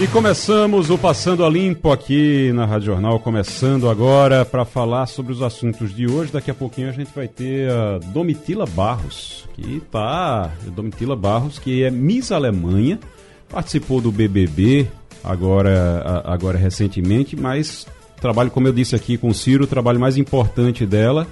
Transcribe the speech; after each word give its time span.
E 0.00 0.06
começamos 0.06 0.90
o 0.90 0.96
Passando 0.96 1.44
a 1.44 1.50
Limpo 1.50 1.90
aqui 1.90 2.52
na 2.52 2.64
Rádio 2.64 2.86
Jornal, 2.86 3.18
começando 3.18 3.90
agora 3.90 4.44
para 4.44 4.64
falar 4.64 5.06
sobre 5.06 5.32
os 5.32 5.42
assuntos 5.42 5.92
de 5.92 6.08
hoje. 6.08 6.30
Daqui 6.30 6.52
a 6.52 6.54
pouquinho 6.54 6.88
a 6.88 6.92
gente 6.92 7.10
vai 7.12 7.26
ter 7.26 7.68
a 7.68 7.98
Domitila 7.98 8.64
Barros, 8.64 9.48
que 9.54 9.82
tá. 9.90 10.52
Domitila 10.66 11.16
Barros, 11.16 11.58
que 11.58 11.82
é 11.82 11.90
Miss 11.90 12.30
Alemanha, 12.30 13.00
participou 13.48 14.00
do 14.00 14.12
BBB 14.12 14.86
agora, 15.24 16.22
agora 16.24 16.56
recentemente, 16.56 17.34
mas 17.34 17.84
trabalho, 18.20 18.52
como 18.52 18.68
eu 18.68 18.72
disse 18.72 18.94
aqui 18.94 19.18
com 19.18 19.30
o 19.30 19.34
Ciro, 19.34 19.64
o 19.64 19.66
trabalho 19.66 19.98
mais 19.98 20.16
importante 20.16 20.86
dela 20.86 21.26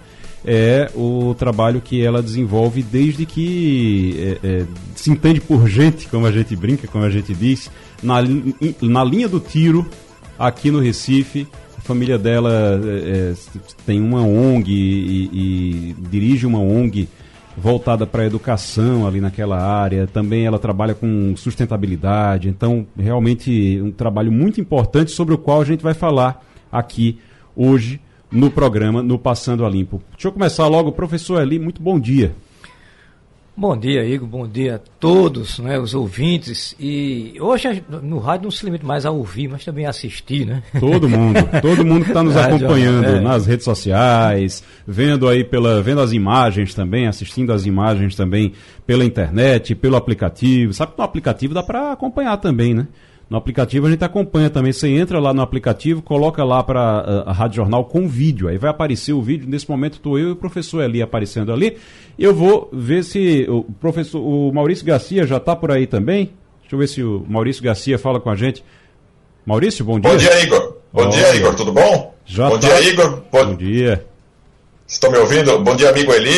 é 0.46 0.88
o 0.94 1.34
trabalho 1.34 1.80
que 1.80 2.00
ela 2.00 2.22
desenvolve 2.22 2.80
desde 2.80 3.26
que 3.26 4.38
é, 4.42 4.46
é, 4.46 4.66
se 4.94 5.10
entende 5.10 5.40
por 5.40 5.66
gente, 5.66 6.06
como 6.06 6.24
a 6.24 6.30
gente 6.30 6.54
brinca, 6.54 6.86
como 6.86 7.04
a 7.04 7.10
gente 7.10 7.34
diz, 7.34 7.68
na, 8.00 8.18
na 8.80 9.02
linha 9.02 9.28
do 9.28 9.40
tiro 9.40 9.84
aqui 10.38 10.70
no 10.70 10.78
Recife. 10.78 11.48
A 11.76 11.80
família 11.80 12.16
dela 12.16 12.80
é, 12.84 13.32
é 13.32 13.34
tem 13.84 14.00
uma 14.00 14.22
ONG 14.22 14.70
e, 14.72 15.30
e, 15.32 15.96
dirige 16.08 16.46
uma 16.46 16.60
ONG 16.60 17.08
voltada 17.56 18.06
para 18.06 18.22
a 18.22 18.26
educação 18.26 19.04
ali 19.04 19.20
naquela 19.20 19.60
área. 19.60 20.06
Também 20.06 20.46
ela 20.46 20.60
trabalha 20.60 20.94
com 20.94 21.34
sustentabilidade. 21.36 22.48
Então, 22.48 22.86
realmente 22.96 23.80
um 23.82 23.90
trabalho 23.90 24.30
muito 24.30 24.60
importante 24.60 25.10
sobre 25.10 25.34
o 25.34 25.38
qual 25.38 25.60
a 25.60 25.64
gente 25.64 25.82
vai 25.82 25.94
falar 25.94 26.44
aqui 26.70 27.18
hoje 27.56 28.00
no 28.30 28.50
programa 28.50 29.02
no 29.02 29.18
Passando 29.18 29.64
a 29.64 29.68
Limpo. 29.68 30.02
Deixa 30.12 30.28
eu 30.28 30.32
começar 30.32 30.66
logo, 30.66 30.92
professor 30.92 31.40
Eli, 31.40 31.58
muito 31.58 31.80
bom 31.82 31.98
dia. 31.98 32.34
Bom 33.58 33.74
dia, 33.74 34.04
Igor. 34.04 34.28
Bom 34.28 34.46
dia 34.46 34.74
a 34.74 34.78
todos, 34.78 35.58
né, 35.60 35.78
os 35.78 35.94
ouvintes. 35.94 36.76
E 36.78 37.36
hoje 37.40 37.82
no 38.02 38.18
rádio 38.18 38.44
não 38.44 38.50
se 38.50 38.62
limita 38.62 38.86
mais 38.86 39.06
a 39.06 39.10
ouvir, 39.10 39.48
mas 39.48 39.64
também 39.64 39.86
a 39.86 39.90
assistir, 39.90 40.46
né? 40.46 40.62
Todo 40.78 41.08
mundo, 41.08 41.40
todo 41.62 41.82
mundo 41.82 42.04
que 42.04 42.10
está 42.10 42.22
nos 42.22 42.36
acompanhando 42.36 43.06
é. 43.06 43.18
nas 43.18 43.46
redes 43.46 43.64
sociais, 43.64 44.62
vendo 44.86 45.26
aí 45.26 45.42
pela, 45.42 45.80
vendo 45.80 46.02
as 46.02 46.12
imagens 46.12 46.74
também, 46.74 47.06
assistindo 47.06 47.50
as 47.50 47.64
imagens 47.64 48.14
também 48.14 48.52
pela 48.86 49.06
internet, 49.06 49.74
pelo 49.74 49.96
aplicativo. 49.96 50.74
Sabe 50.74 50.92
que 50.92 50.98
no 50.98 51.04
aplicativo 51.04 51.54
dá 51.54 51.62
para 51.62 51.92
acompanhar 51.92 52.36
também, 52.36 52.74
né? 52.74 52.86
No 53.28 53.36
aplicativo 53.36 53.86
a 53.86 53.90
gente 53.90 54.04
acompanha 54.04 54.48
também. 54.48 54.72
Você 54.72 54.88
entra 54.88 55.18
lá 55.18 55.34
no 55.34 55.42
aplicativo, 55.42 56.00
coloca 56.00 56.44
lá 56.44 56.62
para 56.62 56.80
a, 56.80 57.02
eh, 57.02 57.22
a 57.26 57.32
Rádio 57.32 57.56
Jornal 57.56 57.84
com 57.84 58.06
vídeo. 58.06 58.46
Aí 58.46 58.56
vai 58.56 58.70
aparecer 58.70 59.12
o 59.12 59.20
vídeo. 59.20 59.48
Nesse 59.48 59.68
momento 59.68 59.94
estou 59.94 60.18
eu 60.18 60.28
e 60.28 60.32
o 60.32 60.36
professor 60.36 60.82
ali 60.82 61.02
aparecendo 61.02 61.52
ali. 61.52 61.76
Eu 62.16 62.32
vou 62.32 62.70
ver 62.72 63.02
se 63.02 63.44
o 63.48 63.64
professor, 63.80 64.20
o 64.20 64.52
Maurício 64.52 64.86
Garcia 64.86 65.26
já 65.26 65.38
está 65.38 65.56
por 65.56 65.72
aí 65.72 65.86
também. 65.86 66.30
Deixa 66.60 66.74
eu 66.74 66.78
ver 66.78 66.86
se 66.86 67.02
o 67.02 67.24
Maurício 67.28 67.62
Garcia 67.62 67.98
fala 67.98 68.20
com 68.20 68.30
a 68.30 68.36
gente. 68.36 68.64
Maurício, 69.44 69.84
bom 69.84 69.98
dia. 69.98 70.10
Bom 70.10 70.16
dia, 70.16 70.42
Igor. 70.42 70.76
Bom 70.92 71.08
dia, 71.08 71.36
Igor. 71.36 71.54
Tudo 71.54 71.72
bom? 71.72 72.14
Já 72.24 72.48
bom 72.48 72.58
tá. 72.58 72.68
dia, 72.68 72.90
Igor. 72.90 73.22
Bom, 73.30 73.46
bom 73.46 73.56
dia. 73.56 74.06
Estão 74.88 75.10
me 75.10 75.18
ouvindo? 75.18 75.58
Bom 75.58 75.74
dia, 75.74 75.90
amigo 75.90 76.12
Eli, 76.12 76.30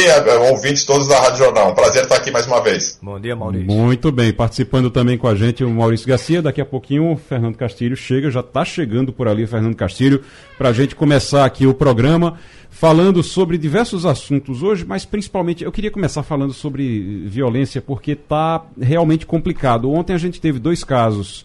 ouvintes 0.51 0.83
todos 0.83 1.07
da 1.07 1.21
Rádio 1.21 1.45
Jornal. 1.45 1.71
Um 1.71 1.75
prazer 1.75 2.05
estar 2.05 2.17
aqui 2.17 2.31
mais 2.31 2.47
uma 2.47 2.63
vez. 2.63 2.99
Bom 3.03 3.21
dia, 3.21 3.37
Maurício. 3.37 3.67
Muito 3.67 4.11
bem, 4.11 4.33
participando 4.33 4.91
também 4.91 5.19
com 5.19 5.29
a 5.29 5.35
gente 5.35 5.63
o 5.63 5.69
Maurício 5.69 6.09
Garcia. 6.09 6.41
Daqui 6.41 6.59
a 6.59 6.65
pouquinho 6.65 7.13
o 7.13 7.17
Fernando 7.17 7.57
Castilho 7.57 7.95
chega, 7.95 8.31
já 8.31 8.41
está 8.41 8.65
chegando 8.65 9.13
por 9.13 9.29
ali 9.29 9.45
o 9.45 9.49
Fernando 9.49 9.77
Castilho, 9.77 10.23
para 10.57 10.71
a 10.71 10.73
gente 10.73 10.97
começar 10.97 11.45
aqui 11.45 11.67
o 11.67 11.75
programa 11.75 12.39
falando 12.71 13.23
sobre 13.23 13.59
diversos 13.59 14.07
assuntos 14.07 14.63
hoje, 14.63 14.83
mas 14.83 15.05
principalmente 15.05 15.63
eu 15.63 15.71
queria 15.71 15.91
começar 15.91 16.23
falando 16.23 16.55
sobre 16.55 17.27
violência, 17.27 17.83
porque 17.83 18.13
está 18.13 18.65
realmente 18.81 19.27
complicado. 19.27 19.91
Ontem 19.91 20.15
a 20.15 20.19
gente 20.19 20.41
teve 20.41 20.59
dois 20.59 20.83
casos 20.83 21.45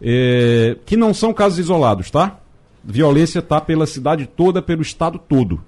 é, 0.00 0.78
que 0.86 0.96
não 0.96 1.12
são 1.12 1.34
casos 1.34 1.58
isolados, 1.58 2.10
tá? 2.10 2.38
Violência 2.82 3.40
está 3.40 3.60
pela 3.60 3.86
cidade 3.86 4.26
toda, 4.26 4.62
pelo 4.62 4.80
estado 4.80 5.18
todo. 5.18 5.62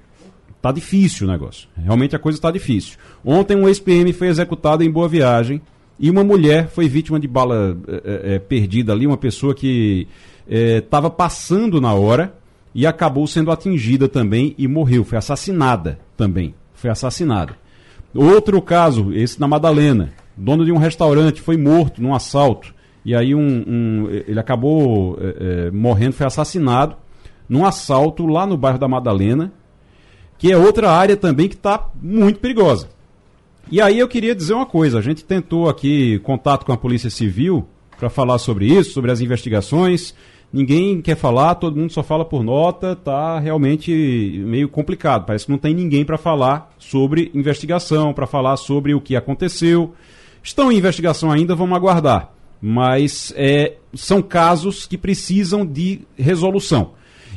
Tá 0.60 0.71
difícil 0.71 1.26
o 1.26 1.31
negócio. 1.31 1.69
Realmente 1.75 2.15
a 2.15 2.19
coisa 2.19 2.37
está 2.37 2.50
difícil. 2.50 2.98
Ontem 3.25 3.56
um 3.56 3.66
ex-PM 3.66 4.12
foi 4.12 4.28
executado 4.28 4.84
em 4.84 4.91
Boa 4.91 5.09
Viagem 5.09 5.62
e 5.98 6.10
uma 6.10 6.22
mulher 6.22 6.69
foi 6.69 6.87
vítima 6.87 7.19
de 7.19 7.26
bala 7.26 7.76
é, 7.88 8.34
é, 8.34 8.38
perdida 8.38 8.93
ali, 8.93 9.06
uma 9.06 9.16
pessoa 9.16 9.54
que 9.54 10.06
estava 10.47 11.06
é, 11.06 11.10
passando 11.10 11.81
na 11.81 11.94
hora 11.94 12.34
e 12.75 12.87
acabou 12.87 13.26
sendo 13.26 13.50
atingida 13.50 14.06
também 14.06 14.54
e 14.59 14.69
morreu. 14.69 15.03
Foi 15.03 15.16
assassinada 15.16 15.99
também. 16.15 16.54
Foi 16.75 16.91
assassinada. 16.91 17.56
Outro 18.15 18.60
caso, 18.60 19.15
esse 19.15 19.41
na 19.41 19.49
Madalena. 19.49 20.12
Dono 20.37 20.65
de 20.65 20.72
um 20.72 20.78
restaurante 20.78 21.41
foi 21.41 21.56
morto 21.56 22.03
num 22.03 22.15
assalto. 22.15 22.75
E 23.04 23.15
aí 23.15 23.34
um, 23.34 23.65
um 23.66 24.09
ele 24.10 24.38
acabou 24.38 25.19
morrendo, 25.72 26.12
foi 26.12 26.26
assassinado 26.26 26.97
num 27.49 27.65
assalto 27.65 28.26
lá 28.26 28.47
no 28.47 28.56
bairro 28.56 28.78
da 28.78 28.88
Madalena 28.88 29.53
que 30.41 30.51
é 30.51 30.56
outra 30.56 30.91
área 30.91 31.17
também 31.19 31.49
que 31.49 31.55
está 31.55 31.89
muito 32.03 32.41
perigosa. 32.41 32.89
E 33.71 33.81
aí 33.81 33.99
eu 33.99 34.09
queria 34.09 34.34
dizer 34.34 34.55
uma 34.55 34.67
coisa: 34.67 34.99
a 34.99 35.03
gente 35.03 35.23
tentou 35.23 35.69
aqui 35.69 36.19
contato 36.21 36.65
com 36.65 36.73
a 36.73 36.78
Polícia 36.78 37.11
Civil 37.11 37.69
para 37.99 38.09
falar 38.09 38.39
sobre 38.39 38.67
isso, 38.67 38.93
sobre 38.93 39.12
as 39.12 39.21
investigações. 39.21 40.15
Ninguém 40.53 41.00
quer 41.00 41.15
falar, 41.15 41.55
todo 41.56 41.77
mundo 41.77 41.93
só 41.93 42.03
fala 42.03 42.25
por 42.25 42.43
nota, 42.43 42.97
tá 42.97 43.39
realmente 43.39 44.43
meio 44.45 44.69
complicado. 44.69 45.27
Parece 45.27 45.45
que 45.45 45.53
não 45.53 45.59
tem 45.59 45.75
ninguém 45.75 46.05
para 46.05 46.19
falar 46.19 46.75
sobre 46.77 47.31
investigação, 47.33 48.12
para 48.12 48.27
falar 48.27 48.56
sobre 48.56 48.93
o 48.95 49.00
que 49.00 49.15
aconteceu. 49.15 49.95
Estão 50.43 50.73
em 50.73 50.79
investigação 50.79 51.31
ainda, 51.31 51.55
vamos 51.55 51.77
aguardar. 51.77 52.33
Mas 52.61 53.33
é, 53.37 53.75
são 53.95 54.21
casos 54.21 54.87
que 54.87 54.99
precisam 54.99 55.65
de 55.65 56.00
resolução. 56.17 56.93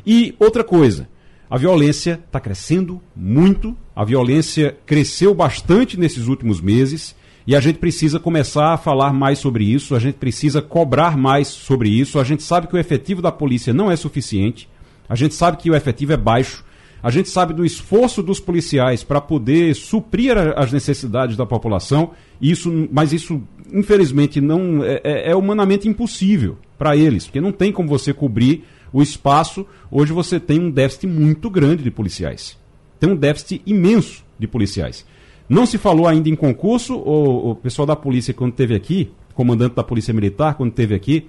E 0.06 0.34
outra 0.40 0.64
coisa, 0.64 1.08
a 1.54 1.58
violência 1.60 2.20
está 2.26 2.40
crescendo 2.40 3.00
muito, 3.16 3.78
a 3.96 4.04
violência 4.04 4.76
cresceu 4.88 5.36
bastante 5.36 6.00
nesses 6.00 6.26
últimos 6.26 6.60
meses 6.60 7.16
e 7.46 7.56
a 7.56 7.60
gente 7.60 7.78
precisa 7.78 8.20
começar 8.20 8.74
a 8.74 8.78
falar 8.78 9.14
mais 9.14 9.38
sobre 9.38 9.64
isso, 9.64 9.94
a 9.94 10.00
gente 10.00 10.16
precisa 10.16 10.64
cobrar 10.64 11.16
mais 11.16 11.50
sobre 11.50 11.90
isso. 11.90 12.18
A 12.18 12.24
gente 12.24 12.42
sabe 12.42 12.66
que 12.66 12.76
o 12.76 12.80
efetivo 12.80 13.22
da 13.22 13.32
polícia 13.32 13.72
não 13.72 13.92
é 13.92 13.96
suficiente, 13.96 14.68
a 15.08 15.14
gente 15.14 15.36
sabe 15.36 15.58
que 15.58 15.70
o 15.70 15.76
efetivo 15.76 16.14
é 16.14 16.18
baixo, 16.18 16.66
a 17.04 17.12
gente 17.12 17.30
sabe 17.30 17.54
do 17.54 17.64
esforço 17.64 18.24
dos 18.24 18.40
policiais 18.40 19.04
para 19.04 19.22
poder 19.22 19.76
suprir 19.76 20.36
as 20.58 20.72
necessidades 20.72 21.38
da 21.38 21.46
população, 21.46 22.14
isso, 22.42 22.90
mas 22.92 23.14
isso, 23.14 23.44
infelizmente, 23.72 24.42
não 24.42 24.84
é, 24.84 25.02
é, 25.04 25.30
é 25.30 25.36
humanamente 25.36 25.88
impossível 25.88 26.58
para 26.80 26.98
eles, 26.98 27.26
porque 27.26 27.40
não 27.40 27.52
tem 27.52 27.72
como 27.72 27.88
você 27.88 28.12
cobrir 28.12 28.64
o 28.94 29.02
espaço, 29.02 29.66
hoje 29.90 30.14
você 30.14 30.40
tem 30.40 30.60
um 30.60 30.70
déficit 30.70 31.08
muito 31.08 31.50
grande 31.50 31.84
de 31.84 31.92
policiais. 31.92 32.56
Tem 33.00 33.10
um 33.10 33.16
déficit 33.16 33.62
imenso 33.66 34.24
de 34.38 34.48
policiais. 34.48 35.06
Não 35.50 35.66
se 35.66 35.78
falou 35.78 36.08
ainda 36.08 36.30
em 36.30 36.36
concurso, 36.36 36.96
o, 36.96 37.52
o 37.52 37.56
pessoal 37.56 37.86
da 37.86 37.96
polícia, 37.96 38.34
quando 38.34 38.52
esteve 38.52 38.76
aqui, 38.76 39.12
comandante 39.34 39.76
da 39.76 39.84
Polícia 39.84 40.14
Militar, 40.14 40.56
quando 40.56 40.70
esteve 40.70 40.96
aqui, 40.96 41.28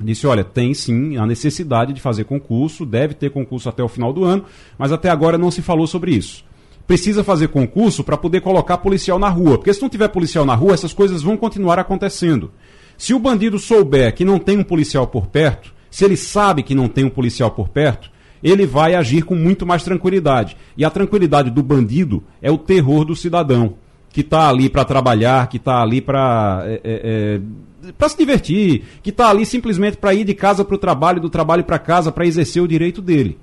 disse: 0.00 0.26
olha, 0.26 0.44
tem 0.44 0.74
sim 0.74 1.16
a 1.16 1.26
necessidade 1.26 1.92
de 1.92 2.00
fazer 2.00 2.24
concurso, 2.24 2.84
deve 2.84 3.14
ter 3.14 3.30
concurso 3.30 3.68
até 3.68 3.82
o 3.82 3.88
final 3.88 4.12
do 4.12 4.24
ano, 4.24 4.44
mas 4.78 4.92
até 4.92 5.08
agora 5.08 5.38
não 5.38 5.50
se 5.50 5.62
falou 5.62 5.86
sobre 5.86 6.14
isso. 6.14 6.44
Precisa 6.86 7.24
fazer 7.24 7.48
concurso 7.48 8.04
para 8.04 8.16
poder 8.16 8.40
colocar 8.40 8.78
policial 8.78 9.18
na 9.18 9.28
rua, 9.28 9.58
porque 9.58 9.74
se 9.74 9.82
não 9.82 9.88
tiver 9.88 10.08
policial 10.08 10.44
na 10.44 10.54
rua, 10.54 10.74
essas 10.74 10.92
coisas 10.92 11.22
vão 11.22 11.36
continuar 11.36 11.78
acontecendo. 11.78 12.52
Se 12.96 13.12
o 13.12 13.18
bandido 13.18 13.58
souber 13.58 14.14
que 14.14 14.24
não 14.24 14.38
tem 14.38 14.56
um 14.56 14.62
policial 14.62 15.06
por 15.06 15.26
perto, 15.26 15.74
se 15.96 16.04
ele 16.04 16.14
sabe 16.14 16.62
que 16.62 16.74
não 16.74 16.88
tem 16.88 17.06
um 17.06 17.08
policial 17.08 17.50
por 17.50 17.70
perto, 17.70 18.10
ele 18.42 18.66
vai 18.66 18.94
agir 18.94 19.22
com 19.22 19.34
muito 19.34 19.64
mais 19.64 19.82
tranquilidade. 19.82 20.54
E 20.76 20.84
a 20.84 20.90
tranquilidade 20.90 21.50
do 21.50 21.62
bandido 21.62 22.22
é 22.42 22.50
o 22.50 22.58
terror 22.58 23.02
do 23.02 23.16
cidadão, 23.16 23.76
que 24.10 24.20
está 24.20 24.46
ali 24.46 24.68
para 24.68 24.84
trabalhar, 24.84 25.48
que 25.48 25.56
está 25.56 25.80
ali 25.80 26.02
para 26.02 26.62
é, 26.66 26.80
é, 26.84 27.40
é, 27.84 27.92
para 27.96 28.10
se 28.10 28.18
divertir, 28.18 28.84
que 29.02 29.08
está 29.08 29.30
ali 29.30 29.46
simplesmente 29.46 29.96
para 29.96 30.12
ir 30.12 30.24
de 30.24 30.34
casa 30.34 30.66
para 30.66 30.74
o 30.74 30.78
trabalho, 30.78 31.18
do 31.18 31.30
trabalho 31.30 31.64
para 31.64 31.78
casa, 31.78 32.12
para 32.12 32.26
exercer 32.26 32.62
o 32.62 32.68
direito 32.68 33.00
dele. 33.00 33.38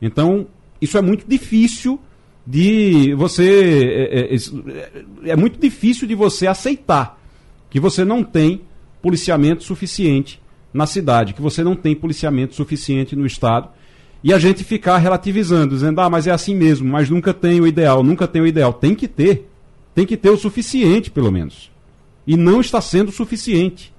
Então, 0.00 0.46
isso 0.80 0.96
é 0.96 1.02
muito 1.02 1.26
difícil 1.26 1.98
de 2.46 3.14
você. 3.14 4.12
É, 4.12 4.20
é, 4.20 4.36
é, 4.36 5.30
é 5.32 5.36
muito 5.36 5.58
difícil 5.58 6.06
de 6.06 6.14
você 6.14 6.46
aceitar 6.46 7.20
que 7.68 7.80
você 7.80 8.04
não 8.04 8.22
tem 8.22 8.60
policiamento 9.02 9.64
suficiente 9.64 10.40
na 10.76 10.86
cidade, 10.86 11.32
que 11.32 11.42
você 11.42 11.64
não 11.64 11.74
tem 11.74 11.94
policiamento 11.94 12.54
suficiente 12.54 13.16
no 13.16 13.26
Estado, 13.26 13.68
e 14.22 14.32
a 14.32 14.38
gente 14.38 14.64
ficar 14.64 14.98
relativizando, 14.98 15.74
dizendo, 15.74 16.00
ah, 16.00 16.10
mas 16.10 16.26
é 16.26 16.30
assim 16.30 16.54
mesmo, 16.54 16.88
mas 16.88 17.08
nunca 17.08 17.32
tem 17.32 17.60
o 17.60 17.66
ideal, 17.66 18.02
nunca 18.02 18.26
tem 18.26 18.42
o 18.42 18.46
ideal. 18.46 18.72
Tem 18.72 18.94
que 18.94 19.06
ter. 19.06 19.48
Tem 19.94 20.04
que 20.04 20.16
ter 20.16 20.30
o 20.30 20.36
suficiente, 20.36 21.10
pelo 21.10 21.30
menos. 21.30 21.70
E 22.26 22.36
não 22.36 22.60
está 22.60 22.80
sendo 22.80 23.12
suficiente. 23.12 23.94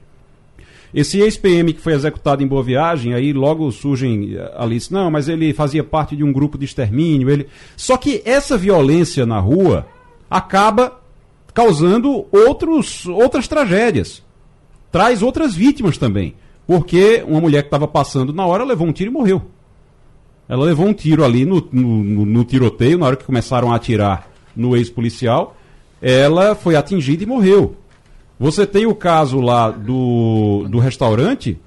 Esse 0.94 1.19
ex-PM 1.19 1.74
que 1.74 1.81
foi 1.81 1.94
executado 1.94 2.44
em 2.44 2.47
Boa 2.47 2.63
Viagem, 2.63 3.13
aí 3.13 3.33
logo 3.33 3.71
surgem 3.71 4.35
eh, 4.35 4.53
ali, 4.57 4.77
não, 4.89 5.12
mas 5.12 5.27
ele 5.27 5.53
fazia 5.53 5.83
parte 5.83 6.15
de 6.15 6.23
um 6.23 6.31
grupo 6.31 6.57
de 6.57 6.65
extermínio. 6.65 7.30
Ele... 7.30 7.47
Só 7.75 7.97
que 7.97 8.21
essa 8.25 8.57
violência 8.57 9.25
na 9.25 9.39
rua 9.39 9.88
acaba 10.30 11.00
causando 11.53 12.25
outros, 12.31 13.06
outras 13.06 13.47
tragédias. 13.47 14.23
Traz 14.91 15.21
outras 15.21 15.56
vítimas 15.56 15.97
também. 15.97 16.35
Porque 16.67 17.23
uma 17.25 17.39
mulher 17.39 17.61
que 17.63 17.67
estava 17.67 17.87
passando 17.87 18.33
na 18.33 18.45
hora 18.45 18.65
levou 18.65 18.85
um 18.85 18.91
tiro 18.91 19.09
e 19.09 19.13
morreu. 19.13 19.41
Ela 20.49 20.65
levou 20.65 20.85
um 20.85 20.93
tiro 20.93 21.23
ali 21.23 21.45
no, 21.45 21.65
no, 21.71 22.25
no 22.25 22.43
tiroteio, 22.43 22.97
na 22.97 23.05
hora 23.05 23.15
que 23.15 23.23
começaram 23.23 23.71
a 23.71 23.75
atirar 23.75 24.29
no 24.53 24.75
ex-policial. 24.75 25.55
Ela 26.01 26.55
foi 26.55 26.75
atingida 26.75 27.23
e 27.23 27.25
morreu. 27.25 27.75
Você 28.39 28.67
tem 28.67 28.85
o 28.85 28.93
caso 28.93 29.39
lá 29.39 29.71
do, 29.71 30.67
do 30.69 30.77
restaurante, 30.77 31.57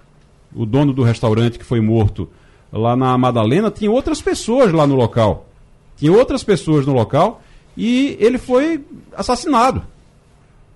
o 0.54 0.64
dono 0.64 0.92
do 0.92 1.02
restaurante 1.02 1.58
que 1.58 1.64
foi 1.64 1.80
morto 1.80 2.28
lá 2.72 2.94
na 2.94 3.16
Madalena, 3.18 3.70
tinha 3.70 3.90
outras 3.90 4.20
pessoas 4.20 4.72
lá 4.72 4.86
no 4.86 4.94
local. 4.94 5.48
Tinha 5.96 6.12
outras 6.12 6.44
pessoas 6.44 6.86
no 6.86 6.92
local 6.92 7.42
e 7.76 8.16
ele 8.20 8.38
foi 8.38 8.84
assassinado. 9.16 9.82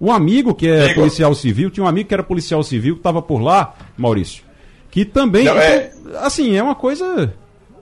Um 0.01 0.13
amigo 0.13 0.55
que 0.55 0.69
é 0.69 0.89
Digo. 0.89 1.01
policial 1.01 1.35
civil, 1.35 1.71
tinha 1.71 1.85
um 1.85 1.89
amigo 1.89 2.09
que 2.09 2.15
era 2.15 2.23
policial 2.23 2.63
civil 2.63 2.95
que 2.95 3.01
estava 3.01 3.23
por 3.23 3.41
lá, 3.41 3.75
Maurício, 3.97 4.43
que 4.91 5.05
também, 5.05 5.45
Não, 5.45 5.57
é... 5.57 5.91
assim, 6.21 6.57
é 6.57 6.63
uma 6.63 6.75
coisa 6.75 7.33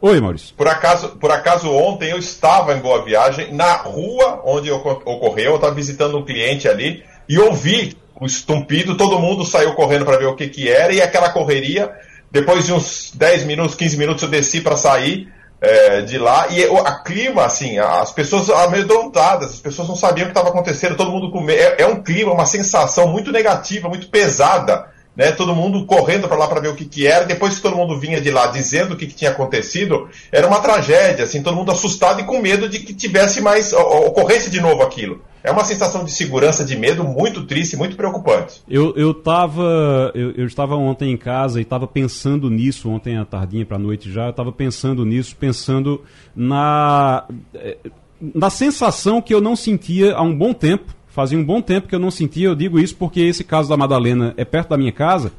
Oi, 0.05 0.21
Maurício. 0.21 0.53
Por 0.57 0.67
acaso, 0.67 1.11
por 1.11 1.31
acaso 1.31 1.71
ontem 1.71 2.11
eu 2.11 2.19
estava 2.19 2.75
em 2.75 2.81
Boa 2.81 3.05
Viagem, 3.05 3.55
na 3.55 3.75
rua 3.75 4.43
onde 4.45 4.69
ocorreu, 4.69 5.53
eu 5.53 5.55
estava 5.55 5.73
visitando 5.73 6.19
um 6.19 6.25
cliente 6.25 6.67
ali 6.67 7.05
e 7.29 7.39
ouvi 7.39 7.97
o 8.21 8.27
estumpido, 8.27 8.97
todo 8.97 9.21
mundo 9.21 9.45
saiu 9.45 9.75
correndo 9.75 10.05
para 10.05 10.19
ver 10.19 10.27
o 10.27 10.35
que, 10.35 10.49
que 10.49 10.69
era, 10.69 10.93
e 10.93 11.01
aquela 11.01 11.31
correria, 11.31 11.93
depois 12.33 12.67
de 12.67 12.73
uns 12.73 13.13
10 13.15 13.45
minutos, 13.45 13.77
15 13.77 13.97
minutos, 13.97 14.23
eu 14.25 14.29
desci 14.29 14.61
para 14.61 14.77
sair 14.77 15.29
é, 15.63 16.03
de 16.03 16.19
lá, 16.19 16.49
e 16.51 16.67
o 16.67 16.77
a 16.79 16.99
clima, 17.05 17.45
assim, 17.45 17.79
as 17.79 18.11
pessoas 18.11 18.51
amedrontadas, 18.51 19.53
as 19.53 19.61
pessoas 19.61 19.87
não 19.87 19.95
sabiam 19.95 20.25
o 20.25 20.27
que 20.27 20.37
estava 20.37 20.49
acontecendo, 20.49 20.97
todo 20.97 21.13
mundo 21.13 21.31
com 21.31 21.41
medo. 21.41 21.63
É, 21.63 21.83
é 21.83 21.87
um 21.87 22.03
clima, 22.03 22.33
uma 22.33 22.47
sensação 22.47 23.07
muito 23.07 23.31
negativa, 23.31 23.89
muito 23.89 24.09
pesada 24.09 24.91
né, 25.17 25.33
todo 25.33 25.55
mundo 25.55 25.85
correndo 25.85 26.27
para 26.27 26.37
lá 26.37 26.49
para 26.49 26.61
ver 26.61 26.69
o 26.69 26.75
que, 26.75 26.85
que 26.85 27.07
era. 27.07 27.25
Depois 27.25 27.57
que 27.57 27.63
todo 27.63 27.77
mundo 27.77 27.99
vinha 27.99 28.21
de 28.21 28.31
lá 28.31 28.47
dizendo 28.47 28.95
o 28.95 28.97
que, 28.97 29.07
que, 29.07 29.15
tinha 29.15 29.31
acontecido, 29.31 30.09
era 30.31 30.47
uma 30.47 30.61
tragédia, 30.61 31.25
assim, 31.25 31.43
todo 31.43 31.57
mundo 31.57 31.71
assustado 31.71 32.21
e 32.21 32.25
com 32.25 32.41
medo 32.41 32.69
de 32.69 32.81
que 32.81 32.95
tivesse 32.95 33.41
mais 33.41 33.73
ocorrência 33.73 34.51
de 34.51 34.61
novo 34.61 34.83
aquilo. 34.83 35.21
É 35.45 35.51
uma 35.51 35.65
sensação 35.65 36.05
de 36.05 36.13
segurança, 36.13 36.65
de 36.65 36.77
medo 36.77 37.03
muito 37.03 37.45
triste, 37.45 37.77
muito 37.77 37.97
preocupante. 37.97 38.63
Eu, 38.69 38.95
eu, 38.97 39.13
tava, 39.13 40.13
eu, 40.15 40.31
eu 40.33 40.47
estava 40.47 40.77
ontem 40.77 41.11
em 41.11 41.17
casa 41.17 41.59
e 41.59 41.63
estava 41.63 41.87
pensando 41.87 42.49
nisso, 42.49 42.89
ontem 42.89 43.19
à 43.19 43.25
tardinha 43.25 43.67
para 43.67 43.77
a 43.77 43.81
noite 43.81 44.11
já, 44.11 44.27
eu 44.27 44.31
estava 44.31 44.53
pensando 44.53 45.05
nisso, 45.05 45.35
pensando 45.35 46.03
na, 46.35 47.25
eh, 47.55 47.77
na 48.21 48.51
sensação 48.51 49.21
que 49.21 49.35
eu 49.35 49.41
não 49.41 49.57
sentia 49.57 50.15
há 50.15 50.23
um 50.23 50.37
bom 50.37 50.53
tempo 50.53 50.95
Fazia 51.13 51.39
um 51.39 51.45
bom 51.45 51.61
tempo 51.61 51.89
que 51.89 51.95
eu 51.95 51.99
não 51.99 52.11
sentia, 52.11 52.49
eu 52.49 52.55
digo 52.55 52.81
isso 52.81 52.97
porque 52.97 53.21
esse 53.21 53.45
caso 53.45 53.69
da 53.69 53.77
Madalena 53.77 54.33
é 54.39 54.47
perto 54.47 54.71
da 54.71 54.79
minha 54.79 54.91
casa, 54.91 55.31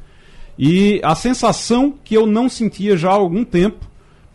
e 0.56 1.00
a 1.02 1.16
sensação 1.16 1.92
que 2.04 2.16
eu 2.16 2.26
não 2.26 2.48
sentia 2.48 2.96
já 2.96 3.10
há 3.10 3.14
algum 3.14 3.44
tempo 3.44 3.84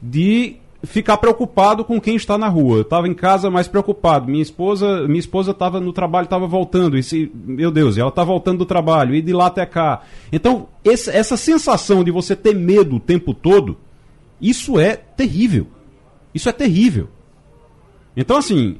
de 0.02 0.58
ficar 0.84 1.16
preocupado 1.16 1.86
com 1.86 2.00
quem 2.00 2.18
está 2.18 2.38
na 2.38 2.50
rua. 2.50 2.82
Estava 2.82 3.08
em 3.08 3.14
casa 3.14 3.50
mais 3.50 3.70
preocupado. 3.70 4.30
Minha 4.30 4.42
esposa, 4.42 5.08
minha 5.08 5.20
esposa 5.20 5.52
estava 5.52 5.80
no 5.80 5.94
trabalho, 5.94 6.26
estava 6.26 6.46
voltando. 6.46 6.98
E 6.98 7.04
se, 7.04 7.32
meu 7.34 7.72
Deus, 7.72 7.98
ela 7.98 8.10
está 8.10 8.24
voltando 8.24 8.60
do 8.60 8.66
trabalho 8.66 9.16
e 9.16 9.22
de 9.22 9.32
lá 9.32 9.48
até 9.48 9.66
cá. 9.66 10.02
Então, 10.32 10.68
esse, 10.84 11.10
essa 11.10 11.38
sensação 11.38 12.04
de 12.04 12.12
você 12.12 12.36
ter 12.36 12.54
medo 12.54 12.98
o 12.98 13.00
tempo 13.00 13.34
todo, 13.34 13.78
isso 14.42 14.78
é 14.78 14.96
terrível. 14.96 15.68
Isso 16.34 16.50
é 16.50 16.52
terrível. 16.52 17.08
Então, 18.16 18.38
assim, 18.38 18.78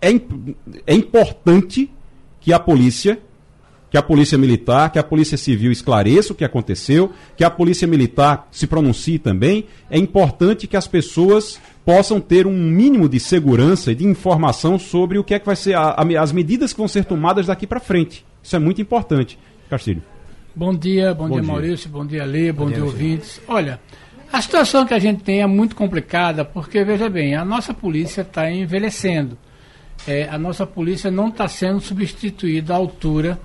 é, 0.00 0.08
é 0.86 0.94
importante 0.94 1.90
que 2.40 2.52
a 2.52 2.58
polícia, 2.58 3.18
que 3.90 3.98
a 3.98 4.02
polícia 4.02 4.38
militar, 4.38 4.90
que 4.90 4.98
a 4.98 5.02
polícia 5.02 5.36
civil 5.36 5.70
esclareça 5.70 6.32
o 6.32 6.36
que 6.36 6.44
aconteceu, 6.44 7.12
que 7.36 7.44
a 7.44 7.50
polícia 7.50 7.86
militar 7.86 8.48
se 8.50 8.66
pronuncie 8.66 9.18
também. 9.18 9.66
É 9.90 9.98
importante 9.98 10.66
que 10.66 10.76
as 10.76 10.86
pessoas 10.86 11.60
possam 11.84 12.20
ter 12.20 12.46
um 12.46 12.56
mínimo 12.56 13.08
de 13.08 13.20
segurança 13.20 13.92
e 13.92 13.94
de 13.94 14.06
informação 14.06 14.78
sobre 14.78 15.18
o 15.18 15.24
que 15.24 15.34
é 15.34 15.38
que 15.38 15.46
vai 15.46 15.56
ser 15.56 15.74
a, 15.74 15.90
a, 15.90 16.22
as 16.22 16.32
medidas 16.32 16.72
que 16.72 16.78
vão 16.78 16.88
ser 16.88 17.04
tomadas 17.04 17.46
daqui 17.46 17.66
para 17.66 17.80
frente. 17.80 18.24
Isso 18.42 18.56
é 18.56 18.58
muito 18.58 18.80
importante, 18.80 19.38
Castilho. 19.68 20.02
Bom 20.54 20.74
dia, 20.74 21.14
bom, 21.14 21.28
bom 21.28 21.34
dia, 21.34 21.42
dia, 21.42 21.52
Maurício, 21.52 21.90
bom 21.90 22.06
dia, 22.06 22.24
Lê, 22.24 22.52
bom, 22.52 22.64
bom 22.64 22.68
dia, 22.68 22.76
dia 22.76 22.84
ouvintes. 22.84 23.40
Olha, 23.46 23.80
a 24.32 24.40
situação 24.40 24.86
que 24.86 24.94
a 24.94 24.98
gente 24.98 25.22
tem 25.22 25.42
é 25.42 25.46
muito 25.46 25.76
complicada 25.76 26.44
porque, 26.44 26.82
veja 26.84 27.08
bem, 27.08 27.34
a 27.34 27.44
nossa 27.44 27.74
polícia 27.74 28.22
está 28.22 28.50
envelhecendo 28.50 29.36
é, 30.06 30.28
a 30.28 30.38
nossa 30.38 30.64
polícia 30.66 31.10
não 31.10 31.28
está 31.28 31.48
sendo 31.48 31.80
substituída 31.80 32.74
à 32.74 32.76
altura. 32.76 33.40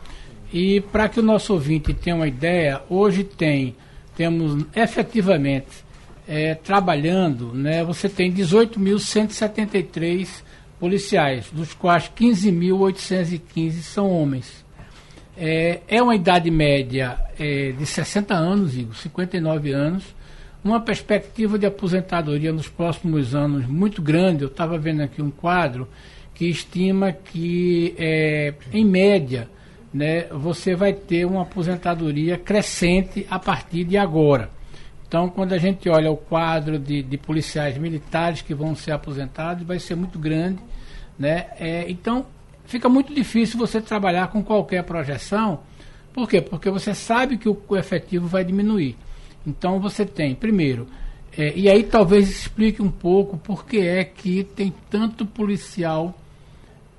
E 0.53 0.81
para 0.81 1.09
que 1.09 1.19
o 1.19 1.23
nosso 1.23 1.53
ouvinte 1.53 1.91
tenha 1.93 2.15
uma 2.15 2.27
ideia, 2.27 2.83
hoje 2.89 3.23
tem, 3.23 3.75
temos 4.15 4.63
efetivamente 4.75 5.85
é, 6.27 6.55
trabalhando, 6.55 7.53
né, 7.53 7.83
você 7.83 8.09
tem 8.09 8.33
18.173 8.33 10.43
policiais, 10.79 11.51
dos 11.51 11.71
quais 11.73 12.09
15.815 12.15 13.71
são 13.81 14.09
homens. 14.09 14.65
É, 15.37 15.81
é, 15.87 16.01
uma 16.01 16.15
idade 16.15 16.49
média 16.49 17.19
é, 17.37 17.73
de 17.73 17.85
60 17.85 18.33
anos, 18.33 18.77
Igor, 18.77 18.95
59 18.95 19.73
anos, 19.73 20.15
uma 20.63 20.79
perspectiva 20.79 21.59
de 21.59 21.65
aposentadoria 21.65 22.53
nos 22.53 22.69
próximos 22.69 23.35
anos 23.35 23.67
muito 23.67 24.01
grande. 24.01 24.43
Eu 24.43 24.47
estava 24.47 24.77
vendo 24.77 25.01
aqui 25.01 25.21
um 25.21 25.29
quadro 25.29 25.89
que 26.35 26.49
estima 26.49 27.13
que, 27.13 27.95
é, 27.97 28.53
em 28.73 28.85
média, 28.85 29.49
né, 29.93 30.25
você 30.25 30.75
vai 30.75 30.91
ter 30.91 31.25
uma 31.25 31.43
aposentadoria 31.43 32.37
crescente 32.37 33.25
a 33.29 33.39
partir 33.39 33.85
de 33.85 33.97
agora. 33.97 34.49
Então, 35.07 35.29
quando 35.29 35.53
a 35.53 35.57
gente 35.57 35.87
olha 35.87 36.11
o 36.11 36.17
quadro 36.17 36.77
de, 36.77 37.01
de 37.01 37.17
policiais 37.17 37.77
militares 37.77 38.41
que 38.41 38.53
vão 38.53 38.75
ser 38.75 38.91
aposentados, 38.91 39.65
vai 39.65 39.79
ser 39.79 39.95
muito 39.95 40.19
grande. 40.19 40.59
Né? 41.17 41.45
É, 41.57 41.85
então, 41.87 42.25
fica 42.65 42.89
muito 42.89 43.13
difícil 43.13 43.57
você 43.57 43.79
trabalhar 43.79 44.27
com 44.27 44.43
qualquer 44.43 44.83
projeção. 44.83 45.61
Por 46.11 46.27
quê? 46.27 46.41
Porque 46.41 46.69
você 46.69 46.93
sabe 46.93 47.37
que 47.37 47.47
o, 47.47 47.57
efetivo 47.77 48.27
vai 48.27 48.43
diminuir. 48.43 48.97
Então, 49.47 49.79
você 49.79 50.05
tem, 50.05 50.35
primeiro, 50.35 50.87
é, 51.37 51.53
e 51.55 51.69
aí 51.69 51.83
talvez 51.83 52.29
explique 52.29 52.81
um 52.81 52.91
pouco 52.91 53.37
por 53.37 53.65
que 53.65 53.79
é 53.79 54.03
que 54.03 54.43
tem 54.43 54.73
tanto 54.89 55.25
policial 55.25 56.13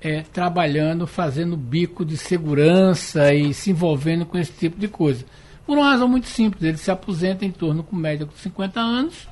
é, 0.01 0.21
trabalhando, 0.21 1.07
fazendo 1.07 1.57
bico 1.57 2.05
de 2.05 2.17
segurança 2.17 3.33
e 3.33 3.53
se 3.53 3.71
envolvendo 3.71 4.25
com 4.25 4.37
esse 4.37 4.51
tipo 4.51 4.79
de 4.79 4.87
coisa. 4.87 5.25
Por 5.65 5.77
uma 5.77 5.89
razão 5.89 6.07
muito 6.07 6.27
simples, 6.27 6.63
ele 6.63 6.77
se 6.77 6.89
aposenta 6.89 7.43
em 7.43 7.51
torno 7.51 7.83
com 7.83 7.95
média 7.95 8.25
de 8.25 8.33
50 8.39 8.79
anos, 8.79 9.27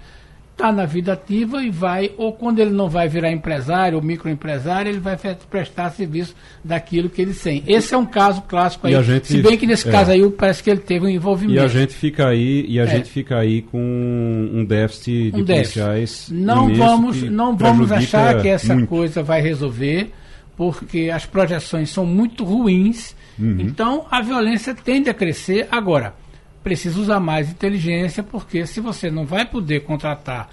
está 0.52 0.72
na 0.72 0.86
vida 0.86 1.14
ativa 1.14 1.62
e 1.62 1.70
vai, 1.70 2.12
ou 2.18 2.34
quando 2.34 2.60
ele 2.60 2.72
não 2.72 2.90
vai 2.90 3.08
virar 3.08 3.32
empresário 3.32 3.98
ou 3.98 4.04
microempresário, 4.04 4.90
ele 4.90 5.00
vai 5.00 5.18
prestar 5.50 5.92
serviço 5.92 6.34
daquilo 6.64 7.10
que 7.10 7.22
ele 7.22 7.34
tem. 7.34 7.64
Esse 7.68 7.94
é 7.94 7.98
um 7.98 8.06
caso 8.06 8.42
clássico 8.42 8.88
aí. 8.88 9.04
Gente, 9.04 9.28
se 9.28 9.42
bem 9.42 9.58
que 9.58 9.68
nesse 9.68 9.88
é, 9.88 9.92
caso 9.92 10.12
aí 10.12 10.30
parece 10.32 10.64
que 10.64 10.70
ele 10.70 10.80
teve 10.80 11.06
um 11.06 11.10
envolvimento. 11.10 11.60
E 11.60 11.64
a 11.64 11.68
gente 11.68 11.94
fica 11.94 12.28
aí, 12.28 12.66
e 12.68 12.80
a 12.80 12.84
é. 12.84 12.88
gente 12.88 13.10
fica 13.10 13.38
aí 13.38 13.62
com 13.62 13.80
um 13.80 14.66
déficit 14.66 15.32
de 15.32 15.42
um 15.42 15.44
déficit. 15.44 15.80
policiais. 15.80 16.30
Não 16.32 16.74
vamos, 16.74 17.22
não 17.24 17.56
vamos 17.56 17.92
achar 17.92 18.42
que 18.42 18.48
essa 18.48 18.74
muito. 18.74 18.90
coisa 18.90 19.22
vai 19.22 19.42
resolver 19.42 20.12
porque 20.56 21.10
as 21.14 21.26
projeções 21.26 21.90
são 21.90 22.06
muito 22.06 22.44
ruins. 22.44 23.16
Uhum. 23.38 23.58
Então 23.60 24.06
a 24.10 24.22
violência 24.22 24.74
tende 24.74 25.10
a 25.10 25.14
crescer. 25.14 25.68
Agora, 25.72 26.16
precisa 26.64 27.00
usar 27.00 27.20
mais 27.20 27.50
inteligência, 27.50 28.24
porque 28.24 28.66
se 28.66 28.80
você 28.80 29.12
não 29.12 29.26
vai 29.26 29.46
poder 29.46 29.82
contratar. 29.82 30.50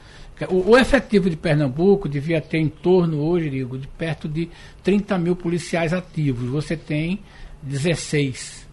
O, 0.48 0.72
o 0.72 0.78
efetivo 0.78 1.30
de 1.30 1.36
Pernambuco 1.36 2.08
devia 2.08 2.40
ter 2.40 2.58
em 2.58 2.68
torno 2.68 3.20
hoje, 3.20 3.48
digo, 3.48 3.78
de 3.78 3.86
perto 3.86 4.28
de 4.28 4.48
30 4.82 5.16
mil 5.18 5.36
policiais 5.36 5.92
ativos. 5.92 6.50
Você 6.50 6.76
tem 6.76 7.20
16. 7.62 8.66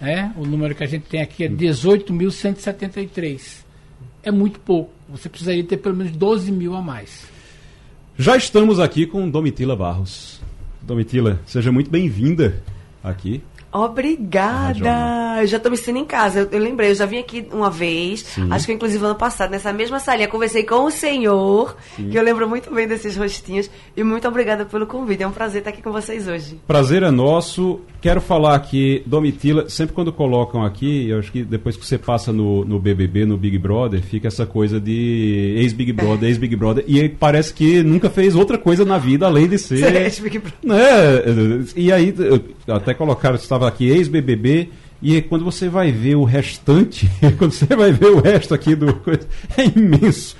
Né? 0.00 0.32
O 0.36 0.46
número 0.46 0.74
que 0.74 0.84
a 0.84 0.86
gente 0.86 1.08
tem 1.08 1.20
aqui 1.20 1.44
é 1.44 1.48
18.173. 1.48 3.64
É 4.22 4.30
muito 4.30 4.60
pouco. 4.60 4.92
Você 5.08 5.28
precisaria 5.28 5.64
ter 5.64 5.78
pelo 5.78 5.96
menos 5.96 6.12
12 6.12 6.52
mil 6.52 6.76
a 6.76 6.80
mais. 6.80 7.26
Já 8.16 8.36
estamos 8.36 8.78
aqui 8.80 9.06
com 9.06 9.28
Domitila 9.28 9.76
Barros. 9.76 10.37
Domitila, 10.88 11.38
seja 11.44 11.70
muito 11.70 11.90
bem-vinda 11.90 12.62
aqui. 13.04 13.42
Obrigada! 13.70 15.42
Eu 15.42 15.46
já 15.46 15.58
estou 15.58 15.70
me 15.70 15.76
sentindo 15.76 15.98
em 15.98 16.04
casa. 16.06 16.40
Eu, 16.40 16.48
eu, 16.50 16.58
lembrei, 16.58 16.90
eu 16.90 16.94
já 16.94 17.04
vim 17.04 17.18
aqui 17.18 17.46
uma 17.52 17.70
vez, 17.70 18.20
Sim. 18.20 18.50
acho 18.50 18.64
que 18.64 18.72
inclusive 18.72 19.04
ano 19.04 19.14
passado, 19.14 19.50
nessa 19.50 19.70
mesma 19.70 20.00
salinha, 20.00 20.26
conversei 20.26 20.64
com 20.64 20.84
o 20.84 20.90
senhor, 20.90 21.76
Sim. 21.94 22.08
que 22.08 22.18
eu 22.18 22.22
lembro 22.22 22.48
muito 22.48 22.74
bem 22.74 22.88
desses 22.88 23.18
rostinhos. 23.18 23.70
E 23.94 24.02
muito 24.02 24.26
obrigada 24.26 24.64
pelo 24.64 24.86
convite. 24.86 25.22
É 25.22 25.28
um 25.28 25.30
prazer 25.30 25.58
estar 25.58 25.70
aqui 25.70 25.82
com 25.82 25.92
vocês 25.92 26.26
hoje. 26.26 26.58
Prazer 26.66 27.02
é 27.02 27.10
nosso. 27.10 27.80
Quero 28.00 28.20
falar 28.20 28.54
aqui, 28.54 29.02
Domitila, 29.04 29.68
sempre 29.68 29.92
quando 29.92 30.12
colocam 30.12 30.64
aqui, 30.64 31.08
eu 31.08 31.18
acho 31.18 31.32
que 31.32 31.42
depois 31.42 31.76
que 31.76 31.84
você 31.84 31.98
passa 31.98 32.32
no, 32.32 32.64
no 32.64 32.78
BBB, 32.78 33.24
no 33.26 33.36
Big 33.36 33.58
Brother, 33.58 34.00
fica 34.00 34.28
essa 34.28 34.46
coisa 34.46 34.80
de 34.80 35.54
ex-Big 35.58 35.92
Brother, 35.92 36.28
ex-Big 36.30 36.54
Brother, 36.54 36.84
e 36.86 37.08
parece 37.08 37.52
que 37.52 37.82
nunca 37.82 38.08
fez 38.08 38.36
outra 38.36 38.56
coisa 38.56 38.84
na 38.84 38.98
vida 38.98 39.26
além 39.26 39.48
de 39.48 39.58
ser. 39.58 39.96
ex-Big 40.04 40.38
Brother. 40.38 40.58
Né? 40.62 41.64
E 41.74 41.90
aí, 41.90 42.14
até 42.68 42.94
colocaram, 42.94 43.34
estava 43.34 43.66
aqui, 43.66 43.88
ex-BBB, 43.88 44.68
e 45.02 45.20
quando 45.22 45.44
você 45.44 45.68
vai 45.68 45.90
ver 45.90 46.16
o 46.16 46.24
restante, 46.24 47.10
quando 47.36 47.52
você 47.52 47.66
vai 47.66 47.92
ver 47.92 48.10
o 48.10 48.20
resto 48.20 48.54
aqui 48.54 48.76
do. 48.76 49.00
É 49.56 49.64
imenso. 49.76 50.36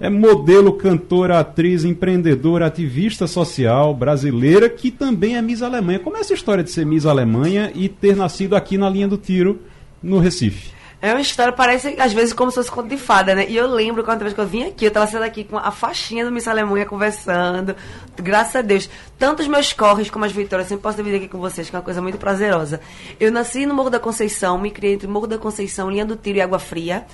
É 0.00 0.08
modelo, 0.08 0.72
cantora, 0.74 1.40
atriz, 1.40 1.84
empreendedora, 1.84 2.66
ativista 2.66 3.26
social 3.26 3.92
brasileira, 3.92 4.68
que 4.68 4.90
também 4.90 5.36
é 5.36 5.42
Miss 5.42 5.62
Alemanha. 5.62 5.98
Como 5.98 6.16
é 6.16 6.20
essa 6.20 6.34
história 6.34 6.62
de 6.62 6.70
ser 6.70 6.86
Miss 6.86 7.04
Alemanha 7.04 7.72
e 7.74 7.88
ter 7.88 8.16
nascido 8.16 8.54
aqui 8.54 8.78
na 8.78 8.88
linha 8.88 9.08
do 9.08 9.16
tiro, 9.16 9.60
no 10.02 10.18
Recife? 10.18 10.78
É 11.00 11.12
uma 11.12 11.20
história, 11.20 11.52
parece 11.52 11.94
às 12.00 12.12
vezes 12.12 12.32
como 12.32 12.50
se 12.50 12.56
fosse 12.56 12.70
conto 12.72 12.88
de 12.88 12.96
fada, 12.96 13.32
né? 13.32 13.46
E 13.48 13.56
eu 13.56 13.68
lembro 13.68 14.02
quando 14.02 14.18
vez 14.20 14.34
que 14.34 14.40
eu 14.40 14.46
vim 14.46 14.64
aqui, 14.64 14.84
eu 14.84 14.90
tava 14.90 15.06
sendo 15.06 15.22
aqui 15.22 15.44
com 15.44 15.56
a 15.56 15.70
faixinha 15.70 16.24
do 16.24 16.32
Miss 16.32 16.48
Alemanha 16.48 16.84
conversando. 16.86 17.76
Graças 18.16 18.56
a 18.56 18.62
Deus. 18.62 18.90
Tanto 19.16 19.40
os 19.40 19.46
meus 19.46 19.72
corres 19.72 20.10
como 20.10 20.24
as 20.24 20.32
vitórias, 20.32 20.66
sempre 20.66 20.82
posso 20.82 20.96
dividir 20.96 21.18
aqui 21.18 21.28
com 21.28 21.38
vocês, 21.38 21.70
que 21.70 21.76
é 21.76 21.78
uma 21.78 21.84
coisa 21.84 22.02
muito 22.02 22.18
prazerosa. 22.18 22.80
Eu 23.20 23.30
nasci 23.30 23.64
no 23.64 23.74
Morro 23.74 23.90
da 23.90 24.00
Conceição, 24.00 24.58
me 24.58 24.72
criei 24.72 24.94
entre 24.94 25.06
Morro 25.06 25.28
da 25.28 25.38
Conceição, 25.38 25.88
Linha 25.88 26.04
do 26.04 26.16
Tiro 26.16 26.38
e 26.38 26.40
Água 26.40 26.58
Fria 26.58 27.06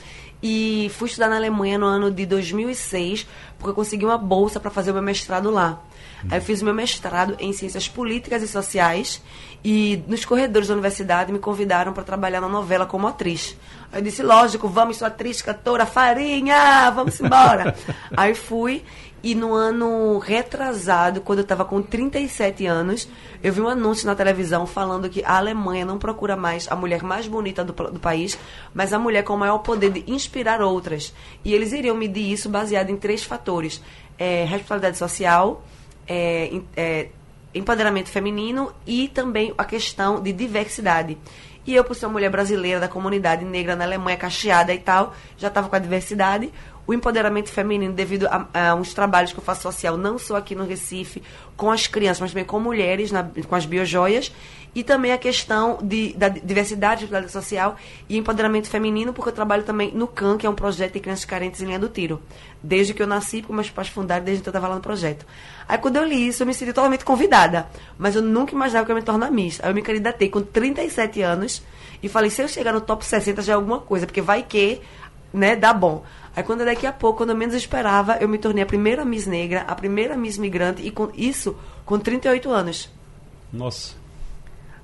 e 0.47 0.91
fui 0.91 1.09
estudar 1.09 1.31
na 1.31 1.37
Alemanha 1.37 1.79
no 1.79 1.87
ano 1.87 2.11
de 2.11 2.27
2006, 2.27 3.27
porque 3.57 3.71
eu 3.71 3.75
consegui 3.75 4.05
uma 4.05 4.19
bolsa 4.19 4.61
para 4.61 4.71
fazer 4.71 4.91
o 4.91 4.93
meu 4.93 5.03
mestrado 5.03 5.51
lá. 5.51 5.81
Aí 6.31 6.39
eu 6.39 6.43
fiz 6.43 6.63
o 6.63 6.65
meu 6.65 6.75
mestrado 6.75 7.37
em 7.39 7.53
Ciências 7.53 7.89
Políticas 7.89 8.43
e 8.43 8.49
Sociais 8.49 9.23
e 9.65 10.03
nos 10.07 10.25
corredores 10.25 10.69
da 10.69 10.75
universidade 10.75 11.33
me 11.33 11.39
convidaram 11.39 11.93
para 11.93 12.03
trabalhar 12.03 12.41
na 12.41 12.49
novela 12.49 12.87
como 12.87 13.07
atriz. 13.07 13.57
Aí 13.93 14.01
eu 14.01 14.05
disse, 14.05 14.23
lógico, 14.23 14.69
vamos, 14.69 14.99
sou 14.99 15.07
atriz, 15.07 15.41
cantora, 15.41 15.87
farinha, 15.87 16.91
vamos 16.91 17.21
embora. 17.21 17.75
Aí 18.17 18.35
fui 18.35 18.83
e 19.25 19.35
no 19.35 19.55
ano 19.55 20.19
retrasado, 20.19 21.23
quando 21.23 21.39
eu 21.39 21.45
estava 21.45 21.65
com 21.65 21.81
37 21.81 22.67
anos, 22.67 23.09
eu 23.43 23.55
vi 23.55 23.63
um 23.63 23.69
anúncio 23.69 24.07
na 24.07 24.15
televisão 24.15 24.67
falando 24.67 25.09
que 25.09 25.25
a 25.25 25.39
Alemanha 25.39 25.87
não 25.87 25.99
procura 25.99 26.37
mais 26.37 26.71
a 26.71 26.77
mulher 26.77 27.03
mais 27.03 27.27
bonita 27.27 27.65
do, 27.65 27.73
do 27.73 27.99
país, 27.99 28.39
mas 28.75 28.93
a 28.93 28.99
mulher 28.99 29.25
com 29.25 29.33
o 29.33 29.39
maior 29.39 29.61
poder 29.61 29.91
de 29.91 30.05
inspirar 30.07 30.61
outras. 30.61 31.15
E 31.43 31.55
eles 31.55 31.73
iriam 31.73 31.97
medir 31.97 32.31
isso 32.31 32.51
baseado 32.51 32.91
em 32.91 32.99
três 32.99 33.25
fatores: 33.25 33.81
é, 34.19 34.45
responsabilidade 34.45 34.99
social, 34.99 35.65
é, 36.07 36.61
é, 36.77 37.09
empoderamento 37.55 38.09
feminino 38.09 38.73
e 38.87 39.09
também 39.09 39.55
a 39.57 39.65
questão 39.65 40.21
de 40.21 40.33
diversidade. 40.33 41.17
E 41.67 41.75
eu, 41.75 41.83
por 41.83 41.97
ser 41.97 42.07
uma 42.07 42.13
mulher 42.13 42.31
brasileira 42.31 42.79
da 42.79 42.89
comunidade 42.89 43.45
negra 43.45 43.75
na 43.75 43.85
Alemanha, 43.85 44.19
cacheada 44.19 44.75
e 44.75 44.79
tal, 44.79 45.15
já 45.39 45.49
estava 45.49 45.69
com 45.69 45.77
a 45.77 45.79
diversidade 45.79 46.53
o 46.87 46.93
empoderamento 46.93 47.51
feminino 47.51 47.95
devido 47.95 48.27
a, 48.27 48.47
a, 48.53 48.75
uns 48.75 48.93
trabalhos 48.93 49.33
que 49.33 49.39
eu 49.39 49.45
faço 49.45 49.63
social, 49.63 49.97
não 49.97 50.19
só 50.19 50.37
aqui 50.37 50.55
no 50.55 50.65
Recife, 50.65 51.23
com 51.57 51.71
as 51.71 51.87
crianças, 51.87 52.21
mas 52.21 52.31
também 52.33 52.45
com 52.45 52.61
mulheres, 52.61 53.11
na, 53.11 53.25
com 53.49 53.55
as 53.55 53.65
biojoias, 53.65 54.33
e 54.75 54.83
também 54.83 55.13
a 55.13 55.19
questão 55.19 55.79
de, 55.83 56.13
da 56.15 56.29
diversidade, 56.29 57.09
social 57.31 57.77
e 58.09 58.19
empoderamento 58.19 58.69
feminino, 58.69 59.13
porque 59.13 59.31
eu 59.31 59.35
trabalho 59.35 59.63
também 59.63 59.93
no 59.93 60.07
CAN, 60.07 60.37
que 60.37 60.47
é 60.47 60.51
um 60.51 60.55
projeto 60.55 60.95
de 60.95 61.01
crianças 61.01 61.25
carentes 61.25 61.63
em 61.63 61.67
linha 61.67 61.79
do 61.79 61.89
tiro. 61.89 62.21
Desde 62.67 62.95
que 62.95 63.03
eu 63.03 63.07
nasci, 63.07 63.43
porque 63.43 63.53
meus 63.53 63.69
pais 63.69 63.89
fundaram, 63.89 64.25
desde 64.25 64.43
que 64.43 64.49
eu 64.49 64.51
estava 64.51 64.69
lá 64.69 64.77
no 64.77 64.81
projeto. 64.81 65.27
Aí 65.69 65.77
quando 65.77 65.97
eu 65.97 66.05
li 66.05 66.29
isso, 66.29 66.43
eu 66.43 66.47
me 66.47 66.55
senti 66.55 66.73
totalmente 66.73 67.05
convidada, 67.05 67.67
mas 67.99 68.17
eu 68.17 68.23
nunca 68.23 68.55
imaginava 68.55 68.87
que 68.87 68.91
eu 68.91 68.97
ia 68.97 69.01
me 69.01 69.05
tornar 69.05 69.31
Miss. 69.31 69.61
Aí 69.63 69.71
eu 69.71 69.75
me 69.75 69.83
candidatei 69.83 70.31
com 70.31 70.41
37 70.41 71.21
anos 71.21 71.63
e 72.03 72.09
falei, 72.09 72.31
se 72.31 72.41
eu 72.41 72.49
chegar 72.49 72.73
no 72.73 72.81
top 72.81 73.05
60 73.05 73.43
já 73.43 73.53
é 73.53 73.57
alguma 73.57 73.81
coisa, 73.81 74.07
porque 74.07 74.23
vai 74.23 74.43
que, 74.43 74.81
né, 75.31 75.55
dá 75.55 75.75
bom. 75.75 76.05
Aí 76.35 76.43
quando 76.43 76.65
daqui 76.65 76.87
a 76.87 76.93
pouco, 76.93 77.19
quando 77.19 77.31
eu 77.31 77.37
menos 77.37 77.55
esperava, 77.55 78.17
eu 78.19 78.29
me 78.29 78.39
tornei 78.39 78.65
a 78.65 78.67
primeira 78.67 79.05
Miss 79.05 79.27
Negra, 79.27 79.67
a 79.69 79.75
primeira 79.75 80.17
Miss 80.17 80.39
Migrante, 80.39 80.81
e 80.81 80.91
com 80.91 81.11
isso 81.15 81.55
com 81.85 81.99
38 81.99 82.51
anos. 82.51 82.91
Nossa. 83.53 83.95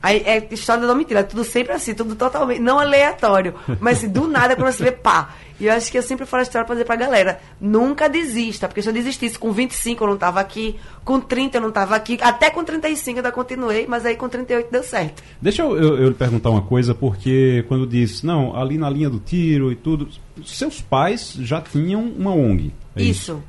Aí 0.03 0.23
é 0.25 0.49
história 0.51 0.87
da 0.87 0.95
mentira, 0.95 1.21
é 1.21 1.23
tudo 1.23 1.45
sempre 1.45 1.73
assim, 1.73 1.93
tudo 1.93 2.15
totalmente, 2.15 2.61
não 2.61 2.79
aleatório. 2.79 3.55
Mas 3.81 3.99
assim, 3.99 4.09
do 4.09 4.27
nada, 4.27 4.55
quando 4.57 4.73
você 4.73 4.85
vê, 4.85 4.93
pá. 4.93 5.35
E 5.61 5.67
eu 5.67 5.73
acho 5.73 5.91
que 5.93 5.99
eu 5.99 6.03
sempre 6.03 6.25
falo 6.25 6.41
a 6.41 6.43
história 6.43 6.65
pra 6.65 6.75
dizer 6.75 6.87
pra 6.87 6.97
galera, 6.97 7.41
nunca 7.61 8.09
desista, 8.09 8.67
porque 8.67 8.81
se 8.81 8.89
eu 8.89 8.93
desistisse 8.93 9.39
com 9.39 9.53
25 9.53 10.03
eu 10.03 10.09
não 10.09 10.17
tava 10.17 10.41
aqui, 10.41 10.77
com 11.05 11.21
30 11.21 11.59
eu 11.59 11.61
não 11.61 11.71
tava 11.71 11.95
aqui, 11.95 12.19
até 12.23 12.49
com 12.51 12.65
35 12.65 13.11
eu 13.11 13.17
ainda 13.19 13.33
continuei, 13.33 13.87
mas 13.87 14.07
aí 14.07 14.17
com 14.17 14.29
38 14.29 14.71
deu 14.71 14.83
certo. 14.83 15.23
Deixa 15.41 15.63
eu, 15.63 15.77
eu, 15.77 15.99
eu 15.99 16.09
lhe 16.09 16.15
perguntar 16.15 16.51
uma 16.51 16.63
coisa, 16.63 16.95
porque 16.95 17.65
quando 17.69 17.87
disse, 17.87 18.25
não, 18.25 18.57
ali 18.57 18.79
na 18.79 18.89
linha 18.89 19.11
do 19.11 19.19
tiro 19.19 19.71
e 19.71 19.77
tudo, 19.77 20.09
seus 20.45 20.81
pais 20.81 21.35
já 21.39 21.61
tinham 21.61 22.03
uma 22.03 22.33
ONG. 22.33 22.73
É 22.97 23.03
isso. 23.03 23.33
isso. 23.33 23.43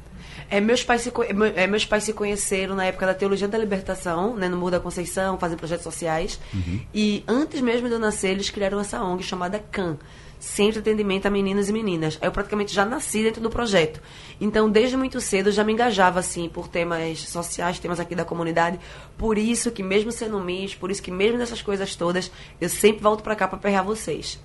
É, 0.51 0.59
meus, 0.59 0.83
pais 0.83 0.99
se, 0.99 1.13
é, 1.55 1.65
meus 1.65 1.85
pais 1.85 2.03
se 2.03 2.11
conheceram 2.11 2.75
na 2.75 2.83
época 2.83 3.05
da 3.05 3.13
Teologia 3.13 3.47
da 3.47 3.57
Libertação, 3.57 4.35
né, 4.35 4.49
no 4.49 4.57
Muro 4.57 4.71
da 4.71 4.81
Conceição, 4.81 5.37
fazendo 5.39 5.59
projetos 5.59 5.85
sociais. 5.85 6.37
Uhum. 6.53 6.81
E 6.93 7.23
antes 7.25 7.61
mesmo 7.61 7.87
de 7.87 7.93
eu 7.93 7.99
nascer, 7.99 8.31
eles 8.31 8.49
criaram 8.49 8.77
essa 8.77 9.01
ONG 9.01 9.23
chamada 9.23 9.59
CAN. 9.71 9.97
Centro 10.41 10.81
de 10.81 10.89
Atendimento 10.89 11.27
a 11.27 11.29
Meninos 11.29 11.69
e 11.69 11.73
Meninas. 11.73 12.17
Eu 12.19 12.31
praticamente 12.31 12.73
já 12.73 12.83
nasci 12.83 13.21
dentro 13.21 13.39
do 13.39 13.49
projeto. 13.49 14.01
Então, 14.39 14.67
desde 14.67 14.97
muito 14.97 15.21
cedo, 15.21 15.49
eu 15.49 15.53
já 15.53 15.63
me 15.63 15.71
engajava, 15.71 16.19
assim, 16.19 16.49
por 16.49 16.67
temas 16.67 17.19
sociais, 17.19 17.77
temas 17.77 17.99
aqui 17.99 18.15
da 18.15 18.25
comunidade. 18.25 18.79
Por 19.19 19.37
isso 19.37 19.69
que, 19.69 19.83
mesmo 19.83 20.11
sendo 20.11 20.39
Miss, 20.39 20.73
por 20.73 20.89
isso 20.89 21.03
que, 21.03 21.11
mesmo 21.11 21.37
nessas 21.37 21.61
coisas 21.61 21.95
todas, 21.95 22.31
eu 22.59 22.67
sempre 22.67 23.03
volto 23.03 23.23
para 23.23 23.35
cá 23.35 23.47
para 23.47 23.59
perrear 23.59 23.83
vocês. 23.83 24.41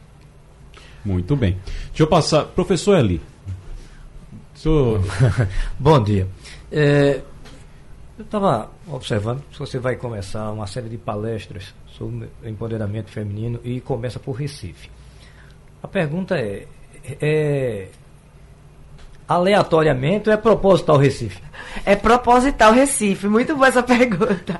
Muito 1.02 1.34
bem. 1.34 1.58
Deixa 1.88 2.02
eu 2.02 2.06
passar. 2.06 2.44
Professor 2.44 2.98
Eli, 2.98 3.18
Senhor... 4.54 5.00
Bom 5.80 6.02
dia. 6.02 6.28
É, 6.70 7.22
eu 8.18 8.24
estava 8.24 8.70
observando 8.86 9.42
se 9.50 9.58
você 9.58 9.78
vai 9.78 9.96
começar 9.96 10.50
uma 10.50 10.66
série 10.66 10.90
de 10.90 10.98
palestras 10.98 11.74
sobre 11.86 12.28
empoderamento 12.44 13.10
feminino 13.10 13.58
e 13.64 13.80
começa 13.80 14.20
por 14.20 14.32
Recife. 14.32 14.90
A 15.86 15.88
pergunta 15.88 16.36
é, 16.36 16.66
é 17.22 17.86
aleatoriamente 19.28 20.28
ou 20.28 20.34
é 20.34 20.36
proposital 20.36 20.96
Recife? 20.96 21.40
É 21.84 21.94
proposital 21.94 22.72
Recife, 22.72 23.28
muito 23.28 23.54
boa 23.54 23.68
essa 23.68 23.84
pergunta. 23.86 24.58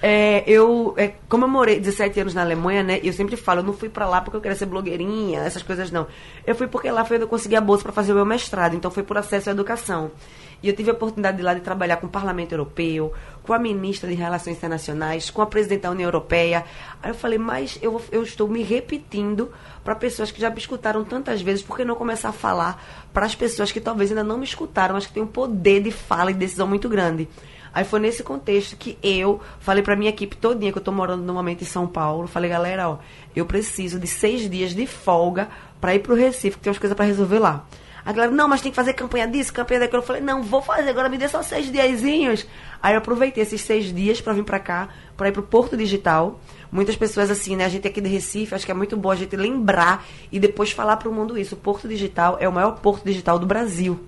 É, 0.00 0.44
eu, 0.46 0.94
é, 0.96 1.14
como 1.28 1.46
eu 1.46 1.48
morei 1.48 1.80
17 1.80 2.20
anos 2.20 2.34
na 2.34 2.42
Alemanha, 2.42 2.84
né, 2.84 3.00
eu 3.02 3.12
sempre 3.12 3.34
falo, 3.36 3.58
eu 3.58 3.64
não 3.64 3.72
fui 3.72 3.88
para 3.88 4.06
lá 4.06 4.20
porque 4.20 4.36
eu 4.36 4.40
queria 4.40 4.56
ser 4.56 4.66
blogueirinha, 4.66 5.40
essas 5.40 5.64
coisas 5.64 5.90
não. 5.90 6.06
Eu 6.46 6.54
fui 6.54 6.68
porque 6.68 6.88
lá 6.92 7.04
foi 7.04 7.16
onde 7.16 7.24
eu 7.24 7.28
consegui 7.28 7.56
a 7.56 7.60
bolsa 7.60 7.82
para 7.82 7.92
fazer 7.92 8.12
o 8.12 8.14
meu 8.14 8.24
mestrado, 8.24 8.76
então 8.76 8.88
foi 8.88 9.02
por 9.02 9.18
acesso 9.18 9.48
à 9.48 9.52
educação. 9.52 10.12
E 10.62 10.68
eu 10.68 10.74
tive 10.74 10.90
a 10.90 10.92
oportunidade 10.92 11.36
de 11.36 11.42
lá 11.42 11.54
de 11.54 11.60
trabalhar 11.60 11.98
com 11.98 12.06
o 12.06 12.10
Parlamento 12.10 12.52
Europeu, 12.52 13.12
com 13.44 13.52
a 13.52 13.58
ministra 13.58 14.08
de 14.08 14.14
Relações 14.14 14.56
Internacionais, 14.56 15.30
com 15.30 15.40
a 15.40 15.46
presidente 15.46 15.82
da 15.82 15.90
União 15.90 16.06
Europeia. 16.06 16.64
Aí 17.02 17.10
eu 17.10 17.14
falei, 17.14 17.38
mas 17.38 17.78
eu, 17.80 18.00
eu 18.10 18.22
estou 18.22 18.48
me 18.48 18.62
repetindo 18.62 19.52
para 19.84 19.94
pessoas 19.94 20.30
que 20.30 20.40
já 20.40 20.50
me 20.50 20.58
escutaram 20.58 21.04
tantas 21.04 21.40
vezes, 21.40 21.62
por 21.62 21.76
que 21.76 21.84
não 21.84 21.94
começar 21.94 22.30
a 22.30 22.32
falar 22.32 23.08
para 23.12 23.24
as 23.24 23.34
pessoas 23.34 23.70
que 23.70 23.80
talvez 23.80 24.10
ainda 24.10 24.24
não 24.24 24.38
me 24.38 24.44
escutaram, 24.44 24.94
mas 24.94 25.06
que 25.06 25.12
têm 25.12 25.22
um 25.22 25.28
poder 25.28 25.80
de 25.80 25.92
fala 25.92 26.30
e 26.30 26.34
decisão 26.34 26.66
muito 26.66 26.88
grande? 26.88 27.28
Aí 27.72 27.84
foi 27.84 28.00
nesse 28.00 28.22
contexto 28.22 28.76
que 28.76 28.98
eu 29.02 29.40
falei 29.60 29.82
para 29.82 29.94
minha 29.94 30.10
equipe 30.10 30.36
todinha, 30.36 30.72
que 30.72 30.78
eu 30.78 30.80
estou 30.80 30.92
morando 30.92 31.22
no 31.22 31.34
momento 31.34 31.62
em 31.62 31.66
São 31.66 31.86
Paulo, 31.86 32.26
falei, 32.26 32.50
galera, 32.50 32.88
ó, 32.88 32.98
eu 33.36 33.46
preciso 33.46 34.00
de 34.00 34.06
seis 34.06 34.50
dias 34.50 34.74
de 34.74 34.86
folga 34.86 35.48
para 35.80 35.94
ir 35.94 36.00
para 36.00 36.12
o 36.12 36.16
Recife, 36.16 36.56
que 36.56 36.64
tem 36.64 36.70
umas 36.70 36.78
coisas 36.78 36.96
para 36.96 37.04
resolver 37.04 37.38
lá. 37.38 37.64
A 38.08 38.12
galera, 38.12 38.32
não, 38.32 38.48
mas 38.48 38.62
tem 38.62 38.72
que 38.72 38.76
fazer 38.76 38.94
campanha 38.94 39.28
disso, 39.28 39.52
campanha 39.52 39.80
daquilo. 39.80 40.00
Eu 40.00 40.06
falei, 40.06 40.22
não, 40.22 40.42
vou 40.42 40.62
fazer, 40.62 40.88
agora 40.88 41.10
me 41.10 41.18
dê 41.18 41.28
só 41.28 41.42
seis 41.42 41.70
diazinhos. 41.70 42.46
Aí 42.82 42.94
eu 42.94 42.98
aproveitei 43.00 43.42
esses 43.42 43.60
seis 43.60 43.94
dias 43.94 44.18
para 44.18 44.32
vir 44.32 44.44
para 44.44 44.58
cá, 44.58 44.88
para 45.14 45.28
ir 45.28 45.32
pro 45.32 45.42
Porto 45.42 45.76
Digital. 45.76 46.40
Muitas 46.72 46.96
pessoas 46.96 47.30
assim, 47.30 47.54
né? 47.54 47.66
A 47.66 47.68
gente 47.68 47.86
aqui 47.86 48.00
de 48.00 48.08
Recife, 48.08 48.54
acho 48.54 48.64
que 48.64 48.72
é 48.72 48.74
muito 48.74 48.96
bom 48.96 49.10
a 49.10 49.14
gente 49.14 49.36
lembrar 49.36 50.06
e 50.32 50.40
depois 50.40 50.72
falar 50.72 50.96
para 50.96 51.06
o 51.06 51.12
mundo 51.12 51.36
isso. 51.36 51.54
O 51.54 51.58
Porto 51.58 51.86
Digital 51.86 52.38
é 52.40 52.48
o 52.48 52.52
maior 52.52 52.80
porto 52.80 53.04
digital 53.04 53.38
do 53.38 53.44
Brasil. 53.44 54.00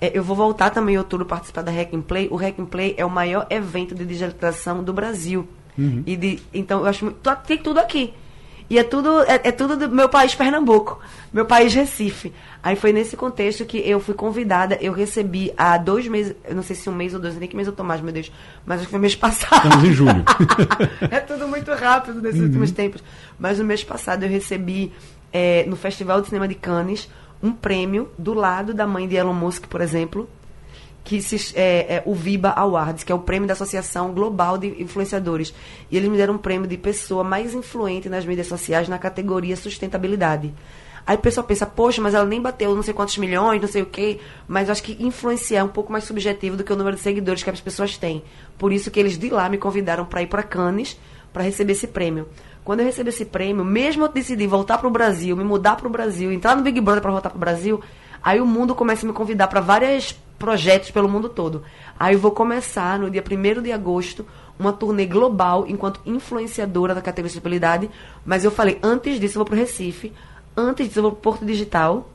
É, 0.00 0.10
eu 0.12 0.24
vou 0.24 0.34
voltar 0.34 0.70
também 0.70 0.96
em 0.96 0.98
outubro 0.98 1.24
participar 1.24 1.62
da 1.62 1.70
Hack 1.70 1.94
and 1.94 2.02
Play. 2.02 2.26
O 2.32 2.34
Hack 2.34 2.58
and 2.58 2.66
Play 2.66 2.96
é 2.98 3.04
o 3.04 3.10
maior 3.10 3.46
evento 3.48 3.94
de 3.94 4.04
digitalização 4.04 4.82
do 4.82 4.92
Brasil. 4.92 5.46
Uhum. 5.78 6.02
E 6.04 6.16
de, 6.16 6.42
então 6.52 6.80
eu 6.80 6.86
acho 6.86 7.14
tem 7.46 7.58
tudo 7.58 7.78
aqui. 7.78 8.12
E 8.68 8.78
é 8.78 8.82
tudo, 8.82 9.22
é, 9.22 9.40
é, 9.44 9.52
tudo 9.52 9.76
do 9.76 9.88
meu 9.90 10.08
país 10.08 10.34
Pernambuco, 10.34 10.98
meu 11.32 11.44
país 11.44 11.74
Recife. 11.74 12.32
Aí 12.62 12.76
foi 12.76 12.92
nesse 12.92 13.16
contexto 13.16 13.64
que 13.64 13.78
eu 13.78 14.00
fui 14.00 14.14
convidada, 14.14 14.78
eu 14.80 14.92
recebi 14.92 15.52
há 15.56 15.76
dois 15.76 16.08
meses, 16.08 16.34
eu 16.44 16.54
não 16.54 16.62
sei 16.62 16.74
se 16.74 16.88
um 16.88 16.94
mês 16.94 17.12
ou 17.12 17.20
dois, 17.20 17.36
nem 17.36 17.46
que 17.46 17.54
mês 17.54 17.68
eu 17.68 17.74
tô 17.74 17.84
mais, 17.84 18.00
meu 18.00 18.12
Deus, 18.12 18.32
mas 18.64 18.78
acho 18.78 18.86
que 18.86 18.90
foi 18.90 19.00
mês 19.00 19.14
passado. 19.16 19.66
Estamos 19.66 19.84
em 19.84 19.92
julho. 19.92 20.24
é 21.10 21.20
tudo 21.20 21.46
muito 21.46 21.70
rápido 21.72 22.22
nesses 22.22 22.40
uhum. 22.40 22.46
últimos 22.46 22.70
tempos. 22.70 23.02
Mas 23.38 23.58
no 23.58 23.64
mês 23.64 23.84
passado 23.84 24.22
eu 24.22 24.30
recebi, 24.30 24.92
é, 25.32 25.64
no 25.66 25.76
Festival 25.76 26.22
de 26.22 26.28
Cinema 26.28 26.48
de 26.48 26.54
Cannes, 26.54 27.08
um 27.42 27.52
prêmio 27.52 28.08
do 28.18 28.32
lado 28.32 28.72
da 28.72 28.86
mãe 28.86 29.06
de 29.06 29.16
Elon 29.16 29.34
Musk, 29.34 29.66
por 29.66 29.82
exemplo, 29.82 30.26
que 31.04 31.20
se, 31.20 31.54
é, 31.54 31.96
é, 31.96 32.02
o 32.06 32.14
VIBA 32.14 32.50
Awards, 32.56 33.04
que 33.04 33.12
é 33.12 33.14
o 33.14 33.18
prêmio 33.18 33.46
da 33.46 33.52
Associação 33.52 34.12
Global 34.12 34.56
de 34.56 34.82
Influenciadores. 34.82 35.54
E 35.90 35.96
eles 35.96 36.08
me 36.08 36.16
deram 36.16 36.34
um 36.34 36.38
prêmio 36.38 36.66
de 36.66 36.78
pessoa 36.78 37.22
mais 37.22 37.54
influente 37.54 38.08
nas 38.08 38.24
mídias 38.24 38.46
sociais 38.46 38.88
na 38.88 38.98
categoria 38.98 39.54
sustentabilidade. 39.54 40.52
Aí 41.06 41.16
o 41.16 41.20
pessoal 41.20 41.46
pensa, 41.46 41.66
poxa, 41.66 42.00
mas 42.00 42.14
ela 42.14 42.24
nem 42.24 42.40
bateu 42.40 42.74
não 42.74 42.82
sei 42.82 42.94
quantos 42.94 43.18
milhões, 43.18 43.60
não 43.60 43.68
sei 43.68 43.82
o 43.82 43.86
quê. 43.86 44.18
Mas 44.48 44.68
eu 44.68 44.72
acho 44.72 44.82
que 44.82 44.96
influenciar 45.04 45.60
é 45.60 45.64
um 45.64 45.68
pouco 45.68 45.92
mais 45.92 46.04
subjetivo 46.04 46.56
do 46.56 46.64
que 46.64 46.72
o 46.72 46.76
número 46.76 46.96
de 46.96 47.02
seguidores 47.02 47.42
que 47.42 47.50
as 47.50 47.60
pessoas 47.60 47.98
têm. 47.98 48.24
Por 48.56 48.72
isso 48.72 48.90
que 48.90 48.98
eles 48.98 49.18
de 49.18 49.28
lá 49.28 49.48
me 49.50 49.58
convidaram 49.58 50.06
para 50.06 50.22
ir 50.22 50.26
para 50.26 50.42
Cannes 50.42 50.98
para 51.30 51.42
receber 51.42 51.72
esse 51.72 51.86
prêmio. 51.86 52.26
Quando 52.64 52.80
eu 52.80 52.86
recebi 52.86 53.10
esse 53.10 53.26
prêmio, 53.26 53.62
mesmo 53.62 54.04
eu 54.04 54.08
decidi 54.08 54.46
voltar 54.46 54.78
para 54.78 54.88
o 54.88 54.90
Brasil, 54.90 55.36
me 55.36 55.44
mudar 55.44 55.76
para 55.76 55.86
o 55.86 55.90
Brasil, 55.90 56.32
entrar 56.32 56.56
no 56.56 56.62
Big 56.62 56.80
Brother 56.80 57.02
para 57.02 57.10
voltar 57.10 57.28
para 57.28 57.36
o 57.36 57.40
Brasil, 57.40 57.82
aí 58.22 58.40
o 58.40 58.46
mundo 58.46 58.74
começa 58.74 59.04
a 59.04 59.08
me 59.08 59.12
convidar 59.12 59.48
para 59.48 59.60
vários 59.60 60.16
projetos 60.38 60.90
pelo 60.90 61.08
mundo 61.08 61.28
todo. 61.28 61.62
Aí 61.98 62.14
eu 62.14 62.18
vou 62.18 62.30
começar 62.30 62.98
no 62.98 63.10
dia 63.10 63.22
1 63.22 63.62
de 63.62 63.72
agosto 63.72 64.26
uma 64.58 64.72
turnê 64.72 65.06
global 65.06 65.64
enquanto 65.66 66.00
influenciadora 66.06 66.94
da 66.94 67.00
categoria 67.00 67.28
de 67.28 67.32
sustentabilidade, 67.32 67.90
mas 68.24 68.44
eu 68.44 68.50
falei, 68.50 68.78
antes 68.82 69.18
disso 69.18 69.34
eu 69.34 69.40
vou 69.40 69.46
para 69.46 69.54
o 69.54 69.58
Recife, 69.58 70.12
antes 70.56 70.86
disso 70.86 71.00
eu 71.00 71.04
vou 71.04 71.12
para 71.12 71.18
o 71.18 71.22
Porto 71.22 71.44
Digital 71.44 72.08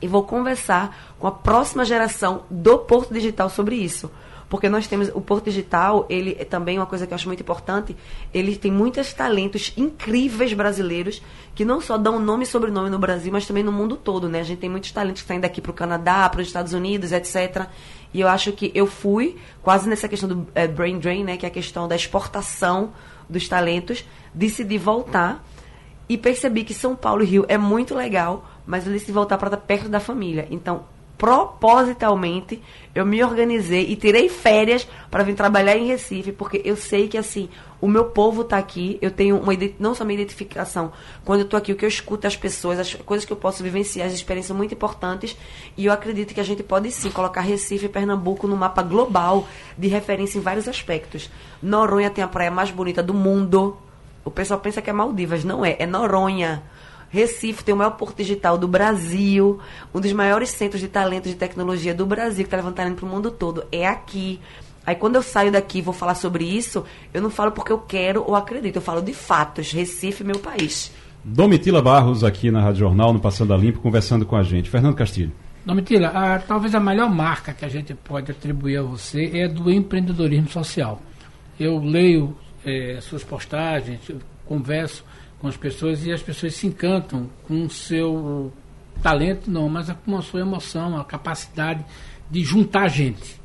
e 0.00 0.06
vou 0.06 0.22
conversar 0.22 1.14
com 1.18 1.26
a 1.26 1.32
próxima 1.32 1.84
geração 1.84 2.42
do 2.50 2.78
Porto 2.78 3.12
Digital 3.12 3.48
sobre 3.48 3.76
isso 3.76 4.10
porque 4.52 4.68
nós 4.68 4.86
temos 4.86 5.08
o 5.14 5.20
Porto 5.22 5.44
Digital, 5.44 6.04
ele 6.10 6.36
é 6.38 6.44
também 6.44 6.78
uma 6.78 6.84
coisa 6.84 7.06
que 7.06 7.14
eu 7.14 7.14
acho 7.14 7.26
muito 7.26 7.40
importante, 7.40 7.96
ele 8.34 8.54
tem 8.54 8.70
muitos 8.70 9.10
talentos 9.14 9.72
incríveis 9.78 10.52
brasileiros 10.52 11.22
que 11.54 11.64
não 11.64 11.80
só 11.80 11.96
dão 11.96 12.18
nome 12.18 12.42
e 12.42 12.46
sobrenome 12.46 12.90
no 12.90 12.98
Brasil, 12.98 13.32
mas 13.32 13.46
também 13.46 13.62
no 13.62 13.72
mundo 13.72 13.96
todo, 13.96 14.28
né? 14.28 14.40
A 14.40 14.42
gente 14.42 14.58
tem 14.58 14.68
muitos 14.68 14.92
talentos 14.92 15.22
que 15.22 15.28
saem 15.28 15.40
daqui 15.40 15.62
para 15.62 15.70
o 15.70 15.72
Canadá, 15.72 16.28
para 16.28 16.42
os 16.42 16.48
Estados 16.48 16.74
Unidos, 16.74 17.12
etc. 17.12 17.66
E 18.12 18.20
eu 18.20 18.28
acho 18.28 18.52
que 18.52 18.70
eu 18.74 18.86
fui 18.86 19.38
quase 19.62 19.88
nessa 19.88 20.06
questão 20.06 20.28
do 20.28 20.46
é, 20.54 20.68
brain 20.68 20.98
drain, 20.98 21.24
né, 21.24 21.38
que 21.38 21.46
é 21.46 21.48
a 21.48 21.50
questão 21.50 21.88
da 21.88 21.96
exportação 21.96 22.92
dos 23.30 23.48
talentos, 23.48 24.04
decidi 24.34 24.76
voltar 24.76 25.42
e 26.10 26.18
percebi 26.18 26.62
que 26.62 26.74
São 26.74 26.94
Paulo 26.94 27.22
e 27.22 27.26
Rio 27.26 27.46
é 27.48 27.56
muito 27.56 27.94
legal, 27.94 28.46
mas 28.66 28.86
eu 28.86 28.92
decidi 28.92 29.12
voltar 29.12 29.38
para 29.38 29.56
perto 29.56 29.88
da 29.88 29.98
família. 29.98 30.46
Então, 30.50 30.84
propositalmente 31.22 32.60
eu 32.92 33.06
me 33.06 33.22
organizei 33.22 33.86
e 33.88 33.94
tirei 33.94 34.28
férias 34.28 34.88
para 35.08 35.22
vir 35.22 35.36
trabalhar 35.36 35.76
em 35.76 35.86
Recife, 35.86 36.32
porque 36.32 36.60
eu 36.64 36.74
sei 36.76 37.06
que 37.06 37.16
assim, 37.16 37.48
o 37.80 37.86
meu 37.86 38.06
povo 38.06 38.42
está 38.42 38.58
aqui, 38.58 38.98
eu 39.00 39.08
tenho 39.08 39.38
uma 39.38 39.52
não 39.78 39.94
só 39.94 40.02
uma 40.02 40.12
identificação, 40.12 40.92
quando 41.24 41.38
eu 41.38 41.44
estou 41.44 41.56
aqui, 41.56 41.72
o 41.72 41.76
que 41.76 41.84
eu 41.84 41.88
escuto 41.88 42.26
as 42.26 42.36
pessoas, 42.36 42.80
as 42.80 42.94
coisas 42.94 43.24
que 43.24 43.32
eu 43.32 43.36
posso 43.36 43.62
vivenciar, 43.62 44.08
as 44.08 44.12
experiências 44.12 44.56
muito 44.56 44.74
importantes, 44.74 45.36
e 45.76 45.86
eu 45.86 45.92
acredito 45.92 46.34
que 46.34 46.40
a 46.40 46.44
gente 46.44 46.64
pode 46.64 46.90
sim 46.90 47.08
colocar 47.08 47.42
Recife 47.42 47.86
e 47.86 47.88
Pernambuco 47.88 48.48
no 48.48 48.56
mapa 48.56 48.82
global 48.82 49.46
de 49.78 49.86
referência 49.86 50.38
em 50.38 50.42
vários 50.42 50.66
aspectos. 50.66 51.30
Noronha 51.62 52.10
tem 52.10 52.24
a 52.24 52.28
praia 52.28 52.50
mais 52.50 52.72
bonita 52.72 53.00
do 53.00 53.14
mundo. 53.14 53.76
O 54.24 54.30
pessoal 54.30 54.58
pensa 54.58 54.82
que 54.82 54.90
é 54.90 54.92
Maldivas, 54.92 55.44
não 55.44 55.64
é, 55.64 55.76
é 55.78 55.86
Noronha. 55.86 56.64
Recife 57.12 57.62
tem 57.62 57.74
o 57.74 57.76
maior 57.76 57.90
porto 57.90 58.16
digital 58.16 58.56
do 58.56 58.66
Brasil, 58.66 59.60
um 59.94 60.00
dos 60.00 60.10
maiores 60.14 60.48
centros 60.48 60.80
de 60.80 60.88
talento 60.88 61.28
de 61.28 61.34
tecnologia 61.34 61.94
do 61.94 62.06
Brasil, 62.06 62.38
que 62.38 62.46
está 62.46 62.56
levantando 62.56 62.76
talento 62.76 62.98
para 63.00 63.06
o 63.06 63.08
mundo 63.08 63.30
todo. 63.30 63.64
É 63.70 63.86
aqui. 63.86 64.40
Aí 64.86 64.94
quando 64.94 65.16
eu 65.16 65.22
saio 65.22 65.52
daqui 65.52 65.78
e 65.78 65.82
vou 65.82 65.92
falar 65.92 66.14
sobre 66.14 66.44
isso, 66.44 66.84
eu 67.12 67.20
não 67.20 67.28
falo 67.28 67.52
porque 67.52 67.70
eu 67.70 67.78
quero 67.78 68.24
ou 68.26 68.34
acredito, 68.34 68.76
eu 68.76 68.82
falo 68.82 69.02
de 69.02 69.12
fatos. 69.12 69.70
Recife, 69.70 70.24
meu 70.24 70.38
país. 70.38 70.90
Domitila 71.22 71.82
Barros 71.82 72.24
aqui 72.24 72.50
na 72.50 72.62
Rádio 72.62 72.80
Jornal, 72.80 73.12
no 73.12 73.20
Passando 73.20 73.52
a 73.52 73.58
Limpo, 73.58 73.80
conversando 73.80 74.24
com 74.24 74.34
a 74.34 74.42
gente. 74.42 74.70
Fernando 74.70 74.94
Castilho. 74.94 75.32
Domitila, 75.66 76.08
a, 76.08 76.38
talvez 76.38 76.74
a 76.74 76.80
melhor 76.80 77.10
marca 77.10 77.52
que 77.52 77.64
a 77.64 77.68
gente 77.68 77.94
pode 77.94 78.32
atribuir 78.32 78.78
a 78.78 78.82
você 78.82 79.30
é 79.34 79.46
do 79.46 79.70
empreendedorismo 79.70 80.48
social. 80.48 81.00
Eu 81.60 81.78
leio 81.78 82.34
é, 82.64 82.98
suas 83.02 83.22
postagens, 83.22 84.00
converso 84.46 85.04
com 85.42 85.48
as 85.48 85.56
pessoas 85.56 86.06
e 86.06 86.12
as 86.12 86.22
pessoas 86.22 86.54
se 86.54 86.68
encantam 86.68 87.28
com 87.48 87.64
o 87.64 87.68
seu 87.68 88.52
talento, 89.02 89.50
não, 89.50 89.68
mas 89.68 89.90
com 90.06 90.16
a 90.16 90.22
sua 90.22 90.40
emoção, 90.40 90.96
a 90.96 91.04
capacidade 91.04 91.84
de 92.30 92.44
juntar 92.44 92.86
gente. 92.86 93.40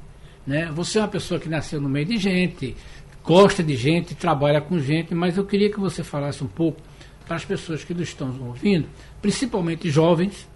Né? 0.46 0.72
Você 0.74 1.00
é 1.00 1.02
uma 1.02 1.08
pessoa 1.08 1.40
que 1.40 1.50
nasceu 1.50 1.82
no 1.82 1.90
meio 1.90 2.06
de 2.06 2.18
gente, 2.18 2.76
gosta 3.24 3.64
de 3.64 3.76
gente, 3.76 4.14
trabalha 4.14 4.62
com 4.62 4.78
gente, 4.78 5.16
mas 5.16 5.38
eu 5.38 5.44
queria 5.44 5.72
que 5.72 5.80
você 5.80 6.04
falasse 6.04 6.44
um 6.44 6.48
pouco 6.48 6.80
para 7.26 7.36
as 7.36 7.44
pessoas 7.44 7.84
que 7.84 7.96
nos 7.96 8.10
estão 8.10 8.32
ouvindo, 8.46 8.88
principalmente 9.20 9.90
jovens, 9.90 10.48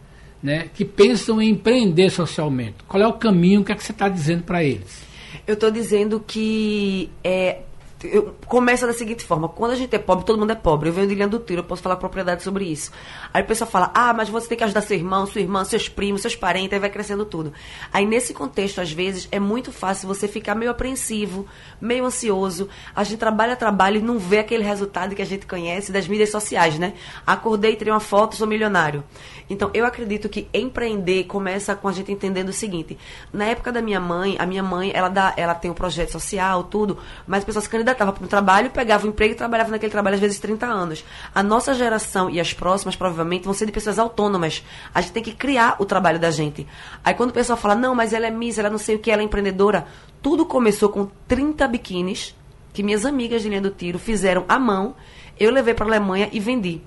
né, 0.44 0.70
que 0.74 0.86
pensam 0.86 1.42
em 1.42 1.50
empreender 1.50 2.12
socialmente. 2.12 2.78
Qual 2.88 3.02
é 3.02 3.08
o 3.08 3.14
caminho 3.14 3.64
que, 3.64 3.72
é 3.72 3.76
que 3.76 3.84
você 3.84 3.92
está 3.92 4.08
dizendo 4.08 4.44
para 4.44 4.64
eles? 4.64 5.04
Eu 5.48 5.56
estou 5.56 5.72
dizendo 5.72 6.20
que 6.20 7.10
é, 7.24 7.62
eu, 8.04 8.36
começa 8.48 8.88
da 8.88 8.94
seguinte 8.94 9.26
forma: 9.26 9.48
quando 9.48 9.72
a 9.72 9.76
gente 9.76 9.96
é 9.96 10.00
pobre, 10.00 10.26
todo 10.26 10.40
mundo 10.40 10.52
é 10.52 10.56
pobre. 10.56 10.90
Eu 10.90 10.94
venho 10.94 11.08
de 11.08 11.22
do 11.28 11.40
tiro, 11.40 11.62
eu 11.62 11.64
posso 11.64 11.82
falar 11.82 11.96
propriedade 11.98 12.44
sobre 12.44 12.66
isso. 12.66 12.92
Aí 13.34 13.44
o 13.44 13.46
pessoal 13.46 13.70
fala: 13.70 13.92
ah, 13.94 14.14
mas 14.14 14.30
você 14.30 14.48
tem 14.48 14.58
que 14.58 14.64
ajudar 14.64 14.82
seu 14.82 14.98
irmão, 14.98 15.26
sua 15.26 15.42
irmã, 15.42 15.64
seus 15.64 15.88
primos, 15.88 16.22
seus 16.22 16.36
parentes, 16.36 16.74
aí 16.74 16.80
vai 16.80 16.90
crescendo 16.90 17.26
tudo. 17.26 17.54
Aí 17.94 18.06
nesse 18.06 18.34
contexto, 18.34 18.82
às 18.82 18.92
vezes, 18.92 19.28
é 19.32 19.40
muito 19.40 19.72
fácil 19.72 20.08
você 20.08 20.28
ficar 20.28 20.56
meio 20.56 20.72
apreensivo, 20.72 21.46
meio 21.80 22.06
ansioso. 22.06 22.68
A 22.96 23.04
gente 23.04 23.18
trabalha, 23.18 23.56
trabalha 23.56 23.98
e 23.98 24.02
não 24.02 24.18
vê 24.18 24.40
aquele 24.40 24.64
resultado 24.64 25.16
que 25.16 25.22
a 25.22 25.26
gente 25.26 25.46
conhece 25.46 25.92
das 25.92 26.08
mídias 26.08 26.30
sociais, 26.30 26.80
né? 26.80 26.94
Acordei, 27.26 27.76
tirei 27.76 27.94
uma 27.94 28.00
foto, 28.00 28.36
sou 28.36 28.48
milionário. 28.48 29.04
Então, 29.50 29.70
eu 29.74 29.86
acredito 29.86 30.30
que 30.30 30.48
empreender 30.54 31.26
começa 31.26 31.76
com 31.76 31.88
a 31.88 31.92
gente 31.92 32.12
entendendo 32.12 32.50
o 32.50 32.54
seguinte: 32.54 32.98
na 33.34 33.46
época 33.46 33.72
da 33.72 33.82
minha 33.82 34.00
mãe, 34.00 34.36
a 34.40 34.46
minha 34.46 34.64
mãe, 34.64 34.92
ela, 34.94 35.10
dá, 35.10 35.34
ela 35.38 35.54
tem 35.54 35.70
um 35.70 35.74
projeto 35.74 36.12
social, 36.12 36.64
tudo, 36.64 36.98
mas 37.28 37.40
as 37.40 37.46
pessoas 37.46 37.68
se 37.92 37.98
candidatavam 37.98 38.14
para 38.14 38.26
um 38.26 38.28
trabalho, 38.28 38.70
pegavam 38.70 39.08
um 39.08 39.10
emprego 39.10 39.34
e 39.34 39.38
trabalhavam 39.38 39.72
naquele 39.72 39.92
trabalho 39.92 40.16
às 40.16 40.22
vezes 40.22 40.40
30 40.40 40.66
anos. 40.66 41.04
A 41.34 41.44
nossa 41.44 41.74
geração 41.74 42.30
e 42.30 42.40
as 42.40 42.54
próximas, 42.54 42.96
provavelmente, 42.96 43.46
vão 43.46 43.54
ser 43.54 43.66
de 43.66 43.72
pessoas 43.72 44.00
autônomas. 44.00 44.64
A 44.94 45.02
gente 45.02 45.14
tem 45.14 45.24
que 45.24 45.34
criar 45.34 45.76
o 45.80 45.86
trabalho 45.86 46.20
da 46.20 46.32
gente. 46.32 46.68
Aí, 47.04 47.14
quando 47.14 47.32
o 47.32 47.34
pessoal 47.34 47.58
fala, 47.58 47.76
não, 47.76 47.94
mas 47.94 48.14
ela 48.14 48.28
é 48.28 48.32
Miss, 48.32 48.58
ela 48.58 48.70
não 48.70 48.78
sei 48.78 48.96
o 48.96 49.00
que, 49.00 49.12
ela 49.12 49.22
é 49.22 49.26
empreendedora, 49.26 49.86
tudo 50.22 50.46
começou 50.46 50.90
com 50.90 51.08
30 51.28 51.68
biquínis 51.68 52.36
que 52.74 52.84
minhas 52.84 53.06
amigas 53.06 53.42
de 53.42 53.50
linha 53.50 53.62
do 53.62 53.70
tiro 53.70 54.00
fizeram 54.00 54.46
à 54.48 54.58
mão. 54.58 54.96
Eu 55.40 55.52
levei 55.52 55.74
para 55.74 55.86
a 55.86 55.90
Alemanha 55.90 56.30
e 56.32 56.40
vendi. 56.40 56.82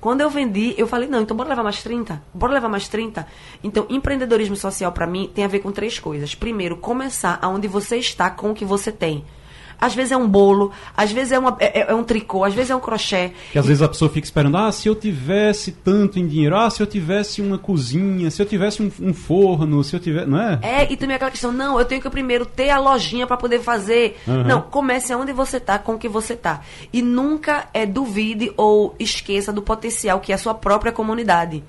Quando 0.00 0.22
eu 0.22 0.30
vendi, 0.30 0.74
eu 0.78 0.86
falei, 0.86 1.06
não, 1.08 1.20
então 1.20 1.36
bora 1.36 1.50
levar 1.50 1.62
mais 1.62 1.82
30? 1.82 2.22
Bora 2.32 2.54
levar 2.54 2.70
mais 2.70 2.88
30? 2.88 3.26
Então, 3.62 3.86
empreendedorismo 3.90 4.56
social 4.56 4.90
para 4.92 5.06
mim 5.06 5.30
tem 5.34 5.44
a 5.44 5.48
ver 5.48 5.58
com 5.58 5.70
três 5.70 5.98
coisas. 5.98 6.34
Primeiro, 6.34 6.78
começar 6.78 7.38
aonde 7.42 7.68
você 7.68 7.96
está 7.98 8.30
com 8.30 8.50
o 8.50 8.54
que 8.54 8.64
você 8.64 8.90
tem. 8.90 9.24
Às 9.80 9.94
vezes 9.94 10.12
é 10.12 10.16
um 10.16 10.28
bolo, 10.28 10.70
às 10.96 11.10
vezes 11.10 11.32
é, 11.32 11.38
uma, 11.38 11.56
é, 11.58 11.90
é, 11.90 11.94
um 11.94 12.04
tricô, 12.04 12.44
às 12.44 12.54
vezes 12.54 12.70
é 12.70 12.76
um 12.76 12.80
crochê. 12.80 13.32
Que 13.52 13.58
às 13.58 13.66
vezes 13.66 13.82
a 13.82 13.88
pessoa 13.88 14.10
fica 14.10 14.26
esperando, 14.26 14.56
ah, 14.56 14.70
se 14.70 14.88
eu 14.88 14.94
tivesse 14.94 15.72
tanto 15.72 16.18
em 16.18 16.26
dinheiro, 16.26 16.56
ah, 16.56 16.68
se 16.68 16.82
eu 16.82 16.86
tivesse 16.86 17.40
uma 17.40 17.58
cozinha, 17.58 18.30
se 18.30 18.42
eu 18.42 18.46
tivesse 18.46 18.82
um, 18.82 18.90
um 19.00 19.14
forno, 19.14 19.82
se 19.82 19.94
eu 19.94 20.00
tivesse. 20.00 20.26
Não 20.26 20.40
é? 20.40 20.58
É, 20.62 20.92
e 20.92 20.96
também 20.96 21.16
aquela 21.16 21.30
questão, 21.30 21.52
não, 21.52 21.78
eu 21.78 21.84
tenho 21.84 22.02
que 22.02 22.10
primeiro 22.10 22.44
ter 22.44 22.70
a 22.70 22.78
lojinha 22.78 23.26
para 23.26 23.36
poder 23.36 23.60
fazer. 23.60 24.18
Uhum. 24.26 24.44
Não, 24.44 24.60
comece 24.62 25.14
onde 25.14 25.32
você 25.32 25.58
tá, 25.58 25.78
com 25.78 25.94
o 25.94 25.98
que 25.98 26.08
você 26.08 26.36
tá. 26.36 26.60
E 26.92 27.00
nunca 27.02 27.68
é, 27.72 27.86
duvide 27.86 28.52
ou 28.56 28.94
esqueça 28.98 29.52
do 29.52 29.62
potencial 29.62 30.20
que 30.20 30.32
é 30.32 30.34
a 30.34 30.38
sua 30.38 30.54
própria 30.54 30.92
comunidade. 30.92 31.62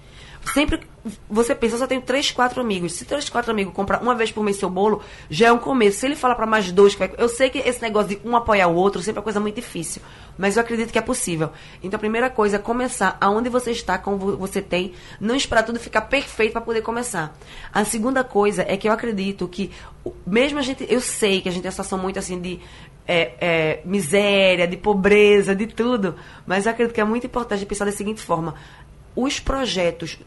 Sempre 0.53 0.81
você 1.29 1.55
pensa, 1.55 1.75
eu 1.75 1.79
só 1.79 1.87
tenho 1.87 2.01
três, 2.01 2.31
quatro 2.31 2.61
amigos. 2.61 2.93
Se 2.93 3.05
três, 3.05 3.29
quatro 3.29 3.51
amigos 3.51 3.73
comprar 3.73 4.01
uma 4.01 4.13
vez 4.13 4.31
por 4.31 4.43
mês 4.43 4.57
seu 4.57 4.69
bolo, 4.69 5.01
já 5.29 5.47
é 5.47 5.51
um 5.51 5.57
começo. 5.57 5.99
Se 5.99 6.05
ele 6.05 6.15
falar 6.15 6.35
para 6.35 6.45
mais 6.45 6.71
dois, 6.71 6.97
eu 7.17 7.29
sei 7.29 7.49
que 7.49 7.57
esse 7.57 7.81
negócio 7.81 8.09
de 8.09 8.27
um 8.27 8.35
apoiar 8.35 8.67
o 8.67 8.75
outro 8.75 9.01
sempre 9.01 9.17
é 9.17 9.19
uma 9.19 9.23
coisa 9.23 9.39
muito 9.39 9.55
difícil, 9.55 10.01
mas 10.37 10.57
eu 10.57 10.61
acredito 10.61 10.91
que 10.91 10.99
é 10.99 11.01
possível. 11.01 11.49
Então 11.81 11.97
a 11.97 11.99
primeira 11.99 12.29
coisa 12.29 12.57
é 12.57 12.59
começar 12.59 13.17
aonde 13.19 13.49
você 13.49 13.71
está, 13.71 13.97
como 13.97 14.37
você 14.37 14.61
tem, 14.61 14.93
não 15.19 15.35
esperar 15.35 15.63
tudo 15.63 15.79
ficar 15.79 16.01
perfeito 16.01 16.53
para 16.53 16.61
poder 16.61 16.81
começar. 16.81 17.35
A 17.73 17.83
segunda 17.83 18.23
coisa 18.23 18.63
é 18.67 18.77
que 18.77 18.87
eu 18.87 18.91
acredito 18.91 19.47
que, 19.47 19.71
mesmo 20.25 20.59
a 20.59 20.61
gente, 20.61 20.85
eu 20.89 21.01
sei 21.01 21.41
que 21.41 21.49
a 21.49 21.51
gente 21.51 21.61
tem 21.61 21.69
uma 21.69 21.71
situação 21.71 21.97
muito 21.97 22.19
assim 22.19 22.39
de 22.39 22.59
é, 23.07 23.33
é, 23.39 23.81
miséria, 23.85 24.67
de 24.67 24.77
pobreza, 24.77 25.55
de 25.55 25.67
tudo, 25.67 26.15
mas 26.45 26.65
eu 26.65 26.71
acredito 26.71 26.93
que 26.93 27.01
é 27.01 27.05
muito 27.05 27.25
importante 27.25 27.65
pensar 27.65 27.85
da 27.85 27.91
seguinte 27.91 28.21
forma: 28.21 28.55
os 29.15 29.39
projetos 29.39 30.19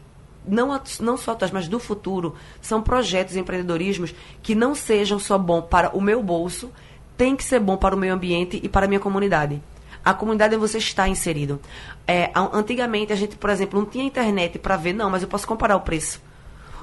não, 0.47 0.79
não 0.99 1.17
só 1.17 1.31
atuais, 1.31 1.51
mas 1.51 1.67
do 1.67 1.79
futuro, 1.79 2.35
são 2.61 2.81
projetos 2.81 3.35
e 3.35 3.39
empreendedorismos 3.39 4.13
que 4.41 4.55
não 4.55 4.75
sejam 4.75 5.19
só 5.19 5.37
bom 5.37 5.61
para 5.61 5.95
o 5.95 6.01
meu 6.01 6.21
bolso, 6.21 6.71
tem 7.17 7.35
que 7.35 7.43
ser 7.43 7.59
bom 7.59 7.77
para 7.77 7.95
o 7.95 7.97
meio 7.97 8.13
ambiente 8.13 8.59
e 8.61 8.69
para 8.69 8.85
a 8.85 8.89
minha 8.89 8.99
comunidade. 8.99 9.61
A 10.03 10.13
comunidade 10.13 10.55
onde 10.55 10.61
você 10.67 10.77
está 10.77 11.07
inserido. 11.07 11.59
É, 12.07 12.31
antigamente, 12.53 13.11
a 13.11 13.15
gente, 13.15 13.35
por 13.37 13.49
exemplo, 13.49 13.79
não 13.79 13.87
tinha 13.87 14.03
internet 14.03 14.59
para 14.59 14.77
ver, 14.77 14.93
não, 14.93 15.09
mas 15.09 15.23
eu 15.23 15.27
posso 15.27 15.47
comparar 15.47 15.75
o 15.75 15.81
preço. 15.81 16.21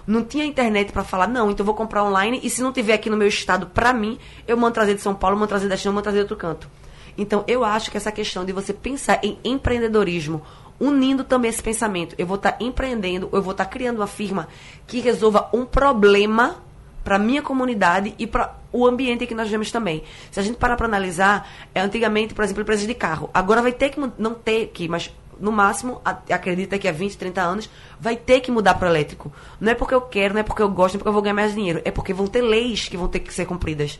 Não 0.04 0.24
tinha 0.24 0.44
internet 0.44 0.92
para 0.92 1.04
falar, 1.04 1.28
não, 1.28 1.50
então 1.50 1.62
eu 1.62 1.66
vou 1.66 1.74
comprar 1.74 2.02
online 2.02 2.40
e 2.42 2.50
se 2.50 2.60
não 2.60 2.72
tiver 2.72 2.94
aqui 2.94 3.08
no 3.08 3.16
meu 3.16 3.28
estado, 3.28 3.66
para 3.66 3.92
mim, 3.92 4.18
eu 4.48 4.56
mando 4.56 4.74
trazer 4.74 4.94
de 4.94 5.00
São 5.00 5.14
Paulo, 5.14 5.36
mando 5.36 5.48
trazer 5.48 5.68
da 5.68 5.76
China, 5.76 5.92
mando 5.92 6.02
trazer 6.02 6.18
de 6.18 6.22
outro 6.22 6.36
canto. 6.36 6.68
Então, 7.16 7.44
eu 7.46 7.62
acho 7.62 7.90
que 7.90 7.96
essa 7.96 8.10
questão 8.10 8.44
de 8.44 8.52
você 8.52 8.72
pensar 8.72 9.20
em 9.22 9.38
empreendedorismo 9.44 10.42
unindo 10.82 11.22
também 11.22 11.48
esse 11.48 11.62
pensamento. 11.62 12.16
Eu 12.18 12.26
vou 12.26 12.36
estar 12.36 12.52
tá 12.52 12.64
empreendendo, 12.64 13.28
eu 13.32 13.40
vou 13.40 13.52
estar 13.52 13.64
tá 13.64 13.70
criando 13.70 13.98
uma 13.98 14.06
firma 14.08 14.48
que 14.84 14.98
resolva 14.98 15.48
um 15.52 15.64
problema 15.64 16.56
para 17.04 17.20
minha 17.20 17.40
comunidade 17.40 18.14
e 18.18 18.26
para 18.26 18.56
o 18.72 18.84
ambiente 18.84 19.26
que 19.26 19.34
nós 19.34 19.46
vivemos 19.46 19.70
também. 19.70 20.02
Se 20.30 20.40
a 20.40 20.42
gente 20.42 20.56
parar 20.56 20.76
para 20.76 20.86
analisar, 20.86 21.48
é, 21.72 21.80
antigamente, 21.80 22.34
por 22.34 22.44
exemplo, 22.44 22.62
empresas 22.62 22.86
de 22.86 22.94
carro. 22.94 23.30
Agora 23.32 23.62
vai 23.62 23.72
ter 23.72 23.90
que, 23.90 24.00
não 24.18 24.34
ter 24.34 24.68
que, 24.68 24.88
mas 24.88 25.12
no 25.38 25.52
máximo, 25.52 26.00
acredita 26.30 26.78
que 26.78 26.86
há 26.86 26.92
20, 26.92 27.16
30 27.16 27.40
anos, 27.40 27.70
vai 27.98 28.16
ter 28.16 28.40
que 28.40 28.50
mudar 28.50 28.74
para 28.74 28.88
elétrico. 28.88 29.32
Não 29.60 29.72
é 29.72 29.74
porque 29.74 29.94
eu 29.94 30.00
quero, 30.00 30.34
não 30.34 30.40
é 30.40 30.44
porque 30.44 30.62
eu 30.62 30.68
gosto, 30.68 30.94
não 30.94 30.98
é 30.98 31.00
porque 31.00 31.08
eu 31.08 31.12
vou 31.12 31.22
ganhar 31.22 31.34
mais 31.34 31.54
dinheiro. 31.54 31.80
É 31.84 31.90
porque 31.90 32.12
vão 32.12 32.26
ter 32.26 32.42
leis 32.42 32.88
que 32.88 32.96
vão 32.96 33.08
ter 33.08 33.20
que 33.20 33.32
ser 33.32 33.46
cumpridas. 33.46 33.98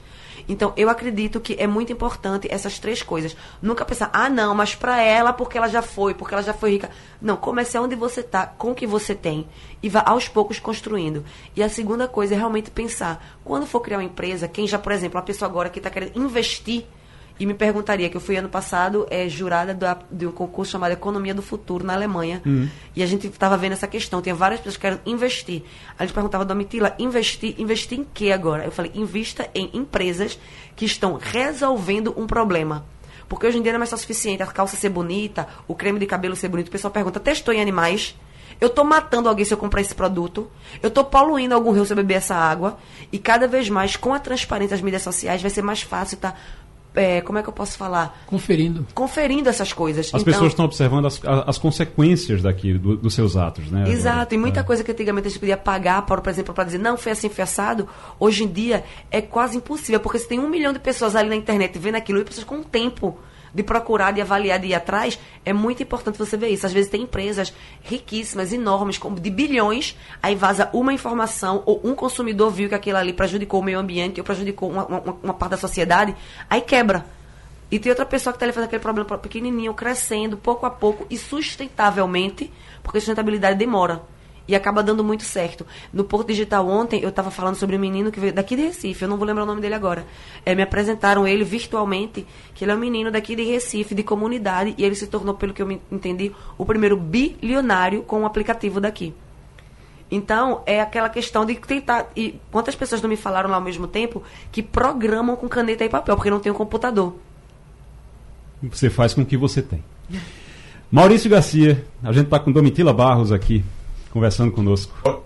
Então, 0.53 0.75
eu 0.77 0.91
acredito 0.91 1.41
que 1.41 1.57
é 1.59 1.67
muito 1.67 1.91
importante 1.91 2.47
essas 2.51 2.79
três 2.79 3.03
coisas. 3.03 3.35
Nunca 3.63 3.87
pensar, 3.87 4.11
ah, 4.13 4.29
não, 4.29 4.55
mas 4.55 4.75
para 4.75 5.01
ela, 5.01 5.33
porque 5.33 5.57
ela 5.57 5.67
já 5.67 5.81
foi, 5.81 6.13
porque 6.13 6.35
ela 6.35 6.43
já 6.43 6.53
foi 6.53 6.73
rica. 6.73 6.91
Não, 7.23 7.39
comece 7.39 7.79
onde 7.79 7.97
você 7.97 8.21
está, 8.21 8.47
com 8.47 8.73
o 8.73 8.75
que 8.75 8.87
você 8.87 9.15
tem. 9.15 9.49
E 9.83 9.89
vá 9.89 10.03
aos 10.05 10.29
poucos 10.29 10.59
construindo. 10.59 11.25
E 11.57 11.63
a 11.63 11.71
segunda 11.71 12.07
coisa 12.07 12.35
é 12.35 12.37
realmente 12.37 12.71
pensar, 12.71 13.39
quando 13.43 13.65
for 13.65 13.81
criar 13.81 13.97
uma 13.97 14.05
empresa, 14.05 14.47
quem 14.47 14.67
já, 14.67 14.79
por 14.79 14.93
exemplo, 14.93 15.19
uma 15.19 15.25
pessoa 15.25 15.49
agora 15.49 15.71
que 15.71 15.79
está 15.79 15.89
querendo 15.89 16.19
investir 16.19 16.85
e 17.39 17.47
me 17.47 17.55
perguntaria, 17.55 18.09
que 18.09 18.17
eu 18.17 18.21
fui 18.21 18.37
ano 18.37 18.49
passado 18.49 19.07
é, 19.11 19.29
jurada 19.29 19.75
do, 19.75 19.87
de 20.11 20.27
um 20.27 20.33
concurso 20.33 20.73
chamado 20.73 20.93
Economia 20.93 21.35
do 21.35 21.43
Futuro 21.43 21.85
na 21.85 21.95
Alemanha. 21.95 22.43
Uhum. 22.45 22.69
E 22.95 23.03
a 23.03 23.07
gente 23.07 23.27
estava 23.27 23.57
vendo 23.57 23.73
essa 23.73 23.87
questão. 23.87 24.23
Tinha 24.23 24.35
várias 24.35 24.61
pessoas 24.61 24.77
que 24.77 24.83
querem 24.83 25.01
investir. 25.07 25.63
A 25.99 26.05
gente 26.05 26.15
perguntava, 26.15 26.45
Domitila, 26.45 26.95
investir, 26.99 27.55
investir 27.59 27.99
em 27.99 28.05
que 28.05 28.31
agora? 28.31 28.65
Eu 28.65 28.71
falei, 28.71 28.93
invista 28.95 29.49
em 29.55 29.71
empresas 29.73 30.39
que 30.77 30.85
estão 30.85 31.19
resolvendo 31.21 32.15
um 32.17 32.27
problema. 32.27 32.85
Porque 33.29 33.47
hoje 33.47 33.59
em 33.59 33.63
dia 33.63 33.73
não 33.73 33.77
é 33.77 33.79
mais 33.79 33.91
só 33.91 33.97
suficiente 33.97 34.43
a 34.43 34.47
calça 34.47 34.77
ser 34.77 34.91
bonita, 34.91 35.49
o 35.67 35.75
creme 35.75 35.99
de 35.99 36.07
cabelo 36.07 36.37
ser 36.37 36.49
bonito. 36.49 36.69
O 36.69 36.71
pessoal 36.71 36.93
pergunta, 36.93 37.19
testou 37.19 37.55
em 37.55 37.61
animais? 37.61 38.15
Eu 38.61 38.69
estou 38.69 38.85
matando 38.85 39.29
alguém 39.29 39.45
se 39.45 39.53
eu 39.53 39.59
comprar 39.59 39.81
esse 39.81 39.93
produto. 39.95 40.49
Eu 40.81 40.89
estou 40.89 41.05
poluindo 41.05 41.53
algum 41.53 41.73
rio 41.73 41.85
se 41.85 41.93
eu 41.93 41.97
beber 41.97 42.15
essa 42.15 42.37
água. 42.37 42.79
E 43.11 43.19
cada 43.19 43.49
vez 43.49 43.69
mais, 43.69 43.97
com 43.97 44.15
a 44.15 44.21
transparência 44.21 44.77
das 44.77 44.83
mídias 44.83 45.03
sociais, 45.03 45.43
vai 45.43 45.51
ser 45.51 45.63
mais 45.63 45.83
fácil 45.83 46.15
estar 46.15 46.31
tá 46.31 46.39
é, 46.95 47.21
como 47.21 47.39
é 47.39 47.43
que 47.43 47.49
eu 47.49 47.53
posso 47.53 47.77
falar? 47.77 48.23
Conferindo. 48.27 48.87
Conferindo 48.95 49.49
essas 49.49 49.73
coisas. 49.73 50.07
As 50.07 50.21
então, 50.21 50.25
pessoas 50.25 50.53
estão 50.53 50.65
observando 50.65 51.07
as, 51.07 51.21
as 51.25 51.59
consequências 51.59 52.43
daquilo, 52.43 52.79
do, 52.79 52.97
dos 52.97 53.15
seus 53.15 53.37
atos, 53.37 53.71
né? 53.71 53.89
Exato, 53.89 54.35
e 54.35 54.39
muita 54.39 54.61
é. 54.61 54.63
coisa 54.63 54.85
que 54.85 54.91
antigamente 54.91 55.29
a 55.29 55.31
gente 55.31 55.41
podia 55.41 55.57
pagar, 55.57 56.05
por, 56.07 56.21
por 56.21 56.31
exemplo, 56.31 56.55
para 56.55 56.65
dizer, 56.65 56.79
não, 56.79 56.97
foi 56.97 57.13
assim, 57.13 57.29
foi 57.29 57.45
assado, 57.45 57.89
hoje 58.19 58.45
em 58.45 58.49
dia 58.49 58.85
é 59.11 59.21
quase 59.21 59.57
impossível, 59.57 60.01
porque 60.01 60.19
se 60.19 60.29
tem 60.29 60.39
um 60.39 60.49
milhão 60.49 60.73
de 60.73 60.79
pessoas 60.79 61.17
ali 61.17 61.29
na 61.29 61.37
internet 61.37 61.79
vendo 61.79 61.97
aquilo, 61.97 62.21
e 62.21 62.25
pessoas 62.25 62.45
com 62.45 62.63
tempo 62.63 63.19
de 63.55 63.63
procurar, 63.63 64.13
de 64.13 64.21
avaliar, 64.21 64.59
de 64.59 64.69
ir 64.69 64.75
atrás, 64.75 65.19
é 65.45 65.53
muito 65.53 65.83
importante 65.83 66.19
você 66.19 66.37
ver 66.37 66.49
isso. 66.49 66.67
Às 66.67 66.73
vezes 66.73 66.91
tem 66.91 67.03
empresas 67.03 67.53
riquíssimas, 67.83 68.53
enormes, 68.53 68.99
de 69.21 69.31
bilhões, 69.31 69.97
aí 70.23 70.35
vaza 70.35 70.71
uma 70.73 70.93
informação, 70.93 71.63
ou 71.67 71.81
um 71.85 71.95
consumidor 71.95 72.51
viu 72.51 72.69
que 72.69 72.75
aquilo 72.75 72.99
ali 72.99 73.13
prejudicou 73.13 73.61
o 73.61 73.65
meio 73.65 73.79
ambiente, 73.79 74.21
ou 74.21 74.25
prejudicou 74.25 74.71
uma, 74.71 74.87
uma, 74.87 75.19
uma 75.23 75.35
parte 75.35 75.53
da 75.53 75.57
sociedade, 75.57 76.15
aí 76.49 76.61
quebra. 76.61 77.05
E 77.71 77.79
tem 77.79 77.91
outra 77.91 78.05
pessoa 78.05 78.33
que 78.33 78.37
está 78.37 78.45
ali 78.45 78.53
fazendo 78.53 78.69
aquele 78.69 78.83
problema 78.83 79.19
pequenininho, 79.19 79.73
crescendo, 79.73 80.37
pouco 80.37 80.67
a 80.67 80.71
pouco 80.71 81.07
e 81.09 81.17
sustentavelmente, 81.17 82.53
porque 82.83 83.01
sustentabilidade 83.01 83.59
demora 83.59 84.03
e 84.53 84.55
acaba 84.55 84.83
dando 84.83 85.03
muito 85.03 85.23
certo. 85.23 85.67
No 85.91 86.05
Porto 86.05 86.29
Digital 86.29 86.69
ontem, 86.69 87.01
eu 87.01 87.09
estava 87.09 87.31
falando 87.31 87.55
sobre 87.55 87.75
um 87.75 87.79
menino 87.79 88.13
que 88.13 88.21
veio 88.21 88.35
daqui 88.35 88.55
de 88.55 88.65
Recife, 88.65 89.03
eu 89.03 89.09
não 89.09 89.17
vou 89.17 89.27
lembrar 89.27 89.45
o 89.45 89.47
nome 89.47 89.63
dele 89.63 89.75
agora. 89.75 90.05
É, 90.45 90.55
me 90.55 90.61
apresentaram 90.61 91.27
ele 91.27 91.43
virtualmente, 91.43 92.27
que 92.55 92.63
ele 92.63 92.73
é 92.73 92.75
um 92.75 92.79
menino 92.79 93.11
daqui 93.11 93.35
de 93.35 93.43
Recife, 93.45 93.95
de 93.95 94.03
comunidade, 94.03 94.75
e 94.77 94.85
ele 94.85 94.95
se 94.95 95.07
tornou, 95.07 95.35
pelo 95.35 95.55
que 95.55 95.63
eu 95.63 95.81
entendi, 95.91 96.33
o 96.59 96.67
primeiro 96.67 96.99
bilionário 96.99 98.03
com 98.03 98.21
um 98.21 98.27
aplicativo 98.27 98.79
daqui. 98.79 99.15
Então, 100.11 100.63
é 100.67 100.83
aquela 100.83 101.09
questão 101.09 101.47
de 101.47 101.55
tentar. 101.55 102.11
E 102.15 102.39
quantas 102.51 102.75
pessoas 102.75 103.01
não 103.01 103.09
me 103.09 103.17
falaram 103.17 103.49
lá 103.49 103.57
ao 103.57 103.63
mesmo 103.63 103.87
tempo 103.87 104.23
que 104.53 104.63
programam 104.63 105.35
com 105.35 105.49
caneta 105.49 105.83
e 105.83 105.89
papel, 105.89 106.15
porque 106.15 106.31
não 106.31 106.41
tem 106.41 106.53
um 106.53 106.55
computador? 106.55 107.17
Você 108.63 108.91
faz 108.91 109.15
com 109.15 109.23
o 109.23 109.25
que 109.25 109.39
você 109.39 109.63
tem. 109.63 109.83
Maurício 110.91 111.31
Garcia, 111.31 111.87
a 112.03 112.13
gente 112.13 112.27
está 112.27 112.39
com 112.39 112.53
Domitila 112.53 112.93
Barros 112.93 113.33
aqui 113.33 113.65
conversando 114.13 114.53
conosco. 114.53 114.93
Bom 115.03 115.23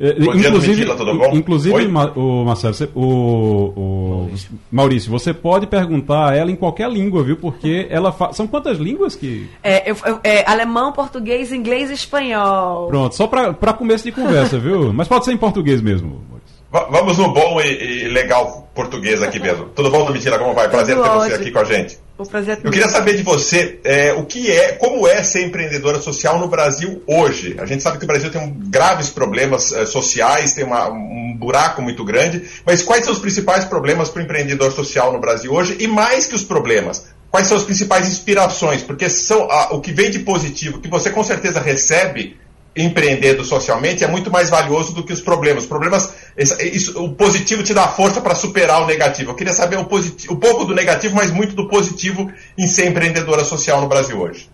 é, 0.00 0.10
inclusive, 0.10 0.84
dia, 0.84 0.94
tudo 0.94 1.12
bom? 1.18 1.30
Inclusive, 1.32 1.86
o 2.14 2.44
Marcelo, 2.44 2.72
você, 2.72 2.88
o, 2.94 3.00
o 3.00 4.30
Maurício, 4.70 5.10
você 5.10 5.34
pode 5.34 5.66
perguntar 5.66 6.30
a 6.30 6.36
ela 6.36 6.52
em 6.52 6.56
qualquer 6.56 6.88
língua, 6.88 7.24
viu? 7.24 7.36
Porque 7.36 7.88
ela 7.90 8.12
fa... 8.12 8.32
são 8.32 8.46
quantas 8.46 8.78
línguas 8.78 9.16
que? 9.16 9.50
É, 9.60 9.90
eu, 9.90 9.96
é, 10.22 10.48
alemão, 10.48 10.92
português, 10.92 11.52
inglês 11.52 11.90
e 11.90 11.94
espanhol. 11.94 12.86
Pronto, 12.86 13.14
só 13.16 13.26
para 13.26 13.72
começo 13.72 14.04
de 14.04 14.12
conversa, 14.12 14.56
viu? 14.60 14.92
Mas 14.92 15.08
pode 15.08 15.24
ser 15.24 15.32
em 15.32 15.36
português 15.36 15.80
mesmo. 15.80 16.22
Vamos 16.70 17.18
no 17.18 17.32
bom 17.32 17.60
e, 17.60 18.04
e, 18.04 18.08
legal 18.08 18.68
português 18.74 19.20
aqui 19.20 19.40
mesmo. 19.40 19.64
Tudo 19.74 19.90
bom, 19.90 20.04
Domitila? 20.04 20.38
Como 20.38 20.54
vai? 20.54 20.68
Prazer 20.68 20.96
ter 20.96 21.08
você 21.08 21.34
aqui 21.34 21.50
com 21.50 21.58
a 21.58 21.64
gente. 21.64 21.98
É 22.18 22.66
Eu 22.66 22.72
queria 22.72 22.88
saber 22.88 23.16
de 23.16 23.22
você 23.22 23.78
é, 23.84 24.12
o 24.12 24.24
que 24.24 24.50
é, 24.50 24.72
como 24.72 25.06
é 25.06 25.22
ser 25.22 25.46
empreendedora 25.46 26.00
social 26.00 26.36
no 26.40 26.48
Brasil 26.48 27.00
hoje. 27.06 27.54
A 27.58 27.64
gente 27.64 27.80
sabe 27.80 27.98
que 27.98 28.04
o 28.04 28.08
Brasil 28.08 28.28
tem 28.28 28.40
um, 28.40 28.52
graves 28.52 29.08
problemas 29.08 29.72
é, 29.72 29.86
sociais, 29.86 30.52
tem 30.52 30.64
uma, 30.64 30.88
um 30.90 31.36
buraco 31.38 31.80
muito 31.80 32.04
grande, 32.04 32.42
mas 32.66 32.82
quais 32.82 33.04
são 33.04 33.12
os 33.12 33.20
principais 33.20 33.64
problemas 33.64 34.08
para 34.08 34.20
o 34.20 34.24
empreendedor 34.24 34.72
social 34.72 35.12
no 35.12 35.20
Brasil 35.20 35.52
hoje? 35.52 35.76
E 35.78 35.86
mais 35.86 36.26
que 36.26 36.34
os 36.34 36.42
problemas, 36.42 37.06
quais 37.30 37.46
são 37.46 37.56
as 37.56 37.62
principais 37.62 38.08
inspirações? 38.08 38.82
Porque 38.82 39.08
são 39.08 39.48
a, 39.48 39.72
o 39.74 39.80
que 39.80 39.92
vem 39.92 40.10
de 40.10 40.18
positivo, 40.18 40.80
que 40.80 40.88
você 40.88 41.10
com 41.10 41.22
certeza 41.22 41.60
recebe 41.60 42.36
empreendendo 42.78 43.44
socialmente 43.44 44.04
é 44.04 44.06
muito 44.06 44.30
mais 44.30 44.48
valioso 44.48 44.94
do 44.94 45.02
que 45.02 45.12
os 45.12 45.20
problemas. 45.20 45.66
Problemas, 45.66 46.14
isso, 46.36 47.02
o 47.02 47.12
positivo 47.12 47.62
te 47.62 47.74
dá 47.74 47.88
força 47.88 48.20
para 48.20 48.34
superar 48.34 48.82
o 48.82 48.86
negativo. 48.86 49.32
Eu 49.32 49.34
queria 49.34 49.52
saber 49.52 49.78
o 49.78 49.84
positivo, 49.84 50.34
um 50.34 50.36
pouco 50.36 50.64
do 50.64 50.74
negativo, 50.74 51.14
mas 51.14 51.30
muito 51.30 51.54
do 51.54 51.68
positivo 51.68 52.30
em 52.56 52.66
ser 52.66 52.88
empreendedora 52.88 53.44
social 53.44 53.80
no 53.80 53.88
Brasil 53.88 54.18
hoje. 54.20 54.48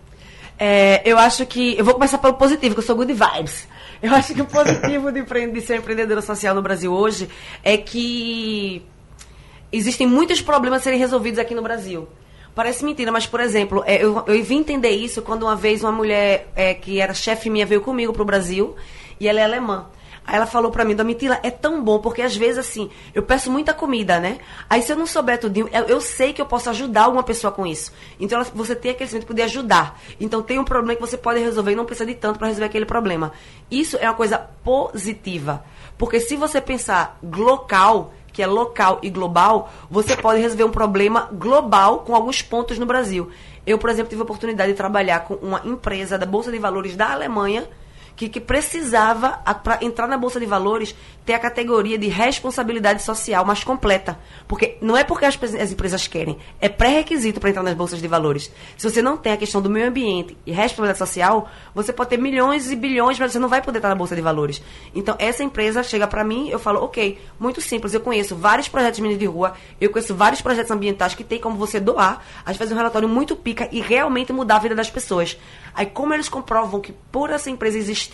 É, 0.57 1.01
eu 1.05 1.17
acho 1.17 1.45
que. 1.45 1.77
Eu 1.77 1.85
vou 1.85 1.93
começar 1.93 2.17
pelo 2.17 2.33
positivo, 2.33 2.73
que 2.73 2.79
eu 2.79 2.85
sou 2.85 2.95
good 2.95 3.13
vibes. 3.13 3.67
Eu 4.01 4.13
acho 4.13 4.33
que 4.33 4.41
o 4.41 4.45
positivo 4.45 5.11
de, 5.11 5.23
de 5.23 5.61
ser 5.61 5.77
empreendedora 5.77 6.21
social 6.21 6.55
no 6.55 6.61
Brasil 6.61 6.91
hoje 6.91 7.29
é 7.63 7.77
que 7.77 8.83
existem 9.71 10.07
muitos 10.07 10.41
problemas 10.41 10.81
a 10.81 10.83
serem 10.83 10.99
resolvidos 10.99 11.39
aqui 11.39 11.53
no 11.53 11.61
Brasil. 11.61 12.07
Parece 12.55 12.85
mentira, 12.85 13.11
mas, 13.11 13.27
por 13.27 13.41
exemplo, 13.41 13.83
é, 13.85 14.01
eu, 14.01 14.23
eu 14.25 14.43
vim 14.43 14.59
entender 14.59 14.91
isso 14.91 15.21
quando 15.21 15.43
uma 15.43 15.57
vez 15.57 15.83
uma 15.83 15.91
mulher 15.91 16.47
é, 16.55 16.73
que 16.73 17.01
era 17.01 17.13
chefe 17.13 17.49
minha 17.49 17.65
veio 17.65 17.81
comigo 17.81 18.13
pro 18.13 18.23
Brasil 18.23 18.75
e 19.19 19.27
ela 19.27 19.41
é 19.41 19.43
alemã. 19.43 19.87
Aí 20.27 20.37
ela 20.37 20.47
falou 20.47 20.71
pra 20.71 20.83
mim, 20.83 20.95
Domitila, 20.95 21.39
é 21.43 21.51
tão 21.51 21.83
bom, 21.83 21.99
porque 21.99 22.21
às 22.21 22.35
vezes, 22.35 22.57
assim, 22.57 22.89
eu 23.13 23.21
peço 23.21 23.51
muita 23.51 23.73
comida, 23.73 24.19
né? 24.19 24.39
Aí 24.67 24.81
se 24.81 24.91
eu 24.91 24.95
não 24.95 25.05
souber 25.05 25.39
tudinho, 25.39 25.69
eu, 25.71 25.83
eu 25.83 26.01
sei 26.01 26.33
que 26.33 26.41
eu 26.41 26.45
posso 26.47 26.69
ajudar 26.69 27.09
uma 27.09 27.21
pessoa 27.21 27.51
com 27.51 27.67
isso. 27.67 27.91
Então 28.19 28.39
ela, 28.39 28.47
você 28.55 28.73
tem 28.73 28.91
aquele 28.91 29.07
sentimento 29.07 29.25
de 29.25 29.27
poder 29.27 29.43
ajudar. 29.43 30.01
Então 30.19 30.41
tem 30.41 30.57
um 30.57 30.63
problema 30.63 30.95
que 30.95 31.01
você 31.01 31.17
pode 31.17 31.39
resolver 31.41 31.73
e 31.73 31.75
não 31.75 31.85
precisa 31.85 32.07
de 32.07 32.15
tanto 32.15 32.39
para 32.39 32.47
resolver 32.47 32.65
aquele 32.65 32.85
problema. 32.85 33.33
Isso 33.69 33.97
é 33.97 34.09
uma 34.09 34.15
coisa 34.15 34.39
positiva. 34.63 35.63
Porque 35.95 36.19
se 36.19 36.35
você 36.35 36.59
pensar 36.59 37.19
local, 37.21 38.13
que 38.35 38.43
é 38.43 38.47
local 38.47 38.99
e 39.01 39.09
global, 39.09 39.71
você 39.89 40.13
pode 40.13 40.41
resolver 40.41 40.65
um 40.65 40.69
problema 40.69 41.29
global 41.31 41.99
com 41.99 42.13
alguns 42.13 42.41
pontos 42.41 42.77
no 42.77 42.85
Brasil. 42.85 43.31
Eu, 43.65 43.77
por 43.77 43.89
exemplo, 43.89 44.09
tive 44.09 44.21
a 44.21 44.25
oportunidade 44.25 44.73
de 44.73 44.77
trabalhar 44.77 45.21
com 45.21 45.35
uma 45.35 45.61
empresa 45.63 46.17
da 46.17 46.25
Bolsa 46.25 46.51
de 46.51 46.59
Valores 46.59 46.97
da 46.97 47.13
Alemanha 47.13 47.65
que, 48.15 48.29
que 48.29 48.39
precisava, 48.39 49.31
para 49.63 49.83
entrar 49.83 50.07
na 50.07 50.17
Bolsa 50.17 50.39
de 50.39 50.45
Valores, 50.45 50.95
ter 51.25 51.33
a 51.33 51.39
categoria 51.39 51.97
de 51.97 52.07
responsabilidade 52.07 53.01
social 53.01 53.43
mais 53.43 53.63
completa. 53.63 54.17
Porque 54.47 54.77
não 54.79 54.95
é 54.95 55.03
porque 55.03 55.25
as, 55.25 55.37
as 55.43 55.71
empresas 55.71 56.07
querem, 56.07 56.37
é 56.61 56.69
pré-requisito 56.69 57.39
para 57.39 57.49
entrar 57.49 57.63
nas 57.63 57.73
Bolsas 57.73 57.99
de 57.99 58.07
Valores. 58.07 58.51
Se 58.77 58.89
você 58.89 59.01
não 59.01 59.17
tem 59.17 59.33
a 59.33 59.37
questão 59.37 59.61
do 59.61 59.69
meio 59.69 59.87
ambiente 59.87 60.37
e 60.45 60.51
responsabilidade 60.51 60.99
social, 60.99 61.49
você 61.73 61.91
pode 61.91 62.11
ter 62.11 62.17
milhões 62.17 62.71
e 62.71 62.75
bilhões, 62.75 63.19
mas 63.19 63.31
você 63.31 63.39
não 63.39 63.49
vai 63.49 63.61
poder 63.61 63.79
estar 63.79 63.89
na 63.89 63.95
Bolsa 63.95 64.15
de 64.15 64.21
Valores. 64.21 64.61
Então, 64.93 65.15
essa 65.17 65.43
empresa 65.43 65.81
chega 65.83 66.07
para 66.07 66.23
mim, 66.23 66.47
eu 66.49 66.59
falo, 66.59 66.83
ok, 66.83 67.19
muito 67.39 67.59
simples, 67.59 67.93
eu 67.93 67.99
conheço 67.99 68.35
vários 68.35 68.67
projetos 68.67 68.97
de 68.97 69.01
menino 69.01 69.19
de 69.19 69.25
rua, 69.25 69.53
eu 69.81 69.89
conheço 69.89 70.13
vários 70.13 70.41
projetos 70.41 70.71
ambientais 70.71 71.15
que 71.15 71.23
tem 71.23 71.39
como 71.39 71.57
você 71.57 71.79
doar, 71.79 72.23
às 72.45 72.55
vezes 72.55 72.71
um 72.71 72.77
relatório 72.77 73.09
muito 73.09 73.35
pica 73.35 73.67
e 73.71 73.81
realmente 73.81 74.31
mudar 74.31 74.57
a 74.57 74.59
vida 74.59 74.75
das 74.75 74.89
pessoas. 74.89 75.37
Aí, 75.73 75.87
como 75.87 76.13
eles 76.13 76.29
comprovam 76.29 76.79
que 76.79 76.93
por 77.11 77.29
essa 77.29 77.49
empresa 77.49 77.77
existir, 77.77 78.04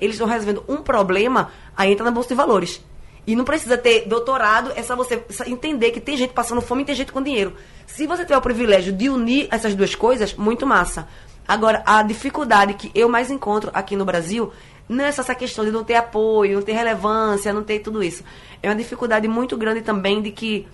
eles 0.00 0.16
estão 0.16 0.26
resolvendo 0.26 0.64
um 0.68 0.78
problema, 0.78 1.50
aí 1.76 1.92
entra 1.92 2.04
na 2.04 2.10
Bolsa 2.10 2.30
de 2.30 2.34
Valores. 2.34 2.80
E 3.26 3.36
não 3.36 3.44
precisa 3.44 3.76
ter 3.76 4.08
doutorado, 4.08 4.72
é 4.74 4.82
só 4.82 4.96
você 4.96 5.22
entender 5.46 5.90
que 5.90 6.00
tem 6.00 6.16
gente 6.16 6.32
passando 6.32 6.60
fome 6.60 6.82
e 6.82 6.86
tem 6.86 6.94
gente 6.94 7.12
com 7.12 7.22
dinheiro. 7.22 7.54
Se 7.86 8.06
você 8.06 8.24
tiver 8.24 8.36
o 8.36 8.40
privilégio 8.40 8.92
de 8.92 9.08
unir 9.08 9.48
essas 9.50 9.74
duas 9.74 9.94
coisas, 9.94 10.34
muito 10.34 10.66
massa. 10.66 11.06
Agora, 11.46 11.82
a 11.84 12.02
dificuldade 12.02 12.74
que 12.74 12.90
eu 12.94 13.08
mais 13.08 13.30
encontro 13.30 13.70
aqui 13.74 13.96
no 13.96 14.04
Brasil 14.04 14.52
não 14.88 15.04
é 15.04 15.12
só 15.12 15.22
essa 15.22 15.34
questão 15.34 15.64
de 15.64 15.70
não 15.70 15.84
ter 15.84 15.94
apoio, 15.94 16.56
não 16.56 16.62
ter 16.62 16.72
relevância, 16.72 17.52
não 17.52 17.62
ter 17.62 17.78
tudo 17.78 18.02
isso. 18.02 18.24
É 18.62 18.68
uma 18.68 18.74
dificuldade 18.74 19.28
muito 19.28 19.56
grande 19.56 19.82
também 19.82 20.20
de 20.20 20.32
que 20.32 20.66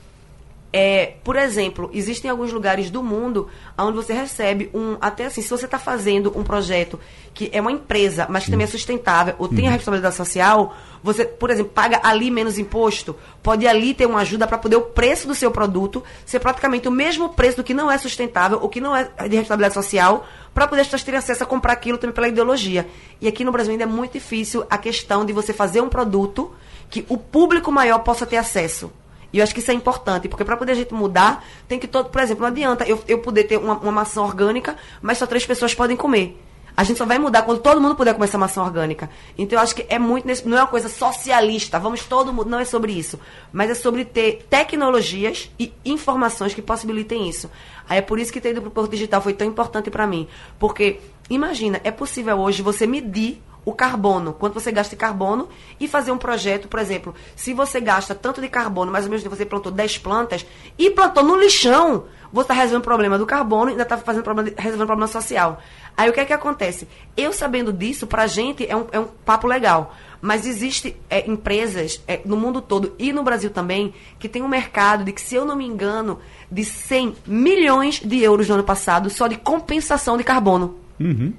É, 0.73 1.15
por 1.23 1.37
exemplo, 1.37 1.91
existem 1.95 2.31
alguns 2.31 2.53
lugares 2.53 2.91
do 2.91 3.03
mundo 3.03 3.49
onde 3.79 3.97
você 3.97 4.13
recebe 4.13 4.71
um. 4.75 4.97
Até 5.01 5.27
assim, 5.27 5.41
se 5.41 5.49
você 5.49 5.65
está 5.65 5.79
fazendo 5.79 6.37
um 6.37 6.43
projeto 6.43 6.99
que 7.33 7.51
é 7.53 7.61
uma 7.61 7.71
empresa, 7.71 8.27
mas 8.29 8.45
que 8.45 8.51
também 8.51 8.65
é 8.65 8.69
sustentável, 8.69 9.35
ou 9.39 9.49
tem 9.49 9.69
a 9.69 9.71
responsabilidade 9.71 10.17
social, 10.17 10.75
você, 11.03 11.25
por 11.25 11.51
exemplo, 11.51 11.71
paga 11.73 12.01
ali 12.03 12.31
menos 12.31 12.59
imposto, 12.59 13.15
pode 13.43 13.67
ali 13.67 13.95
ter 13.95 14.07
uma 14.07 14.21
ajuda 14.21 14.47
para 14.47 14.59
poder 14.59 14.77
o 14.77 14.83
preço 14.83 15.29
do 15.29 15.35
seu 15.35 15.51
produto 15.51 16.03
ser 16.25 16.41
praticamente 16.41 16.89
o 16.89 16.91
mesmo 16.91 17.29
preço 17.29 17.59
do 17.59 17.65
que 17.65 17.75
não 17.75 17.91
é 17.91 17.97
sustentável, 17.99 18.59
ou 18.61 18.69
que 18.69 18.81
não 18.81 18.97
é 18.97 19.05
de 19.05 19.37
responsabilidade 19.37 19.75
social, 19.75 20.27
para 20.53 20.67
poder 20.67 20.81
as 20.81 20.89
pessoas 20.89 21.05
terem 21.05 21.19
acesso 21.19 21.43
a 21.43 21.47
comprar 21.47 21.75
aquilo 21.75 21.99
também 21.99 22.15
pela 22.15 22.29
ideologia. 22.29 22.89
E 23.21 23.29
aqui 23.29 23.45
no 23.45 23.53
Brasil 23.53 23.73
ainda 23.73 23.85
é 23.85 23.87
muito 23.87 24.15
difícil 24.15 24.65
a 24.69 24.79
questão 24.79 25.25
de 25.25 25.33
você 25.33 25.53
fazer 25.53 25.81
um 25.81 25.89
produto 25.89 26.53
que 26.91 27.05
o 27.09 27.19
público 27.19 27.71
maior 27.71 27.99
possa 27.99 28.27
ter 28.27 28.39
acesso. 28.39 28.91
E 29.33 29.39
eu 29.39 29.45
acho 29.45 29.55
que 29.55 29.61
isso 29.61 29.71
é 29.71 29.75
importante, 29.75 30.29
porque 30.29 30.45
para 30.45 30.57
poder 30.57 30.73
a 30.73 30.75
gente 30.75 30.95
mudar, 30.95 31.45
tem 31.69 31.79
que 31.79 31.87
todo. 31.87 32.11
Por 32.11 32.21
exemplo, 32.21 32.43
não 32.43 32.49
adianta 32.49 32.85
eu, 32.85 33.03
eu 33.07 33.19
poder 33.19 33.45
ter 33.45 33.59
uma, 33.59 33.79
uma 33.79 33.93
maçã 33.93 34.23
orgânica, 34.23 34.77
mas 35.03 35.19
só 35.19 35.27
três 35.27 35.45
pessoas 35.45 35.75
podem 35.75 35.97
comer. 35.97 36.41
A 36.77 36.85
gente 36.85 36.99
só 36.99 37.07
vai 37.07 37.19
mudar 37.19 37.43
quando 37.43 37.61
todo 37.61 37.81
mundo 37.81 37.95
puder 37.95 38.13
comer 38.13 38.27
essa 38.27 38.37
maçã 38.37 38.63
orgânica. 38.63 39.09
Então 39.39 39.59
eu 39.59 39.63
acho 39.63 39.75
que 39.75 39.87
é 39.89 39.99
muito 39.99 40.27
nesse, 40.27 40.47
não 40.47 40.59
é 40.59 40.61
uma 40.61 40.67
coisa 40.67 40.91
socialista, 40.91 41.79
vamos 41.79 42.05
todo 42.05 42.35
mundo, 42.35 42.51
não 42.51 42.59
é 42.59 42.67
sobre 42.67 42.93
isso, 42.93 43.19
mas 43.51 43.71
é 43.71 43.75
sobre 43.75 44.05
ter 44.05 44.47
tecnologias 44.51 45.51
e 45.59 45.73
informações 45.87 46.53
que 46.53 46.61
possibilitem 46.61 47.31
isso. 47.31 47.51
Aí 47.89 47.99
é 47.99 48.03
por 48.03 48.19
isso 48.19 48.31
que 48.31 48.43
ter 48.43 48.51
ido 48.51 48.61
para 48.61 48.69
o 48.69 48.71
Porto 48.71 48.91
Digital 48.91 49.23
foi 49.23 49.33
tão 49.33 49.47
importante 49.47 49.91
para 49.91 50.07
mim, 50.07 50.29
porque 50.59 51.01
imagina, 51.31 51.81
é 51.83 51.91
possível 51.91 52.37
hoje 52.39 52.61
você 52.61 52.87
medir 52.87 53.43
o 53.67 53.73
carbono, 53.73 54.33
quanto 54.33 54.55
você 54.55 54.71
gasta 54.71 54.95
de 54.95 55.01
carbono, 55.01 55.49
e 55.81 55.89
fazer 55.89 56.13
um 56.13 56.17
projeto, 56.17 56.69
por 56.69 56.79
exemplo, 56.79 57.13
se 57.35 57.53
você 57.53 57.81
gasta 57.81 58.15
tanto 58.15 58.41
de 58.41 58.49
carbono, 58.49 58.93
mais 58.93 59.07
ou 59.07 59.11
menos 59.11 59.27
você 59.27 59.45
plantou 59.45 59.73
10 59.73 59.99
plantas, 59.99 60.47
e 60.79 60.89
plantou 60.89 61.25
no 61.25 61.35
lixão, 61.35 62.05
você 62.33 62.43
está 62.43 62.55
resolvendo 62.55 62.83
o 62.83 62.85
problema 62.85 63.19
do 63.19 63.27
carbono 63.27 63.71
e 63.71 63.73
ainda 63.73 63.83
está 63.83 63.99
fazendo 63.99 64.23
problema, 64.23 64.51
resolvendo 64.57 64.85
o 64.85 64.87
problema 64.87 65.09
social. 65.09 65.61
Aí 65.97 66.09
o 66.09 66.13
que 66.13 66.21
é 66.21 66.25
que 66.25 66.33
acontece? 66.33 66.87
Eu 67.17 67.33
sabendo 67.33 67.73
disso, 67.73 68.07
para 68.07 68.23
a 68.23 68.27
gente 68.29 68.65
é 68.71 68.77
um, 68.77 68.87
é 68.93 69.01
um 69.01 69.09
papo 69.25 69.49
legal. 69.49 69.97
Mas 70.21 70.47
existe 70.47 70.97
é, 71.11 71.29
empresas 71.29 72.01
é, 72.07 72.21
no 72.25 72.37
mundo 72.37 72.61
todo 72.61 72.95
e 72.99 73.13
no 73.13 73.23
Brasil 73.23 73.51
também 73.51 73.93
que 74.19 74.29
tem 74.29 74.43
um 74.43 74.49
mercado 74.49 75.05
de 75.05 75.13
que, 75.13 75.21
se 75.21 75.35
eu 75.35 75.45
não 75.45 75.57
me 75.57 75.67
engano, 75.67 76.21
de 76.51 76.65
100 76.65 77.17
milhões 77.27 78.01
de 78.01 78.23
euros 78.23 78.49
no 78.49 78.55
ano 78.55 78.65
passado 78.65 79.11
só 79.11 79.27
de 79.27 79.37
compensação 79.37 80.17
de 80.17 80.25
carbono. 80.25 80.77
Uhum. 81.01 81.33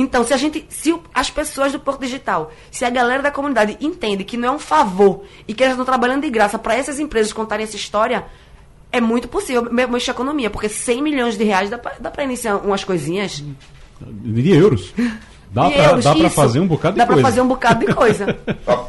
Então, 0.00 0.24
se 0.24 0.32
a 0.32 0.36
gente, 0.36 0.64
se 0.68 0.96
as 1.12 1.28
pessoas 1.28 1.72
do 1.72 1.80
Porto 1.80 2.02
Digital, 2.02 2.52
se 2.70 2.84
a 2.84 2.90
galera 2.90 3.20
da 3.20 3.32
comunidade 3.32 3.76
entende 3.80 4.22
que 4.22 4.36
não 4.36 4.48
é 4.48 4.52
um 4.52 4.58
favor 4.58 5.24
e 5.48 5.52
que 5.52 5.60
elas 5.60 5.72
estão 5.72 5.84
trabalhando 5.84 6.22
de 6.22 6.30
graça 6.30 6.56
para 6.56 6.76
essas 6.76 7.00
empresas 7.00 7.32
contarem 7.32 7.64
essa 7.64 7.74
história, 7.74 8.24
é 8.92 9.00
muito 9.00 9.26
possível 9.26 9.68
mexer 9.72 10.12
a 10.12 10.14
economia, 10.14 10.50
porque 10.50 10.68
100 10.68 11.02
milhões 11.02 11.36
de 11.36 11.42
reais 11.42 11.68
dá 11.68 12.10
para 12.10 12.22
iniciar 12.22 12.58
umas 12.58 12.84
coisinhas. 12.84 13.42
Diria 14.00 14.54
euros. 14.54 14.94
Dá 15.50 15.70
para 15.70 16.28
fazer 16.28 16.60
um 16.60 16.66
bocado 16.66 16.92
de 16.92 16.98
dá 16.98 17.06
coisa. 17.06 17.22
Dá 17.22 17.22
para 17.22 17.30
fazer 17.30 17.40
um 17.40 17.48
bocado 17.48 17.86
de 17.86 17.94
coisa. 17.94 18.36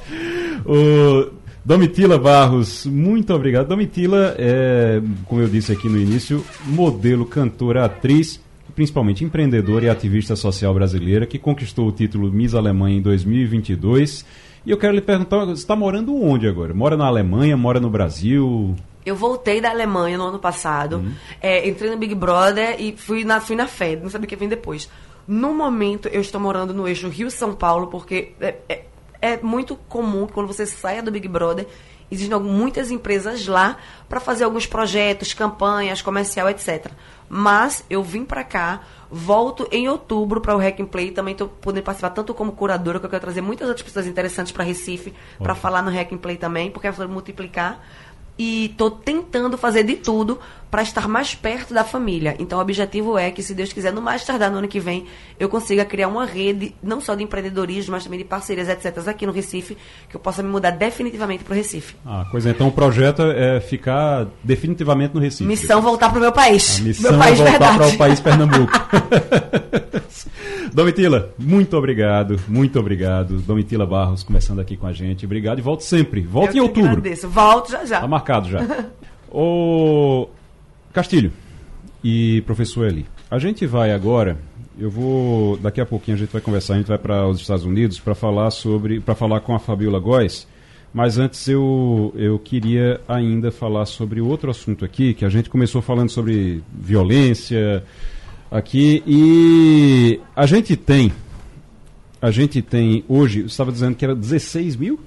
o 0.67 1.31
Domitila 1.63 2.17
Barros, 2.17 2.85
muito 2.85 3.33
obrigado. 3.33 3.69
Domitila 3.69 4.35
é, 4.37 5.01
como 5.25 5.39
eu 5.39 5.47
disse 5.47 5.71
aqui 5.71 5.87
no 5.87 5.97
início, 5.97 6.45
modelo, 6.65 7.25
cantora, 7.25 7.85
atriz 7.85 8.41
principalmente 8.79 9.25
empreendedora 9.25 9.83
e 9.83 9.89
ativista 9.89 10.37
social 10.37 10.73
brasileira, 10.73 11.25
que 11.25 11.37
conquistou 11.37 11.89
o 11.89 11.91
título 11.91 12.31
Miss 12.31 12.53
Alemanha 12.53 12.95
em 12.95 13.01
2022. 13.01 14.25
E 14.65 14.71
eu 14.71 14.77
quero 14.77 14.93
lhe 14.93 15.01
perguntar, 15.01 15.43
você 15.43 15.51
está 15.51 15.75
morando 15.75 16.15
onde 16.15 16.47
agora? 16.47 16.73
Mora 16.73 16.95
na 16.95 17.05
Alemanha, 17.05 17.57
mora 17.57 17.77
no 17.81 17.89
Brasil? 17.89 18.73
Eu 19.05 19.17
voltei 19.17 19.59
da 19.59 19.69
Alemanha 19.69 20.17
no 20.17 20.27
ano 20.27 20.39
passado, 20.39 20.99
uhum. 20.99 21.11
é, 21.41 21.67
entrei 21.67 21.91
no 21.91 21.97
Big 21.97 22.15
Brother 22.15 22.77
e 22.79 22.95
fui 22.95 23.25
na, 23.25 23.41
fui 23.41 23.57
na 23.57 23.67
fé, 23.67 23.97
não 23.97 24.09
sabia 24.09 24.25
o 24.25 24.29
que 24.29 24.35
vem 24.37 24.47
depois. 24.47 24.89
No 25.27 25.53
momento, 25.53 26.07
eu 26.07 26.21
estou 26.21 26.39
morando 26.39 26.73
no 26.73 26.87
eixo 26.87 27.09
Rio-São 27.09 27.53
Paulo, 27.53 27.87
porque 27.87 28.31
é, 28.39 28.55
é, 28.69 28.85
é 29.21 29.37
muito 29.41 29.75
comum 29.75 30.25
que 30.25 30.31
quando 30.31 30.47
você 30.47 30.65
saia 30.65 31.03
do 31.03 31.11
Big 31.11 31.27
Brother, 31.27 31.67
existem 32.09 32.39
muitas 32.39 32.91
empresas 32.91 33.45
lá 33.45 33.75
para 34.07 34.21
fazer 34.21 34.45
alguns 34.45 34.65
projetos, 34.65 35.33
campanhas, 35.33 36.01
comercial, 36.01 36.49
etc. 36.49 36.89
Mas 37.29 37.85
eu 37.89 38.03
vim 38.03 38.25
para 38.25 38.43
cá, 38.43 38.81
volto 39.09 39.67
em 39.71 39.87
outubro 39.87 40.41
para 40.41 40.55
o 40.55 40.57
Hack 40.57 40.79
and 40.79 40.87
Play. 40.87 41.11
Também 41.11 41.33
estou 41.33 41.47
podendo 41.47 41.83
participar 41.83 42.09
tanto 42.09 42.33
como 42.33 42.53
curadora, 42.53 42.99
que 42.99 43.05
eu 43.05 43.09
quero 43.09 43.21
trazer 43.21 43.41
muitas 43.41 43.67
outras 43.67 43.85
pessoas 43.85 44.07
interessantes 44.07 44.51
para 44.51 44.63
Recife, 44.63 45.13
para 45.37 45.53
falar 45.53 45.83
no 45.83 45.91
Hack 45.91 46.11
and 46.11 46.17
Play 46.17 46.37
também, 46.37 46.71
porque 46.71 46.87
é 46.87 46.91
multiplicar 47.07 47.85
e 48.39 48.67
estou 48.67 48.89
tentando 48.89 49.57
fazer 49.57 49.83
de 49.83 49.97
tudo 49.97 50.39
para 50.71 50.81
estar 50.81 51.07
mais 51.07 51.35
perto 51.35 51.73
da 51.73 51.83
família. 51.83 52.35
Então, 52.39 52.57
o 52.57 52.61
objetivo 52.61 53.17
é 53.17 53.31
que, 53.31 53.43
se 53.43 53.53
Deus 53.53 53.73
quiser, 53.73 53.91
no 53.91 54.01
mais 54.01 54.23
tardar 54.23 54.49
no 54.49 54.59
ano 54.59 54.67
que 54.67 54.79
vem, 54.79 55.05
eu 55.39 55.49
consiga 55.49 55.83
criar 55.83 56.07
uma 56.07 56.25
rede, 56.25 56.73
não 56.81 57.01
só 57.01 57.15
de 57.15 57.23
empreendedorismo, 57.23 57.91
mas 57.91 58.03
também 58.03 58.19
de 58.19 58.25
parcerias, 58.25 58.69
etc., 58.69 59.07
aqui 59.07 59.25
no 59.25 59.31
Recife, 59.33 59.75
que 60.07 60.15
eu 60.15 60.19
possa 60.19 60.41
me 60.41 60.49
mudar 60.49 60.71
definitivamente 60.71 61.43
para 61.43 61.53
o 61.53 61.55
Recife. 61.55 61.95
Ah, 62.05 62.25
coisa, 62.31 62.49
é, 62.49 62.51
então 62.51 62.67
o 62.67 62.71
projeto 62.71 63.23
é 63.23 63.59
ficar 63.59 64.27
definitivamente 64.43 65.13
no 65.15 65.19
Recife. 65.19 65.43
Missão 65.43 65.81
voltar 65.81 66.09
para 66.09 66.19
o 66.19 66.21
meu 66.21 66.31
país. 66.31 66.79
A 66.79 66.83
missão 66.83 67.11
meu 67.11 67.21
é 67.21 67.23
país 67.25 67.39
é 67.39 67.43
voltar 67.43 67.77
para 67.77 67.87
o 67.87 67.97
país 67.97 68.19
Pernambuco. 68.19 68.71
Domitila, 70.73 71.33
muito 71.37 71.75
obrigado, 71.77 72.39
muito 72.47 72.79
obrigado. 72.79 73.39
Domitila 73.39 73.85
Barros 73.85 74.23
conversando 74.23 74.61
aqui 74.61 74.77
com 74.77 74.87
a 74.87 74.93
gente. 74.93 75.25
Obrigado 75.25 75.59
e 75.59 75.61
volte 75.61 75.83
sempre. 75.83 76.21
Volte 76.21 76.57
em 76.57 76.61
outubro. 76.61 76.91
Agradeço. 76.91 77.27
Volto 77.27 77.71
já 77.71 77.85
já. 77.85 78.01
Tá 78.01 78.07
marcado 78.07 78.49
já. 78.49 78.59
Ô 79.31 80.27
Castilho 80.91 81.31
e 82.03 82.41
professor 82.41 82.87
Eli, 82.87 83.05
a 83.29 83.37
gente 83.37 83.65
vai 83.65 83.91
agora, 83.91 84.37
eu 84.77 84.89
vou, 84.89 85.57
daqui 85.57 85.79
a 85.79 85.85
pouquinho 85.85 86.15
a 86.15 86.19
gente 86.19 86.31
vai 86.31 86.41
conversar, 86.41 86.73
a 86.73 86.77
gente 86.77 86.87
vai 86.87 86.97
para 86.97 87.27
os 87.27 87.39
Estados 87.39 87.65
Unidos 87.65 87.99
para 87.99 88.15
falar 88.15 88.49
sobre, 88.51 88.99
para 88.99 89.13
falar 89.13 89.41
com 89.41 89.53
a 89.53 89.59
Fabiola 89.59 89.99
Góes, 89.99 90.47
mas 90.93 91.17
antes 91.17 91.47
eu, 91.47 92.11
eu 92.15 92.39
queria 92.39 92.99
ainda 93.07 93.51
falar 93.51 93.85
sobre 93.85 94.19
outro 94.19 94.49
assunto 94.49 94.83
aqui, 94.83 95.13
que 95.13 95.23
a 95.23 95.29
gente 95.29 95.49
começou 95.49 95.81
falando 95.81 96.09
sobre 96.09 96.63
violência, 96.73 97.83
aqui 98.51 99.03
e 99.05 100.19
a 100.35 100.45
gente 100.45 100.75
tem 100.75 101.11
a 102.21 102.31
gente 102.31 102.61
tem 102.61 103.03
hoje, 103.07 103.43
você 103.43 103.47
estava 103.47 103.71
dizendo 103.71 103.95
que 103.95 104.03
era 104.03 104.13
16 104.13 104.75
mil? 104.75 104.99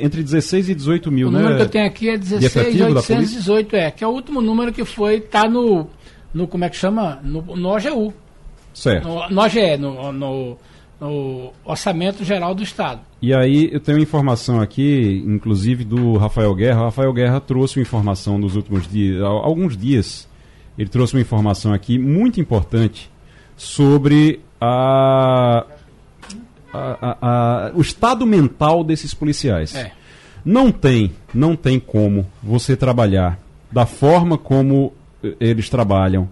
Entre 0.00 0.22
16 0.22 0.70
e 0.70 0.74
18 0.74 1.10
mil, 1.10 1.28
o 1.28 1.30
né? 1.30 1.38
O 1.38 1.42
número 1.42 1.56
que 1.56 1.62
eu 1.64 1.68
tenho 1.68 1.86
aqui 1.86 2.08
é 2.08 2.16
16.818, 2.16 3.74
é, 3.74 3.90
que 3.90 4.04
é 4.04 4.06
o 4.06 4.10
último 4.10 4.40
número 4.40 4.72
que 4.72 4.84
foi, 4.84 5.20
tá 5.20 5.48
no, 5.48 5.88
no 6.32 6.46
como 6.46 6.64
é 6.64 6.70
que 6.70 6.76
chama? 6.76 7.20
No, 7.22 7.42
no 7.42 7.68
OGU. 7.68 8.14
Certo. 8.72 9.06
No, 9.06 9.28
no 9.28 9.42
OGE, 9.42 9.76
no, 9.76 10.12
no, 10.12 10.58
no 11.00 11.52
Orçamento 11.64 12.24
Geral 12.24 12.54
do 12.54 12.62
Estado. 12.62 13.00
E 13.20 13.34
aí 13.34 13.68
eu 13.72 13.80
tenho 13.80 13.98
informação 13.98 14.60
aqui, 14.60 15.22
inclusive 15.26 15.84
do 15.84 16.16
Rafael 16.16 16.54
Guerra. 16.54 16.82
O 16.82 16.84
Rafael 16.84 17.12
Guerra 17.12 17.40
trouxe 17.40 17.78
uma 17.78 17.82
informação 17.82 18.38
nos 18.38 18.54
últimos 18.54 18.88
dias, 18.88 19.20
alguns 19.22 19.76
dias, 19.76 20.28
ele 20.78 20.88
trouxe 20.88 21.14
uma 21.14 21.20
informação 21.20 21.72
aqui 21.72 21.98
muito 21.98 22.40
importante 22.40 23.10
sobre 23.56 24.40
a, 24.60 25.64
a, 26.72 27.16
a, 27.20 27.72
o 27.74 27.80
estado 27.80 28.26
mental 28.26 28.84
desses 28.84 29.14
policiais. 29.14 29.74
É. 29.74 29.92
Não 30.44 30.70
tem, 30.70 31.12
não 31.34 31.56
tem 31.56 31.80
como 31.80 32.26
você 32.42 32.76
trabalhar 32.76 33.38
da 33.72 33.84
forma 33.84 34.38
como 34.38 34.92
eh, 35.22 35.34
eles 35.40 35.68
trabalham, 35.68 36.28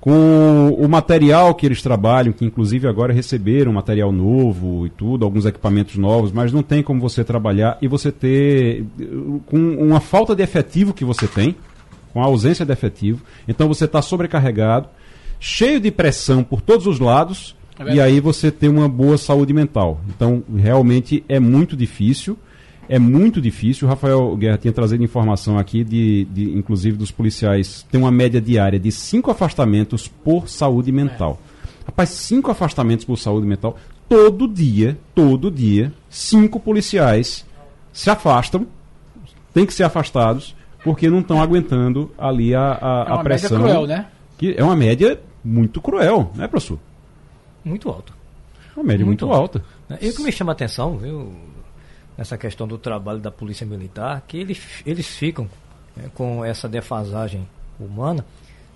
com 0.00 0.74
o 0.78 0.88
material 0.88 1.54
que 1.54 1.66
eles 1.66 1.82
trabalham, 1.82 2.32
que 2.32 2.44
inclusive 2.44 2.88
agora 2.88 3.12
receberam 3.12 3.70
material 3.70 4.10
novo 4.10 4.86
e 4.86 4.90
tudo, 4.90 5.26
alguns 5.26 5.44
equipamentos 5.44 5.96
novos, 5.96 6.32
mas 6.32 6.50
não 6.52 6.62
tem 6.62 6.82
como 6.82 7.00
você 7.00 7.22
trabalhar 7.22 7.76
e 7.82 7.86
você 7.86 8.10
ter 8.10 8.86
eh, 8.98 9.04
com 9.44 9.58
uma 9.58 10.00
falta 10.00 10.34
de 10.34 10.42
efetivo 10.42 10.94
que 10.94 11.04
você 11.04 11.26
tem, 11.26 11.54
com 12.12 12.22
a 12.22 12.26
ausência 12.26 12.64
de 12.64 12.72
efetivo. 12.72 13.22
Então 13.46 13.68
você 13.68 13.84
está 13.84 14.02
sobrecarregado, 14.02 14.88
cheio 15.38 15.80
de 15.80 15.90
pressão 15.90 16.42
por 16.42 16.60
todos 16.60 16.86
os 16.86 16.98
lados, 16.98 17.56
é 17.78 17.94
e 17.94 18.00
aí 18.00 18.20
você 18.20 18.50
tem 18.50 18.68
uma 18.68 18.88
boa 18.88 19.16
saúde 19.16 19.52
mental. 19.52 20.00
Então, 20.08 20.42
realmente 20.54 21.24
é 21.28 21.40
muito 21.40 21.76
difícil. 21.76 22.36
É 22.88 22.98
muito 22.98 23.40
difícil. 23.40 23.86
O 23.86 23.88
Rafael 23.88 24.36
Guerra 24.36 24.58
tinha 24.58 24.72
trazido 24.72 25.02
informação 25.02 25.56
aqui, 25.58 25.82
de, 25.84 26.24
de 26.26 26.58
inclusive 26.58 26.96
dos 26.96 27.10
policiais, 27.10 27.86
tem 27.90 28.00
uma 28.00 28.10
média 28.10 28.40
diária 28.40 28.78
de 28.78 28.90
cinco 28.90 29.30
afastamentos 29.30 30.08
por 30.08 30.48
saúde 30.48 30.92
mental. 30.92 31.40
É. 31.56 31.86
Rapaz, 31.86 32.10
cinco 32.10 32.50
afastamentos 32.50 33.04
por 33.04 33.16
saúde 33.16 33.46
mental. 33.46 33.78
Todo 34.08 34.48
dia, 34.48 34.98
todo 35.14 35.50
dia, 35.50 35.92
cinco 36.08 36.58
policiais 36.58 37.46
se 37.92 38.10
afastam, 38.10 38.66
têm 39.54 39.64
que 39.64 39.72
ser 39.72 39.84
afastados 39.84 40.54
porque 40.82 41.08
não 41.08 41.20
estão 41.20 41.40
aguentando 41.40 42.10
ali 42.18 42.54
a, 42.54 42.72
a, 42.72 43.06
é 43.08 43.12
a 43.12 43.18
pressão. 43.18 43.58
Média 43.58 43.74
cruel, 43.74 43.86
né? 43.86 44.06
Que 44.38 44.54
é 44.56 44.64
uma 44.64 44.76
média 44.76 45.20
muito 45.44 45.80
cruel, 45.80 46.30
né, 46.34 46.46
professor? 46.48 46.78
Muito 47.64 47.88
alta. 47.88 48.12
Uma 48.76 48.84
média 48.84 49.04
muito, 49.04 49.26
muito 49.26 49.34
alta. 49.36 49.64
alta. 49.88 50.04
E 50.04 50.10
o 50.10 50.14
que 50.14 50.22
me 50.22 50.32
chama 50.32 50.52
a 50.52 50.54
atenção, 50.54 50.96
viu, 50.96 51.34
nessa 52.16 52.36
questão 52.38 52.66
do 52.66 52.78
trabalho 52.78 53.18
da 53.18 53.30
Polícia 53.30 53.66
Militar, 53.66 54.22
que 54.26 54.36
eles, 54.36 54.60
eles 54.86 55.06
ficam 55.06 55.48
né, 55.96 56.04
com 56.14 56.44
essa 56.44 56.68
defasagem 56.68 57.46
humana, 57.78 58.24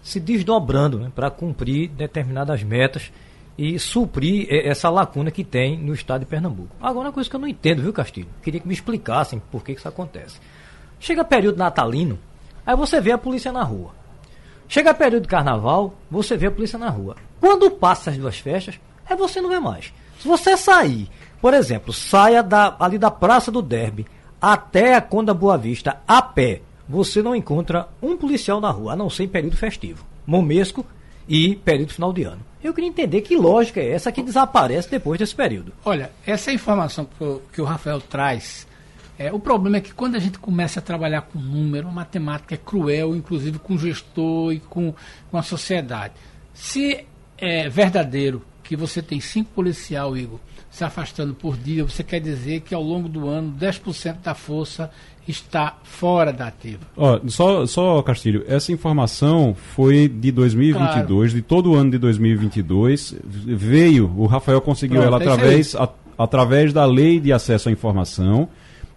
se 0.03 0.21
desdobrando 0.21 0.99
né, 0.99 1.13
para 1.15 1.31
cumprir 1.31 1.89
determinadas 1.89 2.63
metas 2.63 3.11
e 3.57 3.79
suprir 3.79 4.49
essa 4.51 4.91
lacuna 4.91 5.31
que 5.31 5.45
tem 5.45 5.79
no 5.79 5.95
estado 5.95 6.21
de 6.21 6.27
Pernambuco. 6.27 6.75
Agora, 6.81 7.09
uma 7.09 7.13
coisa 7.13 7.31
que 7.31 7.37
eu 7.37 7.41
não 7.41 7.47
entendo, 7.47 7.83
viu, 7.83 7.93
Castilho? 7.93 8.29
Queria 8.43 8.61
que 8.61 8.67
me 8.67 8.75
explicassem 8.75 9.41
por 9.51 9.63
que, 9.63 9.75
que 9.75 9.79
isso 9.79 9.89
acontece. 9.89 10.41
Chega 11.05 11.23
período 11.23 11.59
natalino, 11.59 12.19
aí 12.65 12.75
você 12.75 12.99
vê 12.99 13.13
a 13.13 13.19
polícia 13.19 13.53
na 13.53 13.63
rua. 13.63 13.91
Chega 14.67 14.95
período 14.95 15.29
carnaval, 15.29 15.93
você 16.11 16.35
vê 16.35 16.47
a 16.47 16.51
polícia 16.51 16.79
na 16.79 16.89
rua. 16.89 17.15
Quando 17.39 17.71
passa 17.71 18.11
as 18.11 18.17
duas 18.17 18.39
festas, 18.39 18.81
aí 19.07 19.15
você 19.15 19.39
não 19.39 19.51
vê 19.51 19.61
mais. 19.61 19.93
Se 20.19 20.27
você 20.27 20.57
sair, 20.57 21.11
por 21.43 21.53
exemplo, 21.53 21.93
saia 21.93 22.43
da, 22.43 22.75
ali 22.81 22.97
da 22.97 23.11
Praça 23.11 23.53
do 23.53 23.61
Derby 23.61 24.07
até 24.41 24.95
a 24.95 25.01
Conda 25.03 25.35
Boa 25.35 25.59
Vista 25.59 26.01
a 26.09 26.23
pé, 26.23 26.63
você 26.89 27.21
não 27.21 27.37
encontra 27.37 27.87
um 28.01 28.17
policial 28.17 28.59
na 28.59 28.71
rua, 28.71 28.95
a 28.95 28.97
não 28.97 29.11
ser 29.11 29.25
em 29.25 29.29
período 29.29 29.59
festivo, 29.59 30.07
momesco 30.27 30.87
e 31.29 31.55
período 31.55 31.93
final 31.93 32.15
de 32.15 32.23
ano. 32.23 32.41
Eu 32.63 32.73
queria 32.73 32.89
entender 32.89 33.21
que 33.21 33.37
lógica 33.37 33.79
é 33.79 33.91
essa 33.91 34.11
que 34.11 34.23
desaparece 34.23 34.91
depois 34.91 35.19
desse 35.19 35.35
período. 35.35 35.71
Olha, 35.85 36.11
essa 36.27 36.51
informação 36.51 37.05
que 37.05 37.23
o, 37.23 37.43
que 37.53 37.61
o 37.61 37.65
Rafael 37.67 38.01
traz, 38.01 38.67
é, 39.19 39.33
o 39.33 39.39
problema 39.39 39.77
é 39.77 39.81
que 39.81 39.95
quando 39.95 40.17
a 40.17 40.19
gente 40.19 40.39
começa 40.39 40.81
a 40.81 40.83
trabalhar 40.83 41.23
com 41.23 41.39
número, 41.39 41.89
a 41.89 41.93
matemática 41.93 42.55
é 42.55 42.59
cruel, 42.59 43.15
inclusive 43.15 43.59
com 43.59 43.75
o 43.75 43.79
gestor 43.79 44.53
e 44.53 44.61
com, 44.61 44.95
com 45.31 45.39
a 45.39 45.43
sociedade. 45.43 46.15
Se 46.53 47.05
é 47.39 47.69
verdadeiro 47.69 48.43
que 48.63 48.75
você 48.75 49.03
tem 49.03 49.21
cinco 49.21 49.51
policial, 49.55 50.17
Igor, 50.17 50.41
se 50.71 50.83
afastando 50.83 51.35
por 51.35 51.57
dia, 51.57 51.85
você 51.85 52.03
quer 52.03 52.19
dizer 52.19 52.63
que 52.63 52.75
ao 52.75 52.83
longo 52.83 53.09
do 53.09 53.29
ano 53.29 53.55
10% 53.61 54.23
da 54.23 54.35
força 54.35 54.91
está 55.29 55.79
fora 55.85 56.33
da 56.33 56.49
ativa. 56.49 56.81
Ó, 56.97 57.21
só, 57.29 57.67
só, 57.67 58.03
Castilho, 58.03 58.45
essa 58.49 58.73
informação 58.73 59.55
foi 59.55 60.09
de 60.09 60.33
2022, 60.33 61.07
claro. 61.07 61.29
de 61.29 61.43
todo 61.43 61.71
o 61.71 61.75
ano 61.77 61.93
de 61.93 61.99
2022. 61.99 63.17
Veio, 63.23 64.13
o 64.17 64.27
Rafael 64.27 64.61
conseguiu 64.61 65.01
Pronto, 65.01 65.15
ela 65.15 65.23
é 65.23 65.29
através, 65.29 65.77
a, 65.77 65.89
através 66.19 66.73
da 66.73 66.85
lei 66.85 67.21
de 67.21 67.33
acesso 67.33 67.69
à 67.69 67.73
informação. 67.73 68.49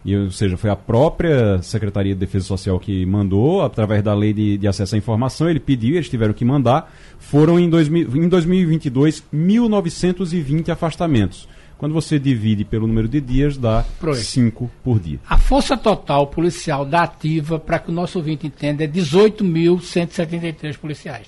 E, 0.08 0.16
ou 0.16 0.32
seja, 0.32 0.56
foi 0.56 0.70
a 0.70 0.76
própria 0.76 1.62
Secretaria 1.62 2.14
de 2.14 2.20
Defesa 2.22 2.46
Social 2.46 2.80
que 2.80 3.06
mandou, 3.06 3.62
através 3.62 4.02
da 4.02 4.14
lei 4.14 4.32
de, 4.32 4.58
de 4.58 4.66
acesso 4.66 4.96
à 4.96 4.98
informação, 4.98 5.50
ele 5.50 5.60
pediu, 5.60 5.96
eles 5.96 6.08
tiveram 6.08 6.34
que 6.34 6.46
mandar. 6.46 6.90
Foram 7.20 7.60
em, 7.60 7.70
2000, 7.70 8.16
em 8.16 8.30
2022 8.30 9.22
1.920 9.34 10.70
afastamentos. 10.70 11.46
Quando 11.78 11.92
você 11.92 12.18
divide 12.18 12.64
pelo 12.64 12.88
número 12.88 13.10
de 13.10 13.20
dias, 13.20 13.58
dá 13.58 13.84
5 14.16 14.72
por 14.82 14.98
dia. 14.98 15.20
A 15.28 15.38
força 15.38 15.76
total 15.76 16.28
policial 16.28 16.86
da 16.86 17.04
ativa, 17.04 17.60
para 17.60 17.78
que 17.78 17.90
o 17.90 17.94
nosso 17.94 18.18
ouvinte 18.18 18.48
entenda, 18.48 18.86
é 18.86 18.88
18.173 18.88 20.78
policiais. 20.78 21.28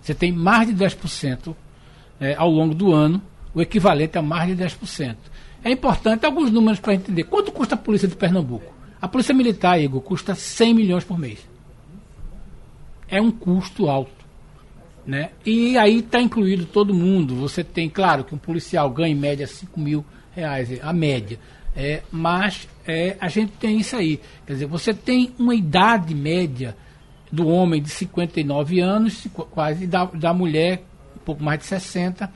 Você 0.00 0.14
tem 0.14 0.32
mais 0.32 0.66
de 0.66 0.74
10% 0.74 1.54
é, 2.18 2.34
ao 2.36 2.50
longo 2.50 2.74
do 2.74 2.90
ano, 2.90 3.20
o 3.54 3.60
equivalente 3.60 4.16
a 4.16 4.22
mais 4.22 4.56
de 4.56 4.64
10%. 4.64 5.14
É 5.68 5.72
importante 5.72 6.24
alguns 6.24 6.50
números 6.50 6.80
para 6.80 6.94
entender. 6.94 7.24
Quanto 7.24 7.52
custa 7.52 7.74
a 7.74 7.78
polícia 7.78 8.08
de 8.08 8.16
Pernambuco? 8.16 8.72
A 9.02 9.06
polícia 9.06 9.34
militar, 9.34 9.78
Igor, 9.78 10.00
custa 10.00 10.34
100 10.34 10.72
milhões 10.72 11.04
por 11.04 11.18
mês. 11.18 11.46
É 13.06 13.20
um 13.20 13.30
custo 13.30 13.86
alto. 13.86 14.24
Né? 15.06 15.28
E 15.44 15.76
aí 15.76 15.98
está 15.98 16.22
incluído 16.22 16.64
todo 16.64 16.94
mundo. 16.94 17.36
Você 17.36 17.62
tem, 17.62 17.90
claro, 17.90 18.24
que 18.24 18.34
um 18.34 18.38
policial 18.38 18.88
ganha 18.88 19.12
em 19.12 19.14
média 19.14 19.46
5 19.46 19.78
mil 19.78 20.02
reais, 20.34 20.70
a 20.82 20.90
média. 20.90 21.38
É, 21.76 22.02
mas 22.10 22.66
é, 22.86 23.18
a 23.20 23.28
gente 23.28 23.52
tem 23.52 23.78
isso 23.78 23.94
aí. 23.94 24.18
Quer 24.46 24.54
dizer, 24.54 24.66
você 24.66 24.94
tem 24.94 25.34
uma 25.38 25.54
idade 25.54 26.14
média 26.14 26.74
do 27.30 27.46
homem 27.46 27.82
de 27.82 27.90
59 27.90 28.80
anos, 28.80 29.26
quase 29.50 29.86
da, 29.86 30.06
da 30.06 30.32
mulher 30.32 30.82
um 31.14 31.24
pouco 31.26 31.44
mais 31.44 31.58
de 31.58 31.66
60, 31.66 32.32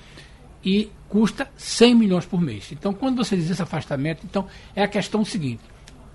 e 0.64 0.90
custa 1.09 1.51
100 1.57 1.94
milhões 1.94 2.27
por 2.27 2.40
mês. 2.40 2.70
Então, 2.72 2.92
quando 2.92 3.16
você 3.16 3.37
diz 3.37 3.51
esse 3.51 3.62
afastamento, 3.62 4.22
então 4.25 4.46
é 4.75 4.83
a 4.83 4.88
questão 4.88 5.25
seguinte: 5.25 5.62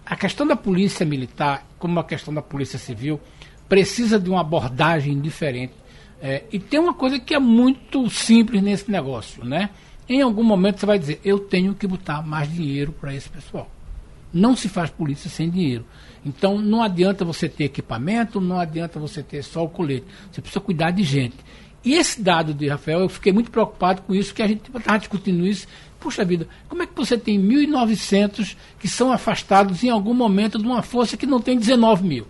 a 0.06 0.16
questão 0.16 0.46
da 0.48 0.56
polícia 0.56 1.06
militar, 1.06 1.66
como 1.78 2.00
a 2.00 2.04
questão 2.04 2.34
da 2.34 2.42
polícia 2.42 2.80
civil, 2.80 3.20
precisa 3.68 4.20
de 4.20 4.30
uma 4.30 4.42
abordagem 4.42 5.20
diferente 5.20 5.74
é, 6.22 6.44
e 6.52 6.60
tem 6.60 6.80
uma 6.80 6.94
coisa 6.94 7.20
que 7.20 7.34
é 7.34 7.40
muito 7.40 8.10
simples 8.10 8.62
nesse 8.62 8.90
negócio, 8.90 9.44
né? 9.44 9.70
Em 10.10 10.22
algum 10.22 10.44
momento 10.44 10.80
você 10.80 10.86
vai 10.86 10.98
dizer, 10.98 11.20
eu 11.24 11.38
tenho 11.38 11.76
que 11.76 11.86
botar 11.86 12.22
mais 12.22 12.52
dinheiro 12.52 12.92
para 12.92 13.14
esse 13.14 13.30
pessoal. 13.30 13.70
Não 14.34 14.56
se 14.56 14.68
faz 14.68 14.90
polícia 14.90 15.30
sem 15.30 15.50
dinheiro. 15.50 15.86
Então 16.26 16.60
não 16.60 16.82
adianta 16.82 17.24
você 17.24 17.48
ter 17.48 17.66
equipamento, 17.66 18.42
não 18.42 18.60
adianta 18.60 19.00
você 19.00 19.22
ter 19.22 19.44
só 19.44 19.64
o 19.64 19.70
colete. 19.70 20.06
Você 20.32 20.42
precisa 20.42 20.60
cuidar 20.60 20.92
de 20.92 21.04
gente. 21.04 21.36
E 21.84 21.94
esse 21.94 22.22
dado 22.22 22.54
de 22.54 22.68
Rafael, 22.68 23.00
eu 23.00 23.10
fiquei 23.10 23.32
muito 23.32 23.52
preocupado 23.52 24.02
com 24.02 24.13
isso, 24.13 24.34
que 24.34 24.42
a 24.42 24.48
gente 24.48 24.62
estava 24.68 25.00
discutindo 25.00 25.46
isso. 25.46 25.68
Puxa 26.00 26.24
vida, 26.26 26.48
como 26.70 26.84
é 26.84 26.86
que 26.86 26.96
você 26.96 27.18
tem 27.18 27.42
1.900 27.42 28.56
que 28.80 28.88
são 28.88 29.12
afastados 29.12 29.84
em 29.84 29.90
algum 29.90 30.13
momento 30.13 30.58
de 30.58 30.66
uma 30.66 30.82
força 30.82 31.18
que 31.18 31.26
não 31.26 31.40
tem 31.40 31.58
19 31.58 32.08
mil? 32.08 32.28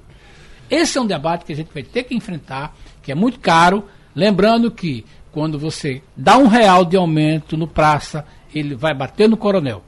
Esse 0.70 0.98
é 0.98 1.02
um 1.02 1.08
debate 1.08 1.46
que 1.46 1.54
a 1.54 1.56
gente 1.56 1.70
vai 1.74 1.84
ter 1.84 2.04
que 2.04 2.16
enfrentar 2.16 2.76
que 3.02 3.12
é 3.12 3.16
muito 3.16 3.40
caro. 3.40 3.86
Lembrando 4.14 4.70
que 4.70 5.06
quando 5.32 5.58
você 5.58 6.02
dá 6.16 6.38
um 6.38 6.48
real 6.48 6.84
de 6.84 6.98
aumento 6.98 7.56
no 7.56 7.68
praça, 7.68 8.26
ele 8.54 8.76
vai 8.76 8.94
bater 8.94 9.30
no 9.30 9.38
coronel. 9.38 9.82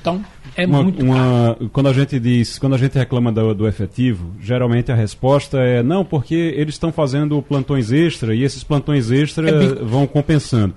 Então, 0.00 0.24
é 0.56 0.66
uma, 0.66 0.82
muito 0.82 1.04
uma. 1.04 1.56
Quando 1.72 1.88
a 1.88 1.92
gente 1.92 2.18
diz, 2.18 2.58
quando 2.58 2.74
a 2.74 2.78
gente 2.78 2.96
reclama 2.96 3.30
do, 3.30 3.54
do 3.54 3.68
efetivo, 3.68 4.32
geralmente 4.40 4.90
a 4.90 4.94
resposta 4.94 5.58
é 5.58 5.82
não, 5.82 6.04
porque 6.04 6.34
eles 6.34 6.74
estão 6.74 6.90
fazendo 6.90 7.40
plantões 7.42 7.92
extra 7.92 8.34
e 8.34 8.42
esses 8.42 8.64
plantões 8.64 9.10
extra 9.10 9.50
é 9.50 9.74
vão 9.84 10.06
compensando. 10.06 10.74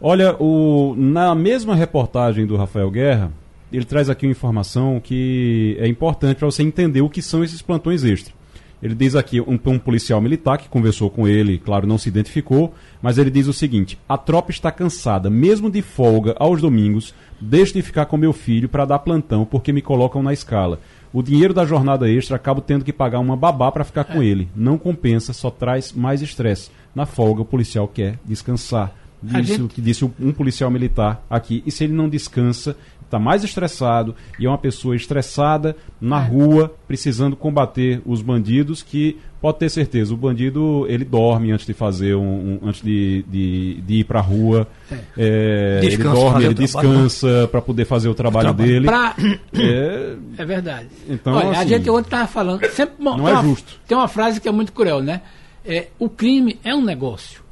Olha, 0.00 0.36
o, 0.38 0.94
na 0.96 1.34
mesma 1.34 1.74
reportagem 1.74 2.46
do 2.46 2.56
Rafael 2.56 2.90
Guerra, 2.90 3.32
ele 3.72 3.84
traz 3.84 4.10
aqui 4.10 4.26
uma 4.26 4.32
informação 4.32 5.00
que 5.02 5.76
é 5.80 5.88
importante 5.88 6.36
para 6.36 6.46
você 6.46 6.62
entender 6.62 7.00
o 7.00 7.08
que 7.08 7.22
são 7.22 7.42
esses 7.42 7.62
plantões 7.62 8.04
extra. 8.04 8.35
Ele 8.82 8.94
diz 8.94 9.14
aqui, 9.14 9.40
um, 9.40 9.58
um, 9.66 9.78
policial 9.78 10.20
militar 10.20 10.58
que 10.58 10.68
conversou 10.68 11.08
com 11.08 11.26
ele, 11.26 11.58
claro, 11.58 11.86
não 11.86 11.96
se 11.96 12.08
identificou, 12.08 12.74
mas 13.00 13.16
ele 13.16 13.30
diz 13.30 13.46
o 13.46 13.52
seguinte: 13.52 13.98
a 14.08 14.18
tropa 14.18 14.50
está 14.50 14.70
cansada, 14.70 15.30
mesmo 15.30 15.70
de 15.70 15.80
folga 15.80 16.34
aos 16.38 16.60
domingos, 16.60 17.14
deixo 17.40 17.74
de 17.74 17.82
ficar 17.82 18.06
com 18.06 18.16
meu 18.16 18.32
filho 18.32 18.68
para 18.68 18.84
dar 18.84 18.98
plantão 18.98 19.44
porque 19.44 19.72
me 19.72 19.80
colocam 19.80 20.22
na 20.22 20.32
escala. 20.32 20.78
O 21.12 21.22
dinheiro 21.22 21.54
da 21.54 21.64
jornada 21.64 22.10
extra 22.10 22.36
acabo 22.36 22.60
tendo 22.60 22.84
que 22.84 22.92
pagar 22.92 23.20
uma 23.20 23.36
babá 23.36 23.72
para 23.72 23.84
ficar 23.84 24.04
com 24.04 24.20
é. 24.20 24.26
ele. 24.26 24.48
Não 24.54 24.76
compensa, 24.76 25.32
só 25.32 25.50
traz 25.50 25.92
mais 25.92 26.20
estresse. 26.20 26.70
Na 26.94 27.06
folga, 27.06 27.40
o 27.40 27.44
policial 27.46 27.88
quer 27.88 28.18
descansar. 28.24 28.92
Disse, 29.22 29.56
gente... 29.56 29.74
que 29.74 29.80
disse 29.80 30.04
um 30.04 30.32
policial 30.32 30.70
militar 30.70 31.24
aqui. 31.28 31.62
E 31.64 31.70
se 31.70 31.84
ele 31.84 31.94
não 31.94 32.08
descansa, 32.08 32.76
está 33.06 33.18
mais 33.18 33.42
estressado 33.42 34.14
e 34.38 34.46
é 34.46 34.48
uma 34.48 34.58
pessoa 34.58 34.94
estressada 34.94 35.76
na 36.00 36.22
é. 36.22 36.28
rua, 36.28 36.74
precisando 36.86 37.34
combater 37.34 38.02
os 38.04 38.20
bandidos, 38.20 38.82
que 38.82 39.18
pode 39.40 39.58
ter 39.58 39.70
certeza, 39.70 40.12
o 40.12 40.16
bandido 40.16 40.86
ele 40.88 41.04
dorme 41.04 41.52
antes 41.52 41.64
de 41.64 41.72
fazer 41.72 42.14
um, 42.16 42.58
um 42.62 42.68
antes 42.68 42.82
de, 42.82 43.24
de, 43.28 43.80
de 43.80 43.94
ir 43.94 44.04
para 44.04 44.18
a 44.18 44.22
rua, 44.22 44.66
é. 44.90 44.98
É, 45.16 45.80
ele 45.84 45.96
dorme, 45.98 46.44
ele 46.44 46.54
descansa 46.54 47.48
para 47.50 47.62
poder 47.62 47.84
fazer 47.84 48.08
o 48.08 48.14
trabalho, 48.14 48.50
o 48.50 48.54
trabalho. 48.54 48.72
dele. 48.72 48.86
Pra... 48.86 49.14
É... 49.54 50.16
é... 50.38 50.44
verdade. 50.44 50.88
Então, 51.08 51.34
Olha, 51.34 51.50
assim, 51.50 51.60
a 51.60 51.64
gente 51.64 51.88
ontem 51.88 52.06
estava 52.08 52.26
falando, 52.26 52.66
sempre, 52.70 52.94
não 52.98 53.28
é 53.28 53.32
uma, 53.32 53.42
justo. 53.42 53.80
Tem 53.86 53.96
uma 53.96 54.08
frase 54.08 54.40
que 54.40 54.48
é 54.48 54.52
muito 54.52 54.72
cruel, 54.72 55.00
né? 55.00 55.22
É, 55.64 55.88
o 55.98 56.08
crime 56.08 56.58
é 56.62 56.74
um 56.74 56.84
negócio, 56.84 57.42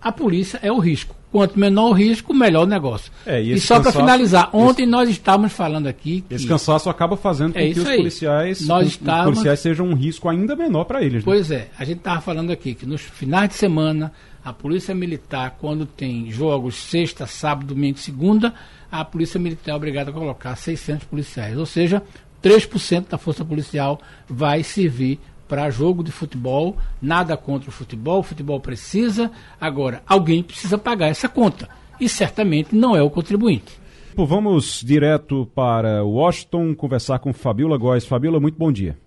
a 0.00 0.12
polícia 0.12 0.58
é 0.62 0.70
o 0.70 0.78
risco. 0.78 1.17
Quanto 1.30 1.58
menor 1.58 1.90
o 1.90 1.92
risco, 1.92 2.32
melhor 2.32 2.62
o 2.62 2.66
negócio. 2.66 3.12
É, 3.26 3.42
e, 3.42 3.52
e, 3.52 3.60
só 3.60 3.80
para 3.80 3.92
finalizar, 3.92 4.48
ontem 4.54 4.86
nós 4.86 5.10
estávamos 5.10 5.52
falando 5.52 5.86
aqui. 5.86 6.22
Que, 6.22 6.34
esse 6.34 6.46
cansaço 6.46 6.88
acaba 6.88 7.18
fazendo 7.18 7.52
com 7.52 7.58
é 7.58 7.70
que 7.70 7.80
os 7.80 7.84
policiais, 7.84 8.66
nós 8.66 8.86
os, 8.86 8.92
estávamos, 8.92 9.28
os 9.28 9.34
policiais 9.34 9.60
sejam 9.60 9.86
um 9.86 9.94
risco 9.94 10.28
ainda 10.28 10.56
menor 10.56 10.84
para 10.84 11.02
eles. 11.02 11.16
Né? 11.16 11.22
Pois 11.24 11.50
é, 11.50 11.68
a 11.78 11.84
gente 11.84 11.98
estava 11.98 12.20
falando 12.22 12.50
aqui 12.50 12.74
que 12.74 12.86
nos 12.86 13.02
finais 13.02 13.50
de 13.50 13.56
semana, 13.56 14.10
a 14.42 14.52
Polícia 14.54 14.94
Militar, 14.94 15.56
quando 15.60 15.84
tem 15.84 16.30
jogos 16.30 16.76
sexta, 16.76 17.26
sábado, 17.26 17.74
domingo, 17.74 17.98
segunda, 17.98 18.54
a 18.90 19.04
Polícia 19.04 19.38
Militar 19.38 19.72
é 19.72 19.74
obrigada 19.74 20.10
a 20.10 20.14
colocar 20.14 20.56
600 20.56 21.06
policiais. 21.06 21.58
Ou 21.58 21.66
seja, 21.66 22.02
3% 22.42 23.08
da 23.08 23.18
força 23.18 23.44
policial 23.44 24.00
vai 24.28 24.62
servir 24.62 25.20
para 25.48 25.70
jogo 25.70 26.04
de 26.04 26.12
futebol, 26.12 26.76
nada 27.00 27.36
contra 27.36 27.70
o 27.70 27.72
futebol, 27.72 28.20
o 28.20 28.22
futebol 28.22 28.60
precisa, 28.60 29.30
agora 29.60 30.02
alguém 30.06 30.42
precisa 30.42 30.76
pagar 30.76 31.08
essa 31.08 31.28
conta 31.28 31.68
e 32.00 32.08
certamente 32.08 32.74
não 32.74 32.94
é 32.94 33.02
o 33.02 33.10
contribuinte. 33.10 33.78
Vamos 34.14 34.82
direto 34.84 35.48
para 35.54 36.04
Washington 36.04 36.74
conversar 36.74 37.20
com 37.20 37.32
Fabiola 37.32 37.78
Góes. 37.78 38.04
Fabiola, 38.04 38.40
muito 38.40 38.58
bom 38.58 38.72
dia. 38.72 38.98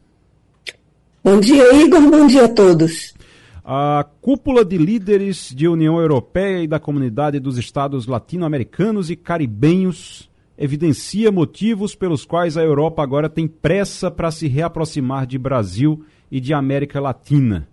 Bom 1.23 1.39
dia, 1.39 1.75
Igor. 1.75 2.09
Bom 2.09 2.27
dia 2.27 2.45
a 2.45 2.49
todos. 2.49 3.13
A 3.63 4.05
cúpula 4.21 4.65
de 4.65 4.77
líderes 4.77 5.53
de 5.53 5.67
União 5.67 5.99
Europeia 5.99 6.63
e 6.63 6.67
da 6.67 6.79
Comunidade 6.79 7.39
dos 7.39 7.57
Estados 7.57 8.07
Latino-Americanos 8.07 9.11
e 9.11 9.15
Caribenhos 9.15 10.31
evidencia 10.57 11.31
motivos 11.31 11.95
pelos 11.95 12.23
quais 12.23 12.55
a 12.55 12.63
Europa 12.63 13.01
agora 13.01 13.27
tem 13.27 13.47
pressa 13.47 14.09
para 14.11 14.31
se 14.31 14.47
reaproximar 14.47 15.25
de 15.25 15.37
Brasil 15.37 16.05
e 16.31 16.39
de 16.39 16.53
América 16.53 16.99
Latina. 16.99 17.67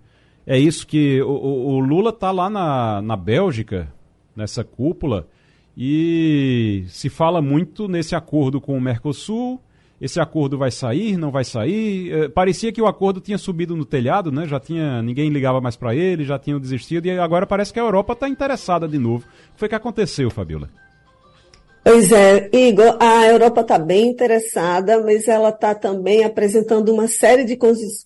É 0.46 0.58
isso 0.58 0.86
que 0.86 1.22
o, 1.22 1.28
o 1.28 1.78
Lula 1.78 2.10
está 2.10 2.30
lá 2.30 2.50
na, 2.50 3.00
na 3.02 3.16
Bélgica, 3.16 3.92
nessa 4.34 4.64
cúpula, 4.64 5.28
e 5.76 6.84
se 6.88 7.08
fala 7.08 7.40
muito 7.40 7.86
nesse 7.86 8.16
acordo 8.16 8.60
com 8.60 8.76
o 8.76 8.80
Mercosul. 8.80 9.60
Esse 10.00 10.20
acordo 10.20 10.56
vai 10.56 10.70
sair, 10.70 11.16
não 11.16 11.30
vai 11.30 11.44
sair? 11.44 12.12
É, 12.12 12.28
parecia 12.28 12.72
que 12.72 12.80
o 12.80 12.86
acordo 12.86 13.20
tinha 13.20 13.36
subido 13.36 13.76
no 13.76 13.84
telhado, 13.84 14.30
né? 14.30 14.46
Já 14.46 14.60
tinha 14.60 15.02
ninguém 15.02 15.28
ligava 15.28 15.60
mais 15.60 15.76
para 15.76 15.94
ele, 15.94 16.24
já 16.24 16.38
tinham 16.38 16.60
desistido 16.60 17.06
e 17.06 17.18
agora 17.18 17.46
parece 17.46 17.72
que 17.72 17.80
a 17.80 17.82
Europa 17.82 18.12
está 18.12 18.28
interessada 18.28 18.86
de 18.86 18.96
novo. 18.96 19.24
O 19.24 19.52
que 19.54 19.58
foi 19.58 19.68
que 19.68 19.74
aconteceu, 19.74 20.30
Fabiola? 20.30 20.70
Pois 21.90 22.12
é, 22.12 22.50
Igor, 22.52 22.98
a 23.00 23.26
Europa 23.28 23.62
está 23.62 23.78
bem 23.78 24.08
interessada, 24.08 25.00
mas 25.00 25.26
ela 25.26 25.48
está 25.48 25.74
também 25.74 26.22
apresentando 26.22 26.92
uma 26.92 27.08
série 27.08 27.44
de 27.44 27.56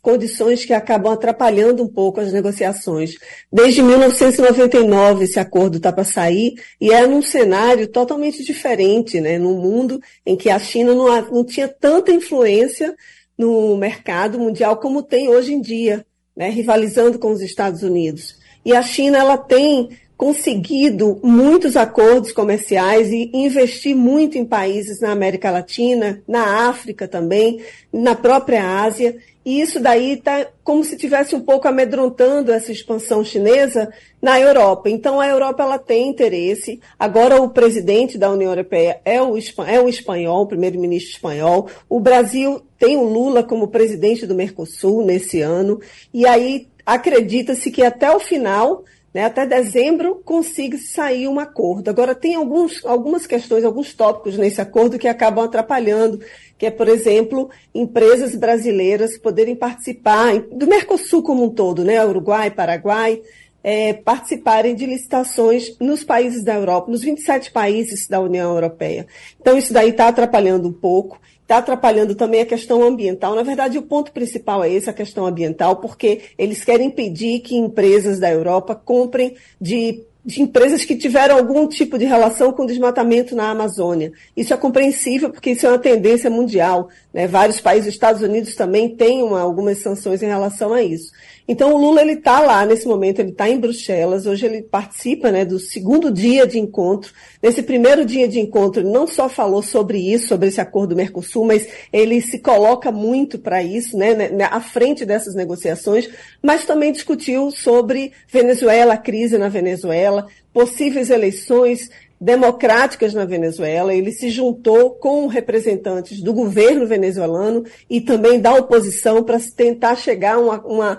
condições 0.00 0.64
que 0.64 0.72
acabam 0.72 1.12
atrapalhando 1.12 1.82
um 1.82 1.88
pouco 1.88 2.20
as 2.20 2.32
negociações. 2.32 3.16
Desde 3.52 3.82
1999 3.82 5.24
esse 5.24 5.40
acordo 5.40 5.78
está 5.78 5.92
para 5.92 6.04
sair 6.04 6.54
e 6.80 6.92
é 6.92 7.04
num 7.08 7.20
cenário 7.20 7.88
totalmente 7.88 8.44
diferente, 8.44 9.20
né? 9.20 9.36
Num 9.36 9.60
mundo 9.60 10.00
em 10.24 10.36
que 10.36 10.48
a 10.48 10.60
China 10.60 10.94
não, 10.94 11.32
não 11.32 11.44
tinha 11.44 11.66
tanta 11.66 12.12
influência 12.12 12.94
no 13.36 13.76
mercado 13.76 14.38
mundial 14.38 14.76
como 14.76 15.02
tem 15.02 15.28
hoje 15.28 15.54
em 15.54 15.60
dia, 15.60 16.06
né? 16.36 16.50
rivalizando 16.50 17.18
com 17.18 17.32
os 17.32 17.42
Estados 17.42 17.82
Unidos. 17.82 18.40
E 18.64 18.72
a 18.76 18.82
China 18.82 19.18
ela 19.18 19.36
tem 19.36 19.88
conseguido 20.22 21.18
muitos 21.20 21.76
acordos 21.76 22.30
comerciais 22.30 23.10
e 23.10 23.28
investir 23.34 23.92
muito 23.92 24.38
em 24.38 24.44
países 24.44 25.00
na 25.00 25.10
América 25.10 25.50
Latina, 25.50 26.22
na 26.28 26.68
África 26.68 27.08
também, 27.08 27.60
na 27.92 28.14
própria 28.14 28.84
Ásia. 28.84 29.16
E 29.44 29.60
isso 29.60 29.80
daí 29.80 30.12
está 30.12 30.46
como 30.62 30.84
se 30.84 30.96
tivesse 30.96 31.34
um 31.34 31.40
pouco 31.40 31.66
amedrontando 31.66 32.52
essa 32.52 32.70
expansão 32.70 33.24
chinesa 33.24 33.92
na 34.22 34.38
Europa. 34.38 34.88
Então 34.88 35.20
a 35.20 35.26
Europa 35.26 35.64
ela 35.64 35.76
tem 35.76 36.10
interesse. 36.10 36.78
Agora 36.96 37.42
o 37.42 37.50
presidente 37.50 38.16
da 38.16 38.30
União 38.30 38.52
Europeia 38.52 39.00
é 39.04 39.20
o, 39.20 39.36
é 39.66 39.80
o 39.80 39.88
espanhol, 39.88 40.42
o 40.42 40.46
primeiro-ministro 40.46 41.14
espanhol. 41.14 41.68
O 41.88 41.98
Brasil 41.98 42.62
tem 42.78 42.96
o 42.96 43.02
Lula 43.02 43.42
como 43.42 43.66
presidente 43.66 44.24
do 44.24 44.36
Mercosul 44.36 45.04
nesse 45.04 45.40
ano. 45.40 45.80
E 46.14 46.24
aí 46.28 46.68
acredita-se 46.86 47.72
que 47.72 47.82
até 47.82 48.08
o 48.14 48.20
final 48.20 48.84
né, 49.12 49.24
até 49.24 49.46
dezembro 49.46 50.22
consiga 50.24 50.78
sair 50.78 51.28
um 51.28 51.38
acordo. 51.38 51.90
Agora, 51.90 52.14
tem 52.14 52.34
alguns, 52.34 52.84
algumas 52.84 53.26
questões, 53.26 53.64
alguns 53.64 53.92
tópicos 53.92 54.38
nesse 54.38 54.60
acordo 54.60 54.98
que 54.98 55.08
acabam 55.08 55.44
atrapalhando, 55.44 56.20
que 56.56 56.66
é, 56.66 56.70
por 56.70 56.88
exemplo, 56.88 57.50
empresas 57.74 58.34
brasileiras 58.34 59.18
poderem 59.18 59.54
participar 59.54 60.38
do 60.52 60.66
Mercosul 60.66 61.22
como 61.22 61.44
um 61.44 61.50
todo, 61.50 61.84
né, 61.84 62.04
Uruguai, 62.04 62.50
Paraguai, 62.50 63.20
é, 63.64 63.92
participarem 63.92 64.74
de 64.74 64.86
licitações 64.86 65.76
nos 65.78 66.02
países 66.02 66.42
da 66.42 66.54
Europa, 66.54 66.90
nos 66.90 67.02
27 67.02 67.52
países 67.52 68.08
da 68.08 68.20
União 68.20 68.52
Europeia. 68.52 69.06
Então, 69.40 69.56
isso 69.56 69.72
daí 69.72 69.90
está 69.90 70.08
atrapalhando 70.08 70.68
um 70.68 70.72
pouco 70.72 71.20
está 71.52 71.58
atrapalhando 71.58 72.14
também 72.14 72.40
a 72.40 72.46
questão 72.46 72.82
ambiental. 72.82 73.34
Na 73.34 73.42
verdade, 73.42 73.76
o 73.76 73.82
ponto 73.82 74.10
principal 74.12 74.64
é 74.64 74.70
esse, 74.72 74.88
a 74.88 74.92
questão 74.92 75.26
ambiental, 75.26 75.76
porque 75.76 76.20
eles 76.38 76.64
querem 76.64 76.86
impedir 76.86 77.40
que 77.40 77.56
empresas 77.56 78.18
da 78.18 78.30
Europa 78.30 78.74
comprem 78.74 79.36
de 79.60 80.02
de 80.24 80.40
empresas 80.40 80.84
que 80.84 80.94
tiveram 80.94 81.36
algum 81.36 81.66
tipo 81.66 81.98
de 81.98 82.04
relação 82.04 82.52
com 82.52 82.64
desmatamento 82.64 83.34
na 83.34 83.50
Amazônia. 83.50 84.12
Isso 84.36 84.54
é 84.54 84.56
compreensível 84.56 85.30
porque 85.30 85.50
isso 85.50 85.66
é 85.66 85.68
uma 85.68 85.80
tendência 85.80 86.30
mundial. 86.30 86.88
Né? 87.12 87.26
Vários 87.26 87.60
países, 87.60 87.92
Estados 87.92 88.22
Unidos 88.22 88.54
também 88.54 88.94
têm 88.94 89.22
uma, 89.22 89.40
algumas 89.40 89.78
sanções 89.78 90.22
em 90.22 90.26
relação 90.26 90.72
a 90.72 90.80
isso. 90.80 91.10
Então 91.46 91.74
o 91.74 91.76
Lula 91.76 92.00
ele 92.00 92.12
está 92.12 92.40
lá 92.40 92.64
nesse 92.64 92.86
momento, 92.86 93.18
ele 93.18 93.30
está 93.30 93.48
em 93.48 93.58
Bruxelas. 93.58 94.26
Hoje 94.26 94.46
ele 94.46 94.62
participa 94.62 95.30
né, 95.30 95.44
do 95.44 95.58
segundo 95.58 96.10
dia 96.10 96.46
de 96.46 96.58
encontro. 96.58 97.12
Nesse 97.42 97.62
primeiro 97.62 98.04
dia 98.04 98.28
de 98.28 98.38
encontro, 98.38 98.80
ele 98.80 98.90
não 98.90 99.06
só 99.06 99.28
falou 99.28 99.62
sobre 99.62 99.98
isso, 99.98 100.28
sobre 100.28 100.48
esse 100.48 100.60
acordo 100.60 100.90
do 100.90 100.96
Mercosul, 100.96 101.44
mas 101.44 101.66
ele 101.92 102.20
se 102.20 102.38
coloca 102.38 102.92
muito 102.92 103.38
para 103.38 103.62
isso, 103.62 103.96
né, 103.96 104.14
né, 104.14 104.48
à 104.50 104.60
frente 104.60 105.04
dessas 105.04 105.34
negociações, 105.34 106.08
mas 106.40 106.64
também 106.64 106.92
discutiu 106.92 107.50
sobre 107.50 108.12
Venezuela, 108.28 108.94
a 108.94 108.98
crise 108.98 109.36
na 109.36 109.48
Venezuela, 109.48 110.26
possíveis 110.52 111.10
eleições 111.10 111.90
democráticas 112.22 113.12
na 113.12 113.24
Venezuela. 113.24 113.92
Ele 113.92 114.12
se 114.12 114.30
juntou 114.30 114.90
com 114.90 115.26
representantes 115.26 116.22
do 116.22 116.32
governo 116.32 116.86
venezuelano 116.86 117.64
e 117.90 118.00
também 118.00 118.38
da 118.38 118.54
oposição 118.54 119.24
para 119.24 119.40
tentar 119.56 119.96
chegar 119.96 120.34
a 120.34 120.38
uma, 120.38 120.64
uma, 120.64 120.98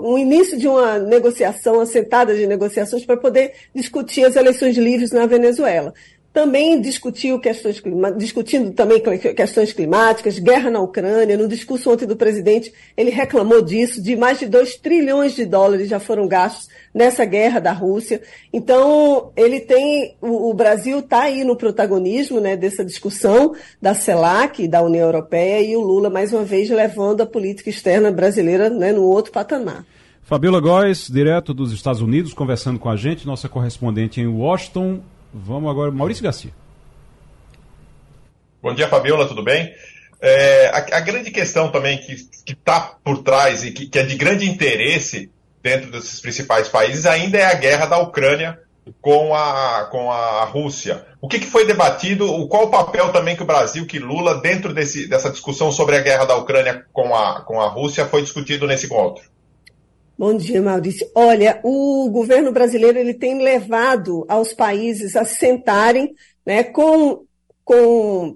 um 0.00 0.16
início 0.16 0.56
de 0.56 0.68
uma 0.68 0.96
negociação, 0.98 1.80
assentada 1.80 2.36
de 2.36 2.46
negociações 2.46 3.04
para 3.04 3.16
poder 3.16 3.52
discutir 3.74 4.24
as 4.24 4.36
eleições 4.36 4.76
livres 4.76 5.10
na 5.10 5.26
Venezuela 5.26 5.92
também 6.32 6.80
discutiu 6.80 7.40
questões, 7.40 7.82
discutindo 8.16 8.70
também 8.70 9.02
questões 9.34 9.72
climáticas, 9.72 10.38
guerra 10.38 10.70
na 10.70 10.80
Ucrânia. 10.80 11.36
No 11.36 11.48
discurso 11.48 11.90
ontem 11.90 12.06
do 12.06 12.16
presidente, 12.16 12.72
ele 12.96 13.10
reclamou 13.10 13.60
disso, 13.60 14.00
de 14.00 14.14
mais 14.14 14.38
de 14.38 14.46
2 14.46 14.76
trilhões 14.76 15.34
de 15.34 15.44
dólares 15.44 15.88
já 15.88 15.98
foram 15.98 16.28
gastos 16.28 16.68
nessa 16.94 17.24
guerra 17.24 17.58
da 17.58 17.72
Rússia. 17.72 18.22
Então, 18.52 19.32
ele 19.36 19.58
tem, 19.58 20.16
o, 20.20 20.50
o 20.50 20.54
Brasil 20.54 21.00
está 21.00 21.22
aí 21.22 21.42
no 21.42 21.56
protagonismo 21.56 22.38
né, 22.38 22.56
dessa 22.56 22.84
discussão 22.84 23.54
da 23.82 23.92
CELAC, 23.92 24.68
da 24.68 24.82
União 24.82 25.06
Europeia, 25.06 25.60
e 25.60 25.76
o 25.76 25.80
Lula, 25.80 26.08
mais 26.08 26.32
uma 26.32 26.44
vez, 26.44 26.70
levando 26.70 27.22
a 27.22 27.26
política 27.26 27.70
externa 27.70 28.12
brasileira 28.12 28.70
né, 28.70 28.92
no 28.92 29.02
outro 29.02 29.32
patamar. 29.32 29.84
Fabiola 30.22 30.60
Góes, 30.60 31.08
direto 31.08 31.52
dos 31.52 31.72
Estados 31.72 32.00
Unidos, 32.00 32.32
conversando 32.32 32.78
com 32.78 32.88
a 32.88 32.94
gente, 32.94 33.26
nossa 33.26 33.48
correspondente 33.48 34.20
em 34.20 34.28
Washington. 34.28 35.00
Vamos 35.32 35.70
agora, 35.70 35.90
Maurício 35.90 36.24
Garcia. 36.24 36.52
Bom 38.62 38.74
dia, 38.74 38.88
Fabiola, 38.88 39.26
tudo 39.26 39.42
bem? 39.42 39.72
É, 40.20 40.66
a, 40.66 40.98
a, 40.98 41.00
grande 41.00 41.30
questão 41.30 41.70
também 41.70 41.98
que 41.98 42.12
está 42.46 42.96
por 43.02 43.22
trás 43.22 43.64
e 43.64 43.70
que, 43.70 43.86
que, 43.86 43.98
é 43.98 44.02
de 44.02 44.16
grande 44.16 44.48
interesse 44.48 45.30
dentro 45.62 45.90
desses 45.90 46.20
principais 46.20 46.68
países 46.68 47.06
ainda 47.06 47.38
é 47.38 47.44
a 47.44 47.54
guerra 47.54 47.86
da 47.86 47.98
Ucrânia 47.98 48.58
com 49.00 49.34
a, 49.34 49.88
com 49.90 50.10
a 50.10 50.44
Rússia. 50.44 51.06
O 51.20 51.28
que, 51.28 51.38
que 51.38 51.46
foi 51.46 51.66
debatido? 51.66 52.46
Qual 52.48 52.64
o 52.64 52.70
papel 52.70 53.12
também 53.12 53.36
que 53.36 53.42
o 53.42 53.46
Brasil, 53.46 53.86
que 53.86 53.98
Lula, 53.98 54.40
dentro 54.40 54.74
desse, 54.74 55.08
dessa 55.08 55.30
discussão 55.30 55.72
sobre 55.72 55.96
a 55.96 56.02
guerra 56.02 56.26
da 56.26 56.36
Ucrânia 56.36 56.84
com 56.92 57.14
a, 57.14 57.40
com 57.40 57.60
a 57.60 57.68
Rússia, 57.68 58.06
foi 58.06 58.20
discutido 58.20 58.66
nesse 58.66 58.86
encontro? 58.86 59.22
Bom 60.20 60.36
dia, 60.36 60.60
Maurício. 60.60 61.10
Olha, 61.14 61.60
o 61.62 62.10
governo 62.10 62.52
brasileiro 62.52 62.98
ele 62.98 63.14
tem 63.14 63.42
levado 63.42 64.26
aos 64.28 64.52
países 64.52 65.16
a 65.16 65.24
sentarem 65.24 66.14
né, 66.44 66.62
com 66.62 67.24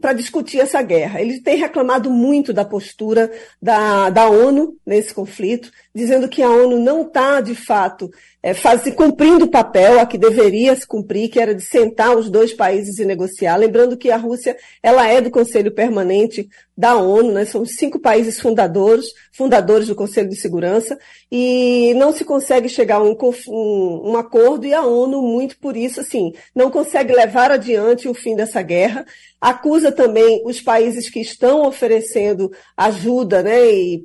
para 0.00 0.14
discutir 0.14 0.60
essa 0.60 0.80
guerra. 0.80 1.20
Ele 1.20 1.42
tem 1.42 1.56
reclamado 1.58 2.10
muito 2.10 2.54
da 2.54 2.64
postura 2.64 3.30
da, 3.60 4.08
da 4.08 4.30
ONU 4.30 4.78
nesse 4.86 5.12
conflito, 5.12 5.70
dizendo 5.94 6.28
que 6.28 6.42
a 6.42 6.50
ONU 6.50 6.78
não 6.80 7.02
está, 7.02 7.40
de 7.40 7.54
fato, 7.54 8.10
é, 8.42 8.52
faz, 8.52 8.82
cumprindo 8.94 9.44
o 9.44 9.50
papel 9.50 10.00
a 10.00 10.06
que 10.06 10.18
deveria 10.18 10.74
se 10.74 10.86
cumprir, 10.86 11.30
que 11.30 11.38
era 11.38 11.54
de 11.54 11.62
sentar 11.62 12.16
os 12.16 12.28
dois 12.28 12.52
países 12.52 12.98
e 12.98 13.04
negociar. 13.04 13.56
Lembrando 13.56 13.96
que 13.96 14.10
a 14.10 14.16
Rússia 14.16 14.56
ela 14.82 15.08
é 15.08 15.20
do 15.20 15.30
Conselho 15.30 15.70
Permanente 15.70 16.48
da 16.76 16.96
ONU, 16.96 17.32
né? 17.32 17.44
são 17.44 17.64
cinco 17.64 18.00
países 18.00 18.40
fundadores, 18.40 19.06
fundadores 19.32 19.86
do 19.86 19.94
Conselho 19.94 20.28
de 20.28 20.36
Segurança, 20.36 20.98
e 21.30 21.94
não 21.94 22.12
se 22.12 22.24
consegue 22.24 22.68
chegar 22.68 22.96
a 22.96 23.02
um, 23.02 23.16
um, 23.48 24.10
um 24.10 24.16
acordo, 24.16 24.66
e 24.66 24.74
a 24.74 24.82
ONU, 24.82 25.22
muito 25.22 25.56
por 25.58 25.76
isso, 25.76 26.00
assim, 26.00 26.32
não 26.54 26.70
consegue 26.70 27.14
levar 27.14 27.52
adiante 27.52 28.08
o 28.08 28.14
fim 28.14 28.34
dessa 28.34 28.60
guerra. 28.60 29.06
Acusa 29.44 29.92
também 29.92 30.42
os 30.46 30.62
países 30.62 31.10
que 31.10 31.20
estão 31.20 31.66
oferecendo 31.66 32.50
ajuda 32.74 33.42
né, 33.42 33.52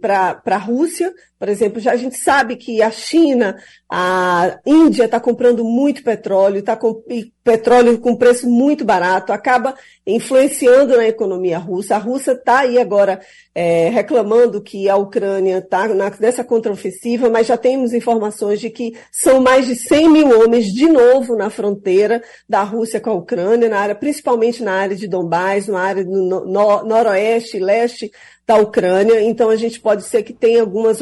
para 0.02 0.42
a 0.46 0.58
Rússia, 0.58 1.14
por 1.40 1.48
exemplo, 1.48 1.80
já 1.80 1.94
a 1.94 1.96
gente 1.96 2.18
sabe 2.18 2.58
que 2.58 2.82
a 2.82 2.92
China, 2.92 3.56
a 3.90 4.60
Índia 4.66 5.06
está 5.06 5.22
comprando 5.22 5.64
muito 5.64 6.04
petróleo, 6.04 6.60
está 6.60 6.76
com 6.76 7.02
petróleo 7.42 7.98
com 7.98 8.14
preço 8.14 8.48
muito 8.50 8.84
barato, 8.84 9.32
acaba 9.32 9.74
influenciando 10.06 10.98
na 10.98 11.08
economia 11.08 11.58
russa. 11.58 11.96
A 11.96 11.98
Rússia 11.98 12.34
está 12.34 12.60
aí 12.60 12.78
agora 12.78 13.22
é, 13.56 13.88
reclamando 13.88 14.62
que 14.62 14.90
a 14.90 14.98
Ucrânia 14.98 15.60
está 15.60 15.88
nessa 16.20 16.44
contraofensiva, 16.44 17.30
mas 17.30 17.48
já 17.48 17.56
temos 17.56 17.94
informações 17.94 18.60
de 18.60 18.70
que 18.70 18.98
são 19.10 19.40
mais 19.40 19.66
de 19.66 19.78
100 19.78 20.10
mil 20.10 20.42
homens 20.42 20.66
de 20.66 20.90
novo 20.90 21.38
na 21.38 21.50
fronteira 21.50 22.22
da 22.50 22.64
Rússia 22.64 23.00
com 23.00 23.12
a 23.12 23.16
Ucrânia, 23.16 23.70
na 23.70 23.80
área, 23.80 23.96
principalmente 23.96 24.62
na 24.62 24.74
área 24.74 24.96
de 24.96 25.08
Donbás, 25.30 25.68
na 25.68 25.80
área 25.80 26.04
do 26.04 26.12
no, 26.12 26.46
no, 26.46 26.84
noroeste 26.84 27.58
e 27.58 27.60
leste 27.60 28.12
da 28.48 28.58
Ucrânia, 28.58 29.22
então 29.22 29.52
a 29.52 29.56
gente 29.56 29.80
pode 29.80 30.04
ser 30.04 30.24
que 30.24 30.34
tenha 30.34 30.62
algumas, 30.62 31.00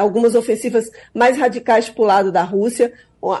algumas 0.00 0.34
ofensivas 0.34 0.86
mais 1.12 1.36
radicais 1.36 1.90
para 1.90 2.02
o 2.02 2.06
lado 2.06 2.32
da 2.32 2.42
Rússia. 2.42 2.92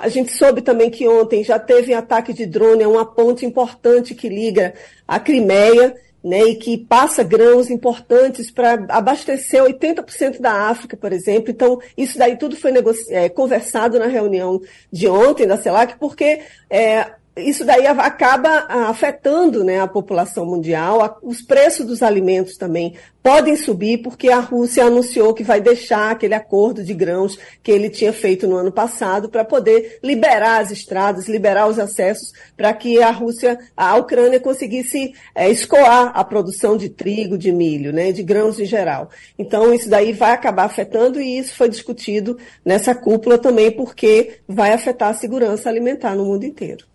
A 0.02 0.08
gente 0.08 0.32
soube 0.32 0.60
também 0.60 0.90
que 0.90 1.08
ontem 1.08 1.42
já 1.42 1.58
teve 1.58 1.94
ataque 1.94 2.34
de 2.34 2.44
drone 2.44 2.84
a 2.84 2.88
uma 2.88 3.06
ponte 3.06 3.46
importante 3.46 4.14
que 4.14 4.28
liga 4.28 4.74
a 5.06 5.18
Crimeia, 5.18 5.94
né, 6.22 6.42
e 6.42 6.56
que 6.56 6.76
passa 6.76 7.22
grãos 7.22 7.70
importantes 7.70 8.50
para 8.50 8.84
abastecer 8.88 9.62
80% 9.62 10.40
da 10.40 10.68
África, 10.68 10.96
por 10.96 11.12
exemplo. 11.12 11.50
Então, 11.50 11.80
isso 11.96 12.18
daí 12.18 12.36
tudo 12.36 12.56
foi 12.56 12.72
é, 13.10 13.28
conversado 13.28 13.98
na 13.98 14.06
reunião 14.06 14.60
de 14.92 15.08
ontem 15.08 15.46
da 15.46 15.56
CELAC, 15.56 15.96
porque 15.98 16.40
é, 16.68 17.12
isso 17.38 17.64
daí 17.64 17.86
acaba 17.86 18.66
afetando 18.88 19.64
né, 19.64 19.80
a 19.80 19.86
população 19.86 20.44
mundial. 20.44 21.18
Os 21.22 21.42
preços 21.42 21.86
dos 21.86 22.02
alimentos 22.02 22.56
também 22.56 22.94
podem 23.22 23.56
subir, 23.56 23.98
porque 23.98 24.30
a 24.30 24.38
Rússia 24.38 24.84
anunciou 24.84 25.34
que 25.34 25.42
vai 25.42 25.60
deixar 25.60 26.12
aquele 26.12 26.34
acordo 26.34 26.82
de 26.82 26.94
grãos 26.94 27.38
que 27.62 27.70
ele 27.70 27.90
tinha 27.90 28.12
feito 28.12 28.46
no 28.46 28.56
ano 28.56 28.72
passado 28.72 29.28
para 29.28 29.44
poder 29.44 29.98
liberar 30.02 30.62
as 30.62 30.70
estradas, 30.70 31.28
liberar 31.28 31.68
os 31.68 31.78
acessos, 31.78 32.32
para 32.56 32.72
que 32.72 33.02
a 33.02 33.10
Rússia, 33.10 33.58
a 33.76 33.96
Ucrânia 33.96 34.40
conseguisse 34.40 35.12
é, 35.34 35.50
escoar 35.50 36.12
a 36.14 36.24
produção 36.24 36.76
de 36.76 36.88
trigo, 36.88 37.36
de 37.36 37.52
milho, 37.52 37.92
né, 37.92 38.12
de 38.12 38.22
grãos 38.22 38.58
em 38.58 38.64
geral. 38.64 39.10
Então, 39.38 39.74
isso 39.74 39.90
daí 39.90 40.12
vai 40.12 40.30
acabar 40.30 40.64
afetando, 40.64 41.20
e 41.20 41.38
isso 41.38 41.54
foi 41.54 41.68
discutido 41.68 42.38
nessa 42.64 42.94
cúpula 42.94 43.36
também, 43.36 43.70
porque 43.70 44.38
vai 44.48 44.72
afetar 44.72 45.10
a 45.10 45.14
segurança 45.14 45.68
alimentar 45.68 46.14
no 46.14 46.24
mundo 46.24 46.44
inteiro. 46.44 46.86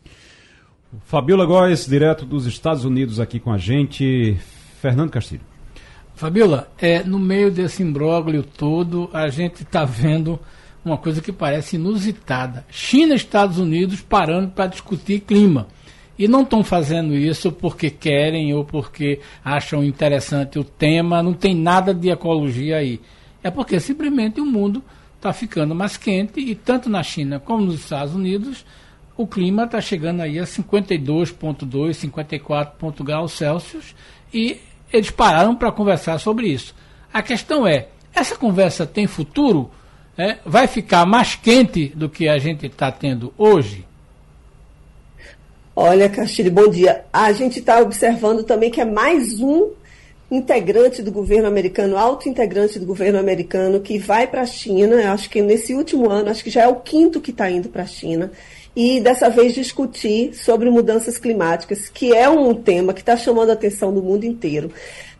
Fabiola 1.01 1.45
Góes, 1.45 1.87
direto 1.87 2.25
dos 2.25 2.45
Estados 2.45 2.85
Unidos, 2.85 3.19
aqui 3.19 3.39
com 3.39 3.51
a 3.51 3.57
gente. 3.57 4.37
Fernando 4.79 5.09
Castilho. 5.09 5.41
Fabiola, 6.13 6.71
é, 6.77 7.03
no 7.03 7.17
meio 7.17 7.49
desse 7.49 7.81
imbróglio 7.81 8.43
todo, 8.43 9.09
a 9.11 9.27
gente 9.29 9.63
está 9.63 9.83
vendo 9.85 10.39
uma 10.85 10.97
coisa 10.97 11.21
que 11.21 11.31
parece 11.31 11.77
inusitada. 11.77 12.65
China 12.69 13.13
e 13.13 13.15
Estados 13.15 13.57
Unidos 13.57 14.01
parando 14.01 14.49
para 14.49 14.67
discutir 14.67 15.21
clima. 15.21 15.67
E 16.19 16.27
não 16.27 16.43
estão 16.43 16.63
fazendo 16.63 17.15
isso 17.15 17.51
porque 17.51 17.89
querem 17.89 18.53
ou 18.53 18.63
porque 18.63 19.19
acham 19.43 19.83
interessante 19.83 20.59
o 20.59 20.63
tema, 20.63 21.23
não 21.23 21.33
tem 21.33 21.55
nada 21.55 21.91
de 21.93 22.09
ecologia 22.09 22.77
aí. 22.77 23.01
É 23.41 23.49
porque 23.49 23.79
simplesmente 23.79 24.39
o 24.39 24.45
mundo 24.45 24.83
está 25.15 25.33
ficando 25.33 25.73
mais 25.73 25.97
quente 25.97 26.39
e 26.39 26.53
tanto 26.53 26.87
na 26.89 27.01
China 27.01 27.39
como 27.39 27.65
nos 27.65 27.75
Estados 27.75 28.13
Unidos 28.13 28.63
o 29.15 29.27
clima 29.27 29.65
está 29.65 29.79
chegando 29.79 30.21
aí 30.21 30.39
a 30.39 30.43
52,2, 30.43 31.93
54 31.93 33.03
graus 33.03 33.33
Celsius 33.33 33.95
e 34.33 34.59
eles 34.91 35.11
pararam 35.11 35.55
para 35.55 35.71
conversar 35.71 36.19
sobre 36.19 36.47
isso. 36.47 36.75
A 37.11 37.21
questão 37.21 37.67
é, 37.67 37.87
essa 38.13 38.35
conversa 38.35 38.85
tem 38.85 39.07
futuro? 39.07 39.69
É, 40.17 40.37
vai 40.45 40.67
ficar 40.67 41.05
mais 41.05 41.35
quente 41.35 41.87
do 41.95 42.07
que 42.07 42.27
a 42.27 42.37
gente 42.37 42.67
está 42.67 42.91
tendo 42.91 43.33
hoje? 43.37 43.85
Olha, 45.75 46.07
Castilho, 46.07 46.51
bom 46.51 46.67
dia. 46.67 47.05
A 47.11 47.31
gente 47.31 47.59
está 47.59 47.79
observando 47.79 48.43
também 48.43 48.69
que 48.69 48.79
é 48.79 48.85
mais 48.85 49.39
um 49.39 49.71
integrante 50.29 51.01
do 51.01 51.11
governo 51.11 51.47
americano, 51.47 51.97
alto 51.97 52.29
integrante 52.29 52.79
do 52.79 52.85
governo 52.85 53.19
americano, 53.19 53.79
que 53.79 53.97
vai 53.97 54.27
para 54.27 54.41
a 54.41 54.45
China. 54.45 55.11
Acho 55.11 55.29
que 55.29 55.41
nesse 55.41 55.73
último 55.73 56.09
ano, 56.09 56.29
acho 56.29 56.43
que 56.43 56.49
já 56.51 56.61
é 56.61 56.67
o 56.67 56.75
quinto 56.75 57.19
que 57.19 57.31
está 57.31 57.49
indo 57.49 57.69
para 57.69 57.83
a 57.83 57.87
China 57.87 58.31
e 58.75 58.99
dessa 58.99 59.29
vez 59.29 59.53
discutir 59.53 60.33
sobre 60.33 60.69
mudanças 60.69 61.17
climáticas, 61.17 61.89
que 61.89 62.13
é 62.13 62.27
um 62.29 62.53
tema 62.53 62.93
que 62.93 63.01
está 63.01 63.15
chamando 63.15 63.51
a 63.51 63.53
atenção 63.53 63.93
do 63.93 64.01
mundo 64.01 64.25
inteiro. 64.25 64.71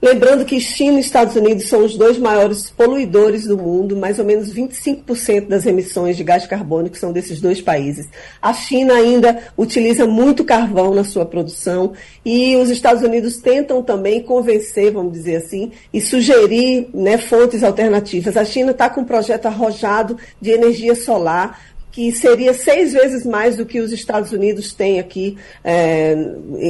Lembrando 0.03 0.43
que 0.43 0.59
China 0.59 0.97
e 0.97 0.99
Estados 0.99 1.33
Unidos 1.37 1.69
são 1.69 1.85
os 1.85 1.97
dois 1.97 2.17
maiores 2.17 2.69
poluidores 2.69 3.45
do 3.45 3.57
mundo, 3.57 3.95
mais 3.95 4.19
ou 4.19 4.25
menos 4.25 4.53
25% 4.53 5.47
das 5.47 5.65
emissões 5.65 6.17
de 6.17 6.25
gás 6.25 6.45
carbônico 6.45 6.97
são 6.97 7.13
desses 7.13 7.39
dois 7.39 7.61
países. 7.61 8.09
A 8.41 8.53
China 8.53 8.95
ainda 8.95 9.39
utiliza 9.57 10.05
muito 10.05 10.43
carvão 10.43 10.93
na 10.93 11.05
sua 11.05 11.25
produção 11.25 11.93
e 12.25 12.53
os 12.57 12.69
Estados 12.69 13.01
Unidos 13.01 13.37
tentam 13.37 13.81
também 13.81 14.21
convencer, 14.21 14.91
vamos 14.91 15.13
dizer 15.13 15.37
assim, 15.37 15.71
e 15.93 16.01
sugerir 16.01 16.89
né, 16.93 17.17
fontes 17.17 17.63
alternativas. 17.63 18.35
A 18.35 18.43
China 18.43 18.71
está 18.71 18.89
com 18.89 19.01
um 19.01 19.05
projeto 19.05 19.45
arrojado 19.45 20.17
de 20.41 20.51
energia 20.51 20.95
solar 20.95 21.72
que 21.93 22.11
seria 22.11 22.55
seis 22.55 22.91
vezes 22.91 23.23
mais 23.23 23.55
do 23.55 23.67
que 23.67 23.79
os 23.79 23.91
Estados 23.91 24.31
Unidos 24.31 24.73
têm 24.73 24.99
aqui 24.99 25.37
é, 25.63 26.15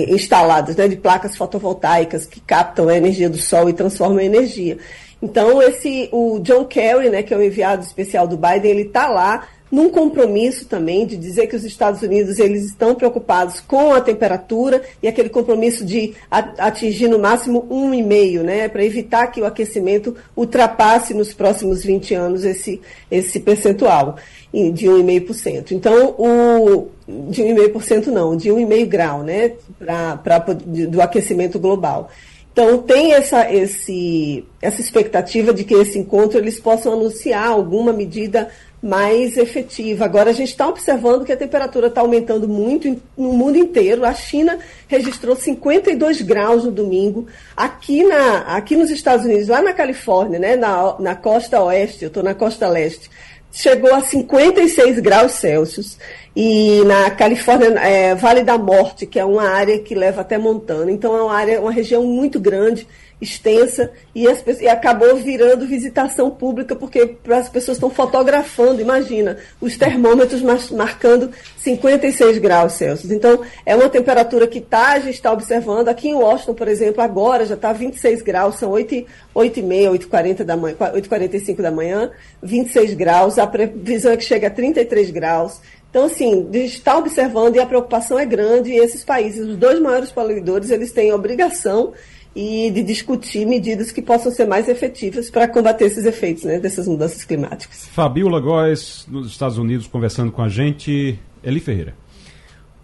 instaladas, 0.09 0.75
né, 0.75 0.85
de 0.85 0.97
placas 0.97 1.37
fotovoltaicas 1.37 2.25
que 2.25 2.41
captam 2.41 2.89
a 2.89 2.97
energia 2.97 3.29
do 3.29 3.37
sol 3.37 3.69
e 3.69 3.73
transformam 3.73 4.19
em 4.19 4.25
energia. 4.25 4.77
Então, 5.21 5.61
esse, 5.61 6.09
o 6.11 6.39
John 6.39 6.65
Kerry, 6.65 7.09
né, 7.09 7.23
que 7.23 7.33
é 7.33 7.37
o 7.37 7.41
enviado 7.41 7.81
especial 7.83 8.27
do 8.27 8.35
Biden, 8.35 8.71
ele 8.71 8.81
está 8.81 9.07
lá 9.07 9.47
num 9.73 9.89
compromisso 9.89 10.65
também 10.65 11.03
de 11.03 11.17
dizer 11.17 11.47
que 11.47 11.55
os 11.55 11.63
Estados 11.63 12.03
Unidos 12.03 12.37
eles 12.37 12.63
estão 12.63 12.93
preocupados 12.93 13.59
com 13.59 13.91
a 13.91 13.99
temperatura 13.99 14.83
e 15.01 15.07
aquele 15.07 15.29
compromisso 15.29 15.83
de 15.83 16.13
atingir 16.29 17.07
no 17.07 17.17
máximo 17.17 17.65
um 17.71 17.91
e 17.91 18.03
meio, 18.03 18.43
né, 18.43 18.67
para 18.67 18.85
evitar 18.85 19.25
que 19.31 19.41
o 19.41 19.45
aquecimento 19.45 20.15
ultrapasse 20.37 21.15
nos 21.15 21.33
próximos 21.33 21.83
20 21.83 22.13
anos 22.13 22.45
esse, 22.45 22.79
esse 23.09 23.39
percentual 23.39 24.17
de 24.53 24.85
1,5%. 24.85 25.71
Então, 25.71 26.09
o, 26.19 26.89
de 27.31 27.41
1,5% 27.41 28.07
não, 28.07 28.37
de 28.37 28.49
1,5 28.49 28.85
grau, 28.85 29.23
né, 29.23 29.53
pra, 29.79 30.17
pra, 30.17 30.37
do 30.37 31.01
aquecimento 31.01 31.57
global. 31.57 32.11
Então, 32.51 32.77
tem 32.77 33.13
essa, 33.13 33.51
esse, 33.51 34.45
essa 34.61 34.79
expectativa 34.79 35.51
de 35.51 35.63
que 35.63 35.73
esse 35.73 35.97
encontro 35.97 36.37
eles 36.37 36.59
possam 36.59 36.93
anunciar 36.93 37.47
alguma 37.47 37.91
medida 37.91 38.51
mais 38.83 39.37
efetiva. 39.37 40.03
Agora, 40.03 40.31
a 40.31 40.33
gente 40.33 40.49
está 40.49 40.67
observando 40.67 41.23
que 41.23 41.31
a 41.31 41.37
temperatura 41.37 41.87
está 41.87 42.01
aumentando 42.01 42.49
muito 42.49 43.01
no 43.17 43.31
mundo 43.31 43.57
inteiro. 43.57 44.03
A 44.03 44.13
China 44.13 44.59
registrou 44.89 45.37
52 45.37 46.21
graus 46.21 46.65
no 46.65 46.71
domingo. 46.71 47.25
Aqui, 47.55 48.03
na, 48.03 48.39
aqui 48.39 48.75
nos 48.75 48.91
Estados 48.91 49.25
Unidos, 49.25 49.47
lá 49.47 49.61
na 49.61 49.71
Califórnia, 49.71 50.37
né, 50.37 50.57
na, 50.57 50.97
na 50.99 51.15
costa 51.15 51.63
oeste, 51.63 52.03
eu 52.03 52.07
estou 52.09 52.21
na 52.21 52.33
costa 52.33 52.67
leste, 52.67 53.09
chegou 53.53 53.95
a 53.95 54.01
56 54.01 54.99
graus 54.99 55.31
Celsius. 55.31 55.97
E 56.35 56.81
na 56.83 57.09
Califórnia, 57.11 57.69
é, 57.79 58.15
Vale 58.15 58.43
da 58.43 58.57
Morte, 58.57 59.05
que 59.05 59.17
é 59.17 59.23
uma 59.23 59.47
área 59.47 59.79
que 59.79 59.95
leva 59.95 60.21
até 60.21 60.37
Montana. 60.37 60.91
Então 60.91 61.15
é 61.15 61.21
uma 61.21 61.33
área, 61.33 61.61
uma 61.61 61.71
região 61.71 62.03
muito 62.03 62.37
grande 62.37 62.85
extensa 63.23 63.91
e, 64.13 64.27
as, 64.27 64.43
e 64.59 64.67
acabou 64.67 65.15
virando 65.15 65.65
visitação 65.65 66.29
pública, 66.29 66.75
porque 66.75 67.15
as 67.29 67.49
pessoas 67.49 67.77
estão 67.77 67.89
fotografando, 67.89 68.81
imagina, 68.81 69.37
os 69.59 69.77
termômetros 69.77 70.41
marcando 70.71 71.31
56 71.57 72.37
graus 72.37 72.73
Celsius. 72.73 73.11
Então, 73.11 73.41
é 73.65 73.75
uma 73.75 73.89
temperatura 73.89 74.45
que 74.45 74.59
tá, 74.59 74.91
a 74.91 74.99
gente 74.99 75.15
está 75.15 75.31
observando. 75.31 75.87
Aqui 75.87 76.09
em 76.09 76.15
Washington, 76.15 76.53
por 76.53 76.67
exemplo, 76.67 77.01
agora 77.01 77.45
já 77.45 77.55
está 77.55 77.71
26 77.71 78.21
graus, 78.21 78.55
são 78.55 78.71
8, 78.71 79.05
8 79.33 79.59
e 79.59 79.63
meia, 79.63 79.91
8 79.91 80.07
40 80.07 80.43
da 80.43 80.57
manhã, 80.57 80.75
8 80.93 81.09
45 81.09 81.61
da 81.61 81.71
manhã, 81.71 82.11
26 82.41 82.93
graus, 82.93 83.39
a 83.39 83.47
previsão 83.47 84.11
é 84.11 84.17
que 84.17 84.23
chega 84.23 84.47
a 84.47 84.51
33 84.51 85.09
graus. 85.11 85.59
Então, 85.89 86.05
assim, 86.05 86.49
a 86.49 86.57
gente 86.57 86.77
está 86.77 86.97
observando 86.97 87.55
e 87.55 87.59
a 87.59 87.67
preocupação 87.67 88.17
é 88.17 88.25
grande 88.25 88.71
e 88.71 88.77
esses 88.77 89.03
países, 89.03 89.47
os 89.47 89.55
dois 89.55 89.79
maiores 89.79 90.11
poluidores, 90.11 90.71
eles 90.71 90.91
têm 90.91 91.13
obrigação 91.13 91.93
e 92.35 92.71
de 92.71 92.81
discutir 92.81 93.45
medidas 93.45 93.91
que 93.91 94.01
possam 94.01 94.31
ser 94.31 94.47
mais 94.47 94.67
efetivas 94.67 95.29
para 95.29 95.47
combater 95.47 95.85
esses 95.85 96.05
efeitos 96.05 96.43
né, 96.43 96.59
dessas 96.59 96.87
mudanças 96.87 97.23
climáticas. 97.23 97.87
Fabiola 97.87 98.39
Góes, 98.39 99.05
nos 99.07 99.27
Estados 99.27 99.57
Unidos, 99.57 99.87
conversando 99.87 100.31
com 100.31 100.41
a 100.41 100.49
gente. 100.49 101.19
Eli 101.43 101.59
Ferreira. 101.59 101.93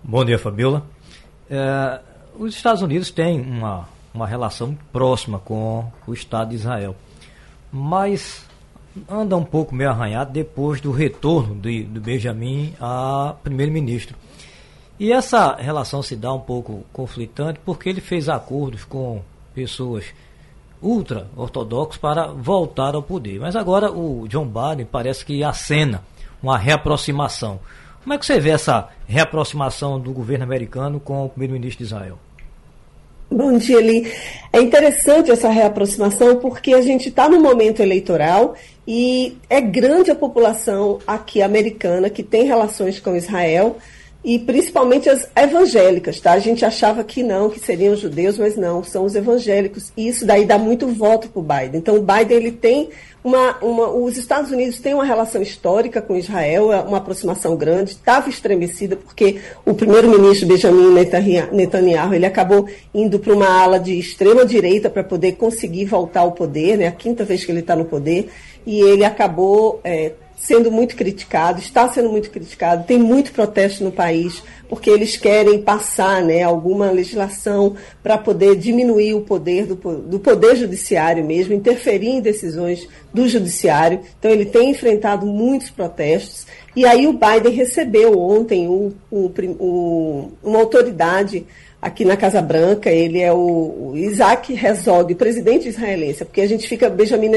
Bom 0.03 0.23
dia, 0.23 0.37
Fabiola. 0.37 0.85
É, 1.49 1.99
os 2.37 2.55
Estados 2.55 2.81
Unidos 2.81 3.09
têm 3.09 3.41
uma, 3.41 3.89
uma 4.13 4.27
relação 4.27 4.77
próxima 4.93 5.39
com 5.39 5.85
o 6.05 6.13
Estado 6.13 6.49
de 6.49 6.55
Israel, 6.55 6.95
mas 7.71 8.45
anda 9.09 9.35
um 9.35 9.43
pouco 9.43 9.73
meio 9.73 9.89
arranhado 9.89 10.31
depois 10.31 10.79
do 10.79 10.91
retorno 10.91 11.55
de, 11.55 11.83
do 11.83 11.99
Benjamin 11.99 12.73
a 12.79 13.35
primeiro-ministro. 13.43 14.15
E 14.99 15.11
essa 15.11 15.55
relação 15.55 16.03
se 16.03 16.15
dá 16.15 16.33
um 16.33 16.39
pouco 16.39 16.83
conflitante 16.91 17.59
porque 17.65 17.87
ele 17.87 18.01
fez 18.01 18.27
acordos 18.27 18.83
com 18.83 19.21
pessoas 19.53 20.05
ultra-ortodoxas 20.81 21.97
para 21.97 22.27
voltar 22.27 22.95
ao 22.95 23.03
poder. 23.03 23.39
Mas 23.39 23.55
agora 23.55 23.91
o 23.91 24.27
John 24.27 24.45
Biden 24.45 24.87
parece 24.89 25.25
que 25.25 25.43
acena 25.43 26.03
uma 26.41 26.57
reaproximação. 26.57 27.59
Como 28.03 28.13
é 28.13 28.17
que 28.17 28.25
você 28.25 28.39
vê 28.39 28.51
essa 28.51 28.89
reaproximação 29.07 29.99
do 29.99 30.11
governo 30.11 30.45
americano 30.45 30.99
com 30.99 31.25
o 31.25 31.29
primeiro-ministro 31.29 31.79
de 31.79 31.83
Israel? 31.83 32.17
Bom 33.31 33.57
dia, 33.57 33.77
Eli. 33.77 34.11
É 34.51 34.59
interessante 34.59 35.29
essa 35.29 35.49
reaproximação 35.49 36.37
porque 36.37 36.73
a 36.73 36.81
gente 36.81 37.09
está 37.09 37.29
no 37.29 37.39
momento 37.39 37.79
eleitoral 37.79 38.55
e 38.87 39.37
é 39.47 39.61
grande 39.61 40.09
a 40.09 40.15
população 40.15 40.97
aqui 41.05 41.41
americana 41.41 42.09
que 42.09 42.23
tem 42.23 42.45
relações 42.45 42.99
com 42.99 43.15
Israel 43.15 43.77
e 44.24 44.38
principalmente 44.38 45.09
as 45.09 45.30
evangélicas, 45.34 46.20
tá? 46.20 46.34
A 46.34 46.39
gente 46.39 46.65
achava 46.65 47.03
que 47.05 47.24
não, 47.24 47.49
que 47.49 47.59
seriam 47.59 47.95
judeus, 47.95 48.38
mas 48.38 48.57
não, 48.57 48.84
são 48.84 49.05
os 49.05 49.15
evangélicos. 49.15 49.93
E 49.95 50.09
isso 50.09 50.26
daí 50.26 50.45
dá 50.45 50.57
muito 50.57 50.88
voto 50.88 51.30
para 51.30 51.39
o 51.39 51.43
Biden. 51.43 51.80
Então 51.80 51.95
o 51.95 52.01
Biden 52.01 52.38
ele 52.38 52.51
tem 52.51 52.89
uma, 53.24 53.57
uma, 53.61 53.89
os 53.89 54.17
Estados 54.17 54.51
Unidos 54.51 54.80
têm 54.80 54.93
uma 54.93 55.05
relação 55.05 55.41
histórica 55.41 56.01
com 56.01 56.17
Israel, 56.17 56.72
é 56.72 56.82
uma 56.82 56.97
aproximação 56.97 57.55
grande, 57.55 57.91
estava 57.91 58.30
estremecida 58.30 58.95
porque 58.95 59.39
o 59.65 59.74
primeiro-ministro 59.74 60.47
Benjamin 60.47 60.93
Netanyahu 61.51 62.13
ele 62.13 62.26
acabou 62.26 62.67
indo 62.93 63.20
para 63.20 63.34
uma 63.34 63.49
ala 63.49 63.80
de 63.80 63.97
extrema 63.97 64.45
direita 64.45 64.89
para 64.89 65.03
poder 65.03 65.34
conseguir 65.34 65.86
voltar 65.86 66.22
ao 66.22 66.34
poder, 66.34 66.78
né? 66.78 66.88
A 66.88 66.91
quinta 66.91 67.24
vez 67.24 67.45
que 67.45 67.51
ele 67.51 67.59
está 67.59 67.76
no 67.76 67.86
poder 67.86 68.30
e 68.65 68.82
ele 68.82 69.05
acabou 69.05 69.80
é, 69.84 70.11
sendo 70.39 70.71
muito 70.71 70.95
criticado, 70.95 71.59
está 71.59 71.87
sendo 71.89 72.09
muito 72.09 72.31
criticado, 72.31 72.85
tem 72.85 72.97
muito 72.97 73.31
protesto 73.31 73.83
no 73.83 73.91
país, 73.91 74.41
porque 74.69 74.89
eles 74.89 75.17
querem 75.17 75.61
passar 75.61 76.23
né, 76.23 76.41
alguma 76.43 76.89
legislação 76.89 77.75
para 78.01 78.17
poder 78.17 78.55
diminuir 78.55 79.13
o 79.13 79.21
poder 79.21 79.65
do, 79.65 79.75
do 79.75 80.19
poder 80.19 80.55
judiciário 80.55 81.23
mesmo, 81.23 81.53
interferir 81.53 82.09
em 82.09 82.21
decisões 82.21 82.87
do 83.13 83.27
judiciário. 83.27 83.99
Então 84.17 84.31
ele 84.31 84.45
tem 84.45 84.71
enfrentado 84.71 85.25
muitos 85.25 85.69
protestos. 85.69 86.47
E 86.75 86.85
aí 86.85 87.05
o 87.07 87.13
Biden 87.13 87.53
recebeu 87.53 88.17
ontem 88.17 88.67
o, 88.67 88.93
o, 89.11 89.31
o, 89.59 90.31
uma 90.41 90.59
autoridade 90.59 91.45
aqui 91.82 92.03
na 92.03 92.17
Casa 92.17 92.41
Branca, 92.41 92.89
ele 92.89 93.19
é 93.19 93.32
o, 93.32 93.93
Isaac 93.95 94.53
Herzog, 94.53 95.15
presidente 95.15 95.69
israelense, 95.69 96.25
porque 96.25 96.41
a 96.41 96.47
gente 96.47 96.67
fica, 96.67 96.89
Benjamin 96.89 97.30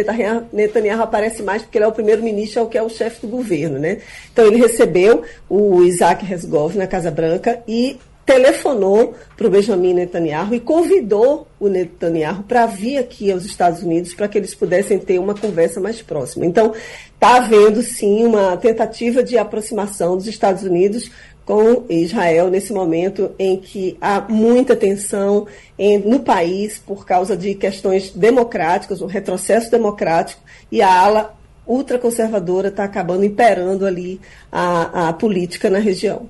Netanyahu, 0.53 1.03
aparece 1.03 1.43
mais 1.43 1.63
porque 1.63 1.79
ele 1.79 1.85
é 1.85 1.89
o 1.89 1.93
primeiro-ministro, 1.93 2.61
é 2.61 2.63
o 2.63 2.69
que 2.69 2.79
é 2.79 2.83
o 2.83 2.89
chefe 2.89 3.21
do 3.21 3.29
governo, 3.29 3.79
né? 3.79 3.99
Então 4.33 4.47
ele 4.47 4.57
recebeu 4.57 5.23
o 5.49 5.83
Isaac 5.83 6.31
Herzog 6.31 6.77
na 6.77 6.87
Casa 6.87 7.11
Branca 7.11 7.63
e 7.67 7.99
telefonou 8.25 9.15
para 9.37 9.47
o 9.47 9.51
Benjamin 9.51 9.95
Netanyahu 9.95 10.55
e 10.55 10.61
convidou 10.61 11.47
o 11.59 11.69
Netanyahu 11.69 12.45
para 12.45 12.67
vir 12.67 12.99
aqui 12.99 13.33
aos 13.33 13.45
Estados 13.45 13.83
Unidos 13.83 14.15
para 14.15 14.29
que 14.29 14.39
eles 14.39 14.55
pudessem 14.55 14.99
ter 14.99 15.19
uma 15.19 15.35
conversa 15.35 15.81
mais 15.81 16.01
próxima. 16.01 16.47
Então, 16.47 16.73
está 17.15 17.37
havendo 17.37 17.83
sim 17.83 18.25
uma 18.25 18.57
tentativa 18.57 19.23
de 19.23 19.37
aproximação 19.37 20.17
dos 20.17 20.27
Estados 20.27 20.63
Unidos 20.63 21.11
com 21.45 21.85
Israel 21.89 22.51
nesse 22.51 22.73
momento 22.73 23.33
em 23.39 23.57
que 23.59 23.97
há 24.01 24.21
muita 24.21 24.77
tensão 24.77 25.47
em, 25.79 25.99
no 25.99 26.21
país 26.21 26.79
por 26.79 27.05
causa 27.05 27.37
de 27.37 27.55
questões 27.55 28.11
democráticas, 28.11 29.01
o 29.01 29.07
retrocesso 29.07 29.71
democrático 29.71 30.43
e 30.71 30.81
a 30.81 30.93
ala 30.93 31.37
ultraconservadora 31.67 32.69
está 32.69 32.85
acabando 32.85 33.25
imperando 33.25 33.87
ali 33.87 34.21
a, 34.51 35.09
a 35.09 35.13
política 35.13 35.71
na 35.71 35.79
região. 35.79 36.29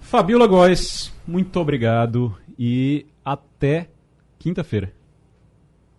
Fabiola 0.00 0.46
Góes, 0.46 1.12
muito 1.26 1.58
obrigado 1.60 2.36
e 2.58 3.06
até 3.24 3.88
quinta-feira. 4.38 4.92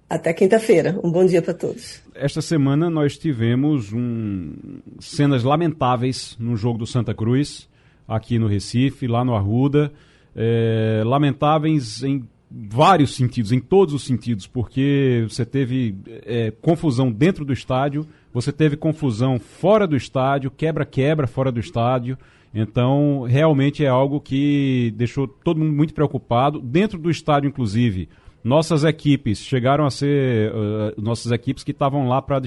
Até 0.09 0.33
quinta-feira. 0.33 0.99
Um 1.01 1.09
bom 1.09 1.25
dia 1.25 1.41
para 1.41 1.53
todos. 1.53 2.01
Esta 2.13 2.41
semana 2.41 2.89
nós 2.89 3.17
tivemos 3.17 3.93
um, 3.93 4.53
cenas 4.99 5.41
lamentáveis 5.43 6.35
no 6.37 6.57
jogo 6.57 6.77
do 6.77 6.85
Santa 6.85 7.13
Cruz 7.13 7.69
aqui 8.11 8.37
no 8.37 8.47
Recife, 8.47 9.07
lá 9.07 9.23
no 9.23 9.35
Arruda. 9.35 9.91
É, 10.35 11.01
lamentáveis 11.05 12.03
em 12.03 12.23
vários 12.49 13.15
sentidos, 13.15 13.51
em 13.51 13.59
todos 13.59 13.93
os 13.93 14.03
sentidos, 14.03 14.45
porque 14.45 15.25
você 15.27 15.45
teve 15.45 15.95
é, 16.25 16.51
confusão 16.61 17.11
dentro 17.11 17.45
do 17.45 17.53
estádio, 17.53 18.05
você 18.33 18.51
teve 18.51 18.75
confusão 18.75 19.39
fora 19.39 19.87
do 19.87 19.95
estádio, 19.95 20.51
quebra-quebra 20.51 21.27
fora 21.27 21.51
do 21.51 21.59
estádio. 21.59 22.17
Então, 22.53 23.25
realmente 23.27 23.85
é 23.85 23.87
algo 23.87 24.19
que 24.19 24.93
deixou 24.97 25.25
todo 25.25 25.59
mundo 25.59 25.73
muito 25.73 25.93
preocupado. 25.93 26.59
Dentro 26.59 26.99
do 26.99 27.09
estádio, 27.09 27.47
inclusive, 27.47 28.09
nossas 28.43 28.83
equipes 28.83 29.39
chegaram 29.39 29.85
a 29.85 29.89
ser. 29.89 30.51
Uh, 30.51 31.01
nossas 31.01 31.31
equipes 31.31 31.63
que 31.63 31.71
estavam 31.71 32.09
lá 32.09 32.21
para 32.21 32.41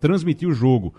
transmitir 0.00 0.48
o 0.48 0.54
jogo 0.54 0.94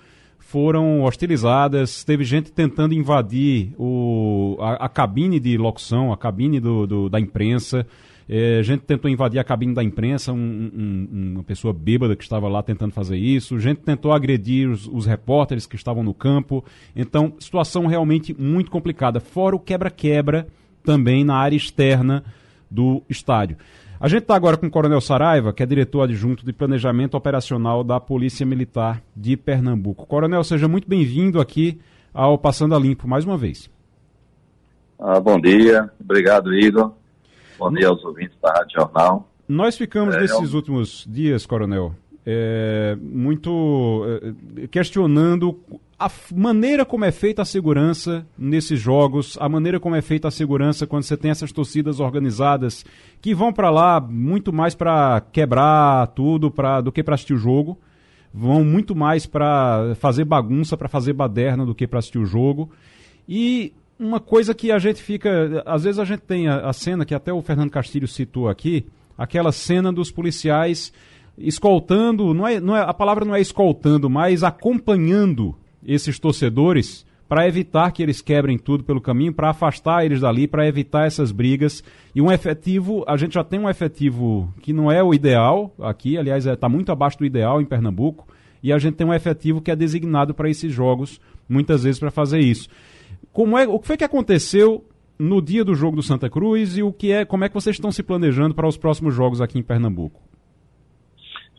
foram 0.52 1.04
hostilizadas, 1.04 2.04
teve 2.04 2.26
gente 2.26 2.52
tentando 2.52 2.94
invadir 2.94 3.74
o, 3.78 4.58
a, 4.60 4.86
a 4.86 4.90
cabine 4.90 5.40
de 5.40 5.58
locução, 5.58 6.12
a 6.12 6.18
cabine 6.18 6.60
do, 6.60 6.86
do 6.86 7.10
da 7.10 7.22
imprensa. 7.22 7.88
É, 8.28 8.62
gente 8.62 8.82
tentou 8.82 9.10
invadir 9.10 9.40
a 9.40 9.46
cabine 9.46 9.74
da 9.74 9.82
imprensa, 9.82 10.34
um, 10.34 10.38
um, 10.38 11.32
uma 11.36 11.44
pessoa 11.44 11.74
bêbada 11.74 12.18
que 12.18 12.24
estava 12.24 12.50
lá 12.50 12.62
tentando 12.62 12.92
fazer 12.92 13.16
isso. 13.16 13.58
Gente 13.60 13.78
tentou 13.78 14.12
agredir 14.12 14.70
os, 14.70 14.88
os 14.88 15.06
repórteres 15.06 15.66
que 15.66 15.78
estavam 15.78 16.04
no 16.04 16.14
campo. 16.14 16.66
Então, 16.94 17.34
situação 17.40 17.88
realmente 17.88 18.36
muito 18.38 18.70
complicada. 18.70 19.22
Fora 19.22 19.56
o 19.56 19.60
quebra-quebra 19.60 20.48
também 20.84 21.24
na 21.24 21.36
área 21.36 21.56
externa 21.56 22.26
do 22.70 23.02
estádio. 23.10 23.56
A 24.02 24.08
gente 24.08 24.24
está 24.24 24.36
agora 24.36 24.58
com 24.58 24.66
o 24.66 24.72
Coronel 24.72 25.00
Saraiva, 25.00 25.54
que 25.54 25.62
é 25.62 25.66
diretor 25.66 26.02
adjunto 26.02 26.44
de 26.44 26.52
planejamento 26.52 27.16
operacional 27.16 27.84
da 27.84 28.00
Polícia 28.00 28.44
Militar 28.44 29.00
de 29.16 29.38
Pernambuco. 29.38 30.08
Coronel, 30.08 30.44
seja 30.44 30.68
muito 30.68 30.90
bem-vindo 30.90 31.40
aqui 31.40 31.80
ao 32.12 32.36
Passando 32.36 32.74
a 32.74 32.80
Limpo 32.80 33.08
mais 33.08 33.26
uma 33.26 33.38
vez. 33.38 33.70
Ah, 34.98 35.20
bom 35.20 35.40
dia, 35.40 35.88
obrigado 36.00 36.52
Igor. 36.52 36.94
Bom 37.60 37.72
dia 37.72 37.90
aos 37.90 38.04
ouvintes 38.04 38.36
da 38.42 38.52
Rádio 38.52 38.80
Jornal. 38.80 39.30
Nós 39.48 39.78
ficamos 39.78 40.16
é, 40.16 40.22
nesses 40.22 40.50
eu... 40.50 40.56
últimos 40.56 41.06
dias, 41.08 41.46
Coronel, 41.46 41.94
é, 42.26 42.98
muito 43.00 44.04
é, 44.58 44.66
questionando 44.66 45.60
a 46.02 46.12
maneira 46.34 46.84
como 46.84 47.06
é 47.06 47.12
feita 47.12 47.44
a 47.44 47.46
segurança 47.46 48.26
nesses 48.36 48.80
jogos, 48.80 49.38
a 49.40 49.48
maneira 49.48 49.80
como 49.80 49.96
é 49.96 50.02
feita 50.02 50.28
a 50.28 50.32
segurança 50.32 50.88
quando 50.88 51.04
você 51.04 51.16
tem 51.16 51.30
essas 51.30 51.52
torcidas 51.52 52.00
organizadas 52.00 52.84
que 53.22 53.36
vão 53.36 53.54
para 53.54 53.70
lá 53.70 54.02
muito 54.02 54.52
mais 54.52 54.74
para 54.74 55.22
quebrar 55.32 56.08
tudo 56.08 56.50
pra, 56.50 56.82
do 56.82 56.92
que 56.92 57.04
para 57.04 57.14
assistir 57.14 57.36
o 57.36 57.38
jogo, 57.38 57.78
vão 58.34 58.66
muito 58.66 58.96
mais 58.96 59.28
para 59.28 59.94
fazer 60.00 60.26
bagunça, 60.26 60.76
para 60.76 60.90
fazer 60.90 61.14
baderna 61.14 61.68
do 61.68 61.76
que 61.76 61.86
para 61.86 62.00
assistir 62.00 62.18
o 62.18 62.26
jogo. 62.26 62.72
E 63.30 63.72
uma 64.00 64.20
coisa 64.20 64.56
que 64.56 64.72
a 64.72 64.80
gente 64.80 65.04
fica, 65.04 65.62
às 65.68 65.84
vezes 65.84 66.00
a 66.00 66.06
gente 66.06 66.22
tem 66.22 66.48
a, 66.48 66.68
a 66.68 66.74
cena 66.74 67.06
que 67.06 67.14
até 67.14 67.32
o 67.32 67.44
Fernando 67.44 67.70
Castilho 67.70 68.08
citou 68.08 68.50
aqui, 68.50 68.88
aquela 69.16 69.52
cena 69.52 69.94
dos 69.94 70.10
policiais 70.10 70.92
escoltando, 71.38 72.34
não 72.34 72.48
é, 72.48 72.60
não 72.60 72.76
é, 72.76 72.82
a 72.82 72.94
palavra 72.94 73.24
não 73.24 73.36
é 73.36 73.40
escoltando, 73.40 74.10
mas 74.10 74.44
acompanhando 74.44 75.56
esses 75.86 76.20
torcedores 76.20 77.06
para 77.32 77.48
evitar 77.48 77.90
que 77.92 78.04
eles 78.04 78.22
quebrem 78.22 78.58
tudo 78.58 78.84
pelo 78.84 79.00
caminho, 79.00 79.34
para 79.34 79.52
afastar 79.52 80.04
eles 80.04 80.20
dali, 80.20 80.50
para 80.50 80.68
evitar 80.68 81.08
essas 81.08 81.32
brigas. 81.32 81.82
E 82.14 82.22
um 82.22 82.30
efetivo, 82.30 83.06
a 83.08 83.16
gente 83.16 83.36
já 83.36 83.44
tem 83.44 83.58
um 83.58 83.70
efetivo 83.70 84.54
que 84.62 84.74
não 84.74 84.92
é 84.92 85.02
o 85.02 85.14
ideal 85.14 85.74
aqui, 85.80 86.18
aliás, 86.18 86.46
está 86.46 86.68
é, 86.68 86.70
muito 86.70 86.92
abaixo 86.92 87.20
do 87.20 87.26
ideal 87.26 87.62
em 87.62 87.66
Pernambuco, 87.66 88.28
e 88.62 88.74
a 88.74 88.78
gente 88.78 88.96
tem 88.96 89.08
um 89.08 89.14
efetivo 89.14 89.62
que 89.62 89.72
é 89.72 89.76
designado 89.78 90.34
para 90.34 90.50
esses 90.50 90.74
jogos, 90.74 91.22
muitas 91.48 91.84
vezes 91.84 92.02
para 92.02 92.12
fazer 92.12 92.40
isso. 92.40 92.68
Como 93.32 93.58
é, 93.58 93.66
o 93.66 93.80
que 93.80 93.88
foi 93.88 93.96
que 93.96 94.04
aconteceu 94.04 94.84
no 95.18 95.42
dia 95.42 95.64
do 95.64 95.74
jogo 95.74 95.96
do 95.96 96.04
Santa 96.04 96.30
Cruz 96.30 96.76
e 96.76 96.84
o 96.84 96.92
que 96.92 97.14
é, 97.14 97.24
como 97.24 97.46
é 97.46 97.48
que 97.48 97.56
vocês 97.56 97.78
estão 97.78 97.94
se 97.94 98.04
planejando 98.04 98.54
para 98.54 98.68
os 98.68 98.76
próximos 98.76 99.16
jogos 99.16 99.40
aqui 99.40 99.58
em 99.58 99.64
Pernambuco? 99.64 100.20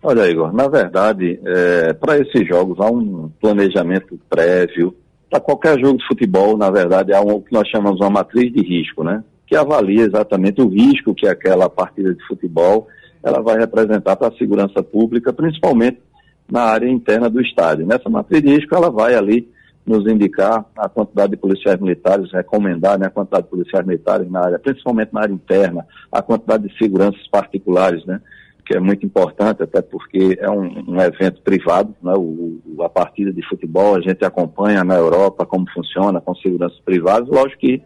Olha, 0.05 0.29
Igor, 0.29 0.53
na 0.53 0.67
verdade, 0.67 1.39
é, 1.45 1.93
para 1.93 2.19
esses 2.19 2.47
jogos 2.49 2.81
há 2.81 2.91
um 2.91 3.31
planejamento 3.41 4.19
prévio. 4.29 4.97
Para 5.31 5.39
qualquer 5.41 5.79
jogo 5.79 5.99
de 5.99 6.07
futebol, 6.09 6.59
na 6.59 6.71
verdade, 6.71 7.15
há 7.15 7.21
um, 7.21 7.35
o 7.35 7.41
que 7.41 7.53
nós 7.53 7.69
chamamos 7.69 8.01
uma 8.01 8.11
matriz 8.11 8.53
de 8.53 8.63
risco, 8.63 9.05
né? 9.05 9.23
Que 9.47 9.55
avalia 9.55 10.03
exatamente 10.03 10.61
o 10.61 10.69
risco 10.69 11.15
que 11.15 11.27
aquela 11.27 11.71
partida 11.71 12.13
de 12.13 12.27
futebol 12.27 12.89
ela 13.23 13.41
vai 13.41 13.57
representar 13.57 14.17
para 14.17 14.29
a 14.29 14.37
segurança 14.37 14.83
pública, 14.83 15.33
principalmente 15.33 16.01
na 16.51 16.63
área 16.63 16.89
interna 16.89 17.31
do 17.31 17.41
estádio. 17.41 17.87
Nessa 17.87 18.11
matriz 18.11 18.43
de 18.43 18.49
risco, 18.49 18.75
ela 18.75 18.91
vai 18.91 19.15
ali 19.15 19.49
nos 19.87 20.07
indicar 20.11 20.65
a 20.77 20.89
quantidade 20.89 21.31
de 21.31 21.37
policiais 21.37 21.81
militares, 21.81 22.33
recomendar 22.33 22.99
né, 22.99 23.07
a 23.07 23.11
quantidade 23.11 23.45
de 23.45 23.51
policiais 23.51 23.87
militares 23.87 24.29
na 24.29 24.41
área, 24.41 24.59
principalmente 24.59 25.13
na 25.13 25.21
área 25.23 25.33
interna, 25.33 25.87
a 26.11 26.21
quantidade 26.21 26.69
de 26.69 26.77
seguranças 26.77 27.27
particulares, 27.29 28.05
né? 28.05 28.21
Que 28.65 28.77
é 28.77 28.81
muito 28.81 29.05
importante, 29.05 29.63
até 29.63 29.83
porque 29.83 30.39
é 30.41 30.51
um, 30.51 30.93
um 30.93 31.01
evento 31.01 31.43
privado, 31.43 31.95
né? 32.03 32.13
o, 32.17 32.61
a 32.83 32.89
partida 32.89 33.33
de 33.33 33.43
futebol, 33.49 33.97
a 33.97 34.01
gente 34.01 34.25
acompanha 34.25 34.85
na 34.85 34.95
Europa 34.95 35.45
como 35.45 35.69
funciona, 35.71 36.21
com 36.21 36.35
seguranças 36.37 36.79
privadas, 36.81 37.29
lógico 37.29 37.61
que 37.61 37.83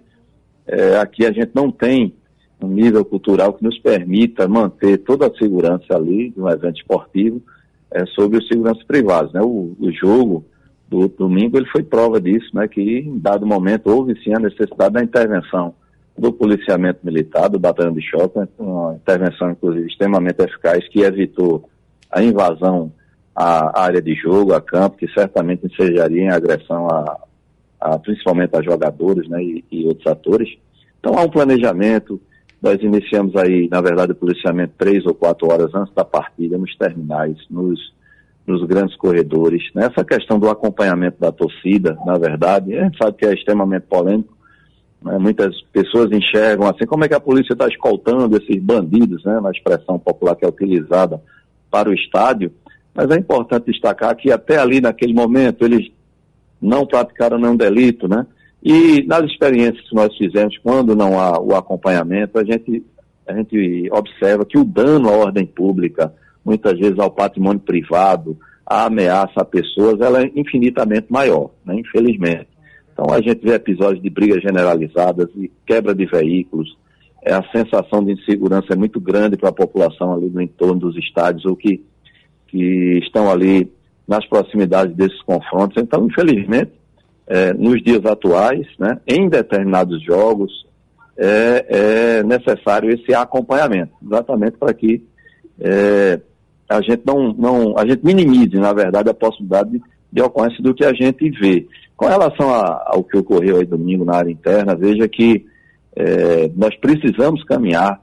é, 0.66 0.98
aqui 0.98 1.24
a 1.24 1.32
gente 1.32 1.50
não 1.54 1.70
tem 1.70 2.14
um 2.60 2.68
nível 2.68 3.04
cultural 3.04 3.52
que 3.52 3.62
nos 3.62 3.78
permita 3.78 4.48
manter 4.48 4.98
toda 4.98 5.26
a 5.26 5.34
segurança 5.34 5.94
ali 5.94 6.30
de 6.30 6.40
um 6.40 6.48
evento 6.48 6.76
esportivo 6.76 7.42
é, 7.90 8.04
sobre 8.06 8.38
os 8.38 8.48
seguranças 8.48 8.82
privados. 8.84 9.32
Né? 9.32 9.40
O, 9.42 9.76
o 9.78 9.92
jogo 9.92 10.44
do 10.88 11.08
domingo 11.08 11.56
ele 11.56 11.66
foi 11.66 11.82
prova 11.82 12.20
disso, 12.20 12.48
né? 12.54 12.66
que 12.66 12.80
em 12.80 13.18
dado 13.18 13.46
momento 13.46 13.88
houve 13.88 14.18
sim 14.22 14.34
a 14.34 14.40
necessidade 14.40 14.94
da 14.94 15.02
intervenção 15.02 15.74
do 16.18 16.32
policiamento 16.32 17.00
militar, 17.04 17.48
do 17.48 17.58
batalhão 17.58 17.92
de 17.92 18.02
choque, 18.02 18.38
né, 18.38 18.48
uma 18.58 18.94
intervenção, 18.94 19.50
inclusive, 19.50 19.86
extremamente 19.86 20.42
eficaz, 20.42 20.88
que 20.88 21.00
evitou 21.00 21.68
a 22.10 22.22
invasão 22.22 22.92
à 23.34 23.82
área 23.82 24.00
de 24.00 24.14
jogo, 24.14 24.54
a 24.54 24.60
campo, 24.60 24.96
que 24.96 25.06
certamente 25.08 25.66
ensejaria 25.66 26.22
em 26.22 26.30
agressão 26.30 26.88
a, 26.88 27.18
a, 27.80 27.98
principalmente 27.98 28.56
a 28.56 28.62
jogadores 28.62 29.28
né, 29.28 29.42
e, 29.42 29.64
e, 29.70 29.86
outros 29.86 30.06
atores. 30.06 30.48
Então 30.98 31.18
há 31.18 31.22
um 31.22 31.30
planejamento. 31.30 32.20
Nós 32.62 32.82
iniciamos 32.82 33.36
aí, 33.36 33.68
na 33.70 33.82
verdade, 33.82 34.12
o 34.12 34.16
policiamento 34.16 34.72
três 34.78 35.04
ou 35.04 35.14
quatro 35.14 35.52
horas 35.52 35.74
antes 35.74 35.94
da 35.94 36.04
partida, 36.04 36.56
nos 36.56 36.74
terminais, 36.76 37.36
nos, 37.50 37.78
nos 38.46 38.64
grandes 38.66 38.96
corredores. 38.96 39.62
Nessa 39.74 40.02
questão 40.02 40.38
do 40.38 40.48
acompanhamento 40.48 41.20
da 41.20 41.30
torcida, 41.30 41.98
na 42.06 42.16
verdade, 42.16 42.74
a 42.74 42.84
gente 42.84 42.96
sabe 42.96 43.18
que 43.18 43.26
é 43.26 43.34
extremamente 43.34 43.82
polêmico. 43.82 44.35
Né? 45.06 45.18
Muitas 45.18 45.54
pessoas 45.72 46.10
enxergam 46.10 46.66
assim, 46.66 46.84
como 46.84 47.04
é 47.04 47.08
que 47.08 47.14
a 47.14 47.20
polícia 47.20 47.52
está 47.52 47.68
escoltando 47.68 48.36
esses 48.36 48.60
bandidos, 48.60 49.24
né, 49.24 49.40
na 49.40 49.50
expressão 49.50 49.98
popular 49.98 50.34
que 50.34 50.44
é 50.44 50.48
utilizada 50.48 51.22
para 51.70 51.88
o 51.88 51.94
estádio. 51.94 52.52
Mas 52.92 53.10
é 53.10 53.16
importante 53.16 53.70
destacar 53.70 54.16
que 54.16 54.32
até 54.32 54.58
ali, 54.58 54.80
naquele 54.80 55.14
momento, 55.14 55.64
eles 55.64 55.90
não 56.60 56.86
praticaram 56.86 57.38
nenhum 57.38 57.56
delito, 57.56 58.08
né? 58.08 58.26
E 58.62 59.04
nas 59.06 59.22
experiências 59.30 59.86
que 59.88 59.94
nós 59.94 60.16
fizemos, 60.16 60.56
quando 60.58 60.96
não 60.96 61.20
há 61.20 61.38
o 61.38 61.54
acompanhamento, 61.54 62.38
a 62.38 62.44
gente, 62.44 62.82
a 63.28 63.34
gente 63.34 63.88
observa 63.92 64.46
que 64.46 64.58
o 64.58 64.64
dano 64.64 65.10
à 65.10 65.12
ordem 65.12 65.46
pública, 65.46 66.12
muitas 66.44 66.78
vezes 66.78 66.98
ao 66.98 67.10
patrimônio 67.10 67.60
privado, 67.60 68.36
a 68.64 68.86
ameaça 68.86 69.34
a 69.36 69.44
pessoas, 69.44 70.00
ela 70.00 70.22
é 70.22 70.32
infinitamente 70.34 71.06
maior, 71.10 71.50
né? 71.64 71.78
infelizmente. 71.78 72.48
Então 72.96 73.14
a 73.14 73.20
gente 73.20 73.42
vê 73.42 73.52
episódios 73.52 74.02
de 74.02 74.08
brigas 74.08 74.40
generalizadas 74.40 75.28
e 75.36 75.52
quebra 75.66 75.94
de 75.94 76.06
veículos, 76.06 76.78
é, 77.22 77.34
a 77.34 77.42
sensação 77.52 78.02
de 78.02 78.12
insegurança 78.12 78.72
é 78.72 78.76
muito 78.76 78.98
grande 78.98 79.36
para 79.36 79.50
a 79.50 79.52
população 79.52 80.14
ali 80.14 80.30
no 80.30 80.40
entorno 80.40 80.80
dos 80.80 80.96
estádios 80.96 81.44
ou 81.44 81.54
que, 81.54 81.84
que 82.48 82.98
estão 83.02 83.30
ali 83.30 83.70
nas 84.08 84.24
proximidades 84.26 84.96
desses 84.96 85.20
confrontos. 85.22 85.76
Então, 85.76 86.06
infelizmente, 86.06 86.72
é, 87.26 87.52
nos 87.52 87.82
dias 87.82 88.06
atuais, 88.06 88.66
né, 88.78 88.98
em 89.06 89.28
determinados 89.28 90.02
jogos, 90.02 90.66
é, 91.18 91.66
é 91.68 92.22
necessário 92.22 92.88
esse 92.88 93.12
acompanhamento, 93.12 93.92
exatamente 94.02 94.56
para 94.56 94.72
que 94.72 95.04
é, 95.60 96.18
a 96.66 96.80
gente 96.80 97.02
não, 97.04 97.34
não, 97.34 97.78
a 97.78 97.86
gente 97.86 98.02
minimize, 98.02 98.56
na 98.56 98.72
verdade, 98.72 99.10
a 99.10 99.14
possibilidade 99.14 99.70
de, 99.70 99.82
de 100.10 100.22
ocorrência 100.22 100.62
do 100.62 100.74
que 100.74 100.84
a 100.84 100.94
gente 100.94 101.28
vê. 101.30 101.66
Com 101.96 102.06
relação 102.06 102.50
a, 102.52 102.84
ao 102.86 103.02
que 103.02 103.16
ocorreu 103.16 103.56
aí 103.56 103.64
domingo 103.64 104.04
na 104.04 104.16
área 104.16 104.30
interna, 104.30 104.74
veja 104.74 105.08
que 105.08 105.46
é, 105.94 106.50
nós 106.54 106.76
precisamos 106.76 107.42
caminhar 107.44 108.00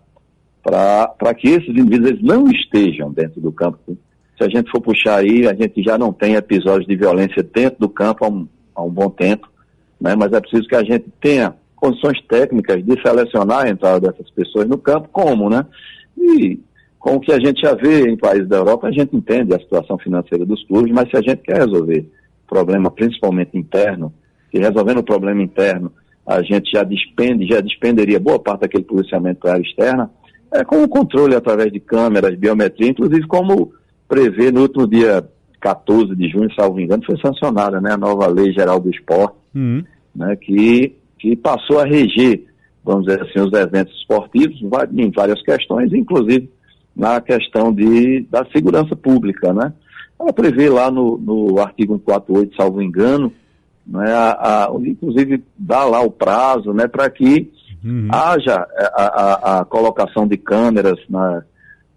para 0.64 1.34
que 1.34 1.50
esses 1.50 1.70
indivíduos 1.70 2.22
não 2.24 2.48
estejam 2.50 3.12
dentro 3.12 3.40
do 3.42 3.52
campo 3.52 3.98
se 4.38 4.44
a 4.44 4.50
gente 4.50 4.72
for 4.72 4.82
puxar 4.82 5.18
aí, 5.18 5.48
a 5.48 5.54
gente 5.54 5.82
já 5.84 5.98
não 5.98 6.12
tem 6.12 6.36
episódios 6.36 6.88
de 6.88 6.96
violência 6.96 7.44
dentro 7.44 7.80
do 7.80 7.90
campo 7.90 8.26
há 8.26 8.30
um, 8.30 8.48
há 8.76 8.82
um 8.82 8.90
bom 8.90 9.10
tempo, 9.10 9.48
né? 10.00 10.16
mas 10.16 10.34
é 10.34 10.42
preciso 10.42 10.68
que 10.68 10.76
a 10.76 10.84
gente 10.84 11.06
tenha 11.22 11.54
condições 11.76 12.20
técnicas 12.28 12.84
de 12.84 13.00
selecionar 13.02 13.66
a 13.66 13.70
entrada 13.70 14.12
dessas 14.12 14.30
pessoas 14.32 14.68
no 14.68 14.78
campo, 14.78 15.10
como, 15.12 15.50
né? 15.50 15.66
E 16.18 16.60
com 16.98 17.16
o 17.16 17.20
que 17.20 17.32
a 17.32 17.40
gente 17.40 17.62
já 17.62 17.74
vê 17.74 18.10
em 18.10 18.16
países 18.16 18.48
da 18.48 18.58
Europa, 18.58 18.88
a 18.88 18.92
gente 18.92 19.16
entende 19.16 19.54
a 19.54 19.60
situação 19.60 19.98
financeira 19.98 20.46
dos 20.46 20.64
clubes, 20.66 20.94
mas 20.94 21.10
se 21.10 21.18
a 21.18 21.22
gente 21.22 21.42
quer 21.42 21.58
resolver 21.58 22.10
problema 22.54 22.92
principalmente 22.92 23.58
interno, 23.58 24.14
e 24.54 24.60
resolvendo 24.60 25.00
o 25.00 25.04
problema 25.04 25.42
interno, 25.42 25.92
a 26.26 26.42
gente 26.44 26.72
já 26.72 26.84
despende, 26.84 27.48
já 27.48 27.60
despenderia 27.60 28.20
boa 28.20 28.40
parte 28.40 28.62
daquele 28.62 28.84
policiamento 28.84 29.40
para 29.40 29.52
a 29.52 29.54
área 29.56 29.64
externa, 29.64 30.12
é 30.54 30.64
com 30.64 30.84
o 30.84 30.88
controle 30.88 31.36
através 31.36 31.72
de 31.72 31.80
câmeras, 31.80 32.38
biometria, 32.38 32.90
inclusive 32.90 33.26
como 33.28 33.74
prevê 34.08 34.52
no 34.52 34.62
último 34.62 34.88
dia 34.88 35.28
14 35.60 36.16
de 36.16 36.30
junho, 36.30 36.54
salvo 36.54 36.80
engano, 36.80 37.04
foi 37.04 37.18
sancionada 37.20 37.82
né, 37.82 37.94
a 37.94 37.98
nova 37.98 38.28
Lei 38.28 38.54
Geral 38.54 38.80
do 38.80 38.92
Esporte, 38.92 39.36
uhum. 39.56 39.84
né, 40.16 40.36
que, 40.36 40.96
que 41.18 41.36
passou 41.36 41.80
a 41.80 41.86
reger, 41.86 42.46
vamos 42.84 43.06
dizer 43.06 43.22
assim, 43.24 43.40
os 43.40 43.52
eventos 43.54 43.96
esportivos 43.98 44.56
em 44.94 45.10
várias 45.10 45.42
questões, 45.42 45.92
inclusive 45.92 46.50
na 46.96 47.20
questão 47.20 47.74
de, 47.74 48.22
da 48.30 48.46
segurança 48.56 48.96
pública. 48.96 49.52
Né? 49.52 49.74
Ela 50.24 50.32
prevê 50.32 50.70
lá 50.70 50.90
no, 50.90 51.18
no 51.18 51.60
artigo 51.60 51.96
148, 51.96 52.56
salvo 52.56 52.82
engano, 52.82 53.34
né, 53.86 54.10
a, 54.10 54.68
a, 54.68 54.72
inclusive 54.86 55.44
dá 55.58 55.84
lá 55.84 56.00
o 56.00 56.10
prazo 56.10 56.72
né, 56.72 56.88
para 56.88 57.10
que 57.10 57.52
uhum. 57.84 58.08
haja 58.10 58.66
a, 58.96 59.04
a, 59.04 59.60
a, 59.60 59.66
colocação 59.66 60.26
de 60.26 60.38
câmeras 60.38 60.98
na, 61.10 61.44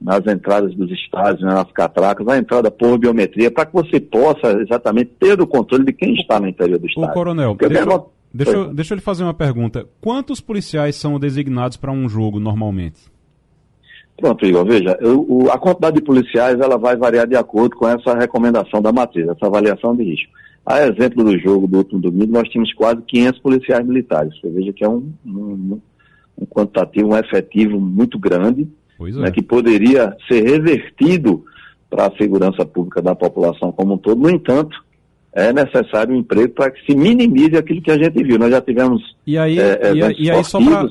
nas 0.01 0.27
entradas 0.27 0.75
dos 0.75 0.91
estádios, 0.91 1.43
né, 1.43 1.55
nas 1.55 1.71
catracas, 1.71 2.27
na 2.27 2.37
entrada 2.37 2.69
por 2.69 2.99
biometria, 2.99 3.49
para 3.49 3.67
que 3.67 3.73
você 3.73 4.01
possa 4.01 4.61
exatamente 4.61 5.13
ter 5.21 5.41
o 5.41 5.47
controle 5.47 5.85
de 5.85 5.93
quem 5.93 6.15
está 6.15 6.41
no 6.41 6.49
interior 6.49 6.81
do 6.81 6.87
estádio. 6.87 7.11
O 7.11 7.15
coronel, 7.15 7.55
deixa, 7.55 7.79
eu, 7.79 8.13
deixa, 8.35 8.53
eu, 8.53 8.75
deixa 8.75 8.95
eu 8.95 8.97
lhe 8.97 9.03
fazer 9.03 9.23
uma 9.23 9.35
pergunta. 9.35 9.87
Quantos 10.01 10.41
policiais 10.41 10.97
são 10.97 11.21
designados 11.21 11.77
para 11.77 11.93
um 11.93 12.09
jogo 12.09 12.41
normalmente? 12.41 13.03
Pronto, 14.17 14.47
Igor, 14.47 14.65
veja, 14.65 14.97
eu, 15.01 15.27
o, 15.29 15.51
a 15.51 15.59
quantidade 15.59 15.97
de 15.97 16.03
policiais 16.03 16.59
ela 16.59 16.79
vai 16.79 16.97
variar 16.97 17.27
de 17.27 17.37
acordo 17.37 17.77
com 17.77 17.87
essa 17.87 18.15
recomendação 18.15 18.81
da 18.81 18.93
matriz, 18.93 19.29
essa 19.29 19.47
avaliação 19.47 19.95
de 19.95 20.05
risco. 20.05 20.33
A 20.65 20.85
exemplo 20.87 21.23
do 21.23 21.39
jogo 21.39 21.67
do 21.69 21.79
último 21.79 22.01
domingo, 22.01 22.33
nós 22.33 22.49
tínhamos 22.49 22.73
quase 22.73 23.01
500 23.03 23.41
policiais 23.41 23.87
militares. 23.87 24.33
Você 24.41 24.51
veja 24.51 24.73
que 24.73 24.85
é 24.85 24.89
um, 24.89 25.13
um, 25.25 25.81
um 26.39 26.47
quantitativo, 26.47 27.11
um 27.11 27.17
efetivo 27.17 27.79
muito 27.79 28.19
grande, 28.19 28.67
né, 28.99 29.29
é. 29.29 29.31
que 29.31 29.43
poderia 29.43 30.17
ser 30.27 30.43
revertido 30.43 31.45
para 31.89 32.07
a 32.07 32.17
segurança 32.17 32.65
pública 32.65 33.01
da 33.01 33.15
população 33.15 33.71
como 33.71 33.95
um 33.95 33.99
todo. 33.99 34.21
No 34.21 34.31
entanto, 34.31 34.77
é 35.37 35.53
necessário 35.53 36.15
um 36.15 36.21
emprego 36.21 36.55
para 36.55 36.71
que 36.71 36.83
se 36.87 36.97
minimize 36.97 37.55
aquilo 37.59 37.83
que 37.83 37.91
a 37.91 37.99
gente 37.99 38.23
viu. 38.23 38.39
Nós 38.39 38.51
já 38.51 38.59
tivemos. 38.63 39.03
E 39.27 39.37
aí, 39.37 39.59
é, 39.59 39.93
e, 39.95 40.03
aí, 40.03 40.15
e 40.19 40.31
aí 40.31 40.43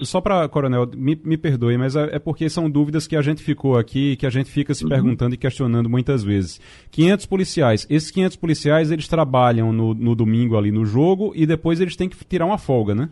só 0.03 0.21
para, 0.21 0.47
Coronel, 0.47 0.87
me, 0.95 1.19
me 1.25 1.35
perdoe, 1.35 1.75
mas 1.79 1.95
é, 1.95 2.15
é, 2.15 2.19
porque 2.19 2.47
são 2.47 2.69
dúvidas 2.69 3.07
que 3.07 3.15
a 3.15 3.23
gente 3.23 3.41
ficou 3.41 3.75
aqui, 3.75 4.15
que 4.15 4.27
a 4.27 4.29
gente 4.29 4.51
fica 4.51 4.71
se 4.75 4.83
uhum. 4.83 4.89
perguntando 4.91 5.33
e 5.33 5.37
questionando 5.37 5.89
muitas 5.89 6.23
vezes. 6.23 6.61
500 6.91 7.25
policiais. 7.25 7.87
Esses 7.89 8.11
500 8.11 8.37
policiais, 8.37 8.91
eles 8.91 9.07
trabalham 9.07 9.73
no, 9.73 9.95
no 9.95 10.13
domingo 10.13 10.55
ali 10.55 10.71
no 10.71 10.85
jogo 10.85 11.33
e 11.35 11.47
depois 11.47 11.81
eles 11.81 11.95
têm 11.95 12.07
que 12.07 12.15
tirar 12.23 12.45
uma 12.45 12.59
folga, 12.59 12.93
né? 12.93 13.09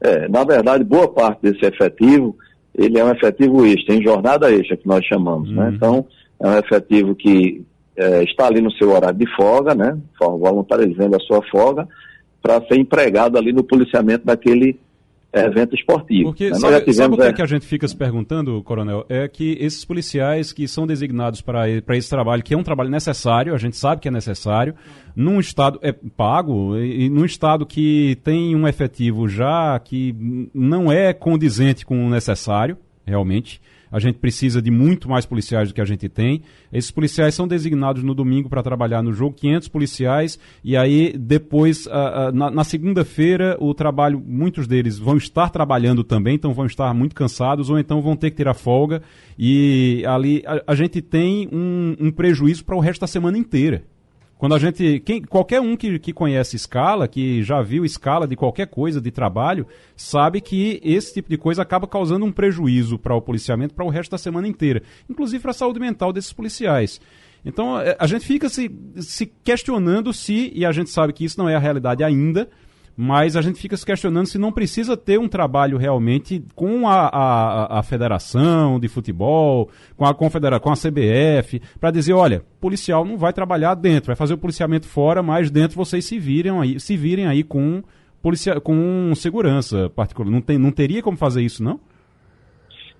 É, 0.00 0.28
na 0.28 0.42
verdade, 0.42 0.82
boa 0.82 1.06
parte 1.06 1.42
desse 1.42 1.64
efetivo 1.64 2.36
ele 2.76 2.98
é 2.98 3.04
um 3.04 3.10
efetivo 3.10 3.64
extra, 3.64 3.94
em 3.94 4.02
jornada 4.02 4.52
extra, 4.52 4.76
que 4.76 4.86
nós 4.86 5.04
chamamos, 5.04 5.48
né? 5.50 5.62
uhum. 5.62 5.70
né? 5.70 5.76
Então, 5.76 6.06
é 6.40 6.48
um 6.48 6.58
efetivo 6.58 7.14
que 7.14 7.64
é, 7.98 8.22
está 8.22 8.46
ali 8.46 8.60
no 8.60 8.70
seu 8.72 8.90
horário 8.90 9.18
de 9.18 9.26
folga, 9.34 9.74
né? 9.74 9.98
Voluntarizando 10.20 11.16
a 11.16 11.20
sua 11.20 11.42
folga, 11.50 11.86
para 12.40 12.60
ser 12.66 12.78
empregado 12.78 13.36
ali 13.36 13.52
no 13.52 13.64
policiamento 13.64 14.24
daquele 14.24 14.78
evento 15.32 15.74
esportivo. 15.74 16.30
Porque 16.30 16.50
né? 16.50 16.54
sabe, 16.54 16.80
tivemos, 16.80 16.96
sabe 16.96 17.14
o 17.14 17.16
que, 17.18 17.22
é... 17.22 17.32
que 17.32 17.42
a 17.42 17.46
gente 17.46 17.66
fica 17.66 17.86
se 17.86 17.96
perguntando, 17.96 18.62
Coronel? 18.62 19.04
É 19.08 19.28
que 19.28 19.56
esses 19.60 19.84
policiais 19.84 20.52
que 20.52 20.66
são 20.66 20.86
designados 20.86 21.40
para 21.42 21.68
esse 21.68 22.08
trabalho, 22.08 22.42
que 22.42 22.54
é 22.54 22.56
um 22.56 22.62
trabalho 22.62 22.88
necessário, 22.88 23.54
a 23.54 23.58
gente 23.58 23.76
sabe 23.76 24.00
que 24.00 24.08
é 24.08 24.10
necessário, 24.10 24.74
num 25.14 25.38
estado 25.38 25.78
é 25.82 25.92
pago, 25.92 26.76
e, 26.78 27.06
e 27.06 27.10
num 27.10 27.24
estado 27.24 27.66
que 27.66 28.16
tem 28.24 28.56
um 28.56 28.66
efetivo 28.66 29.28
já 29.28 29.78
que 29.78 30.14
não 30.54 30.90
é 30.90 31.12
condizente 31.12 31.84
com 31.84 32.06
o 32.06 32.10
necessário, 32.10 32.78
realmente, 33.04 33.60
a 33.90 33.98
gente 33.98 34.18
precisa 34.18 34.60
de 34.60 34.70
muito 34.70 35.08
mais 35.08 35.26
policiais 35.26 35.68
do 35.68 35.74
que 35.74 35.80
a 35.80 35.84
gente 35.84 36.08
tem. 36.08 36.42
Esses 36.72 36.90
policiais 36.90 37.34
são 37.34 37.46
designados 37.46 38.02
no 38.02 38.14
domingo 38.14 38.48
para 38.48 38.62
trabalhar 38.62 39.02
no 39.02 39.12
jogo, 39.12 39.34
500 39.36 39.68
policiais, 39.68 40.38
e 40.62 40.76
aí 40.76 41.14
depois, 41.18 41.88
na, 42.32 42.50
na 42.50 42.64
segunda-feira, 42.64 43.56
o 43.60 43.72
trabalho, 43.74 44.22
muitos 44.24 44.66
deles 44.66 44.98
vão 44.98 45.16
estar 45.16 45.50
trabalhando 45.50 46.04
também, 46.04 46.34
então 46.34 46.52
vão 46.52 46.66
estar 46.66 46.92
muito 46.94 47.14
cansados, 47.14 47.70
ou 47.70 47.78
então 47.78 48.00
vão 48.00 48.16
ter 48.16 48.30
que 48.30 48.36
tirar 48.36 48.54
folga, 48.54 49.02
e 49.38 50.04
ali 50.06 50.42
a, 50.46 50.72
a 50.72 50.74
gente 50.74 51.00
tem 51.00 51.48
um, 51.52 51.96
um 51.98 52.10
prejuízo 52.10 52.64
para 52.64 52.76
o 52.76 52.80
resto 52.80 53.00
da 53.00 53.06
semana 53.06 53.38
inteira. 53.38 53.84
Quando 54.38 54.54
a 54.54 54.58
gente. 54.58 55.00
Quem, 55.00 55.20
qualquer 55.20 55.60
um 55.60 55.76
que, 55.76 55.98
que 55.98 56.12
conhece 56.12 56.54
escala, 56.54 57.08
que 57.08 57.42
já 57.42 57.60
viu 57.60 57.84
escala 57.84 58.26
de 58.26 58.36
qualquer 58.36 58.68
coisa 58.68 59.00
de 59.00 59.10
trabalho, 59.10 59.66
sabe 59.96 60.40
que 60.40 60.80
esse 60.84 61.12
tipo 61.12 61.28
de 61.28 61.36
coisa 61.36 61.62
acaba 61.62 61.88
causando 61.88 62.24
um 62.24 62.30
prejuízo 62.30 62.98
para 62.98 63.16
o 63.16 63.20
policiamento 63.20 63.74
para 63.74 63.84
o 63.84 63.88
resto 63.88 64.12
da 64.12 64.18
semana 64.18 64.46
inteira, 64.46 64.82
inclusive 65.10 65.42
para 65.42 65.50
a 65.50 65.54
saúde 65.54 65.80
mental 65.80 66.12
desses 66.12 66.32
policiais. 66.32 67.00
Então 67.44 67.80
é, 67.80 67.96
a 67.98 68.06
gente 68.06 68.24
fica 68.24 68.48
se, 68.48 68.70
se 68.96 69.26
questionando 69.26 70.12
se, 70.12 70.52
e 70.54 70.64
a 70.64 70.70
gente 70.70 70.90
sabe 70.90 71.12
que 71.12 71.24
isso 71.24 71.38
não 71.38 71.48
é 71.48 71.56
a 71.56 71.60
realidade 71.60 72.04
ainda, 72.04 72.48
mas 73.00 73.36
a 73.36 73.40
gente 73.40 73.60
fica 73.60 73.76
se 73.76 73.86
questionando 73.86 74.26
se 74.26 74.38
não 74.38 74.50
precisa 74.50 74.96
ter 74.96 75.20
um 75.20 75.28
trabalho 75.28 75.78
realmente 75.78 76.42
com 76.56 76.88
a, 76.88 77.06
a, 77.06 77.78
a 77.78 77.82
federação 77.84 78.80
de 78.80 78.88
futebol, 78.88 79.70
com 79.96 80.04
a 80.04 80.12
confederação, 80.12 80.64
com 80.64 80.72
a 80.72 80.74
CBF, 80.74 81.62
para 81.78 81.92
dizer, 81.92 82.14
olha, 82.14 82.42
policial 82.60 83.04
não 83.04 83.16
vai 83.16 83.32
trabalhar 83.32 83.76
dentro, 83.76 84.08
vai 84.08 84.16
fazer 84.16 84.34
o 84.34 84.38
policiamento 84.38 84.88
fora, 84.88 85.22
mas 85.22 85.48
dentro 85.48 85.76
vocês 85.76 86.04
se 86.06 86.18
virem 86.18 86.58
aí, 86.58 86.80
se 86.80 86.96
virem 86.96 87.28
aí 87.28 87.44
com 87.44 87.84
policia, 88.20 88.60
com 88.60 89.12
segurança 89.14 89.88
particular. 89.90 90.28
Não, 90.28 90.40
tem, 90.40 90.58
não 90.58 90.72
teria 90.72 91.00
como 91.00 91.16
fazer 91.16 91.42
isso, 91.42 91.62
não? 91.62 91.78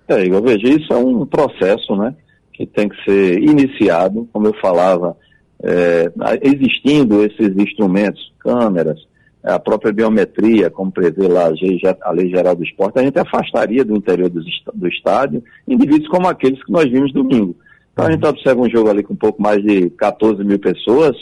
É, 0.07 0.25
Igor, 0.25 0.43
veja, 0.43 0.69
isso 0.69 0.93
é 0.93 0.97
um 0.97 1.27
processo, 1.27 1.97
né, 1.97 2.15
que 2.53 2.65
tem 2.65 2.89
que 2.89 3.03
ser 3.03 3.43
iniciado, 3.43 4.29
como 4.33 4.47
eu 4.47 4.55
falava, 4.61 5.17
é, 5.61 6.09
existindo 6.41 7.25
esses 7.25 7.57
instrumentos, 7.57 8.33
câmeras, 8.39 9.08
a 9.43 9.59
própria 9.59 9.93
biometria, 9.93 10.71
como 10.71 10.91
prevê 10.91 11.29
lá 11.29 11.51
a 12.03 12.11
Lei 12.11 12.29
Geral 12.29 12.55
do 12.55 12.65
Esporte, 12.65 12.99
a 12.99 13.03
gente 13.03 13.19
afastaria 13.19 13.85
do 13.85 13.97
interior 13.97 14.29
do, 14.29 14.89
estádio 14.89 15.43
indivíduos 15.67 16.09
como 16.09 16.29
aqueles 16.29 16.63
que 16.65 16.73
nós 16.73 16.91
vimos 16.91 17.13
domingo. 17.13 17.55
Então 17.93 18.07
a 18.07 18.11
gente 18.11 18.27
observa 18.27 18.61
um 18.61 18.71
jogo 18.71 18.91
ali 18.91 19.03
com 19.03 19.15
um 19.15 19.17
pouco 19.17 19.41
mais 19.41 19.63
de 19.63 19.91
14 19.91 20.43
mil 20.45 20.59
pessoas, 20.59 21.17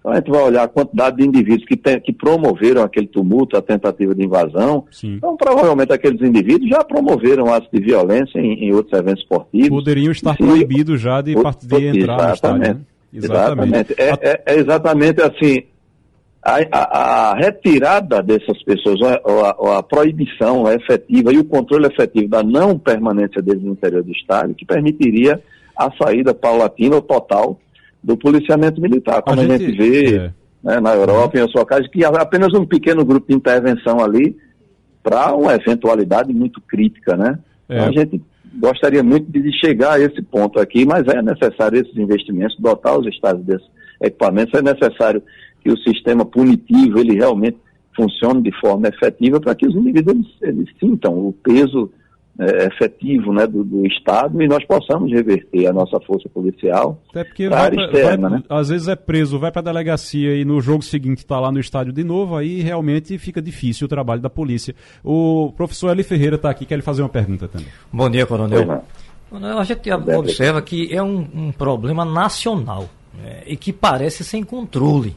então 0.00 0.12
a 0.12 0.16
gente 0.16 0.30
vai 0.30 0.42
olhar 0.42 0.62
a 0.62 0.68
quantidade 0.68 1.18
de 1.18 1.26
indivíduos 1.26 1.66
que, 1.66 1.76
tem, 1.76 2.00
que 2.00 2.12
promoveram 2.12 2.82
aquele 2.82 3.06
tumulto, 3.06 3.56
a 3.56 3.62
tentativa 3.62 4.14
de 4.14 4.24
invasão. 4.24 4.84
Sim. 4.90 5.16
Então, 5.16 5.36
provavelmente 5.36 5.92
aqueles 5.92 6.20
indivíduos 6.22 6.70
já 6.70 6.82
promoveram 6.82 7.52
atos 7.52 7.68
de 7.70 7.80
violência 7.80 8.38
em, 8.38 8.64
em 8.64 8.72
outros 8.72 8.98
eventos 8.98 9.22
esportivos. 9.22 9.68
Poderiam 9.68 10.10
estar 10.10 10.36
proibidos 10.36 11.00
já 11.00 11.20
de, 11.20 11.34
de 11.34 11.38
entrar 11.38 11.50
exatamente, 11.60 11.98
no 12.22 12.32
estádio. 12.32 12.58
Né? 12.58 12.80
Exatamente. 13.12 13.92
exatamente. 13.92 13.94
É, 13.98 14.30
é, 14.30 14.42
é, 14.46 14.58
exatamente 14.58 15.22
assim. 15.22 15.62
A, 16.42 16.56
a, 16.72 17.30
a, 17.30 17.34
retirada 17.34 18.22
dessas 18.22 18.62
pessoas, 18.64 18.98
ou 19.24 19.44
a, 19.44 19.56
ou 19.58 19.72
a, 19.72 19.82
proibição 19.82 20.66
efetiva 20.72 21.32
e 21.34 21.38
o 21.38 21.44
controle 21.44 21.86
efetivo 21.86 22.28
da 22.28 22.42
não 22.42 22.78
permanência 22.78 23.42
deles 23.42 23.62
no 23.62 23.72
interior 23.72 24.02
do 24.02 24.10
estádio, 24.10 24.54
que 24.54 24.64
permitiria 24.64 25.38
a 25.76 25.90
saída 26.02 26.32
paulatina 26.32 26.96
ou 26.96 27.02
total 27.02 27.60
do 28.02 28.16
policiamento 28.16 28.80
militar, 28.80 29.22
como 29.22 29.40
a, 29.40 29.44
gente, 29.44 29.66
gente 29.66 29.76
vê 29.76 30.16
é. 30.16 30.32
né, 30.64 30.80
na 30.80 30.94
Europa, 30.94 31.38
uhum. 31.38 31.44
em 31.44 31.50
sua 31.50 31.66
casa, 31.66 31.86
que 31.92 32.02
há 32.04 32.08
apenas 32.08 32.54
um 32.54 32.64
pequeno 32.64 33.04
grupo 33.04 33.28
de 33.28 33.34
intervenção 33.34 34.02
ali 34.02 34.34
para 35.02 35.34
uma 35.34 35.54
eventualidade 35.54 36.32
muito 36.32 36.60
crítica, 36.62 37.16
né? 37.16 37.38
É. 37.68 37.74
Então 37.74 37.88
a 37.88 37.92
gente 37.92 38.22
gostaria 38.54 39.02
muito 39.02 39.30
de 39.30 39.52
chegar 39.58 39.92
a 39.92 40.00
esse 40.00 40.22
ponto 40.22 40.58
aqui, 40.58 40.84
mas 40.84 41.06
é 41.06 41.22
necessário 41.22 41.80
esses 41.80 41.96
investimentos, 41.96 42.56
dotar 42.58 42.98
os 42.98 43.06
estados 43.06 43.44
desses 43.44 43.66
equipamentos, 44.02 44.58
é 44.58 44.62
necessário 44.62 45.22
que 45.60 45.70
o 45.70 45.78
sistema 45.78 46.24
punitivo 46.24 46.98
ele 46.98 47.14
realmente 47.14 47.58
funcione 47.94 48.42
de 48.42 48.52
forma 48.60 48.88
efetiva 48.88 49.40
para 49.40 49.54
que 49.54 49.66
os 49.66 49.74
indivíduos 49.74 50.16
eles, 50.16 50.26
eles 50.42 50.68
sintam 50.78 51.12
o 51.18 51.32
peso 51.32 51.90
é, 52.38 52.66
efetivo 52.68 53.32
né, 53.32 53.46
do, 53.46 53.62
do, 53.62 53.86
Estado 53.86 54.40
e 54.40 54.48
nós 54.48 54.64
possamos 54.64 55.12
reverter 55.12 55.66
a 55.66 55.72
nossa 55.72 56.00
força 56.00 56.26
policial 56.28 56.98
Até 57.10 57.24
porque 57.24 57.48
vai 57.48 57.60
área 57.60 57.84
externa. 57.84 58.28
Vai, 58.28 58.38
né? 58.38 58.44
Às 58.48 58.68
vezes 58.70 58.88
é 58.88 58.96
preso, 58.96 59.38
vai 59.38 59.52
para 59.52 59.60
a 59.60 59.64
delegacia 59.64 60.34
e 60.34 60.44
no 60.44 60.58
jogo 60.60 60.82
seguinte 60.82 61.18
está 61.18 61.38
lá 61.38 61.52
no 61.52 61.60
estádio 61.60 61.92
de 61.92 62.02
novo, 62.02 62.36
aí 62.36 62.62
realmente 62.62 63.18
fica 63.18 63.42
difícil 63.42 63.84
o 63.84 63.88
trabalho 63.88 64.22
da 64.22 64.30
polícia. 64.30 64.74
O 65.04 65.52
professor 65.54 65.90
Eli 65.90 66.02
Ferreira 66.02 66.36
está 66.36 66.48
aqui, 66.48 66.64
quer 66.64 66.76
lhe 66.76 66.82
fazer 66.82 67.02
uma 67.02 67.10
pergunta 67.10 67.46
também. 67.46 67.68
Bom 67.92 68.08
dia, 68.08 68.24
coronel. 68.24 68.84
A 69.32 69.64
gente 69.64 69.92
observa 69.92 70.62
que 70.62 70.88
é 70.94 71.02
um, 71.02 71.26
um 71.34 71.52
problema 71.52 72.04
nacional 72.04 72.88
né, 73.22 73.42
e 73.46 73.56
que 73.56 73.72
parece 73.72 74.24
sem 74.24 74.42
controle. 74.42 75.14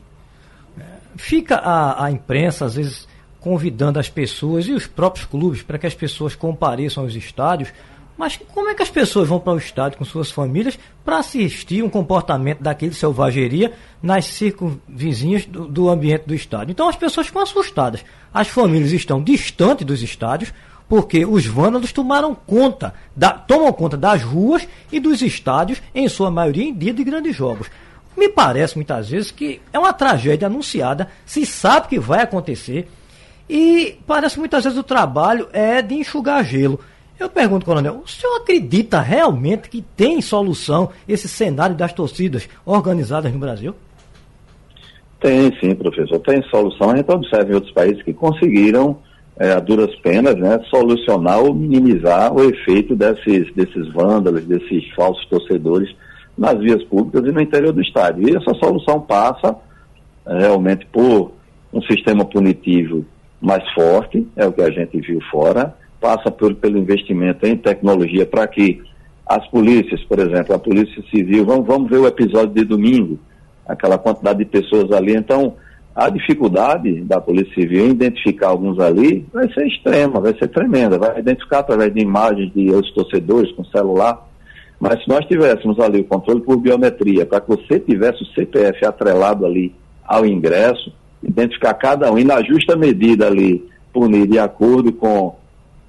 Fica 1.15 1.55
a, 1.55 2.05
a 2.05 2.11
imprensa, 2.11 2.65
às 2.65 2.75
vezes 2.75 3.07
convidando 3.39 3.99
as 3.99 4.07
pessoas 4.07 4.65
e 4.67 4.71
os 4.71 4.87
próprios 4.87 5.25
clubes 5.25 5.61
para 5.61 5.77
que 5.77 5.85
as 5.85 5.93
pessoas 5.93 6.33
compareçam 6.33 7.03
aos 7.03 7.13
estádios. 7.13 7.73
Mas 8.17 8.39
como 8.53 8.69
é 8.69 8.75
que 8.75 8.83
as 8.83 8.89
pessoas 8.89 9.27
vão 9.27 9.39
para 9.39 9.53
o 9.53 9.57
estádio 9.57 9.97
com 9.97 10.05
suas 10.05 10.31
famílias 10.31 10.77
para 11.03 11.17
assistir 11.17 11.83
um 11.83 11.89
comportamento 11.89 12.61
daquele 12.61 12.93
selvageria 12.93 13.73
nas 14.01 14.25
circunvizinhas 14.25 15.45
do, 15.45 15.67
do 15.67 15.89
ambiente 15.89 16.25
do 16.25 16.35
estádio? 16.35 16.71
Então 16.71 16.87
as 16.87 16.95
pessoas 16.95 17.27
ficam 17.27 17.41
assustadas. 17.41 18.05
As 18.33 18.47
famílias 18.47 18.91
estão 18.91 19.21
distantes 19.21 19.85
dos 19.85 20.01
estádios 20.01 20.53
porque 20.87 21.25
os 21.25 21.45
vândalos 21.45 21.91
tomaram 21.91 22.35
conta, 22.35 22.93
da, 23.15 23.31
tomam 23.31 23.73
conta 23.73 23.97
das 23.97 24.21
ruas 24.21 24.67
e 24.91 24.99
dos 24.99 25.21
estádios, 25.21 25.81
em 25.93 26.07
sua 26.07 26.29
maioria 26.29 26.65
em 26.65 26.73
dia 26.73 26.93
de 26.93 27.03
grandes 27.03 27.35
jogos. 27.35 27.67
Me 28.17 28.29
parece 28.29 28.75
muitas 28.75 29.09
vezes 29.09 29.31
que 29.31 29.61
é 29.71 29.79
uma 29.79 29.93
tragédia 29.93 30.47
anunciada, 30.47 31.09
se 31.25 31.45
sabe 31.45 31.87
que 31.87 31.99
vai 31.99 32.21
acontecer 32.21 32.87
e 33.49 33.97
parece 34.07 34.39
muitas 34.39 34.63
vezes 34.63 34.79
o 34.79 34.83
trabalho 34.83 35.47
é 35.51 35.81
de 35.81 35.95
enxugar 35.95 36.43
gelo. 36.43 36.79
Eu 37.19 37.29
pergunto, 37.29 37.65
coronel, 37.65 38.01
o 38.03 38.07
senhor 38.07 38.37
acredita 38.37 38.99
realmente 38.99 39.69
que 39.69 39.81
tem 39.95 40.21
solução 40.21 40.89
esse 41.07 41.27
cenário 41.27 41.75
das 41.75 41.93
torcidas 41.93 42.49
organizadas 42.65 43.31
no 43.31 43.39
Brasil? 43.39 43.75
Tem 45.19 45.55
sim, 45.59 45.73
professor, 45.75 46.19
tem 46.19 46.41
solução. 46.49 46.91
A 46.91 46.97
gente 46.97 47.09
observa 47.09 47.51
em 47.51 47.55
outros 47.55 47.71
países 47.71 48.03
que 48.03 48.13
conseguiram, 48.13 48.97
é, 49.39 49.53
a 49.53 49.59
duras 49.59 49.95
penas, 49.97 50.35
né, 50.35 50.59
solucionar 50.69 51.39
ou 51.39 51.53
minimizar 51.53 52.33
o 52.33 52.43
efeito 52.43 52.95
desses, 52.95 53.53
desses 53.53 53.91
vândalos, 53.93 54.43
desses 54.45 54.91
falsos 54.93 55.25
torcedores 55.27 55.95
nas 56.37 56.57
vias 56.59 56.83
públicas 56.85 57.25
e 57.25 57.31
no 57.31 57.41
interior 57.41 57.71
do 57.71 57.81
estádio. 57.81 58.27
E 58.27 58.35
essa 58.35 58.53
solução 58.55 58.99
passa 59.01 59.55
é, 60.25 60.39
realmente 60.39 60.85
por 60.87 61.31
um 61.71 61.81
sistema 61.83 62.25
punitivo 62.25 63.05
mais 63.41 63.67
forte, 63.73 64.25
é 64.35 64.45
o 64.45 64.53
que 64.53 64.61
a 64.61 64.69
gente 64.69 64.99
viu 65.01 65.19
fora, 65.29 65.75
passa 65.99 66.31
por, 66.31 66.53
pelo 66.55 66.77
investimento 66.77 67.45
em 67.45 67.57
tecnologia 67.57 68.25
para 68.25 68.47
que 68.47 68.81
as 69.25 69.45
polícias, 69.47 70.03
por 70.03 70.19
exemplo, 70.19 70.53
a 70.53 70.59
Polícia 70.59 71.03
Civil, 71.09 71.45
vamos, 71.45 71.65
vamos 71.65 71.89
ver 71.89 71.97
o 71.97 72.07
episódio 72.07 72.53
de 72.53 72.63
domingo, 72.65 73.19
aquela 73.67 73.97
quantidade 73.97 74.39
de 74.39 74.45
pessoas 74.45 74.91
ali, 74.91 75.15
então 75.15 75.55
a 75.95 76.09
dificuldade 76.09 77.01
da 77.01 77.21
Polícia 77.21 77.53
Civil 77.53 77.85
em 77.85 77.91
identificar 77.91 78.47
alguns 78.47 78.79
ali 78.79 79.25
vai 79.31 79.51
ser 79.53 79.67
extrema, 79.67 80.19
vai 80.19 80.33
ser 80.37 80.47
tremenda, 80.47 80.97
vai 80.97 81.19
identificar 81.19 81.59
através 81.59 81.93
de 81.93 82.01
imagens 82.01 82.51
de 82.53 82.71
outros 82.71 82.93
torcedores 82.93 83.51
com 83.51 83.63
celular, 83.65 84.27
mas 84.83 85.01
se 85.01 85.07
nós 85.07 85.25
tivéssemos 85.27 85.79
ali 85.79 86.01
o 86.01 86.03
controle 86.03 86.41
por 86.41 86.57
biometria, 86.57 87.25
para 87.25 87.39
que 87.39 87.47
você 87.47 87.79
tivesse 87.79 88.21
o 88.21 88.25
CPF 88.33 88.85
atrelado 88.85 89.45
ali 89.45 89.73
ao 90.05 90.25
ingresso, 90.25 90.91
identificar 91.23 91.73
cada 91.75 92.11
um 92.11 92.19
e 92.19 92.25
na 92.25 92.43
justa 92.43 92.75
medida 92.75 93.27
ali 93.27 93.65
punir 93.93 94.27
de 94.27 94.37
acordo 94.37 94.91
com, 94.91 95.37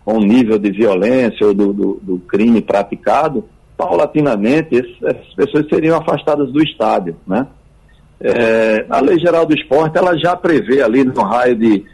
com 0.05 0.19
o 0.19 0.21
nível 0.21 0.61
de 0.61 0.71
violência 0.71 1.45
ou 1.45 1.53
do, 1.53 1.73
do, 1.73 2.01
do 2.01 2.19
crime 2.21 2.63
praticado, 2.63 3.45
paulatinamente 3.77 4.77
essas 5.03 5.35
pessoas 5.35 5.69
seriam 5.69 5.99
afastadas 5.99 6.53
do 6.53 6.63
estádio, 6.63 7.17
né? 7.27 7.49
É, 8.21 8.87
a 8.89 9.01
Lei 9.01 9.19
Geral 9.19 9.45
do 9.45 9.57
Esporte, 9.57 9.99
ela 9.99 10.17
já 10.17 10.37
prevê 10.37 10.81
ali 10.83 11.03
no 11.03 11.21
raio 11.21 11.57
de 11.57 11.85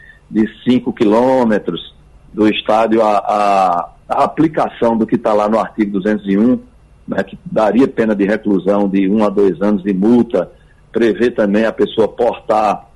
5 0.68 0.92
quilômetros 0.92 1.94
do 2.30 2.46
estádio 2.46 3.00
a, 3.00 3.16
a, 3.16 3.88
a, 4.06 4.24
aplicação 4.24 4.98
do 4.98 5.06
que 5.06 5.14
está 5.14 5.32
lá 5.32 5.48
no 5.48 5.58
artigo 5.58 5.92
201, 5.92 6.68
né, 7.10 7.22
que 7.22 7.38
daria 7.44 7.88
pena 7.88 8.14
de 8.14 8.24
reclusão 8.24 8.88
de 8.88 9.08
um 9.08 9.24
a 9.24 9.28
dois 9.28 9.60
anos 9.60 9.82
de 9.82 9.92
multa, 9.92 10.50
prevê 10.92 11.30
também 11.30 11.66
a 11.66 11.72
pessoa 11.72 12.08
portar 12.08 12.88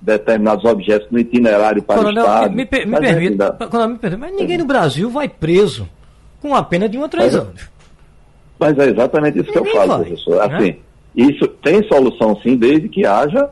determinados 0.00 0.64
objetos 0.64 1.08
no 1.10 1.18
itinerário 1.18 1.82
para 1.82 1.96
Coronel, 1.96 2.24
o 2.24 2.26
Estado. 2.26 2.50
Me, 2.50 2.56
me, 2.56 2.86
me 2.86 3.00
permita, 3.00 3.56
me 3.60 3.98
permita, 3.98 4.16
mas 4.18 4.34
ninguém 4.34 4.58
no 4.58 4.64
Brasil 4.64 5.10
vai 5.10 5.28
preso 5.28 5.88
com 6.40 6.54
a 6.54 6.62
pena 6.62 6.88
de 6.88 6.98
um 6.98 7.04
a 7.04 7.08
três 7.08 7.34
mas, 7.34 7.42
anos. 7.42 7.70
Mas 8.58 8.78
é 8.78 8.90
exatamente 8.90 9.38
isso 9.38 9.48
ninguém 9.48 9.62
que 9.62 9.68
eu 9.68 9.72
falo, 9.72 9.88
vai, 9.88 10.06
professor. 10.06 10.48
Né? 10.48 10.56
Assim, 10.56 10.76
isso 11.14 11.46
tem 11.62 11.86
solução 11.88 12.36
sim, 12.42 12.56
desde 12.56 12.88
que 12.88 13.04
haja 13.06 13.48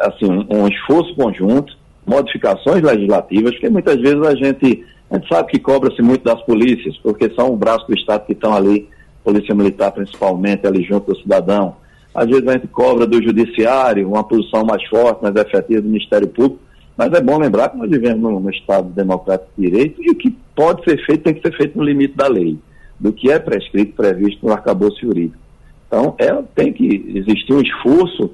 assim, 0.00 0.26
um, 0.26 0.46
um, 0.50 0.68
esforço 0.68 1.14
conjunto, 1.14 1.76
modificações 2.06 2.82
legislativas, 2.82 3.52
porque 3.52 3.68
muitas 3.68 3.96
vezes 4.00 4.20
a 4.22 4.34
gente, 4.34 4.84
a 5.10 5.16
gente 5.16 5.28
sabe 5.28 5.50
que 5.50 5.58
cobra-se 5.58 6.02
muito 6.02 6.24
das 6.24 6.40
polícias, 6.42 6.96
porque 6.98 7.30
são 7.34 7.52
o 7.52 7.56
braço 7.56 7.86
do 7.86 7.94
Estado 7.94 8.26
que 8.26 8.32
estão 8.32 8.54
ali, 8.54 8.88
Polícia 9.26 9.54
Militar 9.54 9.92
principalmente, 9.92 10.66
ali 10.66 10.82
junto 10.82 11.12
do 11.12 11.20
cidadão 11.20 11.76
às 12.16 12.26
vezes 12.26 12.48
a 12.48 12.52
gente 12.52 12.66
cobra 12.68 13.06
do 13.06 13.22
judiciário 13.22 14.08
uma 14.08 14.24
posição 14.24 14.64
mais 14.64 14.82
forte, 14.88 15.22
mais 15.22 15.36
efetiva 15.36 15.82
do 15.82 15.88
Ministério 15.88 16.26
Público, 16.26 16.58
mas 16.96 17.12
é 17.12 17.20
bom 17.20 17.38
lembrar 17.38 17.68
que 17.68 17.76
nós 17.76 17.90
vivemos 17.90 18.42
no 18.42 18.50
Estado 18.50 18.88
democrático 18.88 19.50
de 19.54 19.70
direito 19.70 20.02
e 20.02 20.10
o 20.10 20.14
que 20.14 20.34
pode 20.54 20.82
ser 20.84 20.96
feito 21.04 21.24
tem 21.24 21.34
que 21.34 21.42
ser 21.42 21.54
feito 21.54 21.76
no 21.76 21.84
limite 21.84 22.16
da 22.16 22.26
lei, 22.26 22.58
do 22.98 23.12
que 23.12 23.30
é 23.30 23.38
prescrito, 23.38 23.94
previsto 23.94 24.46
no 24.46 24.50
arcabouço 24.50 24.98
jurídico. 24.98 25.36
Então, 25.86 26.14
é, 26.16 26.32
tem 26.54 26.72
que 26.72 27.12
existir 27.14 27.52
um 27.52 27.60
esforço 27.60 28.30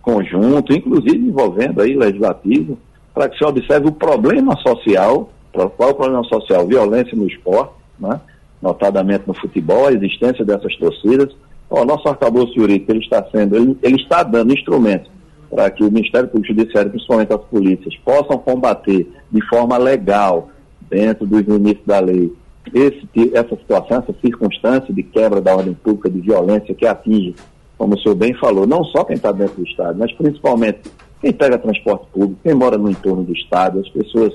conjunto, 0.00 0.72
inclusive 0.72 1.18
envolvendo 1.18 1.82
aí 1.82 1.94
legislativo, 1.94 2.78
para 3.12 3.28
que 3.28 3.36
se 3.36 3.44
observe 3.44 3.88
o 3.88 3.92
problema 3.92 4.56
social, 4.66 5.30
qual 5.52 5.90
é 5.90 5.92
o 5.92 5.94
problema 5.94 6.24
social? 6.24 6.66
Violência 6.66 7.14
no 7.14 7.26
esporte, 7.26 7.74
né? 8.00 8.18
Notadamente 8.60 9.24
no 9.26 9.34
futebol, 9.34 9.86
a 9.86 9.92
existência 9.92 10.44
dessas 10.44 10.74
torcidas, 10.76 11.34
o 11.68 11.84
nosso 11.84 12.08
arcabouço 12.08 12.54
jurídico 12.54 12.92
ele 12.92 13.00
está 13.00 13.24
sendo, 13.30 13.56
ele, 13.56 13.76
ele 13.82 13.96
está 13.96 14.22
dando 14.22 14.52
instrumentos 14.52 15.10
para 15.50 15.70
que 15.70 15.82
o 15.82 15.90
Ministério 15.90 16.28
Público 16.28 16.54
Judiciário, 16.54 16.90
principalmente 16.90 17.32
as 17.32 17.40
polícias, 17.42 17.94
possam 18.04 18.38
combater 18.38 19.10
de 19.30 19.48
forma 19.48 19.76
legal, 19.76 20.50
dentro 20.88 21.26
dos 21.26 21.42
limites 21.42 21.84
da 21.84 21.98
lei, 21.98 22.32
esse, 22.74 23.08
essa 23.32 23.56
situação, 23.56 23.98
essa 23.98 24.14
circunstância 24.20 24.92
de 24.92 25.02
quebra 25.02 25.40
da 25.40 25.54
ordem 25.54 25.74
pública, 25.74 26.10
de 26.10 26.20
violência 26.20 26.74
que 26.74 26.86
atinge, 26.86 27.34
como 27.78 27.94
o 27.94 27.98
senhor 27.98 28.14
bem 28.14 28.34
falou, 28.34 28.66
não 28.66 28.84
só 28.84 29.04
quem 29.04 29.16
está 29.16 29.30
dentro 29.32 29.56
do 29.56 29.64
Estado, 29.64 29.98
mas 29.98 30.12
principalmente 30.12 30.80
quem 31.20 31.32
pega 31.32 31.58
transporte 31.58 32.06
público, 32.12 32.40
quem 32.42 32.54
mora 32.54 32.76
no 32.76 32.90
entorno 32.90 33.22
do 33.22 33.32
Estado, 33.32 33.80
as 33.80 33.88
pessoas 33.88 34.34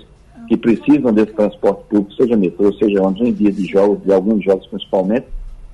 que 0.51 0.57
precisam 0.57 1.13
desse 1.13 1.31
transporte 1.31 1.85
público, 1.87 2.13
seja 2.13 2.35
metrô, 2.35 2.73
seja 2.73 3.01
ônibus, 3.01 3.25
em 3.25 3.31
dias 3.31 3.55
de 3.55 3.65
jogos, 3.67 4.03
de 4.03 4.11
alguns 4.11 4.43
jogos 4.43 4.67
principalmente, 4.67 5.25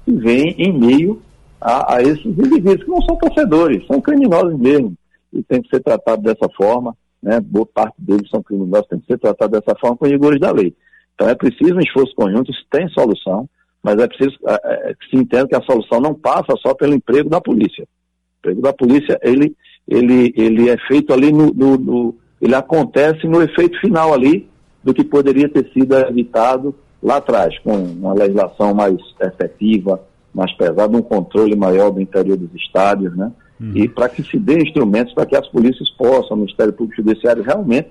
e 0.06 0.12
vem 0.12 0.54
em 0.56 0.72
meio 0.72 1.20
a, 1.60 1.96
a 1.96 2.02
esses 2.04 2.24
indivíduos 2.24 2.84
que 2.84 2.92
não 2.92 3.02
são 3.02 3.16
torcedores, 3.16 3.88
são 3.88 4.00
criminosos 4.00 4.56
mesmo, 4.60 4.94
e 5.34 5.42
tem 5.42 5.64
que 5.64 5.70
ser 5.70 5.82
tratado 5.82 6.22
dessa 6.22 6.48
forma. 6.56 6.96
né? 7.24 7.40
boa 7.40 7.66
parte 7.66 7.96
deles 7.98 8.30
são 8.30 8.44
criminosos, 8.44 8.88
tem 8.88 9.00
que 9.00 9.08
ser 9.08 9.18
tratado 9.18 9.60
dessa 9.60 9.76
forma 9.80 9.98
com 9.98 10.06
rigores 10.06 10.40
da 10.40 10.52
lei. 10.52 10.76
Então 11.16 11.28
é 11.28 11.34
preciso 11.34 11.74
um 11.74 11.82
esforço 11.82 12.14
conjunto, 12.14 12.52
isso 12.52 12.64
tem 12.70 12.88
solução, 12.90 13.50
mas 13.82 13.98
é 13.98 14.08
preciso 14.08 14.38
é, 14.48 14.94
que 14.94 15.10
se 15.10 15.16
entenda 15.16 15.48
que 15.48 15.56
a 15.56 15.64
solução 15.64 16.00
não 16.00 16.14
passa 16.14 16.56
só 16.62 16.76
pelo 16.76 16.94
emprego 16.94 17.32
da 17.32 17.42
polícia. 17.42 17.84
O 17.84 18.38
emprego 18.42 18.62
da 18.62 18.74
polícia, 18.74 19.20
ele, 19.24 19.56
ele, 19.88 20.32
ele 20.38 20.70
é 20.70 20.78
feito 20.88 21.12
ali 21.14 21.32
no, 21.32 21.52
no, 21.52 21.78
no 21.80 22.16
ele 22.40 22.54
acontece 22.54 23.26
no 23.26 23.42
efeito 23.42 23.80
final 23.80 24.14
ali 24.14 24.48
do 24.88 24.94
que 24.94 25.04
poderia 25.04 25.50
ter 25.50 25.70
sido 25.74 25.98
evitado 25.98 26.74
lá 27.04 27.18
atrás, 27.18 27.60
com 27.60 27.76
uma 27.76 28.14
legislação 28.14 28.74
mais 28.74 28.96
efetiva, 29.20 30.02
mais 30.34 30.54
pesada, 30.54 30.96
um 30.96 31.02
controle 31.02 31.58
maior 31.58 31.92
do 31.92 32.00
interior 32.00 32.38
dos 32.38 32.56
estádios, 32.56 33.14
né? 33.18 33.30
Uhum. 33.60 33.74
E 33.76 33.90
para 33.90 34.08
que 34.08 34.24
se 34.24 34.40
dê 34.40 34.60
instrumentos 34.64 35.14
para 35.14 35.26
que 35.26 35.36
as 35.36 35.46
polícias 35.50 35.90
possam, 35.90 36.38
o 36.38 36.40
Ministério 36.40 36.72
Público 36.72 37.02
Judiciário 37.04 37.44
realmente, 37.44 37.90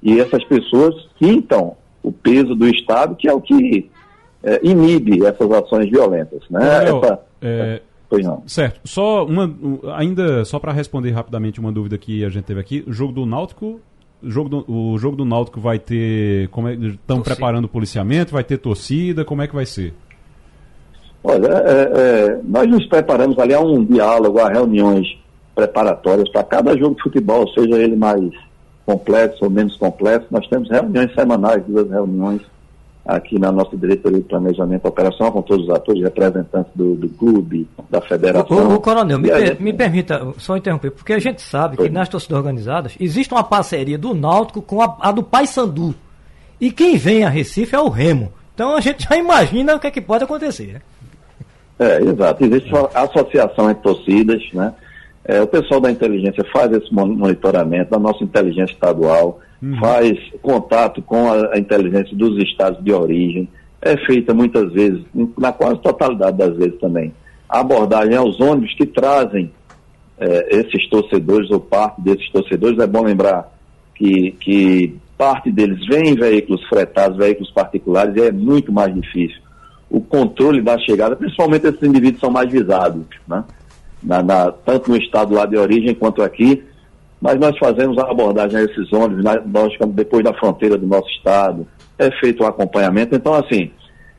e 0.00 0.20
essas 0.20 0.44
pessoas 0.44 0.94
quintam 1.16 1.76
o 2.04 2.12
peso 2.12 2.54
do 2.54 2.68
Estado, 2.68 3.16
que 3.16 3.26
é 3.26 3.32
o 3.32 3.40
que 3.40 3.90
é, 4.44 4.60
inibe 4.62 5.26
essas 5.26 5.50
ações 5.50 5.90
violentas, 5.90 6.42
né? 6.48 6.84
Essa, 6.84 7.20
é... 7.42 7.82
Pois 8.08 8.24
não. 8.24 8.44
Certo. 8.46 8.80
Só 8.84 9.26
uma, 9.26 9.52
ainda 9.96 10.44
só 10.44 10.60
para 10.60 10.70
responder 10.70 11.10
rapidamente 11.10 11.58
uma 11.58 11.72
dúvida 11.72 11.98
que 11.98 12.24
a 12.24 12.28
gente 12.28 12.44
teve 12.44 12.60
aqui, 12.60 12.84
o 12.86 12.92
jogo 12.92 13.12
do 13.12 13.26
Náutico 13.26 13.80
o 14.22 14.30
jogo 14.30 14.48
do, 14.48 14.64
o 14.70 14.98
jogo 14.98 15.16
do 15.16 15.24
Náutico 15.24 15.60
vai 15.60 15.78
ter. 15.78 16.48
Como 16.48 16.68
é, 16.68 16.74
estão 16.74 17.20
preparando 17.20 17.66
o 17.66 17.68
policiamento? 17.68 18.32
Vai 18.32 18.44
ter 18.44 18.58
torcida? 18.58 19.24
Como 19.24 19.42
é 19.42 19.46
que 19.46 19.54
vai 19.54 19.66
ser? 19.66 19.94
Olha, 21.22 21.48
é, 21.48 21.92
é, 21.94 22.40
nós 22.44 22.68
nos 22.68 22.86
preparamos 22.86 23.38
ali 23.38 23.54
a 23.54 23.60
um 23.60 23.84
diálogo, 23.84 24.38
a 24.38 24.48
reuniões 24.48 25.06
preparatórias 25.54 26.30
para 26.30 26.44
cada 26.44 26.76
jogo 26.76 26.94
de 26.94 27.02
futebol, 27.02 27.48
seja 27.48 27.76
ele 27.76 27.96
mais 27.96 28.22
complexo 28.86 29.44
ou 29.44 29.50
menos 29.50 29.76
complexo. 29.76 30.26
Nós 30.30 30.46
temos 30.48 30.70
reuniões 30.70 31.12
semanais, 31.14 31.62
duas 31.66 31.90
reuniões 31.90 32.40
aqui 33.08 33.38
na 33.38 33.50
nossa 33.50 33.74
diretoria 33.74 34.18
de 34.18 34.24
planejamento 34.24 34.86
operacional, 34.86 35.32
com 35.32 35.40
todos 35.40 35.64
os 35.64 35.74
atores, 35.74 36.02
representantes 36.02 36.70
do, 36.74 36.94
do 36.94 37.08
clube, 37.08 37.66
da 37.88 38.02
federação. 38.02 38.68
O, 38.68 38.74
o 38.74 38.80
coronel, 38.80 39.18
me, 39.18 39.28
per, 39.30 39.62
me, 39.62 39.72
permita 39.72 40.34
só 40.36 40.58
interromper, 40.58 40.90
porque 40.90 41.14
a 41.14 41.18
gente 41.18 41.40
sabe 41.40 41.76
Foi. 41.76 41.88
que 41.88 41.94
nas 41.94 42.10
torcidas 42.10 42.36
organizadas 42.36 42.94
existe 43.00 43.32
uma 43.32 43.42
parceria 43.42 43.96
do 43.96 44.12
Náutico 44.12 44.60
com 44.60 44.82
a, 44.82 44.94
a 45.00 45.10
do 45.10 45.22
Paysandu. 45.22 45.94
E 46.60 46.70
quem 46.70 46.98
vem 46.98 47.24
a 47.24 47.30
Recife 47.30 47.74
é 47.74 47.80
o 47.80 47.88
Remo. 47.88 48.30
Então 48.54 48.76
a 48.76 48.80
gente 48.80 49.08
já 49.08 49.16
imagina 49.16 49.74
o 49.74 49.80
que, 49.80 49.86
é 49.86 49.90
que 49.90 50.02
pode 50.02 50.24
acontecer. 50.24 50.74
Né? 50.74 50.80
É, 51.78 52.02
exato. 52.02 52.44
Existe 52.44 52.68
uma 52.70 52.90
associação 52.92 53.70
entre 53.70 53.82
torcidas, 53.84 54.42
né? 54.52 54.74
É, 55.28 55.42
o 55.42 55.46
pessoal 55.46 55.78
da 55.78 55.90
inteligência 55.90 56.42
faz 56.50 56.72
esse 56.72 56.92
monitoramento, 56.92 57.90
da 57.90 57.98
nossa 57.98 58.24
inteligência 58.24 58.72
estadual, 58.72 59.40
uhum. 59.62 59.78
faz 59.78 60.18
contato 60.40 61.02
com 61.02 61.30
a, 61.30 61.54
a, 61.54 61.58
inteligência 61.58 62.16
dos 62.16 62.42
estados 62.42 62.82
de 62.82 62.90
origem, 62.94 63.46
é 63.82 63.94
feita 64.06 64.32
muitas 64.32 64.72
vezes, 64.72 65.02
na 65.36 65.52
quase 65.52 65.82
totalidade 65.82 66.38
das 66.38 66.56
vezes 66.56 66.80
também, 66.80 67.12
a 67.46 67.60
abordagem 67.60 68.16
aos 68.16 68.40
ônibus 68.40 68.74
que 68.74 68.86
trazem 68.86 69.52
é, 70.18 70.60
esses 70.60 70.88
torcedores 70.88 71.50
ou 71.50 71.60
parte 71.60 72.00
desses 72.00 72.28
torcedores. 72.30 72.78
É 72.78 72.86
bom 72.86 73.04
lembrar 73.04 73.52
que, 73.94 74.32
que 74.40 74.96
parte 75.18 75.52
deles 75.52 75.86
vem 75.86 76.08
em 76.08 76.14
veículos 76.14 76.66
fretados, 76.68 77.18
veículos 77.18 77.50
particulares, 77.50 78.16
e 78.16 78.22
é 78.22 78.32
muito 78.32 78.72
mais 78.72 78.94
difícil 78.94 79.42
o 79.90 80.00
controle 80.00 80.60
da 80.60 80.78
chegada, 80.78 81.16
principalmente 81.16 81.66
esses 81.66 81.82
indivíduos 81.82 82.20
são 82.20 82.30
mais 82.30 82.50
visados, 82.50 83.06
né? 83.26 83.44
Na, 84.02 84.22
na, 84.22 84.52
tanto 84.52 84.90
no 84.90 84.96
estado 84.96 85.34
lá 85.34 85.46
de 85.46 85.56
origem 85.56 85.94
quanto 85.94 86.22
aqui, 86.22 86.64
mas 87.20 87.38
nós 87.38 87.56
fazemos 87.58 87.98
a 87.98 88.10
abordagem 88.10 88.58
a 88.58 88.62
esses 88.62 88.92
ônibus, 88.92 89.24
nós 89.46 89.72
depois 89.88 90.24
da 90.24 90.32
fronteira 90.34 90.78
do 90.78 90.86
nosso 90.86 91.08
estado, 91.10 91.66
é 91.98 92.10
feito 92.20 92.42
o 92.42 92.46
um 92.46 92.48
acompanhamento. 92.48 93.14
Então, 93.14 93.34
assim, 93.34 93.70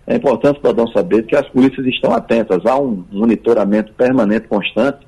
é 0.06 0.16
importante 0.16 0.58
o 0.58 0.62
cidadão 0.62 0.88
saber 0.88 1.24
que 1.24 1.36
as 1.36 1.48
polícias 1.50 1.86
estão 1.88 2.14
atentas, 2.14 2.66
há 2.66 2.78
um 2.78 3.06
monitoramento 3.12 3.94
permanente, 3.94 4.48
constante, 4.48 5.00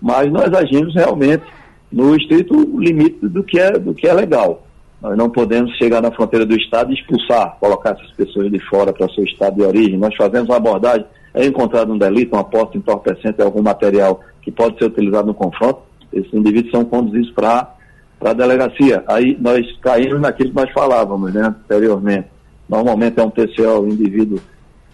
mas 0.00 0.30
nós 0.32 0.52
agimos 0.52 0.94
realmente 0.94 1.44
no 1.92 2.14
estrito 2.16 2.54
limite 2.78 3.26
do 3.26 3.42
que 3.44 3.58
é, 3.58 3.72
do 3.72 3.94
que 3.94 4.06
é 4.06 4.12
legal. 4.12 4.64
Nós 5.00 5.16
não 5.16 5.30
podemos 5.30 5.76
chegar 5.76 6.02
na 6.02 6.10
fronteira 6.10 6.44
do 6.44 6.56
Estado 6.56 6.90
e 6.90 6.94
expulsar, 6.94 7.56
colocar 7.60 7.90
essas 7.90 8.10
pessoas 8.12 8.50
de 8.50 8.58
fora 8.68 8.92
para 8.92 9.08
seu 9.10 9.22
Estado 9.22 9.56
de 9.56 9.62
origem. 9.62 9.96
Nós 9.96 10.14
fazemos 10.16 10.48
uma 10.48 10.56
abordagem 10.56 11.06
é 11.38 11.46
encontrado 11.46 11.92
um 11.92 11.98
delito, 11.98 12.34
uma 12.34 12.42
posse 12.42 12.76
entorpecente, 12.76 13.40
algum 13.40 13.62
material 13.62 14.20
que 14.42 14.50
pode 14.50 14.76
ser 14.76 14.86
utilizado 14.86 15.28
no 15.28 15.34
confronto, 15.34 15.82
esses 16.12 16.32
indivíduos 16.34 16.72
são 16.72 16.84
conduzidos 16.84 17.30
para 17.30 17.74
a 18.20 18.32
delegacia. 18.32 19.04
Aí 19.06 19.38
nós 19.40 19.64
caímos 19.80 20.20
naquilo 20.20 20.50
que 20.50 20.56
nós 20.56 20.70
falávamos 20.72 21.32
né, 21.32 21.42
anteriormente. 21.42 22.26
Normalmente 22.68 23.20
é 23.20 23.22
um 23.22 23.30
TCO, 23.30 23.82
o 23.82 23.88
indivíduo 23.88 24.40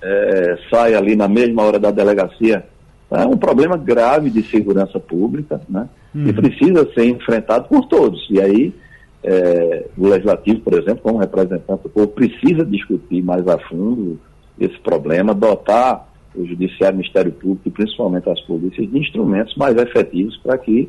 é, 0.03 0.59
sai 0.71 0.95
ali 0.95 1.17
na 1.17 1.29
mesma 1.29 1.63
hora 1.63 1.79
da 1.79 1.91
delegacia. 1.91 2.67
É 3.11 3.25
um 3.25 3.39
problema 3.39 3.79
grave 3.79 4.29
de 4.29 4.43
segurança 4.43 5.01
pública, 5.01 5.63
né? 5.69 5.89
Uhum. 6.15 6.27
E 6.27 6.33
precisa 6.33 6.87
ser 6.93 7.07
enfrentado 7.07 7.69
por 7.69 7.87
todos. 7.87 8.27
E 8.29 8.41
aí, 8.41 8.75
é, 9.23 9.87
o 9.97 10.09
Legislativo, 10.09 10.61
por 10.61 10.75
exemplo, 10.75 10.99
como 11.03 11.19
representante 11.19 11.85
do 11.85 11.89
povo, 11.89 12.09
precisa 12.09 12.65
discutir 12.67 13.23
mais 13.23 13.47
a 13.49 13.59
fundo 13.59 14.19
esse 14.59 14.79
problema, 14.81 15.33
dotar 15.33 16.09
o 16.35 16.47
Judiciário, 16.47 16.95
o 16.95 16.99
Ministério 16.99 17.33
Público 17.33 17.63
e 17.67 17.71
principalmente 17.71 18.29
as 18.29 18.41
polícias 18.43 18.91
de 18.91 18.99
instrumentos 18.99 19.55
mais 19.57 19.77
efetivos 19.77 20.37
para 20.39 20.59
que 20.59 20.89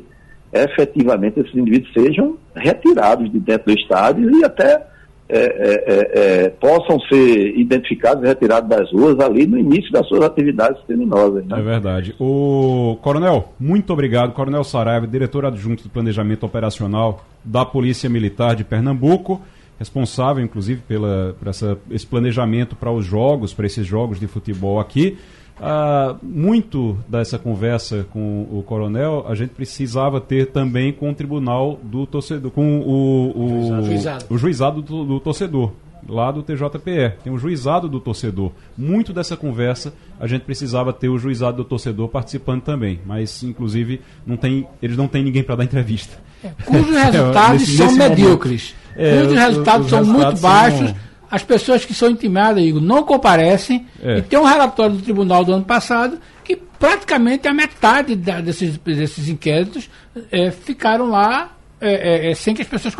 efetivamente 0.52 1.40
esses 1.40 1.54
indivíduos 1.54 1.92
sejam 1.92 2.36
retirados 2.54 3.30
de 3.30 3.38
dentro 3.38 3.72
do 3.72 3.78
estádio 3.78 4.30
e 4.38 4.44
até 4.44 4.86
é, 5.28 5.38
é, 5.38 5.40
é, 5.40 6.44
é, 6.44 6.48
possam 6.50 7.00
ser 7.00 7.58
identificados 7.58 8.22
e 8.22 8.26
retirados 8.28 8.70
das 8.70 8.92
ruas 8.92 9.18
ali 9.18 9.44
no 9.44 9.58
início 9.58 9.90
das 9.90 10.06
suas 10.06 10.22
atividades 10.22 10.80
criminosas. 10.86 11.44
Né? 11.46 11.58
É 11.58 11.62
verdade. 11.62 12.14
O 12.20 12.96
Coronel, 13.02 13.52
muito 13.58 13.92
obrigado. 13.92 14.32
Coronel 14.32 14.62
Saraiva, 14.62 15.04
diretor 15.04 15.44
adjunto 15.44 15.82
de 15.82 15.88
Planejamento 15.88 16.46
Operacional 16.46 17.24
da 17.44 17.64
Polícia 17.64 18.08
Militar 18.08 18.54
de 18.54 18.62
Pernambuco 18.62 19.40
responsável, 19.78 20.42
inclusive, 20.42 20.80
pela, 20.86 21.34
por 21.38 21.48
essa, 21.48 21.78
esse 21.90 22.06
planejamento 22.06 22.74
para 22.74 22.90
os 22.90 23.04
jogos, 23.04 23.52
para 23.52 23.66
esses 23.66 23.86
jogos 23.86 24.18
de 24.18 24.26
futebol 24.26 24.80
aqui. 24.80 25.18
Ah, 25.60 26.16
muito 26.22 26.98
dessa 27.08 27.38
conversa 27.38 28.06
com 28.10 28.46
o 28.50 28.62
coronel 28.62 29.24
a 29.26 29.34
gente 29.34 29.50
precisava 29.50 30.20
ter 30.20 30.48
também 30.48 30.92
com 30.92 31.10
o 31.10 31.14
tribunal 31.14 31.80
do 31.82 32.06
torcedor, 32.06 32.50
com 32.50 32.80
o, 32.80 33.78
o, 33.78 33.82
juizado, 33.82 34.24
o 34.28 34.36
juizado 34.36 34.82
do, 34.82 35.04
do 35.04 35.20
torcedor 35.20 35.72
lá 36.08 36.30
do 36.30 36.42
TJPE. 36.42 37.14
Tem 37.24 37.32
o 37.32 37.38
juizado 37.38 37.88
do 37.88 37.98
torcedor. 38.00 38.52
Muito 38.76 39.12
dessa 39.12 39.36
conversa 39.36 39.92
a 40.20 40.26
gente 40.26 40.42
precisava 40.42 40.92
ter 40.92 41.08
o 41.08 41.18
juizado 41.18 41.58
do 41.58 41.64
torcedor 41.64 42.08
participando 42.08 42.62
também, 42.62 43.00
mas 43.04 43.42
inclusive 43.42 44.00
não 44.26 44.36
tem, 44.36 44.66
eles 44.80 44.96
não 44.96 45.08
têm 45.08 45.24
ninguém 45.24 45.42
para 45.42 45.56
dar 45.56 45.64
entrevista. 45.64 46.18
É, 46.44 46.50
cujos 46.64 46.94
resultados 46.96 47.60
nesse, 47.60 47.76
são 47.76 47.86
nesse 47.86 47.98
medíocres. 47.98 48.74
É, 48.94 49.22
cujos 49.22 49.38
resultados 49.38 49.88
são 49.88 50.04
muito 50.04 50.40
baixos. 50.40 50.88
São 50.88 50.96
as 51.30 51.42
pessoas 51.42 51.84
que 51.84 51.94
são 51.94 52.10
intimadas, 52.10 52.62
Igor, 52.62 52.80
não 52.80 53.02
comparecem. 53.02 53.86
É. 54.02 54.18
E 54.18 54.22
tem 54.22 54.38
um 54.38 54.44
relatório 54.44 54.96
do 54.96 55.02
tribunal 55.02 55.44
do 55.44 55.52
ano 55.52 55.64
passado 55.64 56.18
que 56.44 56.56
praticamente 56.56 57.48
a 57.48 57.54
metade 57.54 58.14
da, 58.14 58.40
desses, 58.40 58.76
desses 58.78 59.28
inquéritos 59.28 59.90
é, 60.30 60.50
ficaram 60.50 61.08
lá 61.08 61.52
é, 61.80 62.28
é, 62.28 62.30
é 62.30 62.34
sem 62.34 62.54
que 62.54 62.62
as 62.62 62.68
pessoas 62.68 62.94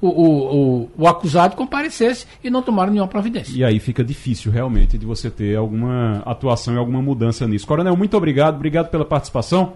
o, 0.00 0.06
o, 0.06 0.10
o, 0.10 0.90
o, 0.98 1.08
acusado 1.08 1.56
comparecesse 1.56 2.26
e 2.44 2.50
não 2.50 2.62
tomaram 2.62 2.92
nenhuma 2.92 3.08
providência. 3.08 3.52
E 3.56 3.64
aí 3.64 3.80
fica 3.80 4.04
difícil 4.04 4.52
realmente 4.52 4.96
de 4.96 5.04
você 5.04 5.28
ter 5.30 5.56
alguma 5.56 6.22
atuação 6.24 6.74
e 6.74 6.78
alguma 6.78 7.02
mudança 7.02 7.46
nisso. 7.48 7.66
Coronel, 7.66 7.96
muito 7.96 8.16
obrigado, 8.16 8.54
obrigado 8.54 8.88
pela 8.88 9.04
participação. 9.04 9.72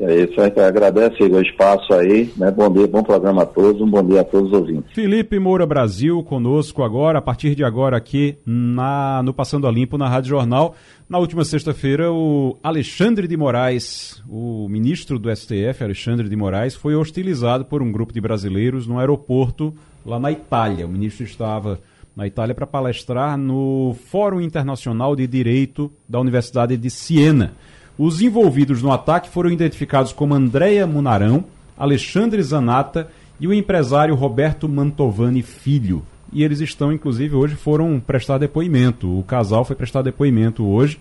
É 0.00 0.22
isso, 0.22 0.40
a 0.40 0.44
gente 0.44 0.60
agradece 0.60 1.22
o 1.24 1.40
espaço 1.42 1.92
aí, 1.92 2.32
né? 2.36 2.52
Bom 2.52 2.72
dia, 2.72 2.86
bom 2.86 3.02
programa 3.02 3.42
a 3.42 3.46
todos, 3.46 3.82
um 3.82 3.90
bom 3.90 4.02
dia 4.04 4.20
a 4.20 4.24
todos 4.24 4.52
os 4.52 4.58
ouvintes. 4.58 4.92
Felipe 4.94 5.40
Moura 5.40 5.66
Brasil 5.66 6.22
conosco 6.22 6.84
agora, 6.84 7.18
a 7.18 7.22
partir 7.22 7.56
de 7.56 7.64
agora 7.64 7.96
aqui 7.96 8.38
na, 8.46 9.22
no 9.24 9.34
Passando 9.34 9.66
a 9.66 9.72
Limpo, 9.72 9.98
na 9.98 10.08
Rádio 10.08 10.28
Jornal. 10.28 10.76
Na 11.08 11.18
última 11.18 11.44
sexta-feira, 11.44 12.12
o 12.12 12.56
Alexandre 12.62 13.26
de 13.26 13.36
Moraes, 13.36 14.22
o 14.28 14.68
ministro 14.68 15.18
do 15.18 15.34
STF, 15.34 15.82
Alexandre 15.82 16.28
de 16.28 16.36
Moraes, 16.36 16.76
foi 16.76 16.94
hostilizado 16.94 17.64
por 17.64 17.82
um 17.82 17.90
grupo 17.90 18.12
de 18.12 18.20
brasileiros 18.20 18.86
no 18.86 19.00
aeroporto 19.00 19.74
lá 20.06 20.20
na 20.20 20.30
Itália. 20.30 20.86
O 20.86 20.88
ministro 20.88 21.24
estava 21.24 21.80
na 22.14 22.24
Itália 22.24 22.54
para 22.54 22.66
palestrar 22.66 23.36
no 23.36 23.96
Fórum 24.06 24.40
Internacional 24.40 25.16
de 25.16 25.26
Direito 25.26 25.90
da 26.08 26.20
Universidade 26.20 26.76
de 26.76 26.90
Siena. 26.90 27.52
Os 27.98 28.22
envolvidos 28.22 28.80
no 28.80 28.92
ataque 28.92 29.28
foram 29.28 29.50
identificados 29.50 30.12
como 30.12 30.32
Andréia 30.32 30.86
Munarão, 30.86 31.44
Alexandre 31.76 32.40
Zanata 32.42 33.08
e 33.40 33.48
o 33.48 33.52
empresário 33.52 34.14
Roberto 34.14 34.68
Mantovani 34.68 35.42
Filho. 35.42 36.04
E 36.32 36.44
eles 36.44 36.60
estão, 36.60 36.92
inclusive, 36.92 37.34
hoje 37.34 37.56
foram 37.56 37.98
prestar 37.98 38.38
depoimento. 38.38 39.18
O 39.18 39.24
casal 39.24 39.64
foi 39.64 39.74
prestar 39.74 40.02
depoimento 40.02 40.64
hoje 40.64 41.00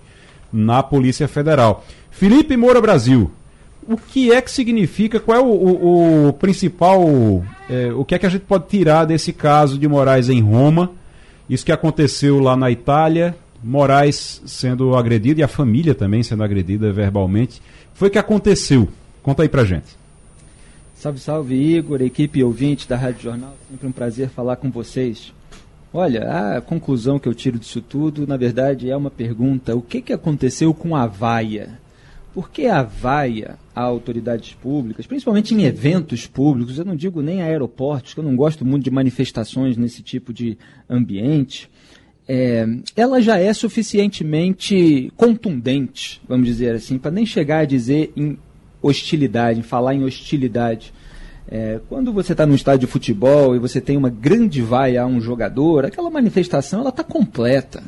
na 0.52 0.82
Polícia 0.82 1.28
Federal. 1.28 1.86
Felipe 2.10 2.58
Moura 2.58 2.82
Brasil, 2.82 3.30
o 3.88 3.95
que 3.95 4.32
é 4.32 4.41
que 4.41 4.50
significa, 4.50 5.20
qual 5.20 5.38
é 5.38 5.41
o, 5.41 5.45
o, 5.45 6.28
o 6.30 6.34
principal, 6.34 7.04
é, 7.70 7.91
o 7.93 8.04
que 8.04 8.16
é 8.16 8.20
que 8.20 8.26
a 8.26 8.30
gente 8.30 8.45
pode 8.45 8.68
tirar 8.68 9.06
desse 9.06 9.32
caso 9.32 9.78
de 9.78 9.88
Moraes 9.88 10.30
em 10.30 10.41
Roma, 10.41 10.91
isso 11.50 11.66
que 11.66 11.72
aconteceu 11.72 12.39
lá 12.39 12.56
na 12.58 12.72
Itália, 12.72 13.36
Moraes 13.64 14.41
sendo 14.45 14.95
agredido 14.95 15.39
e 15.39 15.43
a 15.43 15.47
família 15.47 15.95
também 15.95 16.24
sendo 16.24 16.43
agredida 16.43 16.91
verbalmente. 16.91 17.62
Foi 17.93 18.08
o 18.08 18.12
que 18.12 18.18
aconteceu? 18.18 18.88
Conta 19.24 19.43
aí 19.43 19.49
pra 19.49 19.66
gente. 19.66 19.97
Salve, 20.95 21.20
salve, 21.20 21.55
Igor, 21.55 22.01
equipe 22.01 22.43
ouvinte 22.43 22.88
da 22.88 22.95
Rádio 22.95 23.24
Jornal. 23.24 23.55
Sempre 23.70 23.88
um 23.88 23.91
prazer 23.91 24.30
falar 24.30 24.55
com 24.55 24.72
vocês. 24.72 25.32
Olha, 25.93 26.58
a 26.58 26.62
conclusão 26.62 27.18
que 27.18 27.28
eu 27.28 27.34
tiro 27.34 27.58
disso 27.58 27.82
tudo, 27.82 28.28
na 28.28 28.36
verdade, 28.36 28.89
é 28.89 28.95
uma 28.95 29.10
pergunta: 29.10 29.76
o 29.76 29.82
que, 29.82 30.01
que 30.01 30.14
aconteceu 30.14 30.74
com 30.74 30.95
a 30.95 31.08
vaia? 31.08 31.80
Por 32.34 32.51
que 32.51 32.68
a 32.68 32.84
vaia 32.84 33.58
a 33.76 33.82
autoridades 33.82 34.53
públicas, 34.53 35.08
principalmente 35.08 35.53
em 35.53 35.64
eventos 35.64 36.28
públicos, 36.28 36.78
eu 36.78 36.86
não 36.86 36.95
digo 36.95 37.22
nem 37.22 37.41
aeroportos, 37.41 38.14
que 38.14 38.20
eu 38.20 38.24
não 38.24 38.36
gosto 38.36 38.66
muito 38.66 38.84
de 38.84 38.91
manifestações 38.91 39.78
nesse 39.78 40.01
tipo 40.01 40.34
de 40.34 40.58
ambiente, 40.89 41.70
é, 42.28 42.67
ela 42.95 43.21
já 43.21 43.38
é 43.38 43.53
suficientemente 43.53 45.11
contundente, 45.15 46.21
vamos 46.28 46.45
dizer 46.45 46.75
assim, 46.75 46.97
para 46.97 47.11
nem 47.11 47.25
chegar 47.25 47.59
a 47.59 47.65
dizer 47.65 48.11
em 48.15 48.38
hostilidade, 48.82 49.59
em 49.59 49.63
falar 49.63 49.93
em 49.93 50.03
hostilidade. 50.03 50.93
É, 51.49 51.80
quando 51.88 52.11
você 52.11 52.34
está 52.34 52.45
num 52.45 52.55
estádio 52.55 52.88
de 52.88 52.91
futebol 52.91 53.55
e 53.55 53.59
você 53.59 53.80
tem 53.80 53.95
uma 53.95 54.09
grande 54.09 54.61
vaia 54.61 55.03
a 55.03 55.05
um 55.05 55.21
jogador, 55.21 55.86
aquela 55.86 56.09
manifestação 56.09 56.82
ela 56.82 56.89
está 56.89 57.03
completa. 57.03 57.82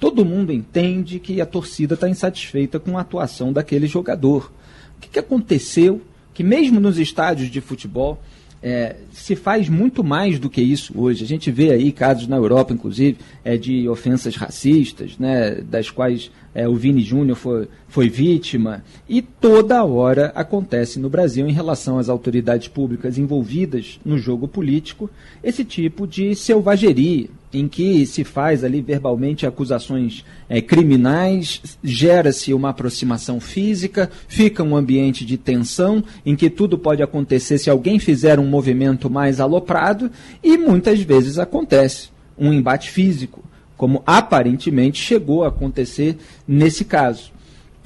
Todo 0.00 0.24
mundo 0.24 0.52
entende 0.52 1.18
que 1.18 1.40
a 1.40 1.46
torcida 1.46 1.94
está 1.94 2.08
insatisfeita 2.08 2.80
com 2.80 2.96
a 2.96 3.02
atuação 3.02 3.52
daquele 3.52 3.86
jogador. 3.86 4.50
O 4.96 5.00
que, 5.00 5.08
que 5.08 5.18
aconteceu? 5.18 6.00
Que 6.32 6.42
mesmo 6.42 6.80
nos 6.80 6.98
estádios 6.98 7.50
de 7.50 7.60
futebol 7.60 8.18
é, 8.64 8.96
se 9.12 9.36
faz 9.36 9.68
muito 9.68 10.02
mais 10.02 10.38
do 10.38 10.48
que 10.48 10.62
isso 10.62 10.94
hoje. 10.96 11.22
A 11.22 11.26
gente 11.26 11.50
vê 11.50 11.70
aí 11.70 11.92
casos 11.92 12.26
na 12.26 12.36
Europa, 12.36 12.72
inclusive, 12.72 13.18
é, 13.44 13.58
de 13.58 13.86
ofensas 13.86 14.36
racistas, 14.36 15.18
né, 15.18 15.56
das 15.56 15.90
quais 15.90 16.30
é, 16.54 16.66
o 16.66 16.74
Vini 16.74 17.02
Júnior 17.02 17.36
foi, 17.36 17.68
foi 17.86 18.08
vítima, 18.08 18.82
e 19.06 19.20
toda 19.20 19.84
hora 19.84 20.32
acontece 20.34 20.98
no 20.98 21.10
Brasil, 21.10 21.46
em 21.46 21.52
relação 21.52 21.98
às 21.98 22.08
autoridades 22.08 22.68
públicas 22.68 23.18
envolvidas 23.18 24.00
no 24.02 24.16
jogo 24.16 24.48
político, 24.48 25.10
esse 25.42 25.62
tipo 25.62 26.06
de 26.06 26.34
selvageria, 26.34 27.28
em 27.58 27.68
que 27.68 28.04
se 28.06 28.24
faz 28.24 28.64
ali 28.64 28.80
verbalmente 28.80 29.46
acusações 29.46 30.24
é, 30.48 30.60
criminais, 30.60 31.78
gera-se 31.82 32.52
uma 32.52 32.70
aproximação 32.70 33.40
física, 33.40 34.10
fica 34.28 34.62
um 34.62 34.76
ambiente 34.76 35.24
de 35.24 35.36
tensão, 35.36 36.02
em 36.24 36.34
que 36.34 36.50
tudo 36.50 36.78
pode 36.78 37.02
acontecer 37.02 37.58
se 37.58 37.70
alguém 37.70 37.98
fizer 37.98 38.38
um 38.38 38.46
movimento 38.46 39.08
mais 39.08 39.40
aloprado, 39.40 40.10
e 40.42 40.56
muitas 40.56 41.00
vezes 41.00 41.38
acontece 41.38 42.08
um 42.38 42.52
embate 42.52 42.90
físico, 42.90 43.44
como 43.76 44.02
aparentemente 44.06 45.00
chegou 45.00 45.44
a 45.44 45.48
acontecer 45.48 46.16
nesse 46.46 46.84
caso. 46.84 47.34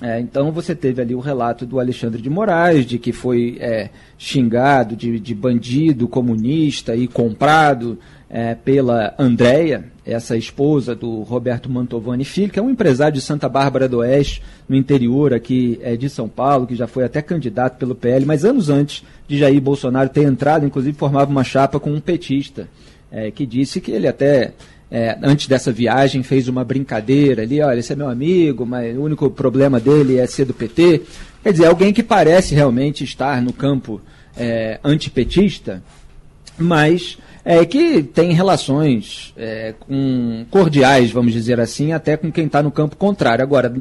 É, 0.01 0.21
então 0.21 0.53
você 0.53 0.77
teve 0.77 1.03
ali 1.03 1.13
o 1.13 1.21
relato 1.21 1.67
do 1.67 1.81
Alexandre 1.81 2.23
de 2.23 2.31
Moraes, 2.31 2.87
de 2.87 3.01
que 3.01 3.13
foi 3.13 3.57
é, 3.59 3.91
xingado 4.17 4.95
de, 4.95 5.19
de 5.19 5.35
bandido 5.35 6.07
comunista 6.07 6.95
e 6.95 7.09
comprado 7.09 7.99
é, 8.31 8.55
pela 8.55 9.15
Andréia, 9.19 9.85
essa 10.05 10.37
esposa 10.37 10.95
do 10.95 11.23
Roberto 11.23 11.71
Mantovani 11.71 12.25
Filho, 12.25 12.53
que 12.53 12.59
é 12.59 12.63
um 12.63 12.71
empresário 12.71 13.15
de 13.15 13.21
Santa 13.21 13.49
Bárbara 13.49 13.89
do 13.89 13.99
Oeste, 13.99 14.43
no 14.69 14.77
interior 14.77 15.33
aqui 15.33 15.79
é, 15.83 15.97
de 15.97 16.09
São 16.09 16.29
Paulo, 16.29 16.67
que 16.67 16.75
já 16.75 16.87
foi 16.87 17.05
até 17.05 17.23
candidato 17.23 17.79
pelo 17.79 17.95
PL, 17.95 18.25
mas 18.27 18.45
anos 18.45 18.69
antes 18.69 19.05
de 19.27 19.39
Jair 19.39 19.61
Bolsonaro 19.61 20.09
ter 20.09 20.25
entrado, 20.25 20.67
inclusive 20.67 20.97
formava 20.97 21.31
uma 21.31 21.45
chapa 21.45 21.81
com 21.81 21.91
um 21.91 22.01
petista, 22.01 22.69
é, 23.11 23.31
que 23.31 23.47
disse 23.47 23.81
que 23.81 23.91
ele 23.91 24.07
até 24.07 24.53
é, 24.91 25.19
antes 25.23 25.47
dessa 25.47 25.71
viagem, 25.71 26.23
fez 26.23 26.49
uma 26.49 26.65
brincadeira 26.65 27.43
ali, 27.43 27.61
olha, 27.61 27.79
esse 27.79 27.93
é 27.93 27.97
meu 27.97 28.09
amigo, 28.09 28.65
mas 28.65 28.97
o 28.97 29.03
único 29.03 29.31
problema 29.31 29.79
dele 29.79 30.17
é 30.17 30.27
ser 30.27 30.47
do 30.47 30.55
PT. 30.55 31.03
Quer 31.43 31.53
dizer, 31.53 31.67
alguém 31.67 31.93
que 31.93 32.03
parece 32.03 32.55
realmente 32.55 33.05
estar 33.05 33.43
no 33.43 33.53
campo 33.53 34.01
é, 34.37 34.81
antipetista, 34.83 35.83
mas 36.59 37.19
é, 37.51 37.65
que 37.65 38.03
tem 38.03 38.35
relações 38.35 39.33
é, 39.35 39.73
com, 39.81 40.45
cordiais, 40.51 41.11
vamos 41.11 41.33
dizer 41.33 41.59
assim, 41.59 41.93
até 41.93 42.15
com 42.15 42.31
quem 42.31 42.45
está 42.45 42.63
no 42.63 42.71
campo 42.71 42.95
contrário. 42.95 43.43
Agora, 43.43 43.75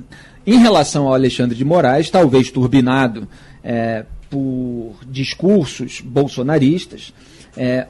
em 0.45 0.57
relação 0.57 1.05
ao 1.05 1.13
Alexandre 1.13 1.53
de 1.53 1.65
Moraes, 1.65 2.09
talvez 2.09 2.49
turbinado 2.49 3.27
é, 3.61 4.05
por 4.29 4.95
discursos 5.05 5.99
bolsonaristas, 5.99 7.13
é, 7.57 7.87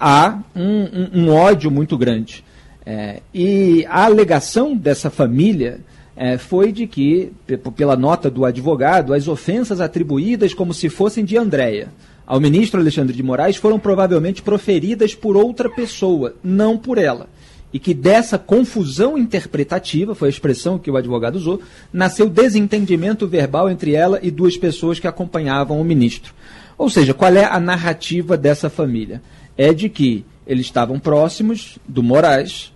há 0.00 0.36
um, 0.56 0.82
um, 0.82 1.10
um, 1.20 1.32
ódio 1.32 1.70
muito 1.70 1.96
grande. 1.96 2.44
É, 2.84 3.20
e 3.32 3.86
a 3.88 4.06
alegação 4.06 4.76
dessa 4.76 5.10
família 5.10 5.78
é, 6.16 6.38
foi 6.38 6.72
de 6.72 6.88
que, 6.88 7.30
pela 7.76 7.94
nota 7.94 8.28
do 8.28 8.44
advogado, 8.44 9.14
as 9.14 9.28
ofensas 9.28 9.80
atribuídas 9.80 10.52
como 10.52 10.74
se 10.74 10.88
fossem 10.88 11.24
de 11.24 11.38
Andréia 11.38 11.86
ao 12.30 12.38
ministro 12.38 12.78
Alexandre 12.78 13.12
de 13.12 13.24
Moraes 13.24 13.56
foram 13.56 13.76
provavelmente 13.76 14.40
proferidas 14.40 15.16
por 15.16 15.36
outra 15.36 15.68
pessoa, 15.68 16.36
não 16.44 16.78
por 16.78 16.96
ela. 16.96 17.28
E 17.72 17.78
que 17.80 17.92
dessa 17.92 18.38
confusão 18.38 19.18
interpretativa, 19.18 20.14
foi 20.14 20.28
a 20.28 20.30
expressão 20.30 20.78
que 20.78 20.88
o 20.88 20.96
advogado 20.96 21.34
usou, 21.34 21.60
nasceu 21.92 22.30
desentendimento 22.30 23.26
verbal 23.26 23.68
entre 23.68 23.94
ela 23.94 24.20
e 24.22 24.30
duas 24.30 24.56
pessoas 24.56 25.00
que 25.00 25.08
acompanhavam 25.08 25.80
o 25.80 25.84
ministro. 25.84 26.32
Ou 26.78 26.88
seja, 26.88 27.12
qual 27.12 27.34
é 27.34 27.44
a 27.44 27.58
narrativa 27.58 28.36
dessa 28.36 28.70
família? 28.70 29.20
É 29.58 29.74
de 29.74 29.88
que 29.88 30.24
eles 30.46 30.66
estavam 30.66 31.00
próximos 31.00 31.80
do 31.88 32.00
Moraes, 32.00 32.72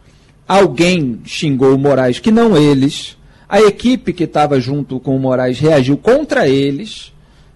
alguém 0.48 1.20
xingou 1.24 1.76
o 1.76 1.78
Moraes 1.78 2.18
que 2.18 2.32
não 2.32 2.56
eles, 2.56 3.16
a 3.48 3.60
equipe 3.60 4.12
que 4.12 4.24
estava 4.24 4.58
junto 4.58 4.98
com 4.98 5.14
o 5.14 5.20
Moraes 5.20 5.60
reagiu 5.60 5.96
contra 5.96 6.48
eles, 6.48 7.13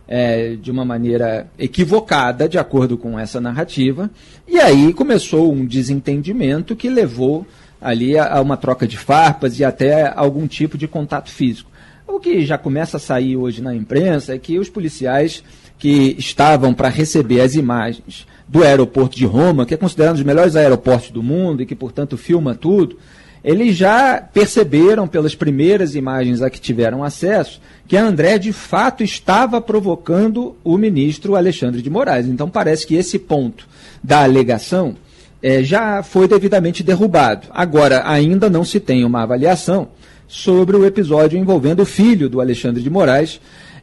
é, 0.09 0.57
de 0.57 0.71
uma 0.71 0.85
maneira 0.85 1.47
equivocada, 1.59 2.49
de 2.49 2.59
acordo 2.59 2.97
com 2.97 3.19
essa 3.19 3.41
narrativa, 3.41 4.11
e 4.49 4.59
aí 4.59 4.95
começou 4.95 5.53
um 5.53 5.67
desentendimento 5.67 6.75
que 6.75 6.89
levou 6.89 7.47
ali 7.81 8.17
a, 8.17 8.39
a 8.39 8.41
uma 8.41 8.57
troca 8.57 8.87
de 8.87 8.97
farpas 8.97 9.61
e 9.61 9.65
até 9.65 10.11
algum 10.17 10.47
tipo 10.47 10.79
de 10.79 10.89
contato 10.89 11.31
físico. 11.31 11.71
O 12.07 12.19
que 12.19 12.45
já 12.47 12.57
começa 12.57 12.97
a 12.97 13.01
sair 13.01 13.37
hoje 13.37 13.61
na 13.61 13.75
imprensa 13.75 14.35
é 14.35 14.39
que 14.39 14.59
os 14.59 14.71
policiais 14.71 15.45
que 15.79 16.17
estavam 16.19 16.73
para 16.73 16.89
receber 16.89 17.43
as 17.43 17.55
imagens 17.55 18.27
do 18.49 18.65
aeroporto 18.65 19.17
de 19.17 19.27
Roma, 19.27 19.67
que 19.67 19.75
é 19.75 19.77
considerado 19.77 20.15
um 20.15 20.17
dos 20.17 20.25
melhores 20.25 20.57
aeroportos 20.57 21.11
do 21.11 21.23
mundo 21.23 21.63
e 21.63 21.67
que, 21.67 21.75
portanto, 21.75 22.17
filma 22.17 22.55
tudo, 22.55 22.99
eles 23.43 23.77
já 23.77 24.21
perceberam 24.21 25.07
pelas 25.07 25.35
primeiras 25.35 25.95
imagens 25.95 26.43
a 26.43 26.51
que 26.51 26.61
tiveram 26.61 27.05
acesso 27.05 27.61
que 27.87 27.97
a 27.97 28.05
André 28.05 28.37
de 28.39 28.53
fato 28.53 29.03
estava 29.03 29.61
provocando 29.61 30.55
o 30.63 30.77
ministro 30.77 31.37
Alexandre 31.37 31.81
de 31.81 31.89
Moraes. 31.89 32.27
Então 32.27 32.51
parece 32.51 32.87
que 32.87 32.95
esse 32.95 33.19
ponto 33.19 33.67
da 34.05 34.23
alegação 34.23 34.95
é, 35.43 35.63
já 35.63 36.03
foi 36.03 36.29
devidamente 36.29 36.83
derrubado. 36.83 37.47
Agora, 37.51 38.03
ainda 38.05 38.51
não 38.51 38.65
se 38.65 38.79
tem 38.79 39.05
uma 39.05 39.23
avaliação 39.23 39.89
sobre 40.27 40.77
o 40.77 40.85
episódio 40.85 41.39
envolvendo 41.39 41.81
o 41.81 41.87
filho 41.87 42.29
do 42.29 42.41
Alexandre 42.41 42.83
de 42.83 42.91
Moraes, 42.91 43.41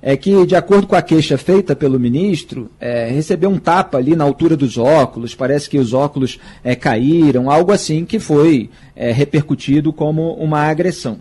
é 0.07 0.15
que, 0.15 0.45
de 0.45 0.55
acordo 0.55 0.85
com 0.85 0.95
a 0.95 1.01
queixa 1.01 1.35
feita 1.35 1.75
pelo 1.75 1.99
ministro, 1.99 2.69
é, 2.79 3.09
recebeu 3.09 3.49
um 3.49 3.57
tapa 3.57 3.97
ali 3.97 4.15
na 4.15 4.23
altura 4.23 4.55
dos 4.55 4.77
óculos, 4.77 5.33
parece 5.33 5.67
que 5.67 5.79
os 5.79 5.93
óculos 5.93 6.39
é, 6.63 6.75
caíram, 6.75 7.49
algo 7.49 7.71
assim 7.71 8.05
que 8.05 8.19
foi 8.19 8.69
é, 8.95 9.11
repercutido 9.11 9.91
como 9.91 10.33
uma 10.33 10.59
agressão. 10.59 11.17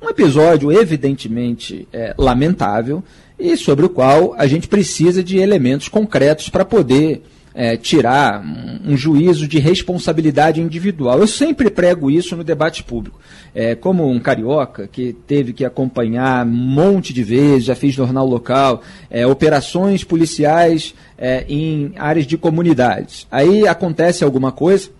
Um 0.00 0.08
episódio 0.08 0.72
evidentemente 0.72 1.86
é, 1.92 2.14
lamentável 2.16 3.04
e 3.38 3.54
sobre 3.54 3.84
o 3.84 3.90
qual 3.90 4.34
a 4.38 4.46
gente 4.46 4.66
precisa 4.66 5.22
de 5.22 5.36
elementos 5.36 5.88
concretos 5.88 6.48
para 6.48 6.64
poder 6.64 7.22
é, 7.54 7.76
tirar 7.76 8.42
um, 8.84 8.96
juízo 8.96 9.46
de 9.46 9.58
responsabilidade 9.58 10.60
individual. 10.60 11.18
Eu 11.18 11.26
sempre 11.26 11.70
prego 11.70 12.10
isso 12.10 12.36
no 12.36 12.44
debate 12.44 12.82
público. 12.82 13.20
É, 13.54 13.74
como 13.74 14.08
um 14.08 14.18
carioca 14.18 14.88
que 14.88 15.12
teve 15.12 15.52
que 15.52 15.64
acompanhar 15.64 16.46
um 16.46 16.50
monte 16.50 17.12
de 17.12 17.22
vezes, 17.22 17.64
já 17.64 17.74
fiz 17.74 17.94
jornal 17.94 18.26
local, 18.26 18.82
é, 19.10 19.26
operações 19.26 20.04
policiais 20.04 20.94
é, 21.18 21.44
em 21.48 21.92
áreas 21.96 22.26
de 22.26 22.38
comunidades. 22.38 23.26
Aí 23.30 23.66
acontece 23.66 24.24
alguma 24.24 24.52
coisa 24.52 24.90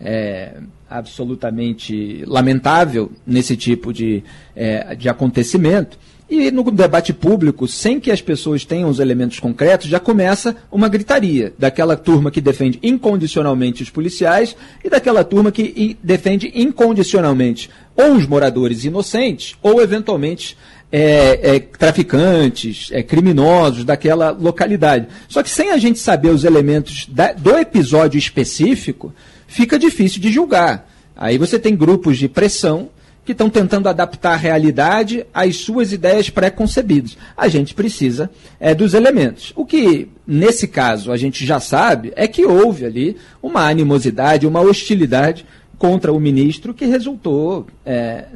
é, 0.00 0.54
absolutamente 0.88 2.22
lamentável 2.26 3.10
nesse 3.26 3.56
tipo 3.56 3.92
de, 3.92 4.22
é, 4.54 4.94
de 4.94 5.08
acontecimento 5.08 5.98
e 6.28 6.50
no 6.50 6.68
debate 6.72 7.12
público, 7.12 7.68
sem 7.68 8.00
que 8.00 8.10
as 8.10 8.20
pessoas 8.20 8.64
tenham 8.64 8.88
os 8.88 8.98
elementos 8.98 9.38
concretos, 9.38 9.86
já 9.86 10.00
começa 10.00 10.56
uma 10.72 10.88
gritaria 10.88 11.54
daquela 11.56 11.96
turma 11.96 12.32
que 12.32 12.40
defende 12.40 12.80
incondicionalmente 12.82 13.82
os 13.82 13.90
policiais 13.90 14.56
e 14.84 14.90
daquela 14.90 15.22
turma 15.22 15.52
que 15.52 15.96
defende 16.02 16.50
incondicionalmente 16.54 17.70
ou 17.94 18.14
os 18.14 18.26
moradores 18.26 18.84
inocentes 18.84 19.54
ou, 19.62 19.80
eventualmente, 19.80 20.56
é, 20.90 21.56
é, 21.56 21.60
traficantes, 21.60 22.90
é, 22.92 23.02
criminosos 23.02 23.84
daquela 23.84 24.30
localidade. 24.30 25.06
Só 25.28 25.42
que 25.44 25.50
sem 25.50 25.70
a 25.70 25.78
gente 25.78 26.00
saber 26.00 26.30
os 26.30 26.44
elementos 26.44 27.06
da, 27.06 27.32
do 27.32 27.56
episódio 27.56 28.18
específico, 28.18 29.14
fica 29.46 29.78
difícil 29.78 30.20
de 30.20 30.30
julgar. 30.32 30.90
Aí 31.16 31.38
você 31.38 31.58
tem 31.58 31.76
grupos 31.76 32.18
de 32.18 32.28
pressão 32.28 32.90
que 33.26 33.32
estão 33.32 33.50
tentando 33.50 33.88
adaptar 33.88 34.34
a 34.34 34.36
realidade 34.36 35.26
às 35.34 35.56
suas 35.56 35.92
ideias 35.92 36.30
pré-concebidas. 36.30 37.18
A 37.36 37.48
gente 37.48 37.74
precisa 37.74 38.30
é, 38.60 38.72
dos 38.72 38.94
elementos. 38.94 39.52
O 39.56 39.66
que, 39.66 40.08
nesse 40.24 40.68
caso, 40.68 41.10
a 41.10 41.16
gente 41.16 41.44
já 41.44 41.58
sabe 41.58 42.12
é 42.14 42.28
que 42.28 42.46
houve 42.46 42.86
ali 42.86 43.16
uma 43.42 43.68
animosidade, 43.68 44.46
uma 44.46 44.60
hostilidade 44.60 45.44
contra 45.76 46.12
o 46.12 46.20
ministro 46.20 46.72
que 46.72 46.86
resultou 46.86 47.66
é, 47.84 48.26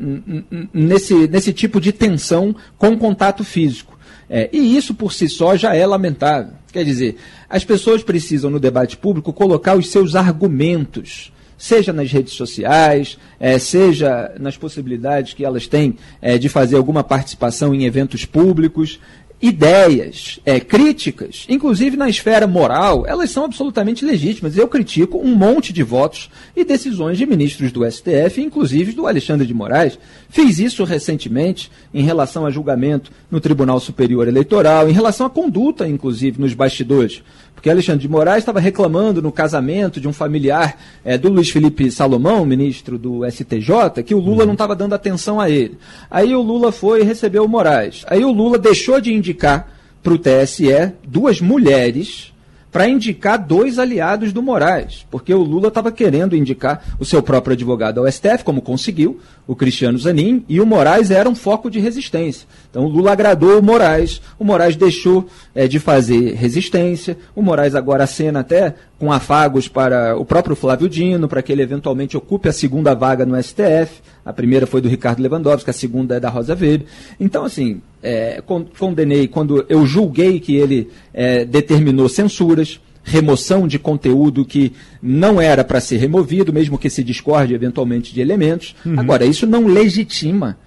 nesse, 0.74 1.28
nesse 1.28 1.52
tipo 1.52 1.80
de 1.80 1.92
tensão 1.92 2.54
com 2.76 2.98
contato 2.98 3.44
físico. 3.44 3.96
É, 4.28 4.50
e 4.52 4.76
isso 4.76 4.92
por 4.92 5.12
si 5.12 5.28
só 5.28 5.56
já 5.56 5.72
é 5.74 5.86
lamentável. 5.86 6.54
Quer 6.72 6.84
dizer, 6.84 7.16
as 7.48 7.64
pessoas 7.64 8.02
precisam 8.02 8.50
no 8.50 8.58
debate 8.58 8.96
público 8.96 9.32
colocar 9.32 9.76
os 9.76 9.88
seus 9.88 10.16
argumentos 10.16 11.32
seja 11.61 11.93
nas 11.93 12.11
redes 12.11 12.32
sociais, 12.32 13.19
é, 13.39 13.59
seja 13.59 14.32
nas 14.41 14.57
possibilidades 14.57 15.35
que 15.35 15.45
elas 15.45 15.66
têm 15.66 15.97
é, 16.23 16.39
de 16.39 16.49
fazer 16.49 16.77
alguma 16.77 17.05
participação 17.05 17.74
em 17.74 17.85
eventos 17.85 18.24
públicos, 18.24 18.99
ideias, 19.43 20.39
é, 20.45 20.59
críticas, 20.59 21.47
inclusive 21.49 21.97
na 21.97 22.09
esfera 22.09 22.47
moral, 22.47 23.07
elas 23.07 23.31
são 23.31 23.45
absolutamente 23.45 24.05
legítimas. 24.05 24.57
Eu 24.57 24.69
critico 24.69 25.19
um 25.19 25.35
monte 25.35 25.73
de 25.73 25.82
votos 25.82 26.31
e 26.55 26.62
decisões 26.65 27.16
de 27.16 27.24
ministros 27.24 27.73
do 27.73 27.91
STF, 27.91 28.41
inclusive 28.41 28.93
do 28.93 29.07
Alexandre 29.07 29.47
de 29.47 29.55
Moraes. 29.55 29.99
Fiz 30.28 30.59
isso 30.59 30.85
recentemente 30.85 31.70
em 31.93 32.03
relação 32.03 32.45
a 32.45 32.51
julgamento 32.51 33.11
no 33.31 33.41
Tribunal 33.41 33.81
Superior 33.81 34.28
Eleitoral, 34.28 34.89
em 34.89 34.93
relação 34.93 35.27
à 35.27 35.31
conduta, 35.31 35.89
inclusive, 35.89 36.41
nos 36.41 36.53
bastidores. 36.53 37.23
Porque 37.61 37.69
Alexandre 37.69 38.01
de 38.01 38.09
Moraes 38.09 38.39
estava 38.39 38.59
reclamando 38.59 39.20
no 39.20 39.31
casamento 39.31 40.01
de 40.01 40.09
um 40.09 40.15
familiar 40.15 40.78
é, 41.05 41.19
do 41.19 41.28
Luiz 41.28 41.51
Felipe 41.51 41.91
Salomão, 41.91 42.47
ministro 42.47 42.97
do 42.97 43.20
STJ, 43.31 44.03
que 44.03 44.15
o 44.15 44.19
Lula 44.19 44.47
não 44.47 44.55
estava 44.55 44.74
dando 44.74 44.95
atenção 44.95 45.39
a 45.39 45.51
ele. 45.51 45.77
Aí 46.11 46.35
o 46.35 46.41
Lula 46.41 46.73
foi 46.73 47.03
e 47.03 47.05
recebeu 47.05 47.45
o 47.45 47.49
Moraes. 47.49 48.03
Aí 48.09 48.24
o 48.24 48.32
Lula 48.32 48.59
deixou 48.59 48.99
de 48.99 49.12
indicar 49.12 49.70
para 50.03 50.15
o 50.15 50.19
TSE 50.19 50.95
duas 51.07 51.43
mulheres 51.43 52.30
para 52.70 52.88
indicar 52.88 53.38
dois 53.38 53.78
aliados 53.78 54.32
do 54.32 54.42
Moraes, 54.42 55.06
porque 55.10 55.34
o 55.34 55.42
Lula 55.42 55.68
estava 55.68 55.90
querendo 55.90 56.36
indicar 56.36 56.84
o 56.98 57.05
seu 57.05 57.22
próprio 57.22 57.55
advogado 57.55 57.98
ao 57.98 58.10
STF, 58.10 58.44
como 58.44 58.62
conseguiu, 58.62 59.20
o 59.47 59.56
Cristiano 59.56 59.98
Zanin, 59.98 60.44
e 60.48 60.60
o 60.60 60.66
Moraes 60.66 61.10
era 61.10 61.28
um 61.28 61.34
foco 61.34 61.70
de 61.70 61.80
resistência. 61.80 62.47
Então 62.70 62.84
o 62.84 62.88
Lula 62.88 63.12
agradou 63.12 63.59
o 63.59 63.62
Moraes, 63.62 64.22
o 64.38 64.44
Moraes 64.44 64.76
deixou 64.76 65.26
é, 65.55 65.66
de 65.66 65.78
fazer 65.78 66.34
resistência, 66.34 67.18
o 67.34 67.42
Moraes 67.42 67.74
agora 67.74 68.05
acena 68.05 68.40
até 68.40 68.74
com 69.01 69.10
afagos 69.10 69.66
para 69.66 70.14
o 70.14 70.27
próprio 70.27 70.55
Flávio 70.55 70.86
Dino, 70.86 71.27
para 71.27 71.40
que 71.40 71.51
ele 71.51 71.62
eventualmente 71.62 72.18
ocupe 72.18 72.51
a 72.51 72.52
segunda 72.52 72.94
vaga 72.94 73.24
no 73.24 73.43
STF. 73.43 74.02
A 74.22 74.31
primeira 74.31 74.66
foi 74.66 74.82
do 74.82 74.90
Ricardo 74.90 75.22
Lewandowski, 75.22 75.70
a 75.70 75.72
segunda 75.72 76.16
é 76.16 76.20
da 76.20 76.28
Rosa 76.28 76.52
Weber. 76.52 76.85
Então, 77.18 77.47
assim, 77.47 77.81
é, 78.02 78.43
condenei 78.78 79.27
quando 79.27 79.64
eu 79.70 79.86
julguei 79.86 80.39
que 80.39 80.55
ele 80.55 80.90
é, 81.14 81.47
determinou 81.47 82.10
censuras, 82.10 82.78
remoção 83.02 83.66
de 83.66 83.78
conteúdo 83.78 84.44
que 84.44 84.74
não 85.02 85.40
era 85.40 85.64
para 85.64 85.81
ser 85.81 85.97
removido, 85.97 86.52
mesmo 86.52 86.77
que 86.77 86.90
se 86.90 87.02
discorde 87.02 87.55
eventualmente 87.55 88.12
de 88.12 88.20
elementos. 88.20 88.77
Uhum. 88.85 89.01
Agora, 89.01 89.24
isso 89.24 89.47
não 89.47 89.66
legitima 89.66 90.59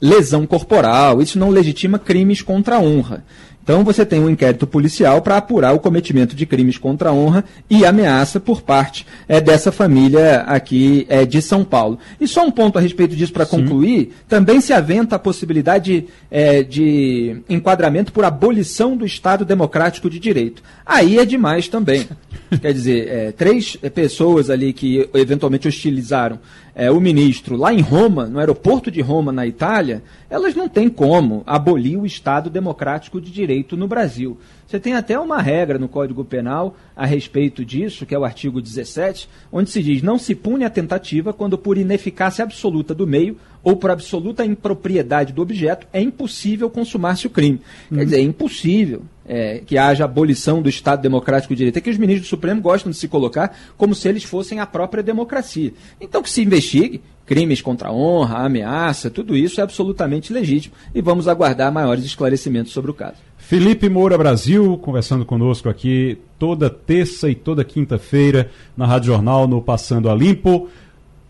lesão 0.00 0.46
corporal, 0.46 1.20
isso 1.20 1.36
não 1.36 1.50
legitima 1.50 1.98
crimes 1.98 2.42
contra 2.42 2.76
a 2.76 2.80
honra. 2.80 3.24
Então 3.62 3.84
você 3.84 4.04
tem 4.04 4.20
um 4.20 4.28
inquérito 4.28 4.66
policial 4.66 5.22
para 5.22 5.36
apurar 5.36 5.72
o 5.72 5.78
cometimento 5.78 6.34
de 6.34 6.44
crimes 6.44 6.78
contra 6.78 7.10
a 7.10 7.12
honra 7.12 7.44
e 7.70 7.84
ameaça 7.84 8.40
por 8.40 8.60
parte 8.62 9.06
é, 9.28 9.40
dessa 9.40 9.70
família 9.70 10.40
aqui 10.40 11.06
é, 11.08 11.24
de 11.24 11.40
São 11.40 11.64
Paulo. 11.64 11.98
E 12.20 12.26
só 12.26 12.44
um 12.44 12.50
ponto 12.50 12.78
a 12.78 12.80
respeito 12.80 13.14
disso 13.14 13.32
para 13.32 13.46
concluir, 13.46 14.14
também 14.28 14.60
se 14.60 14.72
aventa 14.72 15.16
a 15.16 15.18
possibilidade 15.18 16.06
é, 16.30 16.62
de 16.62 17.40
enquadramento 17.48 18.12
por 18.12 18.24
abolição 18.24 18.96
do 18.96 19.06
Estado 19.06 19.44
Democrático 19.44 20.10
de 20.10 20.18
Direito. 20.18 20.62
Aí 20.84 21.18
é 21.18 21.24
demais 21.24 21.68
também. 21.68 22.08
Quer 22.60 22.72
dizer, 22.72 23.08
é, 23.08 23.32
três 23.32 23.76
pessoas 23.76 24.50
ali 24.50 24.72
que 24.72 25.08
eventualmente 25.14 25.68
hostilizaram 25.68 26.38
é, 26.74 26.90
o 26.90 27.00
ministro 27.00 27.56
lá 27.56 27.72
em 27.72 27.80
Roma, 27.80 28.26
no 28.26 28.38
aeroporto 28.38 28.90
de 28.90 29.00
Roma, 29.00 29.30
na 29.30 29.46
Itália, 29.46 30.02
elas 30.30 30.54
não 30.54 30.68
têm 30.68 30.88
como 30.88 31.42
abolir 31.46 31.98
o 31.98 32.06
Estado 32.06 32.48
democrático 32.48 33.20
de 33.20 33.30
direito 33.30 33.76
no 33.76 33.86
Brasil. 33.86 34.38
Você 34.66 34.80
tem 34.80 34.94
até 34.94 35.18
uma 35.18 35.40
regra 35.40 35.78
no 35.78 35.88
Código 35.88 36.24
Penal 36.24 36.76
a 36.96 37.04
respeito 37.04 37.64
disso, 37.64 38.06
que 38.06 38.14
é 38.14 38.18
o 38.18 38.24
artigo 38.24 38.60
17, 38.60 39.28
onde 39.50 39.70
se 39.70 39.82
diz: 39.82 40.02
não 40.02 40.18
se 40.18 40.34
pune 40.34 40.64
a 40.64 40.70
tentativa 40.70 41.32
quando 41.32 41.58
por 41.58 41.76
ineficácia 41.76 42.42
absoluta 42.42 42.94
do 42.94 43.06
meio 43.06 43.36
ou 43.62 43.76
por 43.76 43.90
absoluta 43.90 44.44
impropriedade 44.44 45.32
do 45.32 45.42
objeto 45.42 45.86
é 45.92 46.00
impossível 46.00 46.68
consumar-se 46.68 47.26
o 47.26 47.30
crime. 47.30 47.60
Uhum. 47.90 47.98
Quer 47.98 48.04
dizer, 48.04 48.18
é 48.18 48.22
impossível 48.22 49.02
é, 49.26 49.62
que 49.64 49.78
haja 49.78 50.04
abolição 50.04 50.60
do 50.60 50.68
Estado 50.68 51.00
Democrático 51.00 51.54
de 51.54 51.58
Direito. 51.58 51.76
É 51.76 51.80
que 51.80 51.90
os 51.90 51.98
ministros 51.98 52.26
do 52.26 52.30
Supremo 52.30 52.60
gostam 52.60 52.90
de 52.90 52.98
se 52.98 53.08
colocar 53.08 53.56
como 53.76 53.94
se 53.94 54.08
eles 54.08 54.24
fossem 54.24 54.58
a 54.58 54.66
própria 54.66 55.02
democracia. 55.02 55.72
Então 56.00 56.22
que 56.22 56.30
se 56.30 56.42
investigue 56.42 57.00
crimes 57.24 57.62
contra 57.62 57.88
a 57.88 57.92
honra, 57.92 58.44
ameaça, 58.44 59.08
tudo 59.08 59.36
isso 59.36 59.60
é 59.60 59.62
absolutamente 59.64 60.32
legítimo 60.32 60.74
e 60.94 61.00
vamos 61.00 61.28
aguardar 61.28 61.72
maiores 61.72 62.04
esclarecimentos 62.04 62.72
sobre 62.72 62.90
o 62.90 62.94
caso. 62.94 63.16
Felipe 63.42 63.88
Moura 63.88 64.16
Brasil, 64.16 64.78
conversando 64.78 65.26
conosco 65.26 65.68
aqui 65.68 66.16
toda 66.38 66.70
terça 66.70 67.28
e 67.28 67.34
toda 67.34 67.64
quinta-feira 67.64 68.50
na 68.76 68.86
Rádio 68.86 69.08
Jornal, 69.08 69.48
no 69.48 69.60
Passando 69.60 70.08
a 70.08 70.14
Limpo. 70.14 70.70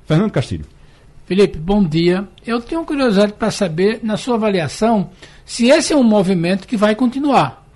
Fernando 0.04 0.30
Castilho. 0.30 0.66
Felipe, 1.24 1.58
bom 1.58 1.82
dia. 1.82 2.28
Eu 2.46 2.60
tenho 2.60 2.84
curiosidade 2.84 3.32
para 3.32 3.50
saber, 3.50 4.00
na 4.02 4.18
sua 4.18 4.34
avaliação, 4.34 5.10
se 5.44 5.68
esse 5.68 5.94
é 5.94 5.96
um 5.96 6.04
movimento 6.04 6.68
que 6.68 6.76
vai 6.76 6.94
continuar. 6.94 7.66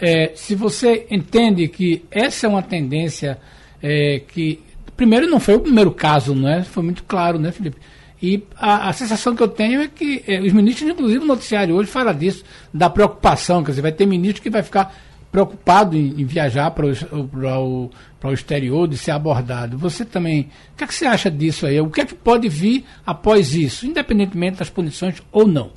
É, 0.00 0.32
se 0.34 0.54
você 0.54 1.06
entende 1.10 1.66
que 1.68 2.04
essa 2.10 2.46
é 2.46 2.48
uma 2.48 2.62
tendência 2.62 3.38
é, 3.82 4.20
que. 4.20 4.60
Primeiro, 4.96 5.26
não 5.26 5.40
foi 5.40 5.56
o 5.56 5.60
primeiro 5.60 5.90
caso, 5.90 6.34
não 6.34 6.48
é? 6.48 6.62
Foi 6.62 6.82
muito 6.82 7.02
claro, 7.02 7.38
né, 7.38 7.50
Felipe? 7.50 7.76
E 8.22 8.42
a, 8.56 8.88
a 8.88 8.92
sensação 8.92 9.34
que 9.34 9.42
eu 9.42 9.48
tenho 9.48 9.80
é 9.80 9.88
que 9.88 10.22
é, 10.26 10.40
os 10.40 10.52
ministros, 10.52 10.90
inclusive 10.90 11.24
o 11.24 11.26
noticiário 11.26 11.74
hoje, 11.74 11.90
fala 11.90 12.12
disso, 12.12 12.44
da 12.72 12.90
preocupação. 12.90 13.64
Quer 13.64 13.72
dizer, 13.72 13.82
vai 13.82 13.92
ter 13.92 14.06
ministro 14.06 14.42
que 14.42 14.50
vai 14.50 14.62
ficar 14.62 14.94
preocupado 15.32 15.96
em, 15.96 16.20
em 16.20 16.24
viajar 16.24 16.70
para 16.72 16.86
o, 16.86 17.90
o 18.22 18.32
exterior, 18.32 18.86
de 18.88 18.98
ser 18.98 19.12
abordado. 19.12 19.78
Você 19.78 20.04
também, 20.04 20.50
o 20.74 20.76
que, 20.76 20.84
é 20.84 20.86
que 20.86 20.94
você 20.94 21.06
acha 21.06 21.30
disso 21.30 21.66
aí? 21.66 21.80
O 21.80 21.88
que 21.88 22.00
é 22.00 22.04
que 22.04 22.14
pode 22.14 22.48
vir 22.48 22.84
após 23.06 23.54
isso, 23.54 23.86
independentemente 23.86 24.58
das 24.58 24.68
punições 24.68 25.22
ou 25.32 25.46
não? 25.46 25.70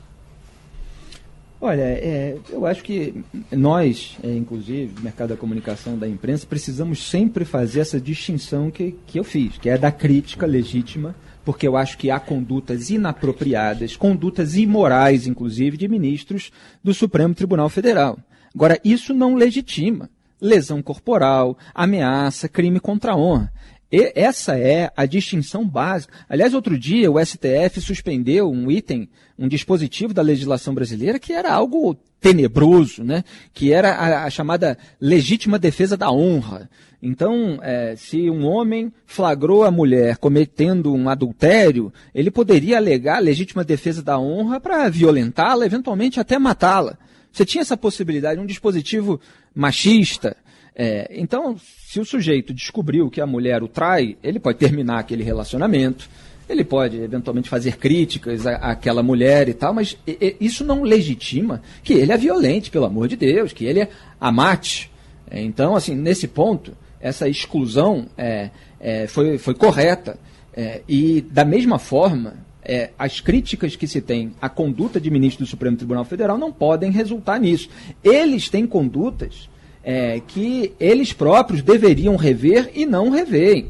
Olha, 1.62 1.82
é, 1.82 2.38
eu 2.50 2.66
acho 2.66 2.84
que 2.84 3.24
nós, 3.50 4.18
é, 4.22 4.36
inclusive, 4.36 4.88
do 4.88 5.02
mercado 5.02 5.30
da 5.30 5.38
comunicação, 5.38 5.98
da 5.98 6.06
imprensa, 6.10 6.46
precisamos 6.46 7.02
sempre 7.10 7.46
fazer 7.46 7.80
essa 7.80 8.02
distinção 8.02 8.70
que, 8.70 8.98
que 9.08 9.18
eu 9.18 9.24
fiz, 9.24 9.58
que 9.58 9.70
é 9.70 9.78
da 9.78 9.90
crítica 9.90 10.46
legítima, 10.46 11.16
porque 11.44 11.68
eu 11.68 11.76
acho 11.76 11.98
que 11.98 12.10
há 12.10 12.20
condutas 12.20 12.90
inapropriadas, 12.90 13.96
condutas 13.96 14.56
imorais, 14.56 15.28
inclusive, 15.28 15.78
de 15.78 15.88
ministros 15.88 16.52
do 16.84 16.94
Supremo 16.94 17.34
Tribunal 17.34 17.70
Federal. 17.70 18.18
Agora, 18.54 18.80
isso 18.84 19.14
não 19.14 19.36
legitima 19.36 20.10
lesão 20.44 20.82
corporal, 20.82 21.58
ameaça, 21.74 22.50
crime 22.50 22.80
contra 22.80 23.14
a 23.14 23.18
honra. 23.18 23.52
E 23.90 24.12
essa 24.16 24.58
é 24.58 24.92
a 24.98 25.06
distinção 25.06 25.66
básica. 25.68 26.14
Aliás, 26.28 26.54
outro 26.54 26.78
dia 26.78 27.12
o 27.12 27.24
STF 27.24 27.80
suspendeu 27.80 28.52
um 28.52 28.70
item, 28.70 29.08
um 29.38 29.48
dispositivo 29.48 30.14
da 30.14 30.22
legislação 30.22 30.74
brasileira 30.74 31.20
que 31.20 31.34
era 31.34 31.54
algo 31.54 31.98
tenebroso, 32.20 33.04
né? 33.04 33.24
que 33.54 33.74
era 33.74 33.92
a, 33.92 34.24
a 34.24 34.30
chamada 34.30 34.78
legítima 35.00 35.60
defesa 35.60 35.98
da 35.98 36.12
honra. 36.12 36.70
Então, 37.02 37.60
é, 37.62 37.96
se 37.98 38.30
um 38.30 38.46
homem 38.46 38.94
flagrou 39.06 39.66
a 39.66 39.72
mulher 39.72 40.16
cometendo 40.18 40.94
um 40.94 41.10
adultério, 41.10 41.92
ele 42.16 42.32
poderia 42.32 42.78
alegar 42.78 43.20
legítima 43.20 43.62
defesa 43.62 44.02
da 44.02 44.18
honra 44.18 44.60
para 44.62 44.88
violentá-la, 44.88 45.66
eventualmente 45.66 46.20
até 46.20 46.40
matá-la. 46.40 46.98
Você 47.30 47.44
tinha 47.44 47.62
essa 47.62 47.76
possibilidade, 47.76 48.40
um 48.40 48.46
dispositivo 48.46 49.20
machista. 49.54 50.38
É, 50.74 51.12
então, 51.12 51.58
se 51.86 52.00
o 52.00 52.06
sujeito 52.06 52.54
descobriu 52.54 53.10
que 53.10 53.20
a 53.20 53.28
mulher 53.28 53.62
o 53.62 53.68
trai, 53.68 54.16
ele 54.24 54.40
pode 54.40 54.58
terminar 54.60 55.00
aquele 55.00 55.24
relacionamento, 55.24 56.10
ele 56.50 56.64
pode 56.64 56.98
eventualmente 56.98 57.50
fazer 57.50 57.78
críticas 57.78 58.46
àquela 58.46 59.02
mulher 59.02 59.48
e 59.48 59.54
tal, 59.54 59.74
mas 59.74 59.98
isso 60.40 60.64
não 60.64 60.84
legitima 60.84 61.62
que 61.84 61.94
ele 61.94 62.12
é 62.12 62.18
violente, 62.18 62.70
pelo 62.70 62.86
amor 62.86 63.08
de 63.08 63.16
Deus, 63.16 63.54
que 63.54 63.66
ele 63.66 63.82
é 63.82 63.90
amate. 64.20 64.92
Então, 65.32 65.76
assim, 65.76 65.96
nesse 65.96 66.28
ponto, 66.28 66.74
essa 67.00 67.28
exclusão 67.28 68.08
é, 68.18 68.50
é 68.80 69.08
foi, 69.08 69.38
foi 69.38 69.54
correta. 69.54 70.18
É, 70.56 70.82
e, 70.88 71.22
da 71.22 71.44
mesma 71.44 71.80
forma, 71.80 72.36
é, 72.64 72.92
as 72.98 73.20
críticas 73.20 73.76
que 73.76 73.88
se 73.88 74.02
tem 74.02 74.34
à 74.42 74.48
conduta 74.48 75.00
de 75.00 75.10
ministro 75.10 75.44
do 75.44 75.50
Supremo 75.50 75.76
Tribunal 75.76 76.06
Federal 76.06 76.38
não 76.38 76.52
podem 76.52 76.92
resultar 76.92 77.40
nisso. 77.40 77.70
Eles 78.04 78.50
têm 78.50 78.66
condutas 78.68 79.50
é, 79.84 80.22
que 80.26 80.74
eles 80.80 81.12
próprios 81.12 81.62
deveriam 81.62 82.16
rever 82.16 82.72
e 82.74 82.86
não 82.86 83.10
reveem. 83.10 83.70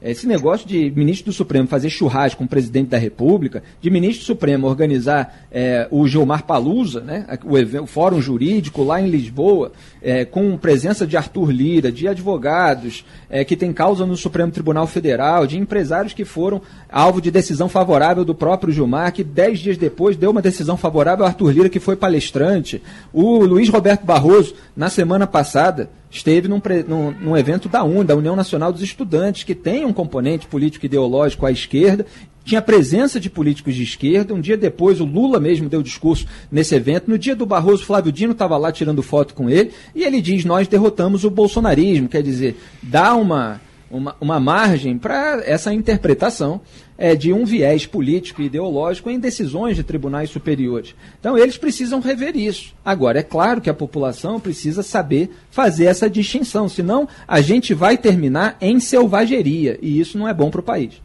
Esse 0.00 0.28
negócio 0.28 0.66
de 0.66 0.92
ministro 0.94 1.32
do 1.32 1.34
Supremo 1.34 1.66
fazer 1.66 1.90
churrasco 1.90 2.38
com 2.38 2.44
o 2.44 2.48
presidente 2.48 2.88
da 2.88 2.98
República, 2.98 3.64
de 3.80 3.90
ministro 3.90 4.22
do 4.22 4.26
Supremo 4.26 4.68
organizar 4.68 5.46
é, 5.50 5.88
o 5.90 6.06
Gilmar 6.06 6.44
Palusa, 6.44 7.00
né, 7.00 7.26
o, 7.44 7.82
o, 7.82 7.86
fórum 7.86 8.20
jurídico 8.20 8.84
lá 8.84 9.00
em 9.00 9.08
Lisboa, 9.08 9.72
é, 10.00 10.24
com 10.24 10.56
presença 10.56 11.04
de 11.04 11.16
Arthur 11.16 11.50
Lira, 11.50 11.90
de 11.90 12.06
advogados 12.06 13.04
é, 13.28 13.44
que 13.44 13.56
tem 13.56 13.72
causa 13.72 14.06
no 14.06 14.16
Supremo 14.16 14.52
Tribunal 14.52 14.86
Federal, 14.86 15.48
de 15.48 15.58
empresários 15.58 16.12
que 16.12 16.24
foram 16.24 16.62
alvo 16.88 17.20
de 17.20 17.32
decisão 17.32 17.68
favorável 17.68 18.24
do 18.24 18.36
próprio 18.36 18.72
Gilmar, 18.72 19.12
que 19.12 19.24
dez 19.24 19.58
dias 19.58 19.76
depois 19.76 20.16
deu 20.16 20.30
uma 20.30 20.42
decisão 20.42 20.76
favorável 20.76 21.24
ao 21.24 21.28
Arthur 21.28 21.50
Lira, 21.50 21.68
que 21.68 21.80
foi 21.80 21.96
palestrante. 21.96 22.80
O 23.12 23.44
Luiz 23.44 23.68
Roberto 23.68 24.04
Barroso, 24.04 24.54
na 24.76 24.88
semana 24.88 25.26
passada, 25.26 25.90
esteve 26.10 26.48
num, 26.48 26.60
num, 26.86 27.10
num, 27.10 27.36
evento 27.36 27.68
da 27.68 27.84
UN, 27.84 28.04
da 28.04 28.16
União 28.16 28.34
Nacional 28.34 28.72
dos 28.72 28.82
Estudantes, 28.82 29.44
que 29.44 29.54
tem 29.54 29.84
um 29.84 29.92
componente 29.92 30.46
político 30.46 30.86
ideológico 30.86 31.44
à 31.44 31.52
esquerda, 31.52 32.06
tinha 32.44 32.62
presença 32.62 33.20
de 33.20 33.28
políticos 33.28 33.74
de 33.74 33.82
esquerda. 33.82 34.32
Um 34.32 34.40
dia 34.40 34.56
depois, 34.56 35.00
o 35.00 35.04
Lula 35.04 35.38
mesmo 35.38 35.68
deu 35.68 35.82
discurso 35.82 36.26
nesse 36.50 36.74
evento. 36.74 37.10
No 37.10 37.18
dia 37.18 37.36
do 37.36 37.44
Barroso, 37.44 37.84
Flávio 37.84 38.10
Dino 38.10 38.32
estava 38.32 38.56
lá 38.56 38.72
tirando 38.72 39.02
foto 39.02 39.34
com 39.34 39.50
ele, 39.50 39.70
e 39.94 40.02
ele 40.02 40.22
diz: 40.22 40.46
Nós 40.46 40.66
derrotamos 40.66 41.24
o 41.24 41.30
bolsonarismo. 41.30 42.08
Quer 42.08 42.22
dizer, 42.22 42.56
dá 42.82 43.14
uma, 43.14 43.60
uma, 43.90 44.16
uma 44.18 44.40
margem 44.40 44.96
para 44.96 45.42
essa 45.44 45.74
interpretação 45.74 46.62
é, 46.98 47.14
de 47.14 47.32
um 47.32 47.44
viés 47.44 47.86
político 47.86 48.42
e 48.42 48.46
ideológico 48.46 49.08
em 49.08 49.20
decisões 49.20 49.76
de 49.76 49.84
tribunais 49.84 50.28
superiores. 50.28 50.96
Então, 51.20 51.38
eles 51.38 51.56
precisam 51.56 52.00
rever 52.00 52.36
isso. 52.36 52.74
Agora, 52.84 53.20
é 53.20 53.22
claro 53.22 53.60
que 53.60 53.70
a 53.70 53.74
população 53.74 54.40
precisa 54.40 54.82
saber 54.82 55.30
fazer 55.48 55.84
essa 55.84 56.10
distinção, 56.10 56.68
senão 56.68 57.08
a 57.26 57.40
gente 57.40 57.72
vai 57.72 57.96
terminar 57.96 58.56
em 58.60 58.80
selvageria, 58.80 59.78
e 59.80 60.00
isso 60.00 60.18
não 60.18 60.28
é 60.28 60.34
bom 60.34 60.50
para 60.50 60.60
o 60.60 60.64
país. 60.64 61.00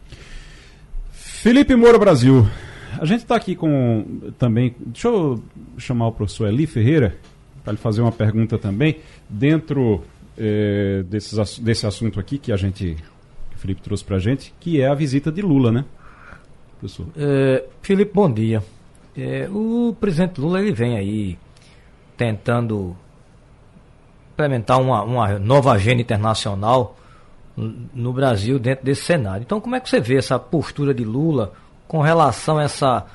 Felipe 1.12 1.76
Moura 1.76 2.00
Brasil. 2.00 2.48
A 3.00 3.06
gente 3.06 3.22
está 3.22 3.36
aqui 3.36 3.56
com 3.56 4.32
também. 4.38 4.76
Deixa 4.80 5.08
eu 5.08 5.44
chamar 5.78 6.08
o 6.08 6.12
professor 6.12 6.48
Eli 6.48 6.66
Ferreira 6.66 7.18
para 7.64 7.74
lhe 7.74 7.80
fazer 7.80 8.02
uma 8.02 8.12
pergunta 8.12 8.58
também. 8.58 8.98
Dentro 9.28 10.04
é, 10.38 11.04
desses, 11.04 11.60
desse 11.60 11.86
assunto 11.86 12.20
aqui 12.20 12.38
que 12.38 12.52
a 12.52 12.56
gente 12.56 12.96
Felipe 13.64 13.82
trouxe 13.82 14.04
para 14.04 14.18
a 14.18 14.20
gente, 14.20 14.54
que 14.60 14.82
é 14.82 14.90
a 14.90 14.94
visita 14.94 15.32
de 15.32 15.42
Lula, 15.42 15.72
né? 15.72 15.86
Professor. 16.78 17.08
É, 17.16 17.64
Felipe, 17.82 18.12
bom 18.14 18.30
dia. 18.30 18.62
É, 19.16 19.48
o 19.50 19.96
presidente 19.98 20.42
Lula 20.42 20.60
ele 20.60 20.74
vem 20.74 20.98
aí 20.98 21.38
tentando 22.18 22.94
implementar 24.34 24.82
uma, 24.82 25.02
uma 25.04 25.40
nova 25.40 25.72
agenda 25.72 26.02
internacional 26.02 26.98
no 27.56 28.12
Brasil 28.12 28.60
dentro 28.60 28.84
desse 28.84 29.04
cenário. 29.04 29.44
Então, 29.44 29.62
como 29.62 29.78
é 29.78 29.80
que 29.80 29.90
você 29.90 30.02
vê 30.02 30.18
essa 30.18 30.38
postura 30.38 30.94
de 30.94 31.06
Lula 31.06 31.54
com 31.88 32.02
relação 32.02 32.58
a 32.58 32.64
essa, 32.64 33.06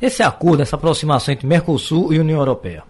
esse 0.00 0.22
acordo, 0.22 0.62
essa 0.62 0.76
aproximação 0.76 1.34
entre 1.34 1.48
Mercosul 1.48 2.12
e 2.12 2.20
União 2.20 2.38
Europeia? 2.38 2.84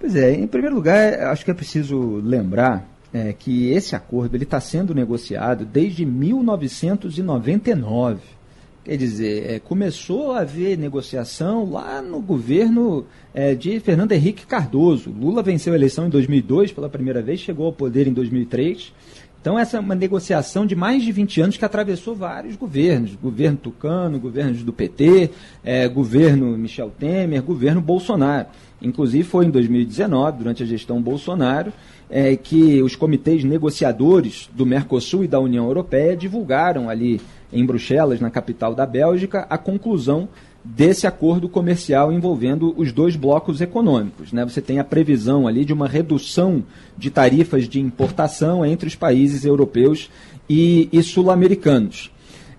Pois 0.00 0.16
é, 0.16 0.32
em 0.32 0.46
primeiro 0.46 0.76
lugar, 0.76 1.12
acho 1.24 1.44
que 1.44 1.50
é 1.50 1.54
preciso 1.54 2.22
lembrar 2.24 2.88
é, 3.12 3.32
que 3.32 3.70
esse 3.70 3.96
acordo 3.96 4.36
ele 4.36 4.44
está 4.44 4.60
sendo 4.60 4.94
negociado 4.94 5.64
desde 5.64 6.04
1999. 6.04 8.20
Quer 8.84 8.96
dizer, 8.96 9.50
é, 9.50 9.58
começou 9.58 10.32
a 10.32 10.40
haver 10.40 10.78
negociação 10.78 11.70
lá 11.70 12.00
no 12.00 12.20
governo 12.20 13.04
é, 13.34 13.54
de 13.54 13.78
Fernando 13.80 14.12
Henrique 14.12 14.46
Cardoso. 14.46 15.10
Lula 15.10 15.42
venceu 15.42 15.74
a 15.74 15.76
eleição 15.76 16.06
em 16.06 16.10
2002 16.10 16.72
pela 16.72 16.88
primeira 16.88 17.20
vez, 17.20 17.40
chegou 17.40 17.66
ao 17.66 17.72
poder 17.72 18.06
em 18.06 18.12
2003. 18.12 18.92
Então, 19.40 19.58
essa 19.58 19.76
é 19.76 19.80
uma 19.80 19.94
negociação 19.94 20.66
de 20.66 20.74
mais 20.74 21.02
de 21.02 21.12
20 21.12 21.40
anos 21.40 21.56
que 21.56 21.64
atravessou 21.64 22.14
vários 22.14 22.56
governos: 22.56 23.14
governo 23.14 23.56
Tucano, 23.56 24.18
governos 24.18 24.64
do 24.64 24.72
PT, 24.72 25.30
é, 25.62 25.86
governo 25.86 26.58
Michel 26.58 26.92
Temer, 26.98 27.42
governo 27.42 27.80
Bolsonaro. 27.80 28.48
Inclusive, 28.82 29.24
foi 29.24 29.46
em 29.46 29.50
2019, 29.50 30.38
durante 30.38 30.62
a 30.62 30.66
gestão 30.66 31.00
Bolsonaro, 31.00 31.72
é, 32.10 32.36
que 32.36 32.82
os 32.82 32.96
comitês 32.96 33.44
negociadores 33.44 34.48
do 34.54 34.64
Mercosul 34.64 35.24
e 35.24 35.28
da 35.28 35.40
União 35.40 35.66
Europeia 35.66 36.16
divulgaram 36.16 36.88
ali 36.88 37.20
em 37.52 37.64
Bruxelas, 37.64 38.20
na 38.20 38.30
capital 38.30 38.74
da 38.74 38.86
Bélgica, 38.86 39.46
a 39.48 39.58
conclusão 39.58 40.28
desse 40.64 41.06
acordo 41.06 41.48
comercial 41.48 42.12
envolvendo 42.12 42.74
os 42.76 42.92
dois 42.92 43.16
blocos 43.16 43.60
econômicos. 43.60 44.32
Né? 44.32 44.44
Você 44.44 44.60
tem 44.60 44.78
a 44.78 44.84
previsão 44.84 45.46
ali 45.46 45.64
de 45.64 45.72
uma 45.72 45.88
redução 45.88 46.62
de 46.96 47.10
tarifas 47.10 47.68
de 47.68 47.80
importação 47.80 48.64
entre 48.66 48.88
os 48.88 48.94
países 48.94 49.44
europeus 49.44 50.10
e, 50.48 50.88
e 50.92 51.02
sul-americanos. 51.02 52.10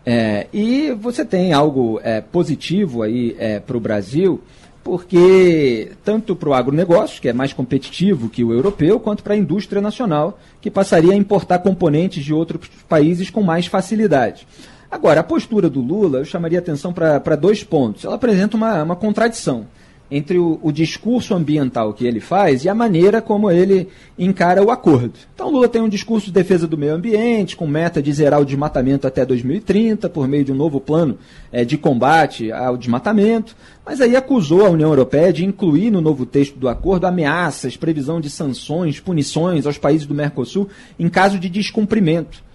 É, 0.06 0.48
e 0.52 0.92
você 0.92 1.24
tem 1.24 1.54
algo 1.54 2.00
é, 2.04 2.22
positivo 2.22 3.04
aí 3.04 3.36
é, 3.38 3.60
para 3.60 3.78
o 3.78 3.80
Brasil, 3.80 4.42
porque 4.84 5.92
tanto 6.04 6.36
para 6.36 6.50
o 6.50 6.54
agronegócio, 6.54 7.22
que 7.22 7.30
é 7.30 7.34
mais 7.34 7.54
competitivo 7.54 8.30
que 8.30 8.44
o 8.44 8.54
europeu, 8.54 9.00
quanto 9.00 9.24
para 9.24 9.34
a 9.34 9.38
indústria 9.38 9.82
nacional, 9.82 10.40
que 10.62 10.72
passaria 10.72 11.14
a 11.14 11.18
importar 11.18 11.60
componentes 11.60 12.24
de 12.24 12.34
outros 12.34 12.68
países 12.88 13.30
com 13.30 13.44
mais 13.44 13.68
facilidade. 13.68 14.48
Agora, 14.90 15.20
a 15.20 15.24
postura 15.24 15.70
do 15.70 15.82
Lula, 15.82 16.20
eu 16.20 16.26
chamaria 16.26 16.58
atenção 16.58 16.92
para 16.92 17.36
dois 17.36 17.64
pontos. 17.64 18.06
Ela 18.06 18.16
apresenta 18.16 18.58
uma, 18.58 18.82
uma 18.82 18.96
contradição 18.96 19.68
entre 20.12 20.38
o, 20.38 20.60
o, 20.62 20.72
discurso 20.72 21.36
ambiental 21.36 21.94
que 21.94 22.06
ele 22.06 22.20
faz 22.20 22.64
e 22.64 22.70
a 22.70 22.74
maneira 22.74 23.22
como 23.22 23.52
ele 23.52 23.88
encara 24.18 24.64
o 24.64 24.72
acordo. 24.72 25.14
Então, 25.34 25.52
Lula 25.52 25.68
tem 25.68 25.82
um 25.82 25.90
discurso 25.90 26.28
de 26.28 26.32
defesa 26.32 26.68
do 26.68 26.78
meio 26.78 26.96
ambiente, 26.96 27.56
com 27.56 27.68
meta 27.68 28.02
de 28.02 28.12
zerar 28.12 28.42
o 28.42 28.46
desmatamento 28.46 29.06
até 29.06 29.26
2030, 29.26 30.10
por 30.10 30.28
meio 30.28 30.44
de 30.44 30.52
um 30.52 30.56
novo 30.56 30.80
plano 30.80 31.18
é, 31.52 31.64
de 31.64 31.78
combate 31.78 32.52
ao 32.52 32.76
desmatamento, 32.76 33.56
mas 33.86 34.02
aí 34.02 34.16
acusou 34.16 34.66
a 34.66 34.70
União 34.70 34.90
Europeia 34.90 35.32
de 35.32 35.46
incluir 35.46 35.92
no 35.92 36.02
novo 36.02 36.26
texto 36.26 36.58
do 36.58 36.68
acordo 36.68 37.06
ameaças, 37.06 37.78
previsão 37.78 38.20
de 38.20 38.30
sanções, 38.30 39.00
punições 39.00 39.66
aos 39.66 39.78
países 39.78 40.08
do 40.08 40.14
Mercosul 40.14 40.70
em 40.98 41.08
caso 41.08 41.38
de 41.38 41.50
descumprimento. 41.50 42.49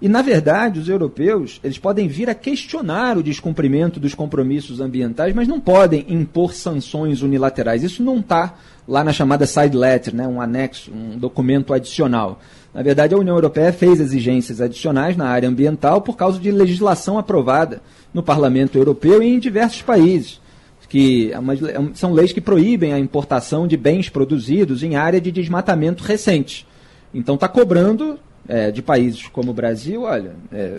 E, 0.00 0.08
na 0.08 0.20
verdade, 0.20 0.78
os 0.78 0.88
europeus 0.88 1.58
eles 1.64 1.78
podem 1.78 2.06
vir 2.06 2.28
a 2.28 2.34
questionar 2.34 3.16
o 3.16 3.22
descumprimento 3.22 3.98
dos 3.98 4.14
compromissos 4.14 4.78
ambientais, 4.78 5.34
mas 5.34 5.48
não 5.48 5.58
podem 5.58 6.04
impor 6.08 6.52
sanções 6.52 7.22
unilaterais. 7.22 7.82
Isso 7.82 8.02
não 8.02 8.18
está 8.18 8.54
lá 8.86 9.02
na 9.02 9.12
chamada 9.12 9.46
side 9.46 9.76
letter, 9.76 10.14
né, 10.14 10.28
um 10.28 10.40
anexo, 10.40 10.92
um 10.92 11.18
documento 11.18 11.72
adicional. 11.72 12.40
Na 12.74 12.82
verdade, 12.82 13.14
a 13.14 13.18
União 13.18 13.34
Europeia 13.34 13.72
fez 13.72 13.98
exigências 13.98 14.60
adicionais 14.60 15.16
na 15.16 15.26
área 15.28 15.48
ambiental 15.48 16.02
por 16.02 16.14
causa 16.14 16.38
de 16.38 16.50
legislação 16.50 17.18
aprovada 17.18 17.80
no 18.12 18.22
Parlamento 18.22 18.76
Europeu 18.76 19.22
e 19.22 19.26
em 19.26 19.38
diversos 19.38 19.80
países, 19.80 20.40
que 20.90 21.32
é 21.32 21.36
é 21.36 21.88
são 21.94 22.12
leis 22.12 22.32
que 22.32 22.40
proíbem 22.40 22.92
a 22.92 22.98
importação 22.98 23.66
de 23.66 23.78
bens 23.78 24.10
produzidos 24.10 24.82
em 24.82 24.94
área 24.94 25.20
de 25.22 25.32
desmatamento 25.32 26.04
recente. 26.04 26.66
Então 27.14 27.36
está 27.36 27.48
cobrando 27.48 28.18
é, 28.48 28.70
de 28.70 28.82
países 28.82 29.26
como 29.28 29.50
o 29.50 29.54
Brasil, 29.54 30.02
olha, 30.02 30.34
é, 30.52 30.76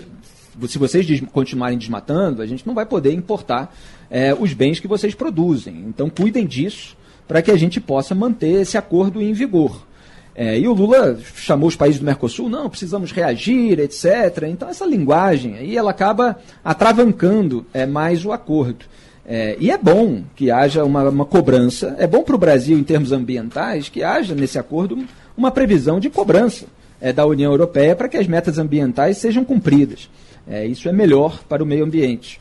se 0.67 0.77
vocês 0.77 1.05
des 1.05 1.21
continuarem 1.31 1.77
desmatando, 1.77 2.41
a 2.41 2.45
gente 2.45 2.65
não 2.65 2.73
vai 2.73 2.85
poder 2.85 3.13
importar 3.13 3.75
é, 4.09 4.33
os 4.33 4.53
bens 4.53 4.79
que 4.79 4.87
vocês 4.87 5.13
produzem. 5.13 5.85
Então 5.87 6.09
cuidem 6.09 6.45
disso 6.45 6.97
para 7.27 7.41
que 7.41 7.51
a 7.51 7.57
gente 7.57 7.79
possa 7.79 8.15
manter 8.15 8.61
esse 8.61 8.77
acordo 8.77 9.21
em 9.21 9.33
vigor. 9.33 9.85
É, 10.33 10.57
e 10.57 10.67
o 10.67 10.73
Lula 10.73 11.17
chamou 11.35 11.67
os 11.67 11.75
países 11.75 11.99
do 11.99 12.05
Mercosul, 12.05 12.47
não, 12.47 12.69
precisamos 12.69 13.11
reagir, 13.11 13.79
etc. 13.79 14.43
Então 14.47 14.69
essa 14.69 14.85
linguagem 14.85 15.55
aí 15.55 15.75
ela 15.75 15.91
acaba 15.91 16.37
atravancando 16.63 17.65
é, 17.73 17.85
mais 17.85 18.23
o 18.23 18.31
acordo. 18.31 18.85
É, 19.25 19.57
e 19.59 19.69
é 19.69 19.77
bom 19.77 20.23
que 20.35 20.49
haja 20.49 20.85
uma, 20.85 21.09
uma 21.09 21.25
cobrança, 21.25 21.95
é 21.99 22.07
bom 22.07 22.23
para 22.23 22.35
o 22.35 22.39
Brasil 22.39 22.77
em 22.77 22.83
termos 22.83 23.11
ambientais 23.11 23.89
que 23.89 24.01
haja 24.01 24.33
nesse 24.33 24.57
acordo 24.57 24.97
uma 25.35 25.51
previsão 25.51 25.99
de 25.99 26.09
cobrança 26.09 26.65
é, 27.01 27.13
da 27.13 27.25
União 27.25 27.51
Europeia 27.51 27.95
para 27.95 28.09
que 28.09 28.17
as 28.17 28.27
metas 28.27 28.57
ambientais 28.57 29.17
sejam 29.17 29.43
cumpridas. 29.43 30.09
É, 30.47 30.65
isso 30.65 30.87
é 30.87 30.91
melhor 30.91 31.43
para 31.43 31.63
o 31.63 31.65
meio 31.65 31.83
ambiente. 31.83 32.39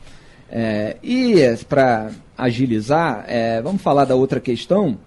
É, 0.50 0.96
e 1.02 1.40
é, 1.40 1.56
para 1.68 2.10
agilizar, 2.38 3.24
é, 3.26 3.60
vamos 3.60 3.82
falar 3.82 4.04
da 4.04 4.14
outra 4.14 4.38
questão, 4.38 4.98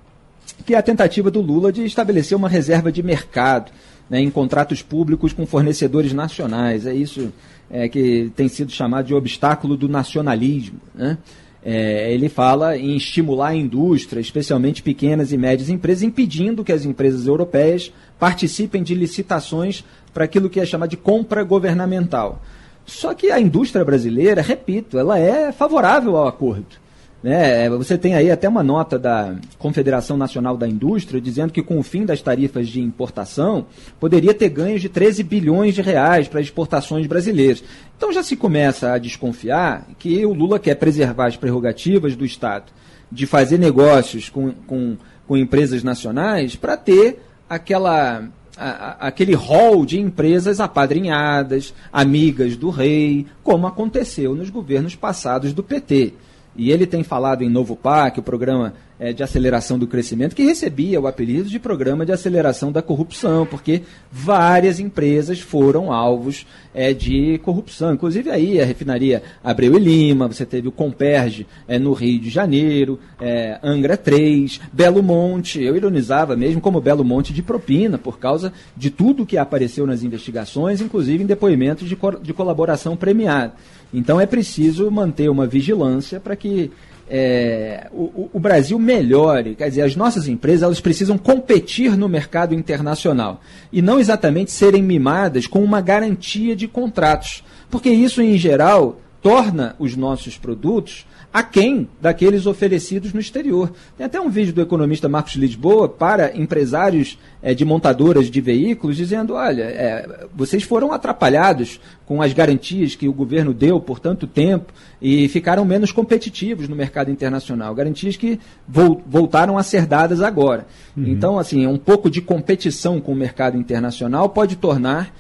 que 0.66 0.74
é 0.74 0.78
a 0.78 0.82
tentativa 0.82 1.32
do 1.32 1.42
Lula 1.42 1.72
de 1.72 1.86
estabelecer 1.86 2.38
uma 2.38 2.50
reserva 2.50 2.92
de 2.92 3.02
mercado 3.02 3.72
né, 4.10 4.20
em 4.20 4.30
contratos 4.30 4.82
públicos 4.82 5.32
com 5.32 5.46
fornecedores 5.46 6.12
nacionais. 6.12 6.86
É 6.86 6.94
isso 6.94 7.32
é, 7.70 7.88
que 7.88 8.32
tem 8.36 8.48
sido 8.48 8.72
chamado 8.72 9.06
de 9.06 9.14
obstáculo 9.14 9.78
do 9.78 9.88
nacionalismo. 9.88 10.80
Né? 10.94 11.18
É, 11.64 12.14
ele 12.14 12.30
fala 12.30 12.78
em 12.78 12.96
estimular 12.96 13.50
a 13.50 13.56
indústria, 13.56 14.22
especialmente 14.22 14.82
pequenas 14.82 15.32
e 15.32 15.38
médias 15.38 15.70
empresas, 15.70 16.04
impedindo 16.04 16.64
que 16.64 16.72
as 16.72 16.86
empresas 16.86 17.28
europeias 17.28 17.92
participem 18.18 18.82
de 18.82 18.96
licitações 18.96 19.84
para 20.14 20.26
aquilo 20.26 20.50
que 20.50 20.60
é 20.60 20.66
chamado 20.66 20.90
de 20.90 20.98
compra 20.98 21.44
governamental. 21.44 22.42
Só 22.86 23.14
que 23.14 23.30
a 23.30 23.40
indústria 23.40 23.86
brasileira, 23.86 24.42
repito, 24.42 24.98
ela 24.98 25.20
é 25.20 25.52
favorável 25.52 26.18
ao 26.18 26.28
acordo. 26.28 26.78
Né? 27.22 27.70
Você 27.70 27.98
tem 27.98 28.16
aí 28.16 28.32
até 28.32 28.48
uma 28.48 28.64
nota 28.64 28.98
da 28.98 29.36
Confederação 29.58 30.16
Nacional 30.16 30.56
da 30.56 30.68
Indústria 30.68 31.20
dizendo 31.20 31.52
que 31.52 31.62
com 31.62 31.78
o 31.78 31.84
fim 31.84 32.06
das 32.06 32.22
tarifas 32.22 32.70
de 32.70 32.80
importação 32.82 33.66
poderia 34.00 34.34
ter 34.34 34.50
ganhos 34.50 34.82
de 34.82 34.88
13 34.88 35.24
bilhões 35.24 35.76
de 35.76 35.82
reais 35.82 36.30
para 36.30 36.40
exportações 36.40 37.06
brasileiras. 37.08 37.62
Então 37.98 38.14
já 38.14 38.24
se 38.24 38.38
começa 38.38 38.94
a 38.94 38.98
desconfiar 38.98 39.86
que 39.98 40.26
o 40.26 40.34
Lula 40.34 40.60
quer 40.60 40.76
preservar 40.76 41.28
as 41.28 41.36
prerrogativas 41.36 42.16
do 42.16 42.24
Estado 42.24 42.72
de 43.12 43.26
fazer 43.26 43.58
negócios 43.58 44.30
com, 44.30 44.52
com, 44.66 44.96
com 45.28 45.36
empresas 45.36 45.84
nacionais 45.84 46.56
para 46.56 46.78
ter 46.78 47.22
aquela 47.50 48.24
a, 48.60 49.08
aquele 49.08 49.34
rol 49.34 49.86
de 49.86 50.00
empresas 50.00 50.60
apadrinhadas, 50.60 51.74
amigas 51.92 52.58
do 52.58 52.70
rei, 52.70 53.26
como 53.42 53.66
aconteceu 53.68 54.36
nos 54.36 54.50
governos 54.50 54.96
passados 54.96 55.54
do 55.54 55.64
PT. 55.64 56.14
E 56.56 56.72
ele 56.72 56.86
tem 56.86 57.04
falado 57.04 57.44
em 57.44 57.50
Novo 57.50 57.76
PAC, 57.76 58.20
o 58.20 58.24
programa 58.24 58.74
é, 59.00 59.14
de 59.14 59.24
aceleração 59.24 59.80
do 59.80 59.88
crescimento, 59.88 60.36
que 60.36 60.44
recebia 60.44 61.00
o 61.00 61.08
apelido 61.08 61.50
de 61.50 61.58
programa 61.58 62.06
de 62.06 62.12
aceleração 62.12 62.72
da 62.72 62.82
corrupção, 62.82 63.46
porque 63.46 63.84
várias 64.12 64.80
empresas 64.80 65.40
foram 65.40 65.92
alvos 65.92 66.46
é, 66.74 66.94
de 66.94 67.38
corrupção. 67.40 67.94
Inclusive 67.94 68.30
aí 68.30 68.60
a 68.60 68.66
refinaria 68.66 69.24
Abreu 69.44 69.76
e 69.76 69.80
Lima, 69.80 70.28
você 70.28 70.46
teve 70.46 70.68
o 70.68 70.72
Comperge 70.72 71.48
é, 71.68 71.80
no 71.80 71.94
Rio 71.94 72.20
de 72.20 72.30
Janeiro, 72.30 73.00
é, 73.22 73.58
Angra 73.64 73.96
3, 73.96 74.60
Belo 74.74 75.02
Monte. 75.02 75.62
Eu 75.62 75.76
ironizava 75.76 76.36
mesmo 76.36 76.60
como 76.60 76.82
Belo 76.82 77.04
Monte 77.04 77.34
de 77.34 77.42
propina, 77.42 77.98
por 77.98 78.20
causa 78.20 78.52
de 78.76 78.90
tudo 78.90 79.26
que 79.26 79.38
apareceu 79.38 79.88
nas 79.88 80.04
investigações, 80.04 80.82
inclusive 80.82 81.24
em 81.24 81.28
depoimentos 81.28 81.88
de, 81.88 81.96
co 81.96 82.12
de 82.12 82.34
colaboração 82.34 82.98
premiada. 82.98 83.54
Então 83.94 84.20
é 84.20 84.26
preciso 84.26 84.90
manter 84.92 85.30
uma 85.30 85.48
vigilância 85.48 86.20
para 86.20 86.36
que 86.36 86.72
é, 87.10 87.88
o, 87.92 88.30
o, 88.34 88.40
Brasil 88.40 88.78
melhore. 88.78 89.56
Quer 89.56 89.70
dizer, 89.70 89.82
as 89.82 89.96
nossas 89.96 90.28
empresas 90.28 90.64
elas 90.64 90.80
precisam 90.80 91.18
competir 91.18 91.98
no 91.98 92.08
mercado 92.08 92.54
internacional 92.54 93.42
e 93.74 93.82
não 93.82 94.00
exatamente 94.00 94.52
serem 94.52 94.84
mimadas 94.84 95.48
com 95.48 95.64
uma 95.64 95.82
garantia 95.82 96.56
de 96.56 96.68
contratos. 96.68 97.44
Porque 97.70 97.90
isso, 97.90 98.22
em 98.22 98.38
geral, 98.38 99.00
torna 99.22 99.76
os 99.80 99.96
nossos 99.96 100.38
produtos 100.38 101.06
aquém 101.34 101.88
daqueles 102.02 102.46
oferecidos 102.46 103.14
no 103.14 103.20
exterior. 103.20 103.72
Tem 103.98 104.06
até 104.06 104.20
um 104.20 104.30
vídeo 104.30 104.54
do 104.54 104.62
economista 104.62 105.08
Marcos 105.08 105.36
Lisboa 105.36 105.88
para 105.88 106.36
empresários 106.36 107.18
é, 107.42 107.54
de 107.54 107.64
montadoras 107.64 108.30
de 108.30 108.42
veículos 108.42 108.98
dizendo: 108.98 109.34
olha, 109.36 109.64
é, 109.64 110.28
vocês 110.36 110.64
foram 110.64 110.92
atrapalhados 110.92 111.80
com 112.06 112.22
as 112.22 112.34
garantias 112.34 112.96
que 112.96 113.08
o 113.08 113.14
governo 113.14 113.54
deu 113.54 113.80
por 113.80 114.00
tanto 114.00 114.26
tempo 114.26 114.74
e 115.00 115.28
ficaram 115.28 115.64
menos 115.64 115.92
competitivos 115.92 116.68
no 116.68 116.76
mercado 116.76 117.12
internacional. 117.12 117.74
Garantias 117.76 118.18
que 118.18 118.40
voltaram 118.68 119.58
a 119.58 119.64
ser 119.64 119.86
dadas 119.86 120.22
agora. 120.22 120.66
Uhum. 120.98 121.06
Então, 121.06 121.38
assim, 121.38 121.68
um 121.68 121.78
pouco 121.78 122.10
de 122.10 122.22
competição 122.22 123.00
com 123.00 123.12
o 123.12 123.16
mercado 123.16 123.58
internacional 123.58 124.30
pode 124.30 124.56
tornar 124.56 125.14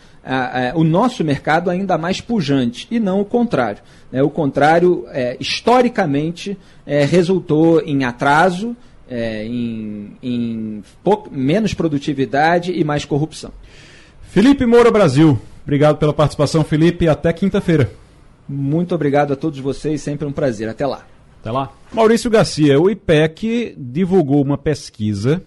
o 0.76 0.84
nosso 0.84 1.24
mercado 1.24 1.70
ainda 1.70 1.98
mais 1.98 2.22
pujante, 2.22 2.88
e 2.92 3.00
não 3.00 3.22
o 3.22 3.26
contrário. 3.26 3.82
Né? 4.12 4.22
O 4.22 4.30
contrário, 4.30 5.06
é, 5.10 5.38
historicamente, 5.40 6.58
é, 6.86 7.06
resultou 7.06 7.82
em 7.82 8.04
atraso, 8.04 8.76
é, 9.10 9.46
em, 9.46 10.18
em 10.22 10.84
pouco, 11.04 11.30
menos 11.32 11.74
produtividade 11.74 12.72
e 12.72 12.84
mais 12.84 13.06
corrupção. 13.06 13.52
Felipe 14.24 14.66
Moura 14.66 14.92
Brasil, 14.92 15.40
obrigado 15.64 15.98
pela 15.98 16.14
participação, 16.14 16.64
Felipe, 16.64 17.08
até 17.08 17.34
quinta-feira. 17.34 17.92
Muito 18.48 18.96
obrigado 18.96 19.32
a 19.34 19.36
todos 19.36 19.60
vocês, 19.60 20.02
sempre 20.02 20.28
um 20.28 20.32
prazer. 20.32 20.68
Até 20.68 20.86
lá. 20.86 21.06
Até 21.40 21.52
lá. 21.52 21.72
Maurício 21.94 22.30
Garcia, 22.30 22.80
o 22.80 22.90
IPEC 22.90 23.76
divulgou 23.78 24.42
uma 24.42 24.58
pesquisa 24.58 25.42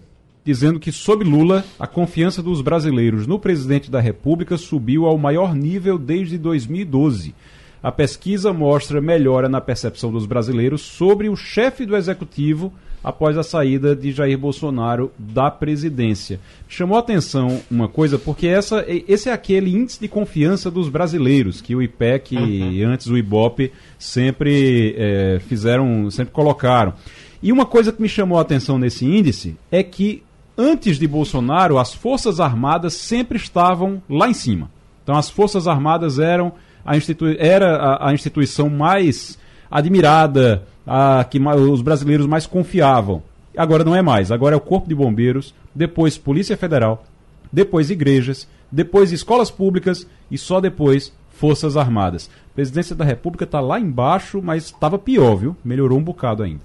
dizendo 0.45 0.79
que, 0.79 0.91
sob 0.91 1.23
Lula, 1.23 1.63
a 1.79 1.87
confiança 1.87 2.43
dos 2.43 2.61
brasileiros 2.61 3.25
no 3.25 3.39
presidente 3.39 3.89
da 3.89 3.99
República 3.99 4.57
subiu 4.57 5.05
ao 5.05 5.17
maior 5.17 5.55
nível 5.55 5.97
desde 5.97 6.37
2012. 6.37 7.33
A 7.81 7.91
pesquisa 7.91 8.53
mostra 8.53 9.01
melhora 9.01 9.49
na 9.49 9.59
percepção 9.59 10.11
dos 10.11 10.25
brasileiros 10.25 10.81
sobre 10.81 11.29
o 11.29 11.35
chefe 11.35 11.85
do 11.85 11.95
executivo 11.95 12.71
após 13.03 13.37
a 13.37 13.43
saída 13.43 13.93
de 13.93 14.13
Jair 14.13 14.37
Bolsonaro 14.37 15.11
da 15.19 15.51
presidência. 15.51 16.39
Chamou 16.67 16.95
a 16.95 17.01
atenção 17.01 17.59
uma 17.69 17.89
coisa, 17.89 18.17
porque 18.17 18.47
essa, 18.47 18.85
esse 18.87 19.27
é 19.27 19.33
aquele 19.33 19.75
índice 19.75 19.99
de 19.99 20.07
confiança 20.07 20.71
dos 20.71 20.87
brasileiros 20.87 21.59
que 21.59 21.75
o 21.75 21.81
IPEC 21.81 22.37
uhum. 22.37 22.71
e 22.71 22.83
antes 22.83 23.07
o 23.07 23.17
IBOP 23.17 23.71
sempre 23.99 24.95
é, 24.97 25.41
fizeram, 25.45 26.09
sempre 26.09 26.31
colocaram. 26.33 26.93
E 27.41 27.51
uma 27.51 27.65
coisa 27.65 27.91
que 27.91 28.01
me 28.01 28.07
chamou 28.07 28.37
a 28.37 28.41
atenção 28.41 28.79
nesse 28.79 29.05
índice 29.05 29.57
é 29.69 29.83
que 29.83 30.23
antes 30.57 30.97
de 30.97 31.07
Bolsonaro, 31.07 31.77
as 31.77 31.93
Forças 31.93 32.39
Armadas 32.39 32.93
sempre 32.93 33.37
estavam 33.37 34.01
lá 34.09 34.29
em 34.29 34.33
cima. 34.33 34.69
Então, 35.03 35.15
as 35.15 35.29
Forças 35.29 35.67
Armadas 35.67 36.19
eram 36.19 36.53
a, 36.85 36.97
institui 36.97 37.37
era 37.39 37.77
a, 37.77 38.09
a 38.09 38.13
instituição 38.13 38.69
mais 38.69 39.37
admirada, 39.71 40.63
a 40.85 41.23
que 41.23 41.39
os 41.39 41.81
brasileiros 41.81 42.27
mais 42.27 42.45
confiavam. 42.45 43.23
Agora 43.55 43.83
não 43.83 43.95
é 43.95 44.01
mais. 44.01 44.31
Agora 44.31 44.55
é 44.55 44.57
o 44.57 44.61
Corpo 44.61 44.87
de 44.87 44.95
Bombeiros, 44.95 45.53
depois 45.73 46.17
Polícia 46.17 46.57
Federal, 46.57 47.03
depois 47.51 47.89
igrejas, 47.89 48.47
depois 48.71 49.11
escolas 49.11 49.49
públicas 49.49 50.07
e 50.29 50.37
só 50.37 50.59
depois 50.59 51.13
Forças 51.31 51.77
Armadas. 51.77 52.29
A 52.51 52.55
presidência 52.55 52.95
da 52.95 53.05
República 53.05 53.45
está 53.45 53.59
lá 53.59 53.79
embaixo, 53.79 54.41
mas 54.41 54.65
estava 54.65 54.99
pior, 54.99 55.35
viu? 55.35 55.55
Melhorou 55.63 55.97
um 55.97 56.03
bocado 56.03 56.43
ainda. 56.43 56.61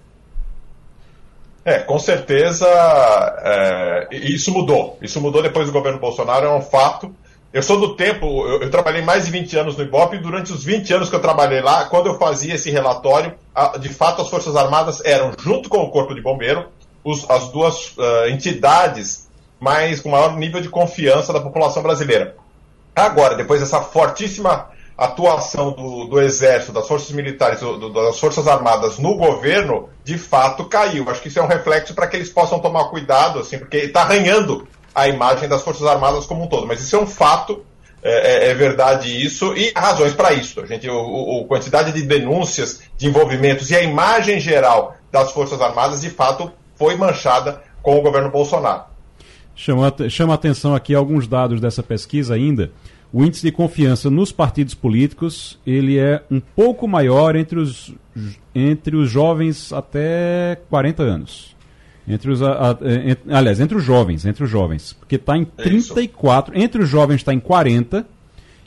É, 1.69 1.81
com 1.81 1.99
certeza 1.99 2.67
é, 3.45 4.09
isso 4.11 4.51
mudou. 4.51 4.97
Isso 5.03 5.21
mudou 5.21 5.43
depois 5.43 5.67
do 5.67 5.73
governo 5.73 5.99
Bolsonaro, 5.99 6.47
é 6.47 6.51
um 6.51 6.63
fato. 6.63 7.15
Eu 7.53 7.63
sou 7.63 7.79
do 7.79 7.95
tempo, 7.95 8.25
eu, 8.47 8.63
eu, 8.63 8.71
trabalhei 8.71 9.03
mais 9.03 9.27
de 9.27 9.31
20 9.31 9.59
anos 9.59 9.77
no 9.77 9.85
Ibope 9.85 10.17
e 10.17 10.19
durante 10.19 10.51
os 10.51 10.65
20 10.65 10.95
anos 10.95 11.11
que 11.11 11.15
eu 11.15 11.21
trabalhei 11.21 11.61
lá, 11.61 11.85
quando 11.85 12.07
eu 12.07 12.19
fazia 12.19 12.55
esse 12.55 12.71
relatório, 12.71 13.35
a, 13.55 13.77
de 13.77 13.91
fato 13.91 14.23
as 14.23 14.31
Forças 14.31 14.57
Armadas 14.57 15.05
eram, 15.05 15.33
junto 15.39 15.69
com 15.69 15.77
o 15.83 15.91
Corpo 15.91 16.15
de 16.15 16.23
Bombeiro, 16.23 16.69
os, 17.05 17.29
as 17.29 17.51
duas 17.51 17.95
uh, 17.99 18.31
entidades 18.31 19.29
mais 19.61 20.01
com 20.01 20.09
maior 20.09 20.39
nível 20.39 20.63
de 20.63 20.71
confiança 20.71 21.35
da 21.35 21.41
população 21.41 21.83
brasileira. 21.83 22.35
Agora, 22.97 23.35
depois 23.35 23.61
dessa 23.61 23.83
fortíssima 23.83 24.71
atuação 24.99 25.71
do, 25.71 26.07
do 26.07 26.21
Exército, 26.21 26.73
das 26.73 26.89
Forças 26.89 27.13
Militares, 27.13 27.61
do, 27.61 27.89
das 27.89 28.19
Forças 28.19 28.49
Armadas 28.49 28.99
no 28.99 29.17
governo, 29.17 29.89
de 30.03 30.19
fato 30.19 30.65
caiu. 30.65 31.09
Acho 31.09 31.23
que 31.23 31.29
isso 31.29 31.39
é 31.39 31.43
um 31.43 31.47
reflexo 31.47 31.95
para 31.95 32.09
que 32.09 32.17
eles 32.17 32.29
possam 32.29 32.59
tomar 32.59 32.89
cuidado, 32.89 33.39
assim, 33.39 33.59
porque 33.59 33.77
está 33.77 34.03
arranhando 34.03 34.67
a 34.93 35.07
imagem 35.07 35.49
das 35.49 35.63
Forças 35.63 35.87
Armadas 35.87 36.27
como 36.27 36.43
um 36.43 36.49
todo. 36.49 36.67
Mas 36.67 36.81
isso 36.81 36.97
é 36.97 36.99
um 36.99 37.07
fato, 37.07 37.65
é, 38.03 38.49
é, 38.49 38.51
é 38.51 38.55
verdade 38.55 39.25
isso, 39.25 39.57
e 39.57 39.71
há 39.73 39.81
razões 39.81 40.15
para 40.15 40.33
isso. 40.33 40.61
A 40.61 40.67
gente, 40.67 40.91
o, 40.91 41.43
a 41.45 41.47
quantidade 41.47 41.93
de 41.93 42.03
denúncias, 42.03 42.81
de 42.97 43.07
envolvimentos 43.07 43.71
e 43.71 43.77
a 43.77 43.83
imagem 43.83 44.41
geral 44.41 44.97
das 45.13 45.31
Forças 45.31 45.61
Armadas, 45.61 46.01
de 46.01 46.11
fato, 46.11 46.51
foi 46.75 46.97
manchada 46.97 47.63
com 47.81 47.97
o 47.97 48.03
governo 48.03 48.33
Bolsonaro. 48.33 48.83
Chama, 49.55 49.95
chama 50.09 50.35
atenção 50.35 50.75
aqui 50.75 50.93
alguns 50.93 51.29
dados 51.29 51.61
dessa 51.61 51.85
pesquisa 51.85 52.35
ainda 52.35 52.73
o 53.13 53.25
índice 53.25 53.43
de 53.43 53.53
confiança 53.53 54.11
nos 54.11 54.31
partidos 54.33 54.75
políticos 54.75 55.59
ele 55.67 55.99
é 55.99 56.23
um 56.31 56.41
pouco 56.41 56.87
maior 56.87 57.37
entre 57.37 57.59
os, 57.59 57.95
entre 58.55 58.97
os 58.97 59.11
jovens 59.11 59.73
até 59.73 60.61
40 60.69 61.03
anos. 61.03 61.57
Entre 62.07 62.31
os, 62.31 62.43
a, 62.43 62.71
a, 62.71 62.79
entre, 63.05 63.35
aliás, 63.35 63.61
entre 63.61 63.77
os 63.77 63.85
jovens, 63.85 64.25
entre 64.25 64.45
os 64.45 64.51
jovens, 64.51 64.95
porque 64.95 65.17
está 65.17 65.37
em 65.37 65.45
34, 65.45 66.57
é 66.57 66.63
entre 66.63 66.83
os 66.83 66.89
jovens 66.89 67.17
está 67.17 67.35
em 67.35 67.41
40 67.41 68.07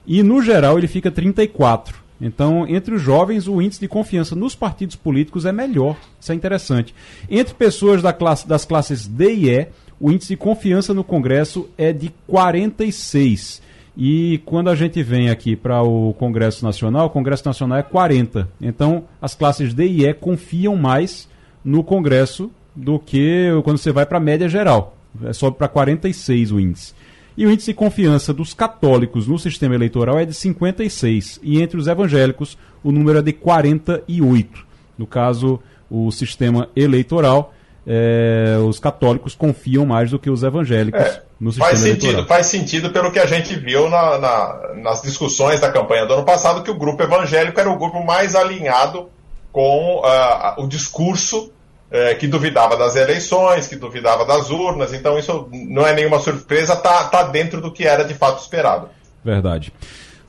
e 0.05 0.21
no 0.21 0.41
geral 0.41 0.77
ele 0.77 0.87
fica 0.87 1.09
34. 1.09 2.01
Então, 2.19 2.67
entre 2.67 2.93
os 2.93 3.01
jovens, 3.01 3.47
o 3.47 3.59
índice 3.59 3.79
de 3.79 3.87
confiança 3.87 4.35
nos 4.35 4.53
partidos 4.53 4.95
políticos 4.95 5.43
é 5.43 5.51
melhor. 5.51 5.97
Isso 6.19 6.31
é 6.31 6.35
interessante. 6.35 6.93
Entre 7.27 7.55
pessoas 7.55 7.99
da 8.03 8.13
classe, 8.13 8.47
das 8.47 8.63
classes 8.63 9.07
D 9.07 9.33
e 9.33 9.49
E, 9.49 9.67
o 9.99 10.11
índice 10.11 10.29
de 10.29 10.37
confiança 10.37 10.93
no 10.93 11.03
Congresso 11.03 11.67
é 11.75 11.91
de 11.91 12.13
46. 12.27 13.61
E 13.95 14.41
quando 14.45 14.69
a 14.69 14.75
gente 14.75 15.03
vem 15.03 15.29
aqui 15.29 15.55
para 15.55 15.81
o 15.81 16.13
Congresso 16.13 16.63
Nacional, 16.63 17.07
o 17.07 17.09
Congresso 17.09 17.45
Nacional 17.45 17.77
é 17.77 17.83
40. 17.83 18.47
Então, 18.61 19.05
as 19.21 19.35
classes 19.35 19.73
D 19.73 19.85
e 19.85 20.05
E 20.05 20.13
confiam 20.13 20.75
mais 20.75 21.27
no 21.63 21.83
Congresso 21.83 22.49
do 22.75 22.97
que 22.97 23.49
quando 23.63 23.77
você 23.77 23.91
vai 23.91 24.05
para 24.05 24.17
a 24.17 24.21
média 24.21 24.47
geral. 24.47 24.97
É 25.23 25.33
sobe 25.33 25.57
para 25.57 25.67
46 25.67 26.51
o 26.51 26.59
índice. 26.59 26.93
E 27.37 27.45
o 27.45 27.51
índice 27.51 27.71
de 27.71 27.75
confiança 27.75 28.33
dos 28.33 28.53
católicos 28.53 29.27
no 29.27 29.37
sistema 29.37 29.75
eleitoral 29.75 30.19
é 30.19 30.25
de 30.25 30.33
56. 30.33 31.39
E 31.43 31.61
entre 31.61 31.77
os 31.77 31.87
evangélicos, 31.87 32.57
o 32.83 32.91
número 32.91 33.19
é 33.19 33.21
de 33.21 33.33
48. 33.33 34.65
No 34.97 35.05
caso, 35.05 35.59
o 35.89 36.11
sistema 36.11 36.69
eleitoral 36.75 37.53
é, 37.85 38.57
os 38.67 38.79
católicos 38.79 39.33
confiam 39.33 39.85
mais 39.85 40.11
do 40.11 40.19
que 40.19 40.29
os 40.29 40.43
evangélicos 40.43 41.01
é, 41.01 41.23
no 41.39 41.51
sistema 41.51 41.69
faz 41.69 41.79
sentido, 41.79 42.03
eleitoral. 42.03 42.27
Faz 42.27 42.45
sentido 42.45 42.89
pelo 42.91 43.11
que 43.11 43.19
a 43.19 43.25
gente 43.25 43.55
viu 43.55 43.89
na, 43.89 44.17
na, 44.19 44.73
nas 44.75 45.01
discussões 45.01 45.59
da 45.59 45.71
campanha 45.71 46.05
do 46.05 46.13
ano 46.13 46.23
passado, 46.23 46.63
que 46.63 46.69
o 46.69 46.77
grupo 46.77 47.01
evangélico 47.01 47.59
era 47.59 47.69
o 47.69 47.77
grupo 47.77 48.03
mais 48.03 48.35
alinhado 48.35 49.09
com 49.51 49.99
uh, 49.99 50.61
o 50.63 50.67
discurso 50.67 51.45
uh, 51.45 52.17
que 52.19 52.27
duvidava 52.27 52.77
das 52.77 52.95
eleições, 52.95 53.67
que 53.67 53.75
duvidava 53.75 54.25
das 54.25 54.51
urnas. 54.51 54.93
Então 54.93 55.17
isso 55.17 55.49
não 55.51 55.85
é 55.85 55.93
nenhuma 55.93 56.19
surpresa, 56.19 56.73
está 56.73 57.05
tá 57.05 57.23
dentro 57.23 57.59
do 57.59 57.71
que 57.71 57.85
era 57.85 58.03
de 58.03 58.13
fato 58.13 58.41
esperado. 58.41 58.89
Verdade. 59.25 59.73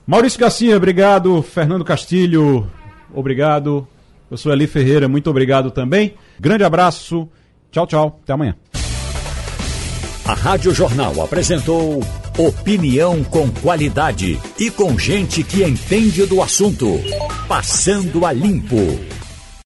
Maurício 0.06 0.40
Garcia, 0.40 0.76
obrigado. 0.76 1.42
Fernando 1.42 1.84
Castilho, 1.84 2.68
obrigado. 3.14 3.86
Eu 4.30 4.38
sou 4.38 4.50
Eli 4.50 4.66
Ferreira, 4.66 5.06
muito 5.06 5.28
obrigado 5.28 5.70
também. 5.70 6.14
Grande 6.40 6.64
abraço. 6.64 7.28
Tchau, 7.72 7.86
tchau. 7.86 8.20
Até 8.22 8.34
amanhã. 8.34 8.54
A 10.24 10.34
Rádio 10.34 10.72
Jornal 10.72 11.20
apresentou 11.20 12.00
opinião 12.38 13.24
com 13.24 13.50
qualidade 13.50 14.38
e 14.58 14.70
com 14.70 14.96
gente 14.96 15.42
que 15.42 15.64
entende 15.64 16.24
do 16.26 16.40
assunto. 16.40 16.86
Passando 17.48 18.24
a 18.24 18.32
limpo. 18.32 18.76